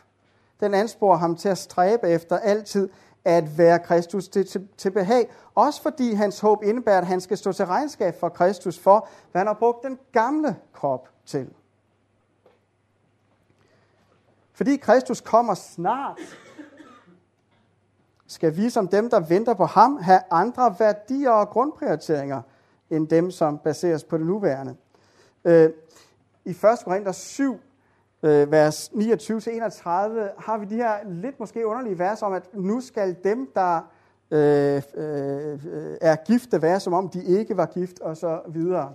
den 0.61 0.75
ansporer 0.75 1.17
ham 1.17 1.37
til 1.37 1.49
at 1.49 1.59
stræbe 1.59 2.09
efter 2.09 2.39
altid 2.39 2.89
at 3.25 3.59
være 3.59 3.79
Kristus 3.79 4.29
til, 4.29 4.47
til, 4.47 4.69
til 4.77 4.91
behag. 4.91 5.31
Også 5.55 5.83
fordi 5.83 6.13
hans 6.13 6.41
håb 6.41 6.63
indebærer, 6.63 6.99
at 6.99 7.07
han 7.07 7.21
skal 7.21 7.37
stå 7.37 7.53
til 7.53 7.67
regnskab 7.67 8.15
for 8.21 8.29
Kristus 8.29 8.79
for, 8.79 9.09
hvad 9.33 9.41
han 9.41 9.47
har 9.47 9.55
brugt 9.55 9.85
den 9.85 9.99
gamle 10.13 10.57
krop 10.73 11.09
til. 11.27 11.49
Fordi 14.53 14.77
Kristus 14.77 15.21
kommer 15.21 15.55
snart, 15.55 16.19
skal 18.31 18.57
vi 18.57 18.71
som 18.71 18.89
dem, 18.89 19.11
der 19.11 19.21
venter 19.21 19.55
på 19.55 19.65
ham, 19.65 19.97
have 19.97 20.21
andre 20.31 20.75
værdier 20.79 21.31
og 21.31 21.49
grundprioriteringer, 21.49 22.43
end 22.91 23.09
dem, 23.09 23.31
som 23.31 23.59
baseres 23.59 24.05
på 24.05 24.19
det 24.19 24.27
nuværende. 24.27 24.77
Øh, 25.45 25.71
I 26.45 26.51
1. 26.51 26.57
Korinther 26.85 27.13
7, 27.13 27.61
øh, 28.23 28.53
vers 28.53 28.89
29-31, 28.89 28.99
har 30.39 30.59
vi 30.59 30.67
de 30.67 30.75
her 30.75 30.95
lidt 31.05 31.41
måske 31.41 31.67
underlige 31.67 31.99
vers 31.99 32.23
om, 32.23 32.33
at 32.33 32.55
nu 32.55 32.81
skal 32.81 33.17
dem, 33.25 33.51
der 33.55 33.81
øh, 34.31 34.83
øh, 34.95 35.59
er 36.01 36.17
gifte, 36.25 36.63
være 36.63 36.81
som 36.81 36.93
om 36.93 37.09
de 37.09 37.25
ikke 37.25 37.57
var 37.57 37.67
gift, 37.67 38.01
og 38.01 38.17
så 38.17 38.41
videre. 38.49 38.95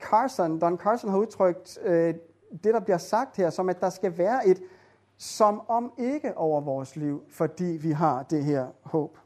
Carson, 0.00 0.60
Don 0.60 0.78
Carson 0.78 1.10
har 1.10 1.18
udtrykt 1.18 1.78
øh, 1.82 2.14
det, 2.64 2.74
der 2.74 2.80
bliver 2.80 2.98
sagt 2.98 3.36
her, 3.36 3.50
som 3.50 3.68
at 3.68 3.80
der 3.80 3.90
skal 3.90 4.18
være 4.18 4.46
et 4.46 4.62
som 5.18 5.62
om 5.68 5.92
ikke 5.98 6.36
over 6.36 6.60
vores 6.60 6.96
liv, 6.96 7.22
fordi 7.30 7.64
vi 7.64 7.90
har 7.90 8.22
det 8.22 8.44
her 8.44 8.66
håb. 8.82 9.18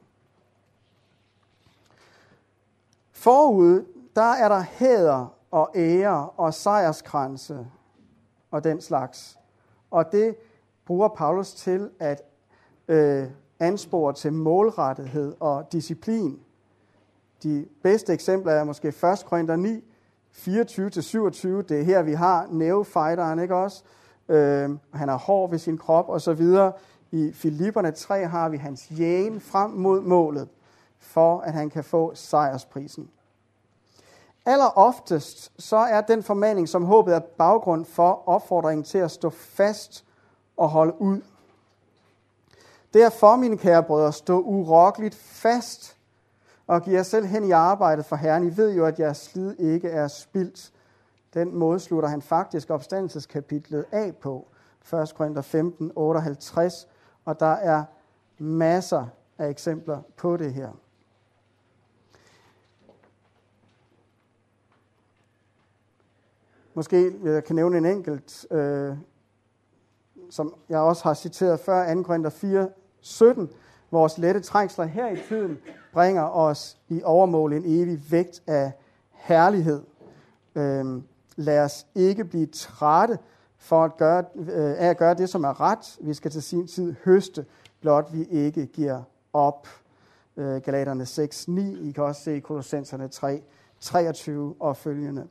Forud, 3.13 3.85
der 4.17 4.33
er 4.33 4.49
der 4.49 4.61
hæder 4.61 5.35
og 5.51 5.71
ære 5.75 6.31
og 6.37 6.55
sejrskranse 6.55 7.67
og 8.51 8.65
den 8.65 8.81
slags. 8.81 9.39
Og 9.91 10.13
det 10.13 10.37
bruger 10.87 11.09
Paulus 11.09 11.53
til 11.53 11.91
at 11.99 12.23
øh, 12.89 13.27
anspore 13.61 14.13
til 14.13 14.33
målrettighed 14.33 15.35
og 15.41 15.73
disciplin. 15.73 16.41
De 17.43 17.67
bedste 17.83 18.13
eksempler 18.13 18.53
er 18.53 18.65
måske 18.65 18.89
1. 18.89 18.95
Korinther 19.27 19.57
9, 19.57 19.85
24-27. 20.33 21.49
Det 21.63 21.81
er 21.81 21.83
her, 21.83 22.03
vi 22.03 22.13
har 22.13 22.47
nævefighteren, 22.51 23.39
ikke 23.39 23.55
også? 23.55 23.85
Øh, 24.31 24.71
han 24.93 25.09
er 25.09 25.17
hård 25.17 25.51
ved 25.51 25.59
sin 25.59 25.79
krop 25.79 26.09
og 26.09 26.21
så 26.21 26.33
videre. 26.33 26.73
I 27.11 27.33
Filipperne 27.33 27.91
3 27.91 28.27
har 28.27 28.49
vi 28.49 28.57
hans 28.57 28.91
jægen 28.91 29.41
frem 29.41 29.71
mod 29.71 30.01
målet, 30.01 30.49
for 30.99 31.41
at 31.41 31.53
han 31.53 31.71
kan 31.71 31.85
få 31.85 32.15
sejrsprisen. 32.15 33.11
Aller 34.47 34.79
oftest 34.79 35.53
så 35.59 35.77
er 35.77 36.01
den 36.01 36.23
formaning, 36.23 36.69
som 36.69 36.85
håbet 36.85 37.15
er 37.15 37.21
baggrund 37.21 37.85
for 37.85 38.29
opfordringen 38.29 38.85
til 38.85 38.99
at 38.99 39.11
stå 39.11 39.31
fast 39.31 40.05
og 40.57 40.69
holde 40.69 41.01
ud. 41.01 41.21
Derfor, 42.95 43.37
mine 43.37 43.59
kære 43.59 43.83
brødre, 43.83 44.13
stå 44.13 44.41
urokkeligt 44.41 45.15
fast 45.15 45.97
og 46.67 46.83
giv 46.83 46.93
jer 46.93 47.03
selv 47.03 47.27
hen 47.27 47.45
i 47.45 47.51
arbejdet 47.51 48.05
for 48.05 48.17
Herren. 48.17 48.45
I 48.45 48.57
ved 48.57 48.75
jo, 48.75 48.87
at 48.87 48.99
jeres 48.99 49.17
slid 49.17 49.55
ikke 49.59 49.89
er 49.89 50.09
spildt. 50.09 50.73
Den 51.35 51.55
måde 51.55 51.81
slutter 51.81 52.09
han 52.09 52.23
faktisk 52.23 52.71
opstandelseskapitlet 52.71 53.85
af 53.93 54.17
på. 54.17 54.49
1. 55.03 55.15
Korinther 55.15 55.43
15, 55.43 55.93
58. 55.97 56.89
Og 57.25 57.41
der 57.41 57.47
er 57.47 57.85
masser 58.39 59.07
af 59.39 59.49
eksempler 59.49 60.03
på 60.17 60.37
det 60.37 60.55
her. 60.55 60.71
Måske 66.75 67.13
jeg 67.25 67.45
kan 67.45 67.57
nævne 67.57 67.79
en 67.79 67.87
enkelt, 67.87 68.47
øh, 68.51 68.97
som 70.31 70.55
jeg 70.69 70.79
også 70.79 71.05
har 71.05 71.15
citeret 71.15 71.61
før, 71.61 71.95
2. 71.95 72.03
Korinther 72.03 72.31
4, 72.31 72.69
17, 73.01 73.51
Vores 73.91 74.19
lette 74.19 74.41
trængsler 74.41 74.85
her 74.85 75.11
i 75.11 75.17
tiden 75.29 75.59
bringer 75.93 76.23
os 76.23 76.79
i 76.89 77.03
overmål 77.03 77.53
en 77.53 77.63
evig 77.67 78.01
vægt 78.11 78.43
af 78.47 78.73
herlighed. 79.11 79.83
Øhm, 80.55 81.03
lad 81.37 81.65
os 81.65 81.87
ikke 81.95 82.25
blive 82.25 82.47
trætte 82.47 83.19
for 83.59 83.85
at 83.85 83.97
gøre, 83.97 84.25
øh, 84.37 84.49
af 84.55 84.87
at 84.87 84.97
gøre 84.97 85.15
det, 85.15 85.29
som 85.29 85.45
er 85.45 85.61
ret. 85.61 85.99
Vi 86.01 86.15
skal 86.15 86.31
til 86.31 86.43
sin 86.43 86.67
tid 86.67 86.95
høste, 87.05 87.47
blot 87.81 88.09
vi 88.13 88.25
ikke 88.25 88.67
giver 88.67 89.03
op. 89.33 89.69
Øh, 90.37 90.63
Galaterne 90.63 91.07
6, 91.07 91.49
9. 91.49 91.89
I 91.89 91.93
kan 91.93 92.05
også 92.05 92.23
se 92.23 92.41
Kolossenserne 92.41 93.09
3, 93.09 93.43
23 93.81 94.55
og 94.61 94.77
følgende. 94.77 95.27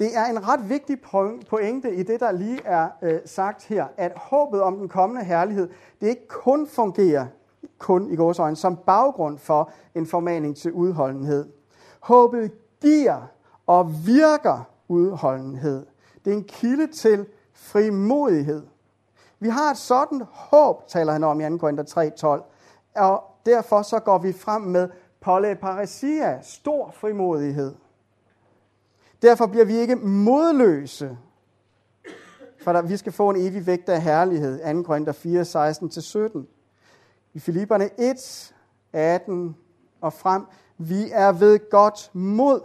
Det 0.00 0.16
er 0.16 0.24
en 0.24 0.48
ret 0.48 0.68
vigtig 0.68 1.00
pointe 1.48 1.94
i 1.94 2.02
det, 2.02 2.20
der 2.20 2.32
lige 2.32 2.60
er 2.64 2.88
øh, 3.02 3.20
sagt 3.24 3.64
her, 3.64 3.86
at 3.96 4.12
håbet 4.16 4.62
om 4.62 4.78
den 4.78 4.88
kommende 4.88 5.24
herlighed, 5.24 5.68
det 6.00 6.08
ikke 6.08 6.28
kun 6.28 6.66
fungerer 6.66 7.26
kun 7.78 8.10
i 8.12 8.16
vores 8.16 8.38
øjne 8.38 8.56
som 8.56 8.76
baggrund 8.76 9.38
for 9.38 9.70
en 9.94 10.06
formaning 10.06 10.56
til 10.56 10.72
udholdenhed. 10.72 11.46
Håbet 12.00 12.52
giver 12.80 13.22
og 13.66 13.92
virker 14.06 14.68
udholdenhed. 14.88 15.86
Det 16.24 16.32
er 16.32 16.36
en 16.36 16.44
kilde 16.44 16.86
til 16.86 17.26
frimodighed. 17.52 18.66
Vi 19.40 19.48
har 19.48 19.70
et 19.70 19.76
sådan 19.76 20.22
håb, 20.30 20.88
taler 20.88 21.12
han 21.12 21.24
om 21.24 21.40
i 21.40 21.44
2. 21.44 21.56
Korinther 21.56 22.42
3.12, 22.94 23.00
og 23.00 23.24
derfor 23.46 23.82
så 23.82 23.98
går 23.98 24.18
vi 24.18 24.32
frem 24.32 24.62
med 24.62 24.88
polyparesia, 25.20 26.42
stor 26.42 26.90
frimodighed. 26.90 27.74
Derfor 29.22 29.46
bliver 29.46 29.64
vi 29.64 29.76
ikke 29.76 29.96
modløse, 29.96 31.18
for 32.62 32.72
der, 32.72 32.82
vi 32.82 32.96
skal 32.96 33.12
få 33.12 33.30
en 33.30 33.36
evig 33.36 33.66
vægt 33.66 33.88
af 33.88 34.02
herlighed. 34.02 34.74
2. 34.74 34.82
Korinther 34.82 35.12
4, 35.12 36.38
16-17. 36.42 36.44
I 37.34 37.38
Filipperne 37.38 37.90
1, 37.98 38.54
18 38.92 39.56
og 40.00 40.12
frem. 40.12 40.46
Vi 40.78 41.10
er 41.12 41.32
ved 41.32 41.70
godt 41.70 42.10
mod. 42.12 42.60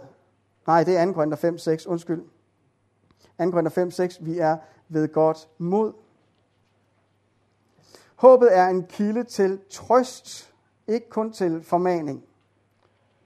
Nej, 0.70 0.84
det 0.84 0.96
er 0.96 1.06
2. 1.06 1.12
Korinther 1.12 1.36
5, 1.36 1.58
6. 1.58 1.86
Undskyld. 1.86 2.22
2. 3.38 3.50
Korinther 3.50 3.70
5, 3.70 3.90
6. 3.90 4.18
Vi 4.20 4.38
er 4.38 4.56
ved 4.88 5.12
godt 5.12 5.48
mod. 5.58 5.92
Håbet 8.14 8.56
er 8.56 8.66
en 8.66 8.86
kilde 8.86 9.24
til 9.24 9.58
trøst, 9.70 10.54
ikke 10.86 11.08
kun 11.08 11.32
til 11.32 11.62
formaning. 11.62 12.24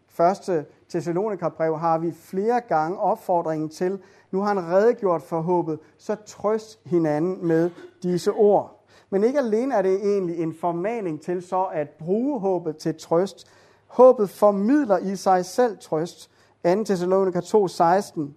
Første 0.08 0.66
Thessalonikerbrev 0.88 1.78
har 1.78 1.98
vi 1.98 2.12
flere 2.12 2.60
gange 2.60 2.98
opfordringen 2.98 3.68
til, 3.68 4.02
nu 4.30 4.40
har 4.40 4.54
han 4.54 4.72
redegjort 4.72 5.22
for 5.22 5.40
håbet, 5.40 5.78
så 5.98 6.16
trøst 6.26 6.80
hinanden 6.84 7.46
med 7.46 7.70
disse 8.02 8.32
ord. 8.32 8.86
Men 9.10 9.24
ikke 9.24 9.38
alene 9.38 9.74
er 9.74 9.82
det 9.82 9.94
egentlig 9.94 10.38
en 10.38 10.54
formaning 10.60 11.22
til 11.22 11.42
så 11.42 11.64
at 11.64 11.88
bruge 11.88 12.40
håbet 12.40 12.76
til 12.76 12.94
trøst. 12.98 13.46
Håbet 13.86 14.30
formidler 14.30 14.98
i 14.98 15.16
sig 15.16 15.44
selv 15.44 15.78
trøst. 15.78 16.30
2. 16.64 16.84
Thessalonika 16.84 17.40
2:16. 17.40 18.34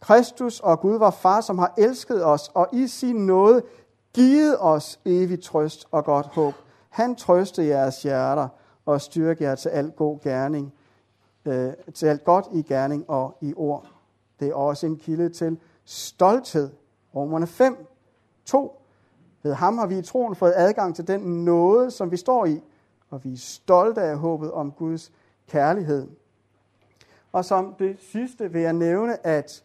Kristus 0.00 0.60
og 0.60 0.80
Gud 0.80 0.98
var 0.98 1.10
far, 1.10 1.40
som 1.40 1.58
har 1.58 1.74
elsket 1.78 2.26
os, 2.26 2.50
og 2.54 2.68
i 2.72 2.86
sin 2.86 3.26
nåde 3.26 3.62
givet 4.14 4.56
os 4.60 5.00
evig 5.04 5.42
trøst 5.42 5.86
og 5.90 6.04
godt 6.04 6.26
håb. 6.26 6.54
Han 6.88 7.16
trøste 7.16 7.66
jeres 7.66 8.02
hjerter 8.02 8.48
og 8.86 9.00
styrke 9.00 9.44
jer 9.44 9.54
til 9.54 9.68
alt 9.68 9.96
god 9.96 10.18
gerning, 10.20 10.74
øh, 11.44 11.72
til 11.94 12.06
alt 12.06 12.24
godt 12.24 12.46
i 12.52 12.62
gerning 12.62 13.10
og 13.10 13.36
i 13.40 13.54
ord. 13.56 13.86
Det 14.40 14.48
er 14.48 14.54
også 14.54 14.86
en 14.86 14.96
kilde 14.96 15.28
til 15.28 15.58
stolthed. 15.84 16.70
Romerne 17.14 17.46
5, 17.46 17.86
2. 18.44 18.82
Ved 19.42 19.54
ham 19.54 19.78
har 19.78 19.86
vi 19.86 19.98
i 19.98 20.02
troen 20.02 20.34
fået 20.34 20.52
adgang 20.56 20.96
til 20.96 21.08
den 21.08 21.44
nåde, 21.44 21.90
som 21.90 22.10
vi 22.10 22.16
står 22.16 22.46
i, 22.46 22.60
og 23.10 23.24
vi 23.24 23.32
er 23.32 23.36
stolte 23.36 24.02
af 24.02 24.18
håbet 24.18 24.52
om 24.52 24.72
Guds 24.72 25.12
kærlighed. 25.48 26.08
Og 27.32 27.44
som 27.44 27.74
det 27.78 27.96
sidste 28.00 28.52
vil 28.52 28.62
jeg 28.62 28.72
nævne, 28.72 29.26
at 29.26 29.64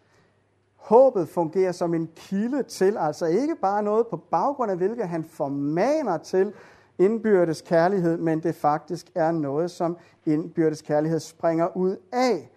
håbet 0.75 1.29
fungerer 1.29 1.71
som 1.71 1.93
en 1.93 2.09
kilde 2.15 2.63
til, 2.63 2.97
altså 2.97 3.25
ikke 3.25 3.55
bare 3.55 3.83
noget 3.83 4.07
på 4.07 4.17
baggrund 4.17 4.71
af, 4.71 4.77
hvilket 4.77 5.07
han 5.07 5.23
formaner 5.23 6.17
til 6.17 6.53
indbyrdes 6.99 7.61
kærlighed, 7.61 8.17
men 8.17 8.39
det 8.39 8.55
faktisk 8.55 9.11
er 9.15 9.31
noget, 9.31 9.71
som 9.71 9.97
indbyrdes 10.25 10.81
kærlighed 10.81 11.19
springer 11.19 11.77
ud 11.77 11.97
af. 12.11 12.49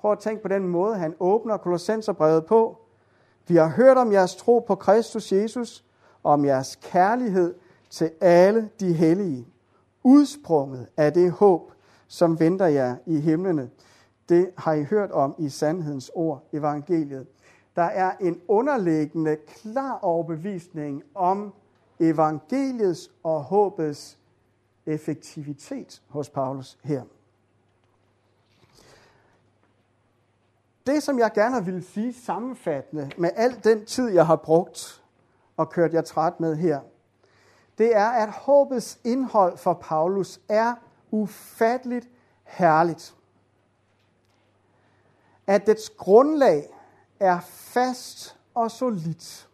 Prøv 0.00 0.12
at 0.12 0.18
tænke 0.18 0.42
på 0.42 0.48
den 0.48 0.68
måde, 0.68 0.96
han 0.96 1.14
åbner 1.20 1.56
Kolossenserbrevet 1.56 2.46
på. 2.46 2.78
Vi 3.48 3.56
har 3.56 3.68
hørt 3.68 3.96
om 3.96 4.12
jeres 4.12 4.36
tro 4.36 4.64
på 4.66 4.74
Kristus 4.74 5.32
Jesus, 5.32 5.84
og 6.22 6.32
om 6.32 6.44
jeres 6.44 6.76
kærlighed 6.82 7.54
til 7.90 8.10
alle 8.20 8.68
de 8.80 8.92
hellige. 8.92 9.46
Udsprunget 10.02 10.86
af 10.96 11.12
det 11.12 11.30
håb, 11.30 11.72
som 12.08 12.40
venter 12.40 12.66
jer 12.66 12.96
i 13.06 13.20
himlene. 13.20 13.70
Det 14.28 14.50
har 14.58 14.72
I 14.72 14.84
hørt 14.84 15.10
om 15.10 15.34
i 15.38 15.48
sandhedens 15.48 16.10
ord, 16.14 16.42
evangeliet. 16.52 17.26
Der 17.76 17.82
er 17.82 18.16
en 18.20 18.40
underliggende 18.48 19.36
klar 19.36 19.98
overbevisning 20.02 21.02
om 21.14 21.54
evangeliets 22.00 23.10
og 23.22 23.42
håbets 23.42 24.18
effektivitet 24.86 26.02
hos 26.08 26.28
Paulus 26.28 26.78
her. 26.82 27.02
Det, 30.86 31.02
som 31.02 31.18
jeg 31.18 31.32
gerne 31.32 31.64
vil 31.64 31.84
sige 31.84 32.14
sammenfattende 32.14 33.10
med 33.18 33.30
al 33.36 33.60
den 33.64 33.86
tid, 33.86 34.08
jeg 34.08 34.26
har 34.26 34.36
brugt 34.36 35.02
og 35.56 35.70
kørt 35.70 35.92
jeg 35.92 36.04
træt 36.04 36.40
med 36.40 36.56
her, 36.56 36.80
det 37.78 37.96
er, 37.96 38.08
at 38.08 38.30
håbets 38.30 38.98
indhold 39.04 39.58
for 39.58 39.74
Paulus 39.74 40.40
er 40.48 40.74
ufatteligt 41.10 42.08
herligt. 42.44 43.14
At 45.46 45.66
dets 45.66 45.90
grundlag 45.90 46.74
er 47.20 47.40
fast 47.40 48.36
og 48.54 48.70
solidt 48.70 49.48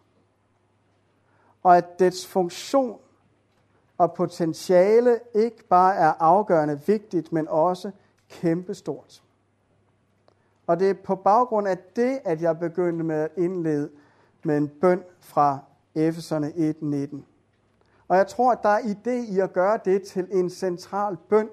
og 1.63 1.77
at 1.77 1.99
dets 1.99 2.27
funktion 2.27 2.99
og 3.97 4.13
potentiale 4.13 5.19
ikke 5.35 5.63
bare 5.67 5.95
er 5.95 6.13
afgørende 6.19 6.81
vigtigt, 6.85 7.33
men 7.33 7.47
også 7.47 7.91
kæmpestort. 8.29 9.23
Og 10.67 10.79
det 10.79 10.89
er 10.89 10.93
på 10.93 11.15
baggrund 11.15 11.67
af 11.67 11.77
det, 11.77 12.19
at 12.25 12.41
jeg 12.41 12.59
begyndte 12.59 13.03
med 13.03 13.15
at 13.15 13.31
indlede 13.37 13.89
med 14.43 14.57
en 14.57 14.67
bøn 14.67 15.03
fra 15.19 15.59
Efeserne 15.95 16.47
1.19. 16.47 17.21
Og 18.07 18.17
jeg 18.17 18.27
tror, 18.27 18.51
at 18.51 18.63
der 18.63 18.69
er 18.69 18.79
idé 18.79 19.33
i 19.33 19.39
at 19.39 19.53
gøre 19.53 19.79
det 19.85 20.03
til 20.03 20.27
en 20.31 20.49
central 20.49 21.17
bøn 21.29 21.49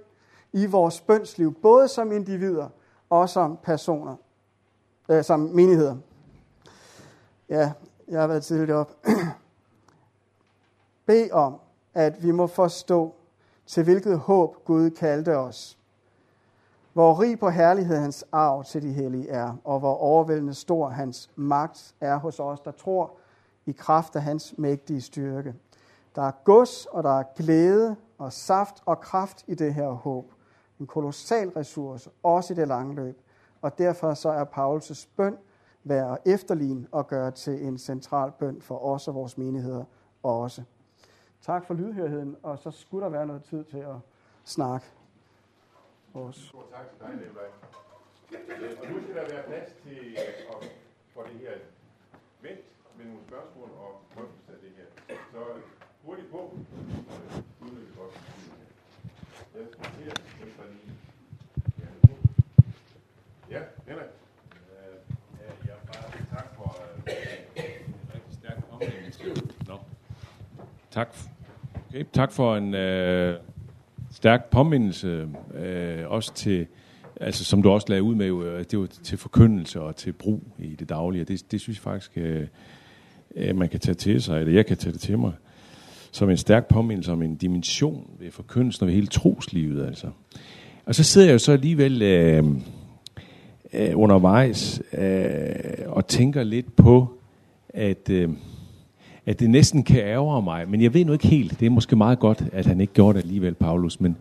i 0.53 0.67
vores 0.67 1.01
bønsliv, 1.01 1.55
både 1.63 1.89
som 1.89 2.13
individer 2.13 2.69
og 3.11 3.29
som 3.29 3.59
personer, 3.63 4.17
øh, 5.09 5.25
som 5.25 5.41
menigheder. 5.41 5.97
Ja, 7.49 7.73
jeg 8.09 8.21
har 8.21 8.27
været 8.27 8.45
tidligt 8.45 8.71
op. 8.71 8.93
Bed 11.07 11.31
om, 11.31 11.61
at 11.95 12.23
vi 12.23 12.31
må 12.31 12.47
forstå, 12.47 13.15
til 13.67 13.85
hvilket 13.85 14.19
håb 14.19 14.65
Gud 14.65 14.91
kaldte 14.91 15.37
os. 15.37 15.79
Hvor 16.93 17.21
rig 17.21 17.39
på 17.39 17.51
herlighed 17.51 17.97
hans 17.97 18.25
arv 18.33 18.65
til 18.65 18.83
de 18.83 18.93
hellige 18.93 19.29
er, 19.29 19.57
og 19.65 19.79
hvor 19.79 19.95
overvældende 19.95 20.55
stor 20.55 20.89
hans 20.89 21.31
magt 21.37 21.95
er 22.01 22.17
hos 22.17 22.41
os, 22.41 22.61
der 22.61 22.71
tror 22.71 23.11
i 23.67 23.73
kraft 23.73 24.17
af 24.17 24.23
hans 24.23 24.55
mægtige 24.59 25.01
styrke. 25.01 25.55
Der 26.15 26.23
er 26.23 26.31
gods, 26.45 26.87
og 26.87 27.03
der 27.03 27.19
er 27.19 27.25
glæde 27.37 27.97
og 28.19 28.33
saft 28.33 28.83
og 28.87 29.01
kraft 29.01 29.45
i 29.47 29.55
det 29.55 29.75
her 29.75 29.89
håb. 29.89 30.33
En 30.81 30.87
kolossal 30.87 31.49
ressource, 31.49 32.11
også 32.23 32.53
i 32.53 32.57
det 32.57 32.69
lange 32.69 32.95
løb. 32.95 33.21
Og 33.63 33.79
derfor 33.79 34.15
så 34.15 34.29
er 34.29 34.45
Paulus' 34.45 35.09
bøn 35.17 35.39
værd 35.85 36.13
at 36.13 36.33
efterligne 36.33 36.89
og 36.93 37.07
gøre 37.07 37.31
til 37.31 37.67
en 37.67 37.79
central 37.79 38.33
bøn 38.39 38.63
for 38.63 38.85
os 38.85 39.09
og 39.09 39.15
vores 39.15 39.39
menigheder 39.39 39.85
også. 40.23 40.63
Tak 41.43 41.65
for 41.67 41.75
lydhørigheden, 41.75 42.37
og 42.43 42.59
så 42.59 42.71
skulle 42.71 43.05
der 43.05 43.11
være 43.11 43.27
noget 43.27 43.45
tid 43.45 43.65
til 43.65 43.79
at 43.79 43.97
snakke. 44.45 44.87
Også. 46.15 46.41
Stor 46.41 46.65
tak 46.73 46.87
til 46.91 46.99
dig, 47.01 47.17
Nikolaj. 47.17 47.45
Øh, 48.33 48.79
og 48.81 48.91
nu 48.91 49.03
skal 49.03 49.15
der 49.15 49.35
være 49.35 49.43
plads 49.47 49.71
til 49.83 49.99
øh, 49.99 50.55
at 50.55 50.73
få 51.15 51.23
det 51.23 51.39
her 51.41 51.55
vendt 52.43 52.61
med 52.97 53.05
nogle 53.07 53.21
spørgsmål 53.29 53.69
og 53.85 53.91
drøftelse 54.15 54.53
af 54.53 54.59
det 54.63 54.71
her. 54.77 55.17
Så 55.33 55.39
øh, 55.39 55.63
hurtigt 56.05 56.31
på, 56.31 56.41
udnytte 57.61 57.93
godt. 57.99 58.15
Jeg 59.55 59.67
skal 59.73 60.49
efter 60.49 60.65
lige. 60.65 60.98
Ja, 63.51 63.59
Henrik. 63.87 64.05
Ja, 65.67 65.73
bare 65.87 66.37
tak 66.37 66.55
for 66.57 66.77
øh, 67.07 67.15
en 67.57 67.95
rigtig 68.15 68.35
stærk 68.35 68.59
omlægning. 68.71 69.15
Tak 70.91 71.17
Okay, 71.89 72.05
tak 72.13 72.33
for 72.33 72.57
en 72.57 72.75
øh, 72.75 73.39
stærk 74.13 74.51
påmindelse, 74.51 75.29
øh, 75.55 76.11
også 76.11 76.35
til, 76.35 76.67
altså 77.21 77.45
som 77.45 77.63
du 77.63 77.71
også 77.71 77.87
lagde 77.89 78.03
ud 78.03 78.15
med, 78.15 78.27
øh, 78.27 78.65
det 78.71 78.79
var 78.79 78.87
til 78.87 79.19
forkyndelse 79.19 79.81
og 79.81 79.97
til 79.97 80.13
brug 80.13 80.43
i 80.59 80.75
det 80.75 80.89
daglige. 80.89 81.25
Det, 81.25 81.53
det 81.53 81.61
synes 81.61 81.79
jeg 81.79 81.83
faktisk, 81.83 82.13
øh, 82.17 83.57
man 83.57 83.69
kan 83.69 83.81
tage 83.81 83.95
til 83.95 84.23
sig, 84.23 84.41
eller 84.41 84.53
jeg 84.53 84.67
kan 84.67 84.77
tage 84.77 84.93
det 84.93 85.01
til 85.01 85.19
mig. 85.19 85.33
som 86.13 86.31
en 86.31 86.37
stærk 86.37 86.69
påmindelse 86.69 87.13
om 87.13 87.23
en 87.23 87.37
dimension 87.37 88.11
ved 88.19 88.31
forkyndelsen 88.31 88.83
og 88.83 88.87
ved 88.87 88.95
hele 88.95 89.07
troslivet. 89.07 89.87
Altså. 89.87 90.11
Og 90.87 90.95
så 90.95 91.05
sidder 91.05 91.27
jeg 91.27 91.33
jo 91.33 91.39
så 91.39 91.53
alligevel 91.53 92.03
øh, 92.03 92.45
øh, 93.73 93.91
undervejs 93.95 94.83
øh, 94.99 95.51
og 95.87 96.07
tænker 96.07 96.43
lidt 96.43 96.77
på, 96.77 97.09
at, 97.69 98.11
øh, 98.11 98.29
at 99.27 99.41
det 99.41 99.51
næsten 99.51 99.83
kan 99.83 100.01
ærge 100.01 100.43
mig, 100.43 100.69
men 100.69 100.83
jeg 100.83 100.95
ved 100.95 101.05
nu 101.05 101.13
ikke 101.13 101.27
helt. 101.27 101.61
Det 101.61 101.67
er 101.67 101.71
måske 101.71 101.97
meget 101.97 102.19
godt, 102.19 102.45
at 102.53 102.67
han 102.67 102.81
ikke 102.81 102.93
gjorde 102.93 103.19
det 103.19 103.25
alligevel, 103.25 103.55
Paulus, 103.55 104.01
men 104.01 104.17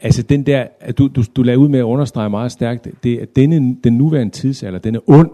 altså 0.00 0.22
den 0.22 0.46
der, 0.46 0.66
at 0.80 0.98
du, 0.98 1.08
du, 1.08 1.22
du 1.36 1.42
lader 1.42 1.58
ud 1.58 1.68
med 1.68 1.78
at 1.78 1.82
understrege 1.82 2.30
meget 2.30 2.52
stærkt, 2.52 2.88
det, 3.02 3.18
at 3.18 3.36
denne, 3.36 3.76
den 3.84 3.92
nuværende 3.92 4.32
tidsalder, 4.32 4.78
den 4.78 4.94
er 4.94 5.00
ond. 5.06 5.30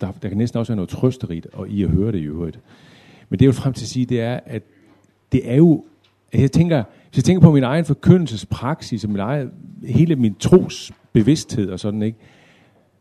Der, 0.00 0.12
der 0.22 0.28
kan 0.28 0.38
næsten 0.38 0.58
også 0.58 0.72
være 0.72 0.76
noget 0.76 0.88
trøsterigt 0.88 1.46
og 1.52 1.68
i 1.68 1.82
at 1.82 1.90
høre 1.90 2.12
det 2.12 2.18
i 2.18 2.24
øvrigt. 2.24 2.58
Men 3.28 3.38
det, 3.38 3.44
jeg 3.44 3.48
vil 3.48 3.54
frem 3.54 3.72
til 3.72 3.84
at 3.84 3.88
sige, 3.88 4.06
det 4.06 4.20
er, 4.20 4.40
at 4.46 4.62
det 5.32 5.50
er 5.50 5.56
jo, 5.56 5.84
at 6.32 6.40
jeg 6.40 6.52
tænker, 6.52 6.84
hvis 7.08 7.16
jeg 7.16 7.24
tænker 7.24 7.40
på 7.40 7.52
min 7.52 7.62
egen 7.62 7.84
forkyndelsespraksis, 7.84 9.04
og 9.04 9.10
min 9.10 9.20
egen, 9.20 9.50
hele 9.86 10.16
min 10.16 10.34
tros 10.34 10.92
bevidsthed 11.12 11.70
og 11.70 11.80
sådan, 11.80 12.02
ikke, 12.02 12.18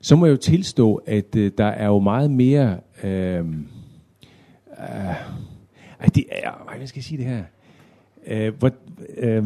så 0.04 0.16
må 0.16 0.26
jeg 0.26 0.32
jo 0.32 0.38
tilstå, 0.38 0.96
at 0.96 1.36
øh, 1.36 1.52
der 1.58 1.66
er 1.66 1.88
jo 1.88 2.00
meget 2.00 2.32
mere... 2.32 2.78
Øh, 3.04 3.40
øh, 3.40 3.46
det 6.16 6.26
er, 6.30 6.76
hvad 6.78 6.88
skal 6.88 7.00
jeg 7.00 7.04
sige 7.04 7.18
det 7.18 7.26
her? 7.26 7.44
Øh, 8.28 8.54
hvor, 8.60 8.72
øh, 9.18 9.46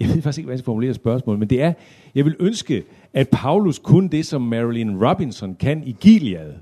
jeg 0.00 0.08
ved 0.08 0.22
faktisk 0.22 0.38
ikke, 0.38 0.46
hvordan 0.46 0.50
jeg 0.50 0.58
skal 0.58 0.64
formulere 0.64 0.94
spørgsmålet, 0.94 1.38
men 1.38 1.50
det 1.50 1.62
er, 1.62 1.72
jeg 2.14 2.24
vil 2.24 2.36
ønske, 2.40 2.84
at 3.14 3.28
Paulus 3.28 3.78
kunne 3.78 4.08
det, 4.08 4.26
som 4.26 4.42
Marilyn 4.42 4.96
Robinson 5.06 5.54
kan 5.54 5.82
i 5.86 5.96
Gilead. 6.00 6.52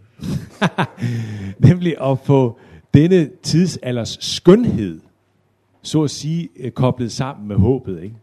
Nemlig 1.69 1.95
at 2.03 2.19
få 2.19 2.59
denne 2.95 3.31
tidsalders 3.43 4.19
skønhed, 4.21 5.01
så 5.83 6.03
at 6.03 6.11
sige, 6.11 6.49
øh, 6.57 6.71
koblet 6.71 7.13
sammen 7.13 7.49
med 7.49 7.57
håbet. 7.57 8.03
Ikke? 8.03 8.15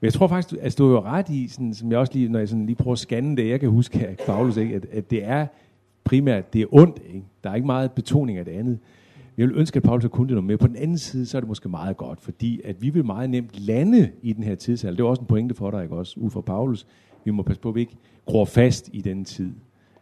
Men 0.00 0.06
jeg 0.06 0.12
tror 0.12 0.26
faktisk, 0.26 0.52
at 0.52 0.58
du 0.58 0.64
altså, 0.64 0.84
er 0.84 1.04
ret 1.04 1.28
i, 1.28 1.48
sådan, 1.48 1.74
som 1.74 1.90
jeg 1.90 1.98
også 1.98 2.12
lige, 2.12 2.28
når 2.28 2.38
jeg 2.38 2.48
sådan 2.48 2.66
lige 2.66 2.76
prøver 2.76 2.92
at 2.92 2.98
scanne 2.98 3.36
det, 3.36 3.48
jeg 3.48 3.60
kan 3.60 3.68
huske 3.68 3.98
her, 3.98 4.14
Paulus, 4.26 4.56
ikke? 4.56 4.74
At, 4.74 4.86
at 4.92 5.10
det 5.10 5.24
er 5.24 5.46
primært, 6.04 6.52
det 6.52 6.62
er 6.62 6.66
ondt. 6.70 7.02
Ikke? 7.06 7.26
Der 7.44 7.50
er 7.50 7.54
ikke 7.54 7.66
meget 7.66 7.92
betoning 7.92 8.38
af 8.38 8.44
det 8.44 8.52
andet. 8.52 8.78
Jeg 9.38 9.48
vil 9.48 9.56
ønske, 9.56 9.76
at 9.76 9.82
Paulus 9.82 10.06
kunne 10.10 10.28
det 10.28 10.34
noget 10.34 10.44
mere. 10.44 10.58
På 10.58 10.66
den 10.66 10.76
anden 10.76 10.98
side, 10.98 11.26
så 11.26 11.38
er 11.38 11.40
det 11.40 11.48
måske 11.48 11.68
meget 11.68 11.96
godt, 11.96 12.20
fordi 12.20 12.60
at 12.64 12.82
vi 12.82 12.90
vil 12.90 13.04
meget 13.04 13.30
nemt 13.30 13.58
lande 13.58 14.10
i 14.22 14.32
den 14.32 14.44
her 14.44 14.54
tidsalder. 14.54 14.96
Det 14.96 15.04
er 15.04 15.08
også 15.08 15.20
en 15.20 15.26
pointe 15.26 15.54
for 15.54 15.70
dig, 15.70 15.82
ikke 15.82 15.96
også? 15.96 16.20
Ud 16.20 16.30
fra 16.30 16.40
Paulus. 16.40 16.86
Vi 17.24 17.30
må 17.30 17.42
passe 17.42 17.62
på, 17.62 17.68
at 17.68 17.74
vi 17.74 17.80
ikke 17.80 17.96
gror 18.26 18.44
fast 18.44 18.90
i 18.92 19.00
den 19.00 19.24
tid, 19.24 19.52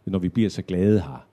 når 0.05 0.19
vi 0.19 0.29
bliver 0.29 0.49
så 0.49 0.61
glade 0.61 0.99
her 0.99 1.27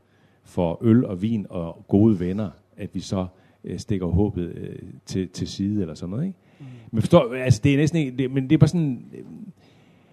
for 0.44 0.78
øl 0.80 1.04
og 1.04 1.22
vin 1.22 1.46
og 1.50 1.84
gode 1.88 2.20
venner, 2.20 2.50
at 2.76 2.94
vi 2.94 3.00
så 3.00 3.26
øh, 3.64 3.78
stikker 3.78 4.06
håbet 4.06 4.52
øh, 4.56 4.76
til, 5.06 5.28
til 5.28 5.48
side 5.48 5.80
eller 5.80 5.94
sådan 5.94 6.10
noget. 6.10 6.26
Ikke? 6.26 6.38
Mm. 6.58 6.66
Men 6.90 7.02
forstår, 7.02 7.34
altså 7.34 7.60
det 7.64 7.72
er 7.72 7.76
næsten 7.76 7.98
ikke, 7.98 8.16
det, 8.18 8.30
men 8.30 8.44
det 8.44 8.52
er 8.52 8.58
bare 8.58 8.68
sådan, 8.68 9.04
øh, 9.14 9.24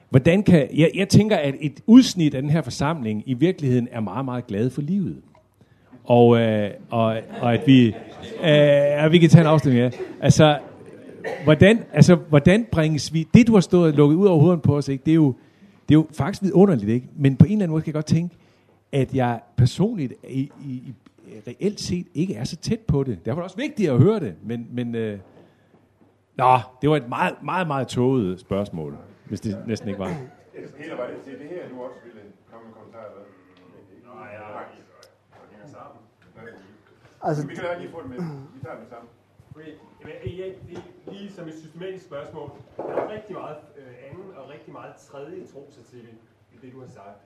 hvordan 0.10 0.44
kan, 0.44 0.68
jeg, 0.74 0.92
jeg 0.96 1.10
tænker, 1.10 1.38
at 1.38 1.56
et 1.62 1.82
udsnit 1.86 2.36
af 2.36 2.42
den 2.42 2.52
her 2.52 2.62
forsamling 2.62 3.24
i 3.26 3.34
virkeligheden 3.34 3.88
er 3.92 4.00
meget, 4.00 4.26
meget 4.26 4.48
glad 4.48 4.70
for 4.70 4.82
livet. 4.82 5.18
Og, 6.04 6.40
øh, 6.40 6.72
og, 6.90 7.18
og 7.42 7.54
at 7.54 7.68
vi, 7.68 7.88
øh, 7.88 7.94
at 9.04 9.12
vi 9.12 9.18
kan 9.18 9.30
tage 9.30 9.42
en 9.42 9.48
afstemning 9.48 9.84
af. 9.84 9.92
Altså, 10.22 10.60
hvordan, 11.44 11.80
altså, 11.94 12.16
hvordan 12.16 12.66
bringes 12.72 13.14
vi, 13.14 13.28
det 13.34 13.48
du 13.48 13.54
har 13.54 13.60
stået 13.60 13.92
og 13.92 13.98
lukket 13.98 14.16
ud 14.16 14.26
over 14.26 14.42
hovedet 14.42 14.62
på 14.62 14.78
os, 14.78 14.88
ikke, 14.88 15.04
det, 15.06 15.12
er 15.12 15.16
jo, 15.16 15.36
det 15.90 15.96
er 15.96 16.00
jo 16.00 16.08
faktisk 16.12 16.44
vidunderligt, 16.44 16.90
ikke? 16.90 17.08
men 17.16 17.36
på 17.36 17.46
en 17.46 17.52
eller 17.52 17.64
anden 17.64 17.72
måde 17.72 17.82
kan 17.82 17.88
jeg 17.88 17.94
godt 17.94 18.06
tænke, 18.06 18.36
at 18.92 19.16
jeg 19.16 19.40
personligt 19.58 20.14
i, 20.30 20.52
i, 20.66 20.72
i 20.72 20.94
reelt 21.48 21.80
set 21.80 22.08
ikke 22.14 22.36
er 22.36 22.44
så 22.44 22.56
tæt 22.56 22.80
på 22.80 23.04
det. 23.04 23.26
Derfor 23.26 23.42
er 23.42 23.44
det 23.44 23.44
også 23.44 23.58
vigtigt 23.58 23.92
at 23.92 24.00
høre 24.00 24.20
det, 24.20 24.34
men, 24.44 24.68
men 24.72 24.96
øh, 24.96 25.20
nå, 26.36 26.58
det 26.82 26.90
var 26.90 26.98
et 26.98 27.10
meget, 27.10 27.36
meget, 27.44 27.68
meget 27.68 27.88
tåget 27.88 28.40
spørgsmål, 28.40 28.98
hvis 29.26 29.42
det 29.42 29.68
næsten 29.68 29.90
ikke 29.90 30.00
var. 30.00 30.12
Eller 30.54 30.96
var 30.96 31.08
det 31.08 31.22
til 31.24 31.40
det 31.40 31.50
her, 31.50 31.70
du 31.70 31.84
også 31.84 31.98
ville 32.06 32.22
komme 32.52 32.68
med 32.68 32.74
kommentarer 32.74 33.10
med? 33.16 33.26
Nej, 34.16 34.30
ja, 34.34 35.68
sammen. 35.68 36.02
Altså, 37.24 37.48
vi 37.48 37.56
kan 37.56 37.64
da 37.64 37.78
lige 37.80 37.92
få 37.92 38.02
det 38.02 38.10
med. 38.10 38.20
Vi 38.56 38.60
tager 38.64 38.80
det 38.80 38.88
sammen. 38.90 39.10
Okay. 39.56 39.72
Ja, 40.08 40.14
det 40.24 40.48
er 40.48 40.82
lige 41.12 41.32
som 41.32 41.48
et 41.48 41.54
systematisk 41.54 42.06
spørgsmål. 42.06 42.52
Der 42.78 42.84
er 42.84 43.10
rigtig 43.10 43.34
meget 43.36 43.58
øh, 43.78 43.94
anden 44.10 44.28
og 44.38 44.50
rigtig 44.50 44.74
meget 44.74 44.96
tredje 44.96 45.46
trosartikel 45.52 46.16
i 46.54 46.58
det, 46.62 46.74
du 46.74 46.80
har 46.80 46.88
sagt. 46.88 47.20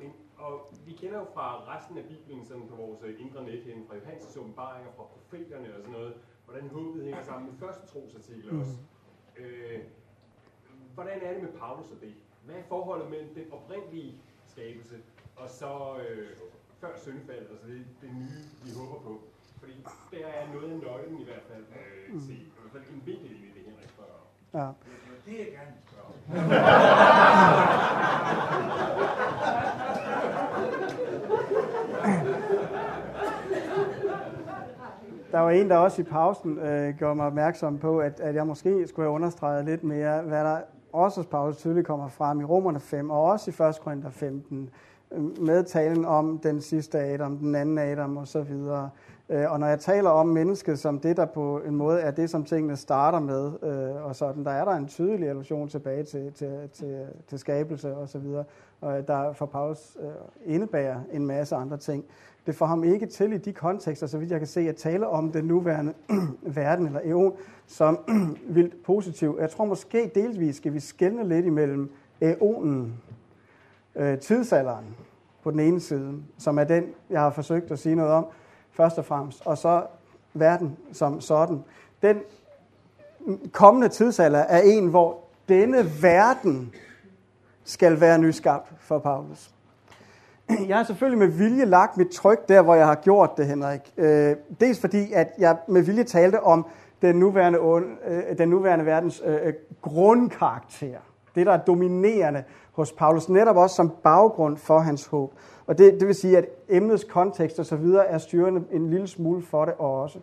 Men, 0.00 0.12
og 0.38 0.72
vi 0.86 0.92
kender 0.92 1.18
jo 1.18 1.26
fra 1.34 1.46
resten 1.74 1.98
af 1.98 2.04
Bibelen, 2.04 2.44
sådan 2.44 2.68
på 2.68 2.76
vores 2.76 2.98
øh, 3.02 3.20
indre 3.20 3.42
net 3.44 3.62
hen, 3.68 3.84
fra 3.88 3.94
Johannes 3.96 4.36
åbenbaringer, 4.36 4.90
fra 4.96 5.04
profeterne 5.14 5.68
og 5.74 5.80
sådan 5.80 5.92
noget, 5.92 6.14
hvordan 6.44 6.68
håbet 6.68 7.04
hænger 7.04 7.22
sammen 7.22 7.50
med 7.50 7.58
første 7.58 7.86
trosartikel 7.86 8.52
mm. 8.52 8.60
også. 8.60 8.76
Øh, 9.36 9.80
hvordan 10.94 11.22
er 11.22 11.32
det 11.32 11.42
med 11.42 11.52
Paulus 11.52 11.90
og 11.90 12.00
det? 12.00 12.14
Hvad 12.44 12.54
er 12.54 12.62
forholdet 12.68 13.10
mellem 13.10 13.34
den 13.34 13.52
oprindelige 13.52 14.14
skabelse 14.46 14.96
og 15.36 15.48
så 15.48 15.96
øh, 16.08 16.28
før 16.80 16.96
syndfaldet, 16.96 17.48
altså 17.50 17.66
det, 17.66 17.86
det 18.00 18.10
nye, 18.14 18.44
vi 18.64 18.70
håber 18.76 19.00
på? 19.00 19.22
Fordi 19.58 19.86
der 20.10 20.26
er 20.26 20.52
noget 20.52 20.72
af 20.72 20.78
nøglen 20.78 21.20
i 21.20 21.24
hvert 21.24 21.42
fald 21.50 21.64
øh, 21.64 22.14
mm. 22.14 22.20
til, 22.20 22.40
i 22.40 22.52
hvert 22.60 22.72
fald 22.72 22.94
en 22.94 23.02
vinkel 23.06 23.30
i 23.30 23.50
det, 23.54 23.62
Henrik 23.66 23.88
spørger 23.88 24.12
om. 24.12 24.26
Ja. 24.54 24.72
Det 25.26 25.40
er 25.40 25.44
jeg 25.44 25.52
gerne 25.52 25.74
spørger 25.86 26.10
Der 35.34 35.40
var 35.40 35.50
en, 35.50 35.70
der 35.70 35.76
også 35.76 36.02
i 36.02 36.04
pausen 36.04 36.58
øh, 36.58 36.94
gjorde 36.98 37.14
mig 37.14 37.26
opmærksom 37.26 37.78
på, 37.78 37.98
at, 37.98 38.20
at 38.20 38.34
jeg 38.34 38.46
måske 38.46 38.86
skulle 38.86 39.06
have 39.06 39.14
understreget 39.14 39.64
lidt 39.64 39.84
mere, 39.84 40.22
hvad 40.22 40.44
der 40.44 40.58
også 40.92 41.20
hos 41.20 41.26
Paulus 41.26 41.56
tydeligt 41.56 41.86
kommer 41.86 42.08
frem 42.08 42.40
i 42.40 42.44
Romerne 42.44 42.80
5, 42.80 43.10
og 43.10 43.22
også 43.22 43.50
i 43.50 43.68
1. 43.68 43.80
Korinther 43.80 44.10
15, 44.10 44.70
med 45.40 45.64
talen 45.64 46.04
om 46.04 46.38
den 46.38 46.60
sidste 46.60 46.98
Adam, 46.98 47.38
den 47.38 47.54
anden 47.54 47.78
Adam 47.78 48.16
osv. 48.16 48.52
Øh, 49.28 49.52
og 49.52 49.60
når 49.60 49.66
jeg 49.66 49.80
taler 49.80 50.10
om 50.10 50.26
mennesket 50.26 50.78
som 50.78 51.00
det, 51.00 51.16
der 51.16 51.26
på 51.26 51.60
en 51.66 51.76
måde 51.76 52.00
er 52.00 52.10
det, 52.10 52.30
som 52.30 52.44
tingene 52.44 52.76
starter 52.76 53.20
med, 53.20 53.52
øh, 53.62 54.04
og 54.04 54.16
sådan, 54.16 54.44
der 54.44 54.50
er 54.50 54.64
der 54.64 54.72
en 54.72 54.88
tydelig 54.88 55.28
allusion 55.28 55.68
tilbage 55.68 56.02
til, 56.02 56.32
til, 56.32 56.68
til, 56.72 57.06
til 57.26 57.38
skabelse 57.38 57.96
osv., 57.96 58.26
og 58.80 59.08
der 59.08 59.32
for 59.32 59.46
Paulus 59.46 59.96
øh, 60.00 60.54
indebærer 60.54 61.00
en 61.12 61.26
masse 61.26 61.56
andre 61.56 61.76
ting. 61.76 62.04
Det 62.46 62.56
får 62.56 62.66
ham 62.66 62.84
ikke 62.84 63.06
til 63.06 63.32
i 63.32 63.38
de 63.38 63.52
kontekster, 63.52 64.06
så 64.06 64.18
vidt 64.18 64.30
jeg 64.30 64.40
kan 64.40 64.46
se, 64.46 64.60
at 64.60 64.76
tale 64.76 65.08
om 65.08 65.32
den 65.32 65.44
nuværende 65.44 65.94
verden 66.42 66.86
eller 66.86 67.00
eon 67.04 67.32
som 67.66 67.98
vildt 68.56 68.82
positiv. 68.84 69.36
Jeg 69.40 69.50
tror 69.50 69.64
måske 69.64 70.10
delvis 70.14 70.56
skal 70.56 70.74
vi 70.74 70.80
skelne 70.80 71.28
lidt 71.28 71.46
imellem 71.46 71.90
eonen, 72.20 73.00
øh, 73.96 74.18
tidsalderen 74.18 74.84
på 75.42 75.50
den 75.50 75.60
ene 75.60 75.80
side, 75.80 76.22
som 76.38 76.58
er 76.58 76.64
den, 76.64 76.84
jeg 77.10 77.20
har 77.20 77.30
forsøgt 77.30 77.70
at 77.70 77.78
sige 77.78 77.94
noget 77.94 78.12
om, 78.12 78.26
først 78.70 78.98
og 78.98 79.04
fremmest, 79.04 79.46
og 79.46 79.58
så 79.58 79.86
verden 80.34 80.76
som 80.92 81.20
sådan. 81.20 81.64
Den 82.02 82.20
kommende 83.52 83.88
tidsalder 83.88 84.38
er 84.38 84.60
en, 84.60 84.86
hvor 84.86 85.20
denne 85.48 86.02
verden 86.02 86.74
skal 87.64 88.00
være 88.00 88.18
nyskabt 88.18 88.72
for 88.78 88.98
Paulus. 88.98 89.53
Jeg 90.68 90.76
har 90.76 90.84
selvfølgelig 90.84 91.18
med 91.18 91.28
vilje 91.28 91.64
lagt 91.64 91.96
mit 91.96 92.08
tryk 92.08 92.48
der, 92.48 92.62
hvor 92.62 92.74
jeg 92.74 92.86
har 92.86 92.94
gjort 92.94 93.30
det, 93.36 93.46
Henrik. 93.46 93.80
Øh, 93.96 94.36
dels 94.60 94.80
fordi, 94.80 95.12
at 95.12 95.28
jeg 95.38 95.56
med 95.68 95.82
vilje 95.82 96.04
talte 96.04 96.42
om 96.42 96.66
den 97.02 97.16
nuværende, 97.16 97.58
øh, 98.08 98.38
den 98.38 98.48
nuværende 98.48 98.86
verdens 98.86 99.22
øh, 99.24 99.46
øh, 99.46 99.52
grundkarakter. 99.82 100.98
Det, 101.34 101.46
der 101.46 101.52
er 101.52 101.64
dominerende 101.64 102.44
hos 102.72 102.92
Paulus, 102.92 103.28
netop 103.28 103.56
også 103.56 103.76
som 103.76 103.92
baggrund 104.02 104.56
for 104.56 104.78
hans 104.78 105.06
håb. 105.06 105.32
Og 105.66 105.78
det, 105.78 105.94
det 106.00 106.06
vil 106.06 106.14
sige, 106.14 106.38
at 106.38 106.46
emnets 106.68 107.04
kontekst 107.04 107.58
og 107.58 107.66
så 107.66 107.76
videre 107.76 108.06
er 108.06 108.18
styrende 108.18 108.64
en 108.70 108.90
lille 108.90 109.06
smule 109.06 109.42
for 109.42 109.64
det 109.64 109.74
også. 109.74 110.18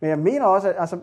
Men 0.00 0.10
jeg 0.10 0.18
mener 0.18 0.44
også, 0.44 0.68
at 0.68 0.74
altså, 0.78 0.98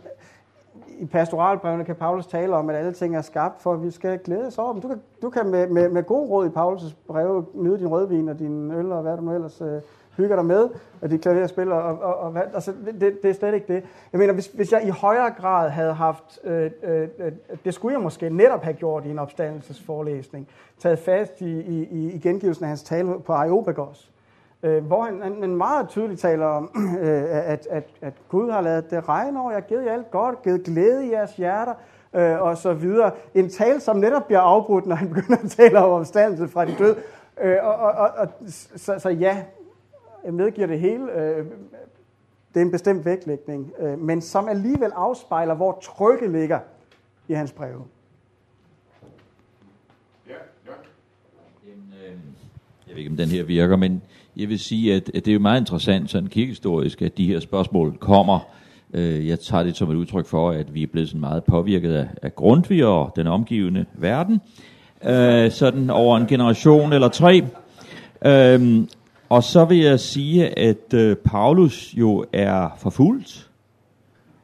i 1.00 1.06
pastoralbrevene 1.06 1.84
kan 1.84 1.95
Paulus 1.95 2.28
tale 2.28 2.56
om, 2.56 2.70
at 2.70 2.76
alle 2.76 2.94
ting 2.94 3.16
er 3.16 3.22
skabt, 3.22 3.62
for 3.62 3.74
at 3.74 3.84
vi 3.84 3.91
skal 3.91 4.20
glæde 4.20 4.48
os 4.48 4.58
over 4.58 4.74
dem. 4.74 4.82
Du 4.82 4.88
kan, 4.88 5.02
du 5.22 5.30
kan 5.30 5.48
med, 5.50 5.68
med, 5.68 5.90
med 5.90 6.04
god 6.04 6.30
råd 6.30 6.45
i 6.45 6.50
Paulus' 6.50 6.94
breve 7.08 7.45
nyde 7.54 7.80
din 7.80 7.88
rødvin 7.88 8.30
og 8.30 8.40
din 8.40 8.72
øl 8.72 8.91
og 8.91 9.02
hvad 9.02 9.18
du 9.18 9.24
nu 9.24 9.34
ellers 9.34 9.62
øh, 9.62 9.82
hygger 10.18 10.36
dig 10.36 10.45
med, 10.45 10.70
og 11.02 11.10
dit 11.10 11.22
klaverspil 11.22 11.72
og, 11.72 11.84
og, 11.84 12.00
og, 12.00 12.16
og 12.16 12.32
hvad, 12.32 12.41
altså, 12.54 12.74
det, 13.00 13.24
det 13.24 13.30
er 13.30 13.34
slet 13.34 13.54
ikke 13.54 13.74
det. 13.74 13.84
Jeg 14.12 14.20
mener, 14.20 14.34
hvis, 14.34 14.48
hvis 14.48 14.72
jeg 14.72 14.88
i 14.88 14.90
højere 14.90 15.32
grad 15.32 15.70
havde 15.70 15.94
haft, 15.94 16.40
øh, 16.44 16.72
øh, 16.84 17.08
øh, 17.20 17.32
det 17.66 17.74
skulle 17.74 17.94
jeg 17.94 18.04
måske 18.04 18.30
netop 18.30 18.64
have 18.64 18.74
gjort 18.74 19.06
i 19.06 19.10
en 19.10 19.20
opstandelsesforelæsning, 19.20 20.48
taget 20.80 21.00
fast 21.00 21.41
i, 21.41 21.60
i, 21.62 22.12
i 22.12 22.20
gengivelsen 22.20 22.64
af 22.64 22.68
hans 22.68 22.84
tale 22.84 23.20
på 23.20 23.34
Areopagos, 23.34 24.12
øh, 24.64 24.85
hvor 24.85 25.03
han, 25.03 25.22
han, 25.22 25.41
han 25.41 25.56
meget 25.56 25.90
tydeligt 25.90 26.22
taler 26.22 26.45
om, 26.45 26.72
øh, 27.02 27.23
at, 27.30 27.68
at, 27.69 27.84
at 28.02 28.14
Gud 28.30 28.52
har 28.52 28.61
lavet 28.61 28.91
det 28.91 29.10
regne 29.10 29.40
over, 29.40 29.52
jeg 29.52 29.61
har 29.61 29.68
givet 29.68 29.85
jer 29.85 29.94
alt 29.94 30.11
godt, 30.11 30.44
givet 30.44 30.64
glæde 30.64 31.07
i 31.07 31.11
jeres 31.11 31.35
hjerter, 31.35 31.73
øh, 32.14 32.41
og 32.41 32.57
så 32.57 32.73
videre. 32.73 33.11
En 33.34 33.49
tale, 33.49 33.80
som 33.80 33.98
netop 33.98 34.26
bliver 34.26 34.40
afbrudt, 34.41 34.85
når 34.85 34.95
han 34.95 35.10
begynder 35.14 35.38
at 35.44 35.49
tale 35.49 35.80
om 35.80 35.91
omstandelse 35.91 36.48
fra 36.48 36.65
de 36.65 36.76
døde. 36.80 36.95
Øh, 37.41 37.57
og, 37.61 37.76
og, 37.76 38.10
og, 38.18 38.27
så, 38.76 38.99
så 38.99 39.10
ja, 39.10 39.44
jeg 40.23 40.34
medgiver 40.34 40.68
det 40.68 40.80
hele. 40.80 41.11
Øh, 41.11 41.45
det 42.53 42.60
er 42.60 42.65
en 42.65 42.72
bestemt 42.72 43.06
vægtlægning, 43.06 43.73
øh, 43.80 43.99
men 43.99 44.22
som 44.22 44.48
alligevel 44.48 44.91
afspejler, 44.95 45.53
hvor 45.53 45.80
trykket 45.81 46.30
ligger 46.30 46.60
i 47.27 47.34
hans 47.34 47.52
breve. 47.52 47.84
Ja, 50.27 50.34
ja. 50.65 50.72
Jamen, 51.68 51.94
øh, 52.06 52.11
Jeg 52.88 52.95
ved 52.95 52.98
ikke, 52.98 53.11
om 53.11 53.18
den 53.18 53.30
her 53.30 53.44
virker, 53.44 53.76
men 53.76 54.03
jeg 54.38 54.49
vil 54.49 54.60
sige, 54.60 54.93
at, 54.93 55.11
at 55.14 55.26
det 55.26 55.27
er 55.27 55.34
jo 55.34 55.39
meget 55.39 55.60
interessant 55.60 56.10
sådan 56.10 56.30
kirkehistorisk, 56.30 57.01
at 57.01 57.18
de 57.18 57.27
her 57.27 57.39
spørgsmål 57.39 57.97
kommer. 57.97 58.39
Øh, 58.93 59.27
jeg 59.27 59.39
tager 59.39 59.64
det 59.64 59.77
som 59.77 59.91
et 59.91 59.95
udtryk 59.95 60.26
for, 60.26 60.51
at 60.51 60.73
vi 60.73 60.84
er 60.84 60.88
blevet 60.88 61.10
sådan 61.10 61.22
meget 61.22 61.43
påvirket 61.43 61.93
af, 61.93 62.07
af 62.22 62.35
Grundtvig 62.35 62.85
og 62.85 63.14
den 63.15 63.27
omgivende 63.27 63.85
verden, 63.93 64.41
øh, 65.05 65.51
sådan 65.51 65.89
over 65.89 66.18
en 66.18 66.27
generation 66.27 66.93
eller 66.93 67.07
tre. 67.07 67.45
Øhm, 68.26 68.89
og 69.30 69.43
så 69.43 69.65
vil 69.65 69.77
jeg 69.77 69.99
sige, 69.99 70.60
at 70.60 70.93
øh, 70.93 71.15
Paulus 71.15 71.93
jo 71.97 72.26
er 72.34 72.69
forfulgt 72.77 73.49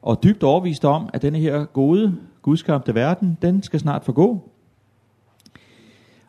og 0.02 0.24
dybt 0.24 0.44
overvist 0.44 0.86
om, 0.86 1.10
at 1.14 1.22
denne 1.22 1.40
her 1.40 1.66
gode, 1.66 2.16
gudskabte 2.42 2.96
verden, 2.96 3.38
den 3.42 3.64
skal 3.64 3.80
snart 3.80 4.06
forgå. 4.06 4.50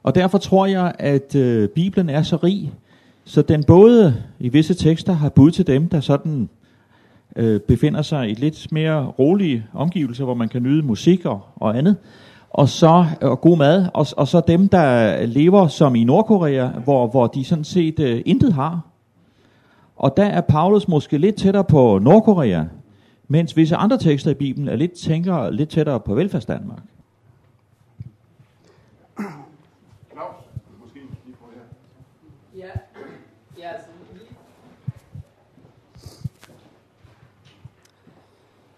Og 0.03 0.15
derfor 0.15 0.39
tror 0.39 0.67
jeg, 0.67 0.95
at 0.99 1.35
øh, 1.35 1.69
Bibelen 1.69 2.11
er 2.11 2.23
så 2.23 2.37
rig, 2.37 2.73
så 3.25 3.43
den 3.43 3.65
både 3.65 4.23
i 4.41 4.49
visse 4.49 4.75
tekster 4.75 5.13
har 5.13 5.29
bud 5.29 5.51
til 5.51 5.67
dem, 5.67 5.89
der 5.89 6.01
sådan 6.01 6.49
øh, 7.37 7.61
befinder 7.61 8.03
sig 8.03 8.31
i 8.31 8.35
lidt 8.35 8.73
mere 8.73 9.07
rolige 9.07 9.67
omgivelser, 9.75 10.25
hvor 10.25 10.35
man 10.35 10.49
kan 10.49 10.63
nyde 10.63 10.83
musik 10.83 11.25
og, 11.25 11.41
og 11.57 11.79
andet, 11.79 11.97
og 12.51 12.69
så 12.69 13.07
og 13.21 13.41
god 13.41 13.57
mad, 13.59 13.87
og, 13.95 14.07
og 14.17 14.29
så 14.29 14.43
dem, 14.49 14.69
der 14.69 15.27
lever 15.27 15.69
som 15.69 15.95
i 15.95 16.05
Nordkorea, 16.05 16.69
hvor, 16.69 17.07
hvor 17.07 17.27
de 17.27 17.45
sådan 17.45 17.65
set 17.65 17.99
øh, 18.01 18.23
intet 18.27 18.53
har. 18.53 18.81
Og 19.97 20.17
der 20.17 20.25
er 20.25 20.41
Paulus 20.41 20.89
måske 20.89 21.19
lidt 21.19 21.37
tættere 21.37 21.65
på 21.65 21.99
Nordkorea, 21.99 22.65
mens 23.29 23.57
visse 23.57 23.77
andre 23.77 23.99
tekster 23.99 24.31
i 24.31 24.35
Bibelen 24.35 24.69
er 24.69 24.77
lidt, 24.77 24.93
tænker 24.93 25.51
lidt 25.51 25.69
tættere 25.69 26.01
på 26.01 26.15
velfærdsdanmark. 26.15 26.83
Claus, 30.13 30.35
måske 30.83 30.95
lige 30.95 31.37
på 31.41 31.47
det 31.55 31.61
her. 31.61 32.67
Ja, 32.67 32.71
ja 33.59 33.69
altså, 33.75 33.89
lige- 34.15 34.27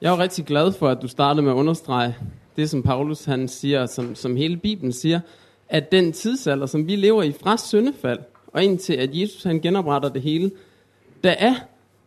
jeg 0.03 0.09
er 0.09 0.16
jo 0.16 0.23
rigtig 0.23 0.45
glad 0.45 0.73
for, 0.73 0.89
at 0.89 1.03
du 1.03 1.09
startede 1.09 1.43
med 1.43 1.53
at 1.53 1.57
understrege 1.57 2.16
det, 2.57 2.70
som 2.70 2.83
Paulus 2.83 3.24
han 3.24 3.49
siger, 3.49 3.87
som, 3.87 4.15
som 4.15 4.37
hele 4.37 4.57
Bibelen 4.57 4.93
siger, 4.93 5.20
at 5.69 5.93
den 5.93 6.12
tidsalder, 6.12 6.66
som 6.66 6.87
vi 6.87 6.97
lever 6.97 7.23
i 7.23 7.33
fra 7.33 7.57
syndefald, 7.57 8.19
og 8.47 8.65
indtil 8.65 8.95
at 8.95 9.11
Jesus 9.12 9.43
han 9.43 9.61
genopretter 9.61 10.09
det 10.09 10.23
hele, 10.23 10.51
der 11.24 11.31
er, 11.31 11.55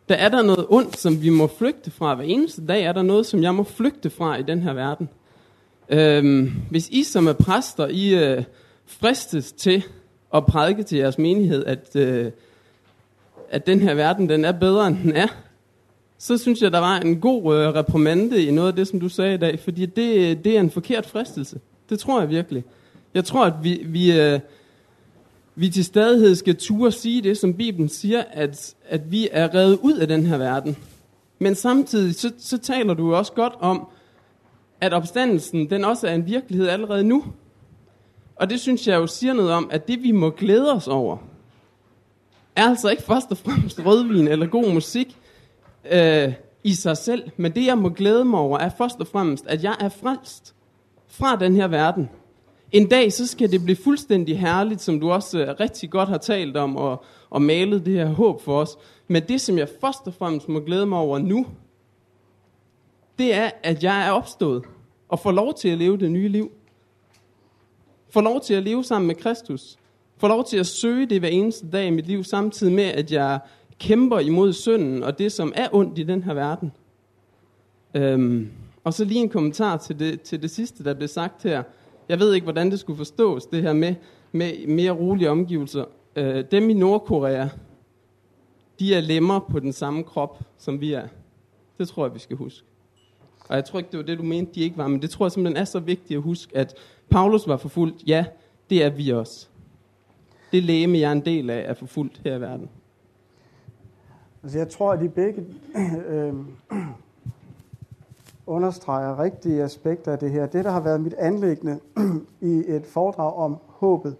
der 0.09 0.15
er 0.15 0.29
der 0.29 0.41
noget 0.41 0.65
ondt, 0.69 0.97
som 0.97 1.21
vi 1.21 1.29
må 1.29 1.47
flygte 1.47 1.91
fra. 1.91 2.15
Hver 2.15 2.25
eneste 2.25 2.67
dag 2.67 2.83
er 2.83 2.91
der 2.91 3.01
noget, 3.01 3.25
som 3.25 3.43
jeg 3.43 3.55
må 3.55 3.63
flygte 3.63 4.09
fra 4.09 4.37
i 4.37 4.43
den 4.43 4.61
her 4.61 4.73
verden. 4.73 5.09
Øhm, 5.89 6.51
hvis 6.69 6.89
I 6.89 7.03
som 7.03 7.27
er 7.27 7.33
præster, 7.33 7.87
I 7.87 8.13
øh, 8.13 8.43
fristes 8.85 9.51
til 9.51 9.83
at 10.33 10.45
prædike 10.45 10.83
til 10.83 10.97
jeres 10.97 11.17
menighed, 11.17 11.65
at, 11.65 11.95
øh, 11.95 12.31
at 13.49 13.67
den 13.67 13.79
her 13.79 13.93
verden 13.93 14.29
den 14.29 14.45
er 14.45 14.51
bedre, 14.51 14.87
end 14.87 14.97
den 14.97 15.15
er, 15.15 15.27
så 16.25 16.37
synes 16.37 16.61
jeg, 16.61 16.71
der 16.71 16.79
var 16.79 16.99
en 16.99 17.19
god 17.19 17.55
øh, 17.55 17.73
reprimande 17.73 18.43
i 18.43 18.51
noget 18.51 18.67
af 18.67 18.75
det, 18.75 18.87
som 18.87 18.99
du 18.99 19.09
sagde 19.09 19.33
i 19.33 19.37
dag, 19.37 19.59
fordi 19.59 19.85
det, 19.85 20.43
det 20.45 20.55
er 20.55 20.59
en 20.59 20.71
forkert 20.71 21.05
fristelse. 21.05 21.59
Det 21.89 21.99
tror 21.99 22.19
jeg 22.19 22.29
virkelig. 22.29 22.63
Jeg 23.13 23.25
tror, 23.25 23.45
at 23.45 23.53
vi, 23.61 23.81
vi, 23.85 24.19
øh, 24.19 24.39
vi 25.55 25.69
til 25.69 25.85
stadighed 25.85 26.35
skal 26.35 26.55
ture 26.55 26.91
sige 26.91 27.21
det, 27.21 27.37
som 27.37 27.53
Bibelen 27.53 27.89
siger, 27.89 28.23
at, 28.31 28.75
at 28.89 29.11
vi 29.11 29.29
er 29.31 29.53
reddet 29.53 29.79
ud 29.81 29.93
af 29.93 30.07
den 30.07 30.25
her 30.25 30.37
verden. 30.37 30.77
Men 31.39 31.55
samtidig 31.55 32.15
så, 32.15 32.31
så 32.37 32.57
taler 32.57 32.93
du 32.93 33.07
jo 33.07 33.17
også 33.17 33.33
godt 33.33 33.53
om, 33.59 33.87
at 34.81 34.93
opstandelsen 34.93 35.69
den 35.69 35.85
også 35.85 36.07
er 36.07 36.13
en 36.13 36.25
virkelighed 36.25 36.67
allerede 36.67 37.03
nu. 37.03 37.25
Og 38.35 38.49
det 38.49 38.59
synes 38.59 38.87
jeg 38.87 38.95
jo 38.95 39.07
siger 39.07 39.33
noget 39.33 39.51
om, 39.51 39.69
at 39.71 39.87
det 39.87 40.03
vi 40.03 40.11
må 40.11 40.29
glæde 40.29 40.73
os 40.73 40.87
over, 40.87 41.17
er 42.55 42.69
altså 42.69 42.89
ikke 42.89 43.03
først 43.03 43.31
og 43.31 43.37
fremmest 43.37 43.85
rødvin 43.85 44.27
eller 44.27 44.45
god 44.45 44.73
musik 44.73 45.17
øh, 45.91 46.33
i 46.63 46.73
sig 46.73 46.97
selv. 46.97 47.31
Men 47.37 47.51
det 47.51 47.65
jeg 47.65 47.77
må 47.77 47.89
glæde 47.89 48.25
mig 48.25 48.39
over, 48.39 48.57
er 48.57 48.69
først 48.77 48.99
og 48.99 49.07
fremmest, 49.07 49.47
at 49.47 49.63
jeg 49.63 49.75
er 49.79 49.89
frelst 49.89 50.55
fra 51.07 51.35
den 51.35 51.55
her 51.55 51.67
verden. 51.67 52.09
En 52.71 52.87
dag 52.87 53.13
så 53.13 53.27
skal 53.27 53.51
det 53.51 53.63
blive 53.63 53.75
fuldstændig 53.75 54.39
herligt, 54.39 54.81
som 54.81 54.99
du 54.99 55.11
også 55.11 55.39
øh, 55.39 55.55
rigtig 55.59 55.89
godt 55.89 56.09
har 56.09 56.17
talt 56.17 56.57
om 56.57 56.77
og, 56.77 57.03
og 57.29 57.41
malet 57.41 57.85
det 57.85 57.93
her 57.93 58.05
håb 58.05 58.41
for 58.41 58.61
os. 58.61 58.77
Men 59.07 59.23
det 59.27 59.41
som 59.41 59.57
jeg 59.57 59.69
først 59.81 60.07
og 60.07 60.13
fremmest 60.13 60.49
må 60.49 60.59
glæde 60.59 60.85
mig 60.85 60.99
over 60.99 61.19
nu, 61.19 61.45
det 63.19 63.33
er, 63.33 63.49
at 63.63 63.83
jeg 63.83 64.07
er 64.07 64.11
opstået 64.11 64.63
og 65.09 65.19
får 65.19 65.31
lov 65.31 65.53
til 65.53 65.69
at 65.69 65.77
leve 65.77 65.97
det 65.97 66.11
nye 66.11 66.27
liv. 66.27 66.51
Får 68.09 68.21
lov 68.21 68.41
til 68.41 68.53
at 68.53 68.63
leve 68.63 68.83
sammen 68.83 69.07
med 69.07 69.15
Kristus. 69.15 69.77
Får 70.17 70.27
lov 70.27 70.45
til 70.45 70.57
at 70.57 70.67
søge 70.67 71.05
det 71.05 71.19
hver 71.19 71.29
eneste 71.29 71.71
dag 71.71 71.87
i 71.87 71.89
mit 71.89 72.07
liv, 72.07 72.23
samtidig 72.23 72.73
med, 72.73 72.83
at 72.83 73.11
jeg 73.11 73.39
kæmper 73.79 74.19
imod 74.19 74.53
synden 74.53 75.03
og 75.03 75.19
det, 75.19 75.31
som 75.31 75.53
er 75.55 75.67
ondt 75.71 75.99
i 75.99 76.03
den 76.03 76.23
her 76.23 76.33
verden. 76.33 76.71
Øhm, 77.93 78.49
og 78.83 78.93
så 78.93 79.05
lige 79.05 79.19
en 79.19 79.29
kommentar 79.29 79.77
til 79.77 79.99
det, 79.99 80.21
til 80.21 80.41
det 80.41 80.51
sidste, 80.51 80.83
der 80.83 80.93
blev 80.93 81.07
sagt 81.07 81.43
her. 81.43 81.63
Jeg 82.09 82.19
ved 82.19 82.33
ikke, 82.33 82.43
hvordan 82.45 82.71
det 82.71 82.79
skulle 82.79 82.97
forstås, 82.97 83.45
det 83.45 83.61
her 83.61 83.73
med, 83.73 83.95
med 84.31 84.67
mere 84.67 84.91
rolige 84.91 85.29
omgivelser. 85.29 85.85
Øh, 86.15 86.43
dem 86.51 86.69
i 86.69 86.73
Nordkorea, 86.73 87.47
de 88.79 88.95
er 88.95 89.01
lemmer 89.01 89.39
på 89.39 89.59
den 89.59 89.73
samme 89.73 90.03
krop, 90.03 90.39
som 90.57 90.81
vi 90.81 90.93
er. 90.93 91.07
Det 91.77 91.87
tror 91.87 92.05
jeg, 92.05 92.13
vi 92.13 92.19
skal 92.19 92.37
huske. 92.37 92.67
Og 93.49 93.55
jeg 93.55 93.65
tror 93.65 93.79
ikke, 93.79 93.91
det 93.91 93.97
var 93.97 94.05
det, 94.05 94.17
du 94.17 94.23
mente, 94.23 94.51
de 94.55 94.61
ikke 94.61 94.77
var, 94.77 94.87
men 94.87 95.01
det 95.01 95.09
tror 95.09 95.25
jeg 95.25 95.31
simpelthen 95.31 95.61
er 95.61 95.65
så 95.65 95.79
vigtigt 95.79 96.17
at 96.17 96.23
huske, 96.23 96.57
at 96.57 96.73
Paulus 97.09 97.47
var 97.47 97.57
forfulgt. 97.57 98.03
Ja, 98.07 98.25
det 98.69 98.83
er 98.83 98.89
vi 98.89 99.09
også. 99.09 99.47
Det 100.51 100.63
læge, 100.63 100.99
jeg 100.99 101.07
er 101.07 101.11
en 101.11 101.25
del 101.25 101.49
af, 101.49 101.63
er 101.67 101.73
forfulgt 101.73 102.21
her 102.23 102.35
i 102.35 102.41
verden. 102.41 102.69
Altså 104.45 104.57
jeg 104.57 104.69
tror, 104.69 104.91
at 104.91 104.99
de 104.99 105.09
begge 105.09 105.45
øh, 106.07 106.33
understreger 108.55 109.19
rigtige 109.19 109.63
aspekter 109.63 110.11
af 110.11 110.19
det 110.19 110.31
her. 110.31 110.45
Det, 110.45 110.65
der 110.65 110.71
har 110.71 110.79
været 110.79 111.01
mit 111.01 111.13
anlæggende 111.13 111.79
i 112.41 112.63
et 112.67 112.85
foredrag 112.85 113.33
om 113.33 113.57
håbet, 113.67 114.15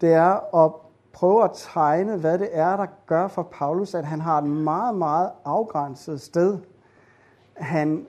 det 0.00 0.12
er 0.12 0.64
at 0.64 0.72
prøve 1.12 1.44
at 1.44 1.50
tegne, 1.54 2.16
hvad 2.16 2.38
det 2.38 2.48
er, 2.52 2.76
der 2.76 2.86
gør 3.06 3.28
for 3.28 3.42
Paulus, 3.42 3.94
at 3.94 4.04
han 4.04 4.20
har 4.20 4.38
et 4.38 4.48
meget, 4.48 4.94
meget 4.94 5.30
afgrænset 5.44 6.20
sted. 6.20 6.58
Han, 7.54 8.06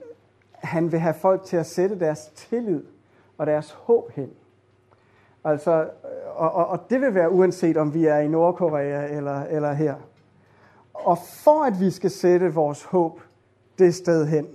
han 0.52 0.92
vil 0.92 1.00
have 1.00 1.14
folk 1.14 1.44
til 1.44 1.56
at 1.56 1.66
sætte 1.66 1.98
deres 1.98 2.26
tillid 2.34 2.84
og 3.38 3.46
deres 3.46 3.70
håb 3.70 4.10
hen. 4.10 4.30
Altså, 5.44 5.88
og, 6.34 6.52
og, 6.52 6.66
og 6.66 6.90
det 6.90 7.00
vil 7.00 7.14
være 7.14 7.30
uanset 7.30 7.76
om 7.76 7.94
vi 7.94 8.06
er 8.06 8.18
i 8.18 8.28
Nordkorea 8.28 9.16
eller, 9.16 9.42
eller 9.42 9.72
her. 9.72 9.94
Og 11.04 11.18
for 11.18 11.64
at 11.64 11.80
vi 11.80 11.90
skal 11.90 12.10
sætte 12.10 12.54
vores 12.54 12.84
håb 12.84 13.20
det 13.78 13.94
sted 13.94 14.26
hen, 14.26 14.46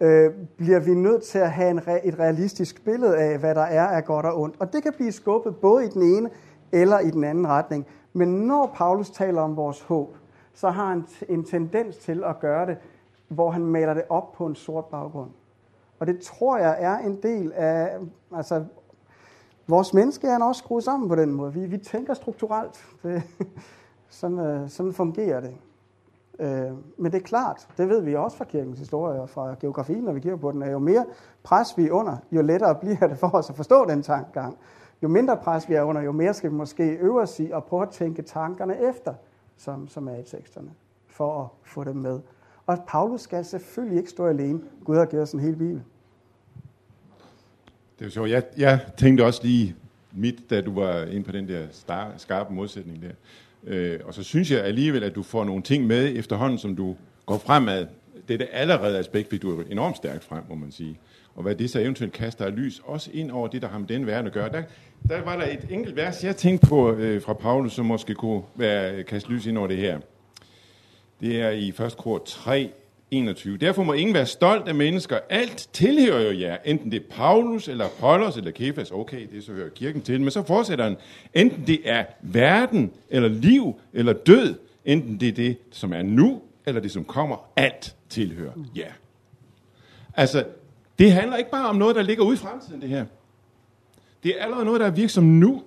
øh, 0.00 0.30
bliver 0.56 0.80
vi 0.80 0.94
nødt 0.94 1.22
til 1.22 1.38
at 1.38 1.50
have 1.50 1.70
en 1.70 1.80
et 2.04 2.18
realistisk 2.18 2.84
billede 2.84 3.16
af, 3.16 3.38
hvad 3.38 3.54
der 3.54 3.62
er 3.62 3.86
af 3.86 4.04
godt 4.04 4.26
og 4.26 4.40
ondt. 4.40 4.56
Og 4.58 4.72
det 4.72 4.82
kan 4.82 4.92
blive 4.92 5.12
skubbet 5.12 5.56
både 5.56 5.84
i 5.84 5.88
den 5.88 6.02
ene 6.02 6.30
eller 6.72 6.98
i 6.98 7.10
den 7.10 7.24
anden 7.24 7.48
retning. 7.48 7.86
Men 8.12 8.28
når 8.28 8.72
Paulus 8.74 9.10
taler 9.10 9.40
om 9.42 9.56
vores 9.56 9.80
håb, 9.80 10.16
så 10.54 10.70
har 10.70 10.88
han 10.88 11.06
en 11.28 11.44
tendens 11.44 11.96
til 11.96 12.24
at 12.24 12.40
gøre 12.40 12.66
det, 12.66 12.76
hvor 13.28 13.50
han 13.50 13.64
maler 13.64 13.94
det 13.94 14.02
op 14.08 14.32
på 14.32 14.46
en 14.46 14.54
sort 14.54 14.84
baggrund. 14.84 15.30
Og 15.98 16.06
det 16.06 16.20
tror 16.20 16.58
jeg 16.58 16.76
er 16.78 16.98
en 16.98 17.22
del 17.22 17.52
af, 17.52 17.98
altså, 18.36 18.64
vores 19.66 19.94
menneske 19.94 20.26
er 20.26 20.44
også 20.44 20.58
skruet 20.58 20.84
sammen 20.84 21.08
på 21.08 21.14
den 21.14 21.32
måde. 21.32 21.52
Vi, 21.52 21.66
vi 21.66 21.78
tænker 21.78 22.14
strukturelt. 22.14 22.84
Det, 23.02 23.22
sådan, 24.14 24.38
øh, 24.38 24.68
sådan 24.68 24.92
fungerer 24.92 25.40
det. 25.40 25.54
Øh, 26.38 26.72
men 26.96 27.12
det 27.12 27.14
er 27.14 27.22
klart, 27.22 27.68
det 27.76 27.88
ved 27.88 28.00
vi 28.00 28.14
også 28.14 28.36
fra 28.36 28.44
kirkens 28.44 28.78
historie 28.78 29.20
og 29.20 29.30
fra 29.30 29.54
geografien, 29.60 30.04
når 30.04 30.12
vi 30.12 30.20
kigger 30.20 30.38
på 30.38 30.52
den, 30.52 30.62
at 30.62 30.72
jo 30.72 30.78
mere 30.78 31.06
pres 31.42 31.68
vi 31.76 31.86
er 31.86 31.92
under, 31.92 32.16
jo 32.32 32.42
lettere 32.42 32.74
bliver 32.82 33.06
det 33.06 33.18
for 33.18 33.34
os 33.34 33.50
at 33.50 33.56
forstå 33.56 33.84
den 33.88 34.02
tankegang. 34.02 34.58
Jo 35.02 35.08
mindre 35.08 35.36
pres 35.36 35.68
vi 35.68 35.74
er 35.74 35.82
under, 35.82 36.02
jo 36.02 36.12
mere 36.12 36.34
skal 36.34 36.50
vi 36.50 36.54
måske 36.54 36.90
øve 36.90 37.20
os 37.22 37.40
i 37.40 37.50
at 37.50 37.64
prøve 37.64 37.82
at 37.82 37.90
tænke 37.90 38.22
tankerne 38.22 38.88
efter, 38.88 39.14
som, 39.56 39.88
som 39.88 40.08
er 40.08 40.16
i 40.16 40.22
teksterne, 40.22 40.70
for 41.06 41.42
at 41.42 41.48
få 41.62 41.84
dem 41.84 41.96
med. 41.96 42.20
Og 42.66 42.78
Paulus 42.86 43.20
skal 43.20 43.44
selvfølgelig 43.44 43.98
ikke 43.98 44.10
stå 44.10 44.26
alene. 44.26 44.60
Gud 44.84 44.96
har 44.96 45.04
givet 45.04 45.22
os 45.22 45.32
en 45.32 45.40
hel 45.40 45.56
bibel. 45.56 45.82
Det 47.98 48.00
er 48.00 48.04
jo 48.04 48.10
sjovt. 48.10 48.30
Jeg, 48.30 48.42
jeg 48.56 48.80
tænkte 48.96 49.24
også 49.24 49.40
lige 49.42 49.76
mit, 50.12 50.50
da 50.50 50.60
du 50.60 50.74
var 50.74 51.02
inde 51.02 51.24
på 51.24 51.32
den 51.32 51.48
der 51.48 51.66
star, 51.70 52.12
skarpe 52.16 52.54
modsætning 52.54 53.02
der. 53.02 53.10
Øh, 53.66 54.00
og 54.04 54.14
så 54.14 54.22
synes 54.22 54.50
jeg 54.50 54.64
alligevel, 54.64 55.04
at 55.04 55.14
du 55.14 55.22
får 55.22 55.44
nogle 55.44 55.62
ting 55.62 55.86
med 55.86 56.16
efterhånden, 56.16 56.58
som 56.58 56.76
du 56.76 56.96
går 57.26 57.38
fremad. 57.38 57.86
Det 58.28 58.34
er 58.34 58.38
det 58.38 58.48
allerede 58.52 58.98
aspekt, 58.98 59.28
fordi 59.28 59.38
du 59.38 59.60
er 59.60 59.64
enormt 59.70 59.96
stærkt 59.96 60.24
frem, 60.24 60.42
må 60.48 60.54
man 60.54 60.72
sige. 60.72 60.98
Og 61.34 61.42
hvad 61.42 61.54
det 61.54 61.70
så 61.70 61.80
eventuelt 61.80 62.12
kaster 62.12 62.44
af 62.44 62.56
lys, 62.56 62.80
også 62.84 63.10
ind 63.12 63.30
over 63.30 63.48
det, 63.48 63.62
der 63.62 63.68
har 63.68 63.78
med 63.78 63.88
den 63.88 64.06
verden 64.06 64.26
at 64.26 64.32
gøre. 64.32 64.48
Der, 64.48 64.62
der 65.08 65.22
var 65.22 65.36
der 65.36 65.46
et 65.46 65.66
enkelt 65.70 65.96
vers, 65.96 66.24
jeg 66.24 66.36
tænkte 66.36 66.66
på 66.66 66.92
øh, 66.92 67.22
fra 67.22 67.32
Paulus, 67.32 67.72
som 67.72 67.86
måske 67.86 68.14
kunne 68.14 68.42
være, 68.56 69.02
kaste 69.02 69.30
lys 69.30 69.46
ind 69.46 69.58
over 69.58 69.66
det 69.66 69.76
her. 69.76 70.00
Det 71.20 71.40
er 71.40 71.50
i 71.50 71.68
1. 71.68 71.94
kor 71.98 72.22
3, 72.26 72.70
21. 73.14 73.56
Derfor 73.56 73.82
må 73.82 73.92
ingen 73.92 74.14
være 74.14 74.26
stolt 74.26 74.68
af 74.68 74.74
mennesker. 74.74 75.18
Alt 75.30 75.68
tilhører 75.72 76.32
jo 76.32 76.40
jer. 76.40 76.56
Enten 76.64 76.90
det 76.92 77.02
er 77.02 77.06
Paulus, 77.10 77.68
eller 77.68 77.84
Apollos, 77.84 78.36
eller 78.36 78.50
Kefas. 78.50 78.90
Okay, 78.90 79.26
det 79.32 79.44
så 79.44 79.52
hører 79.52 79.68
kirken 79.68 80.02
til. 80.02 80.20
Men 80.20 80.30
så 80.30 80.42
fortsætter 80.42 80.84
han. 80.84 80.96
Enten 81.34 81.66
det 81.66 81.80
er 81.84 82.04
verden, 82.22 82.92
eller 83.10 83.28
liv, 83.28 83.80
eller 83.92 84.12
død. 84.12 84.54
Enten 84.84 85.20
det 85.20 85.28
er 85.28 85.32
det, 85.32 85.58
som 85.70 85.92
er 85.92 86.02
nu, 86.02 86.42
eller 86.66 86.80
det, 86.80 86.90
som 86.90 87.04
kommer. 87.04 87.50
Alt 87.56 87.96
tilhører 88.08 88.52
jer. 88.76 88.92
Altså, 90.16 90.44
det 90.98 91.12
handler 91.12 91.36
ikke 91.36 91.50
bare 91.50 91.68
om 91.68 91.76
noget, 91.76 91.96
der 91.96 92.02
ligger 92.02 92.24
ude 92.24 92.34
i 92.34 92.38
fremtiden, 92.38 92.80
det 92.80 92.88
her. 92.88 93.04
Det 94.22 94.38
er 94.38 94.42
allerede 94.42 94.64
noget, 94.64 94.80
der 94.80 94.86
er 94.86 94.90
virksom 94.90 95.24
nu. 95.24 95.62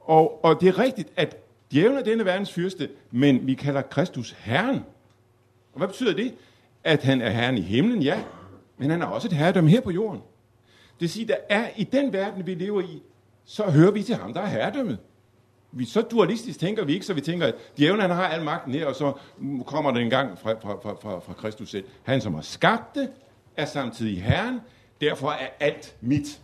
Og, 0.00 0.44
og 0.44 0.60
det 0.60 0.68
er 0.68 0.78
rigtigt, 0.78 1.08
at 1.16 1.36
djævlen 1.72 1.98
er 1.98 2.02
denne 2.02 2.24
verdens 2.24 2.52
fyrste, 2.52 2.88
men 3.10 3.46
vi 3.46 3.54
kalder 3.54 3.82
Kristus 3.82 4.30
Herren. 4.38 4.80
Og 5.72 5.78
hvad 5.78 5.88
betyder 5.88 6.14
det? 6.14 6.34
At 6.84 7.02
han 7.02 7.20
er 7.20 7.30
Herren 7.30 7.58
i 7.58 7.60
himlen, 7.60 8.02
ja, 8.02 8.22
men 8.78 8.90
han 8.90 9.02
er 9.02 9.06
også 9.06 9.28
et 9.28 9.32
herredømme 9.32 9.70
her 9.70 9.80
på 9.80 9.90
jorden. 9.90 10.20
Det 10.92 11.00
vil 11.00 11.10
sige, 11.10 11.28
der 11.28 11.36
er 11.48 11.68
i 11.76 11.84
den 11.84 12.12
verden, 12.12 12.46
vi 12.46 12.54
lever 12.54 12.80
i, 12.80 13.02
så 13.44 13.62
hører 13.70 13.90
vi 13.90 14.02
til 14.02 14.14
ham, 14.14 14.34
der 14.34 14.40
er 14.40 14.46
herredømmet. 14.46 14.98
Vi, 15.72 15.84
så 15.84 16.02
dualistisk 16.02 16.60
tænker 16.60 16.84
vi 16.84 16.92
ikke, 16.92 17.06
så 17.06 17.14
vi 17.14 17.20
tænker, 17.20 17.46
at 17.46 17.54
djævlen 17.78 18.00
han 18.00 18.10
har 18.10 18.28
al 18.28 18.44
magten 18.44 18.72
her, 18.72 18.86
og 18.86 18.94
så 18.94 19.12
kommer 19.66 19.90
den 19.90 20.02
en 20.02 20.10
gang 20.10 20.38
fra, 20.38 20.52
fra, 20.52 20.74
fra, 20.82 20.94
fra, 21.02 21.18
fra 21.18 21.32
Kristus 21.32 21.70
selv. 21.70 21.84
Han, 22.02 22.20
som 22.20 22.34
har 22.34 22.42
skabt 22.42 22.94
det, 22.94 23.08
er 23.56 23.64
samtidig 23.64 24.22
Herren, 24.22 24.60
derfor 25.00 25.30
er 25.30 25.48
alt 25.60 25.96
mit. 26.00 26.40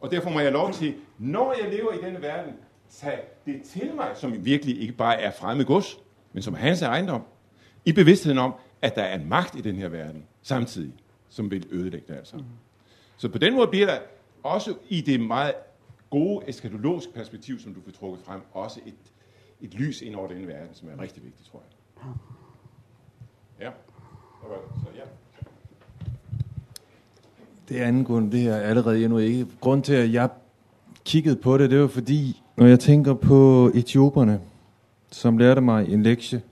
Og 0.00 0.10
derfor 0.10 0.30
må 0.30 0.40
jeg 0.40 0.52
lov 0.52 0.72
til, 0.72 0.94
når 1.18 1.54
jeg 1.62 1.72
lever 1.72 1.92
i 1.92 2.04
denne 2.04 2.22
verden, 2.22 2.52
tage 2.90 3.20
det 3.46 3.62
til 3.62 3.90
mig, 3.96 4.08
som 4.14 4.44
virkelig 4.44 4.80
ikke 4.80 4.92
bare 4.92 5.20
er 5.20 5.30
fremmed 5.30 5.64
gods, 5.64 5.98
men 6.32 6.42
som 6.42 6.54
er 6.54 6.58
hans 6.58 6.82
ejendom, 6.82 7.22
i 7.88 7.92
bevidstheden 7.92 8.38
om, 8.38 8.54
at 8.82 8.94
der 8.94 9.02
er 9.02 9.18
en 9.18 9.28
magt 9.28 9.54
i 9.54 9.60
den 9.60 9.76
her 9.76 9.88
verden, 9.88 10.24
samtidig, 10.42 10.92
som 11.28 11.50
vil 11.50 11.66
ødelægge 11.70 12.06
det 12.08 12.14
altså. 12.18 12.36
Mm. 12.36 12.44
Så 13.16 13.28
på 13.28 13.38
den 13.38 13.54
måde 13.54 13.66
bliver 13.66 13.86
der 13.86 13.98
også 14.42 14.74
i 14.88 15.00
det 15.00 15.20
meget 15.20 15.52
gode 16.10 16.48
eskatologiske 16.48 17.12
perspektiv, 17.12 17.60
som 17.60 17.74
du 17.74 17.80
får 17.84 17.90
trukket 17.90 18.24
frem, 18.24 18.40
også 18.52 18.80
et, 18.86 18.94
et 19.60 19.74
lys 19.74 20.02
ind 20.02 20.14
over 20.14 20.28
den 20.28 20.46
verden, 20.46 20.68
som 20.74 20.88
er 20.88 21.02
rigtig 21.02 21.24
vigtigt, 21.24 21.48
tror 21.50 21.62
jeg. 21.68 22.12
Ja. 23.60 23.70
Så 24.82 24.88
ja. 24.96 25.02
Det 27.68 27.80
er 27.82 27.86
angående 27.86 28.32
det 28.32 28.40
her 28.40 28.56
allerede 28.56 29.04
endnu 29.04 29.18
ikke. 29.18 29.46
Grund 29.60 29.82
til, 29.82 29.94
at 29.94 30.12
jeg 30.12 30.28
kiggede 31.04 31.36
på 31.36 31.58
det, 31.58 31.70
det 31.70 31.80
var 31.80 31.88
fordi, 31.88 32.42
når 32.56 32.66
jeg 32.66 32.80
tænker 32.80 33.14
på 33.14 33.70
etioperne, 33.74 34.40
som 35.10 35.38
lærte 35.38 35.60
mig 35.60 35.88
en 35.88 36.02
lektie, 36.02 36.42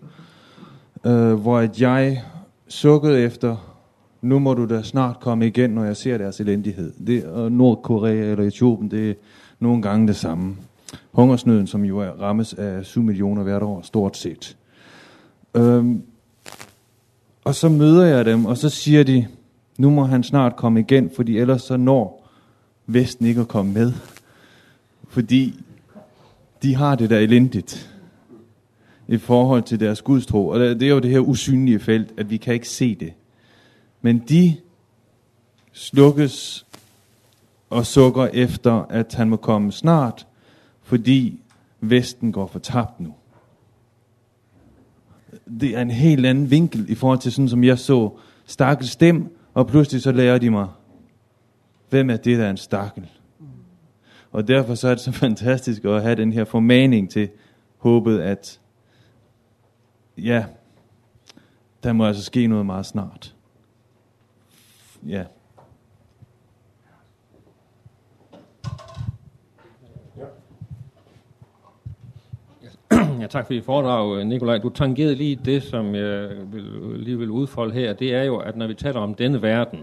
øh, 1.06 1.34
hvor 1.34 1.58
at 1.58 1.80
jeg 1.80 2.22
sukkede 2.68 3.20
efter, 3.20 3.76
nu 4.22 4.38
må 4.38 4.54
du 4.54 4.66
da 4.66 4.82
snart 4.82 5.20
komme 5.20 5.46
igen, 5.46 5.70
når 5.70 5.84
jeg 5.84 5.96
ser 5.96 6.18
deres 6.18 6.40
elendighed. 6.40 6.92
Det, 7.06 7.24
og 7.24 7.52
Nordkorea 7.52 8.30
eller 8.30 8.44
Etiopien, 8.44 8.90
det 8.90 9.10
er 9.10 9.14
nogle 9.60 9.82
gange 9.82 10.08
det 10.08 10.16
samme. 10.16 10.56
Hungersnøden, 11.12 11.66
som 11.66 11.84
jo 11.84 11.98
er 11.98 12.10
rammes 12.10 12.54
af 12.54 12.84
7 12.84 13.02
millioner 13.02 13.42
hvert 13.42 13.62
år, 13.62 13.82
stort 13.82 14.16
set. 14.16 14.56
Øhm, 15.54 16.02
og 17.44 17.54
så 17.54 17.68
møder 17.68 18.04
jeg 18.04 18.24
dem, 18.24 18.44
og 18.44 18.56
så 18.56 18.68
siger 18.68 19.02
de, 19.02 19.26
nu 19.78 19.90
må 19.90 20.04
han 20.04 20.22
snart 20.22 20.56
komme 20.56 20.80
igen, 20.80 21.10
fordi 21.16 21.38
ellers 21.38 21.62
så 21.62 21.76
når 21.76 22.28
Vesten 22.86 23.26
ikke 23.26 23.40
at 23.40 23.48
komme 23.48 23.72
med. 23.72 23.92
Fordi 25.08 25.60
de 26.62 26.74
har 26.74 26.94
det 26.94 27.10
der 27.10 27.18
elendigt 27.18 27.95
i 29.08 29.16
forhold 29.16 29.62
til 29.62 29.80
deres 29.80 30.02
gudstro. 30.02 30.48
Og 30.48 30.60
det 30.60 30.82
er 30.82 30.88
jo 30.88 30.98
det 30.98 31.10
her 31.10 31.20
usynlige 31.20 31.80
felt, 31.80 32.12
at 32.16 32.30
vi 32.30 32.36
kan 32.36 32.54
ikke 32.54 32.68
se 32.68 32.94
det. 32.94 33.12
Men 34.02 34.18
de 34.18 34.56
slukkes 35.72 36.66
og 37.70 37.86
sukker 37.86 38.28
efter, 38.32 38.72
at 38.90 39.14
han 39.14 39.28
må 39.28 39.36
komme 39.36 39.72
snart, 39.72 40.26
fordi 40.82 41.40
Vesten 41.80 42.32
går 42.32 42.46
for 42.46 42.58
tabt 42.58 43.00
nu. 43.00 43.14
Det 45.60 45.76
er 45.76 45.82
en 45.82 45.90
helt 45.90 46.26
anden 46.26 46.50
vinkel 46.50 46.86
i 46.88 46.94
forhold 46.94 47.18
til 47.18 47.32
sådan, 47.32 47.48
som 47.48 47.64
jeg 47.64 47.78
så 47.78 48.10
stakkels 48.46 48.90
stem, 48.90 49.36
og 49.54 49.66
pludselig 49.66 50.02
så 50.02 50.12
lærer 50.12 50.38
de 50.38 50.50
mig, 50.50 50.68
hvem 51.90 52.10
er 52.10 52.16
det, 52.16 52.38
der 52.38 52.44
er 52.44 52.50
en 52.50 52.56
stakkel? 52.56 53.08
Og 54.32 54.48
derfor 54.48 54.74
så 54.74 54.88
er 54.88 54.94
det 54.94 55.00
så 55.00 55.12
fantastisk 55.26 55.84
at 55.84 56.02
have 56.02 56.14
den 56.14 56.32
her 56.32 56.44
formaning 56.44 57.10
til 57.10 57.28
håbet, 57.78 58.18
at 58.18 58.60
ja, 60.18 60.44
der 61.82 61.92
må 61.92 62.06
altså 62.06 62.22
ske 62.22 62.46
noget 62.46 62.66
meget 62.66 62.86
snart. 62.86 63.34
Ja. 65.06 65.24
Ja, 73.20 73.26
tak 73.26 73.46
for 73.46 73.52
dit 73.52 73.64
foredrag, 73.64 74.24
Nikolaj. 74.24 74.58
Du 74.58 74.68
tangerede 74.68 75.14
lige 75.14 75.40
det, 75.44 75.62
som 75.62 75.94
jeg 75.94 76.30
vil, 76.52 76.64
lige 76.96 77.18
vil 77.18 77.30
udfolde 77.30 77.74
her. 77.74 77.92
Det 77.92 78.14
er 78.14 78.22
jo, 78.22 78.36
at 78.36 78.56
når 78.56 78.66
vi 78.66 78.74
taler 78.74 79.00
om 79.00 79.14
denne 79.14 79.42
verden, 79.42 79.80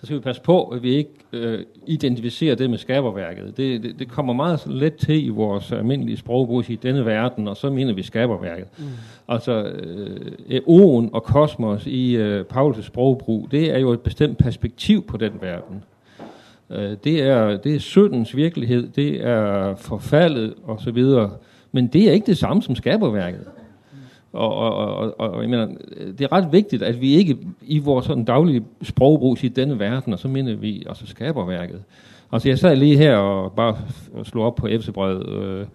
så 0.00 0.06
skal 0.06 0.16
vi 0.16 0.22
passe 0.22 0.42
på, 0.42 0.64
at 0.64 0.82
vi 0.82 0.94
ikke 0.94 1.10
øh, 1.32 1.64
identificerer 1.86 2.54
det 2.54 2.70
med 2.70 2.78
skaberværket. 2.78 3.56
Det, 3.56 3.82
det, 3.82 3.98
det 3.98 4.08
kommer 4.08 4.32
meget 4.32 4.66
let 4.66 4.96
til 4.96 5.26
i 5.26 5.28
vores 5.28 5.72
almindelige 5.72 6.16
sprogbrug 6.16 6.70
i 6.70 6.76
denne 6.76 7.06
verden, 7.06 7.48
og 7.48 7.56
så 7.56 7.70
mener 7.70 7.92
vi 7.92 8.02
skaberværket. 8.02 8.66
Mm. 8.78 8.84
Altså, 9.28 9.62
øh, 9.62 10.60
oen 10.66 11.10
og 11.12 11.22
kosmos 11.22 11.86
i 11.86 12.16
øh, 12.16 12.44
Paulus 12.44 12.84
sprogbrug, 12.84 13.48
det 13.50 13.74
er 13.74 13.78
jo 13.78 13.92
et 13.92 14.00
bestemt 14.00 14.38
perspektiv 14.38 15.06
på 15.06 15.16
den 15.16 15.32
verden. 15.40 15.84
Øh, 16.70 16.96
det, 17.04 17.22
er, 17.22 17.56
det 17.56 17.74
er 17.74 17.80
syndens 17.80 18.36
virkelighed, 18.36 18.88
det 18.88 19.26
er 19.26 19.74
forfaldet 19.74 20.54
osv., 20.66 21.04
men 21.72 21.86
det 21.86 22.08
er 22.08 22.12
ikke 22.12 22.26
det 22.26 22.38
samme 22.38 22.62
som 22.62 22.74
skaberværket. 22.74 23.46
Og, 24.32 24.54
og, 24.54 24.96
og, 24.96 25.14
og 25.18 25.42
jeg 25.42 25.50
mener, 25.50 25.68
det 26.18 26.20
er 26.20 26.32
ret 26.32 26.52
vigtigt, 26.52 26.82
at 26.82 27.00
vi 27.00 27.14
ikke 27.14 27.38
i 27.62 27.78
vores 27.78 28.06
sådan 28.06 28.24
daglige 28.24 28.64
sprogbrug 28.82 29.38
siger 29.38 29.54
denne 29.54 29.78
verden, 29.78 30.12
og 30.12 30.18
så 30.18 30.28
minder 30.28 30.54
vi 30.54 30.84
og 30.88 30.96
så 30.96 31.06
skaber 31.06 31.46
værket. 31.46 31.82
Altså 32.32 32.48
jeg 32.48 32.58
sad 32.58 32.76
lige 32.76 32.96
her 32.96 33.16
og 33.16 33.52
bare 33.52 33.76
slog 34.24 34.46
op 34.46 34.54
på 34.54 34.66
Efesebrevet, 34.66 35.28
øh, 35.28 35.66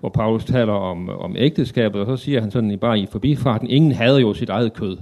hvor 0.00 0.08
Paulus 0.08 0.44
taler 0.44 0.72
om, 0.72 1.08
om 1.08 1.36
ægteskabet, 1.38 2.00
og 2.00 2.06
så 2.06 2.24
siger 2.24 2.40
han 2.40 2.50
sådan 2.50 2.78
bare 2.78 2.98
i 2.98 3.06
forbifarten, 3.06 3.70
ingen 3.70 3.92
hader 3.92 4.18
jo 4.18 4.34
sit 4.34 4.48
eget 4.48 4.72
kød. 4.72 4.96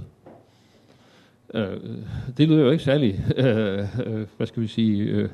Øh, 1.53 1.77
det 2.37 2.47
lyder 2.47 2.63
jo 2.63 2.69
ikke 2.69 2.83
særlig, 2.83 3.25
øh, 3.37 3.79
øh, 4.05 4.25
hvad 4.37 4.47
skal 4.47 4.63
vi 4.63 4.67
sige, 4.67 5.03
øh, 5.03 5.29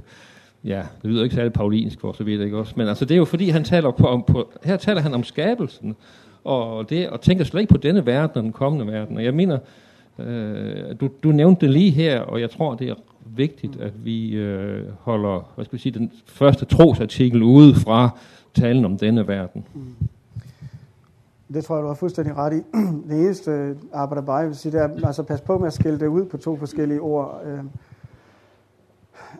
ja, 0.64 0.84
det 1.02 1.10
lyder 1.12 1.24
ikke 1.24 1.36
særlig 1.36 1.54
paulinsk 1.54 2.00
for 2.00 2.14
så 2.14 2.24
vidt, 2.24 2.42
ikke 2.42 2.58
også? 2.58 2.74
Men 2.78 2.88
altså 2.88 3.06
det 3.06 3.14
er 3.14 3.18
jo 3.18 3.26
fordi, 3.26 3.50
han 3.50 3.64
taler 3.64 3.92
på, 3.92 4.24
på 4.28 4.52
her 4.64 4.78
taler 4.78 5.02
han 5.02 5.14
om 5.14 5.24
skabelsen, 5.24 5.96
og, 6.46 6.90
det, 6.90 7.10
og 7.10 7.22
tænker 7.22 7.44
slet 7.44 7.62
ikke 7.62 7.74
på 7.74 7.78
denne 7.78 8.06
verden 8.06 8.38
og 8.38 8.44
den 8.44 8.52
kommende 8.52 8.94
verden. 8.94 9.18
Og 9.18 9.24
jeg 9.24 9.34
mener, 9.34 9.58
øh, 10.20 10.96
du, 11.00 11.10
du 11.24 11.32
nævnte 11.32 11.66
det 11.66 11.74
lige 11.74 11.92
her, 11.92 12.22
og 12.22 12.42
jeg 12.42 12.50
tror, 12.50 12.76
det 12.76 12.90
er 12.90 12.96
vigtigt, 13.26 13.82
at 13.82 14.06
vi 14.06 14.36
øh, 14.36 14.84
holder 15.00 15.52
hvad 15.56 15.66
skal 15.66 15.78
vi 15.78 15.82
sige, 15.82 16.00
den 16.00 16.12
første 16.26 16.66
trosartikel 16.66 17.44
ude 17.44 17.76
fra 17.76 18.10
talen 18.54 18.86
om 18.86 18.98
denne 18.98 19.28
verden. 19.28 19.66
Mm. 19.74 20.08
Det 21.54 21.66
tror 21.66 21.76
jeg, 21.76 21.84
du 21.84 21.88
har 21.88 21.96
fuldstændig 21.96 22.38
ret 22.38 22.54
i. 22.54 22.62
Det 23.10 23.26
eneste 23.26 23.52
øh, 23.52 23.76
arbejder 23.94 24.22
bare, 24.22 24.38
jeg 24.38 24.48
vil 24.48 24.56
sige, 24.56 24.72
det 24.72 24.82
er 24.82 25.08
altså 25.08 25.24
pas 25.24 25.42
på 25.42 25.58
med 25.58 25.68
at 25.68 25.74
skille 25.74 26.00
det 26.00 26.08
ud 26.08 26.26
på 26.26 26.38
to 26.38 26.58
forskellige 26.58 27.02
ord. 27.02 27.42
Øh, 27.46 27.60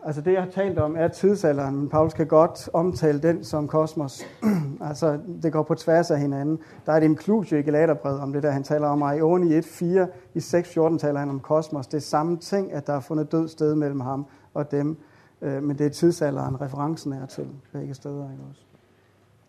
Altså 0.06 0.20
det, 0.20 0.32
jeg 0.32 0.42
har 0.42 0.50
talt 0.50 0.78
om, 0.78 0.96
er 0.96 1.08
tidsalderen, 1.08 1.76
men 1.76 1.88
Paulus 1.88 2.14
kan 2.14 2.26
godt 2.26 2.68
omtale 2.72 3.22
den 3.22 3.44
som 3.44 3.68
kosmos. 3.68 4.22
altså 4.90 5.18
det 5.42 5.52
går 5.52 5.62
på 5.62 5.74
tværs 5.74 6.10
af 6.10 6.20
hinanden. 6.20 6.58
Der 6.86 6.92
er 6.92 6.96
et 6.96 7.02
inklusio 7.02 7.58
i 7.58 7.62
Galaterbrevet 7.62 8.20
om 8.20 8.32
det 8.32 8.42
der, 8.42 8.50
han 8.50 8.62
taler 8.62 8.86
om, 8.86 9.02
og 9.02 9.16
i 9.16 9.20
1.4, 9.58 9.84
i 10.34 10.38
6.14 10.38 10.98
taler 10.98 11.18
han 11.18 11.30
om 11.30 11.40
kosmos. 11.40 11.86
Det 11.86 11.96
er 11.96 12.00
samme 12.00 12.36
ting, 12.36 12.72
at 12.72 12.86
der 12.86 12.92
er 12.92 13.00
fundet 13.00 13.32
død 13.32 13.48
sted 13.48 13.74
mellem 13.74 14.00
ham 14.00 14.26
og 14.54 14.70
dem, 14.70 14.96
øh, 15.42 15.62
men 15.62 15.78
det 15.78 15.86
er 15.86 15.90
tidsalderen, 15.90 16.60
referencen 16.60 17.12
er 17.12 17.26
til 17.26 17.46
begge 17.72 17.94
steder. 17.94 18.30
Ikke 18.30 18.42
også? 18.50 18.60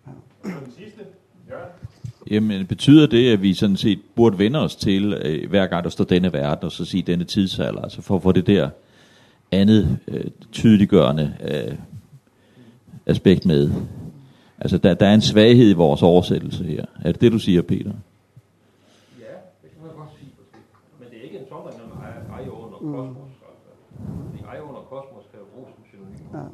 Ja. 0.07 0.49
Den 0.49 0.71
sidste, 0.71 1.01
ja. 1.49 1.55
Jamen, 2.31 2.67
betyder 2.67 3.07
det, 3.07 3.33
at 3.33 3.41
vi 3.41 3.53
sådan 3.53 3.77
set 3.77 3.99
burde 4.15 4.37
vende 4.37 4.59
os 4.59 4.75
til, 4.75 5.13
øh, 5.13 5.49
hver 5.49 5.67
gang 5.67 5.83
der 5.83 5.89
står 5.89 6.05
denne 6.05 6.33
verden, 6.33 6.65
og 6.65 6.71
så 6.71 6.85
sige 6.85 7.03
denne 7.03 7.23
tidsalder, 7.23 7.81
altså 7.81 8.01
for 8.01 8.15
at 8.15 8.21
få 8.21 8.31
det 8.31 8.47
der 8.47 8.69
andet 9.51 9.99
øh, 10.07 10.25
tydeliggørende 10.51 11.35
øh, 11.41 11.77
aspekt 13.05 13.45
med. 13.45 13.71
Altså, 14.59 14.77
der, 14.77 14.93
der 14.93 15.07
er 15.07 15.13
en 15.13 15.21
svaghed 15.21 15.69
i 15.69 15.73
vores 15.73 16.03
oversættelse 16.03 16.63
her. 16.63 16.85
Er 17.03 17.11
det 17.11 17.21
det, 17.21 17.31
du 17.31 17.39
siger, 17.39 17.61
Peter? 17.61 17.91
Ja, 19.19 19.35
det 19.63 19.71
kan 19.73 19.81
man 19.81 19.95
godt 19.97 20.09
sige. 20.19 20.31
Men 20.99 21.07
det 21.11 21.17
er 21.19 21.23
ikke 21.23 21.39
en 21.39 21.45
tommer, 21.49 21.71
når 21.71 21.95
man 21.95 22.39
er 22.39 22.45
Ion 22.45 22.73
og 22.73 22.79
kosmos. 22.79 23.31
Altså. 23.49 24.57
Ion 24.57 24.75
og 24.75 24.85
kosmos 24.89 25.23
kan 25.31 25.39
jo 25.39 25.45
bruges 25.53 25.73
som 25.75 25.83
synonym. 25.89 26.43
Ja. 26.43 26.47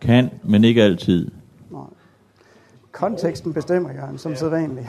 Kan, 0.00 0.30
men 0.42 0.64
ikke 0.64 0.82
altid. 0.82 1.30
Nej. 1.70 1.82
Konteksten 2.92 3.52
bestemmer, 3.52 3.92
Jørgen, 3.92 4.18
som 4.18 4.32
ja. 4.32 4.38
sædvanligt. 4.38 4.86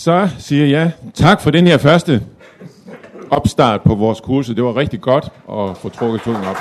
Så 0.00 0.28
siger 0.38 0.66
jeg 0.66 0.92
tak 1.14 1.40
for 1.40 1.50
den 1.50 1.66
her 1.66 1.78
første 1.78 2.22
opstart 3.30 3.82
på 3.82 3.94
vores 3.94 4.20
kurse. 4.20 4.54
Det 4.54 4.64
var 4.64 4.76
rigtig 4.76 5.00
godt 5.00 5.24
at 5.24 5.76
få 5.76 5.88
trukket 5.88 6.22
tungen 6.22 6.44
op. 6.44 6.56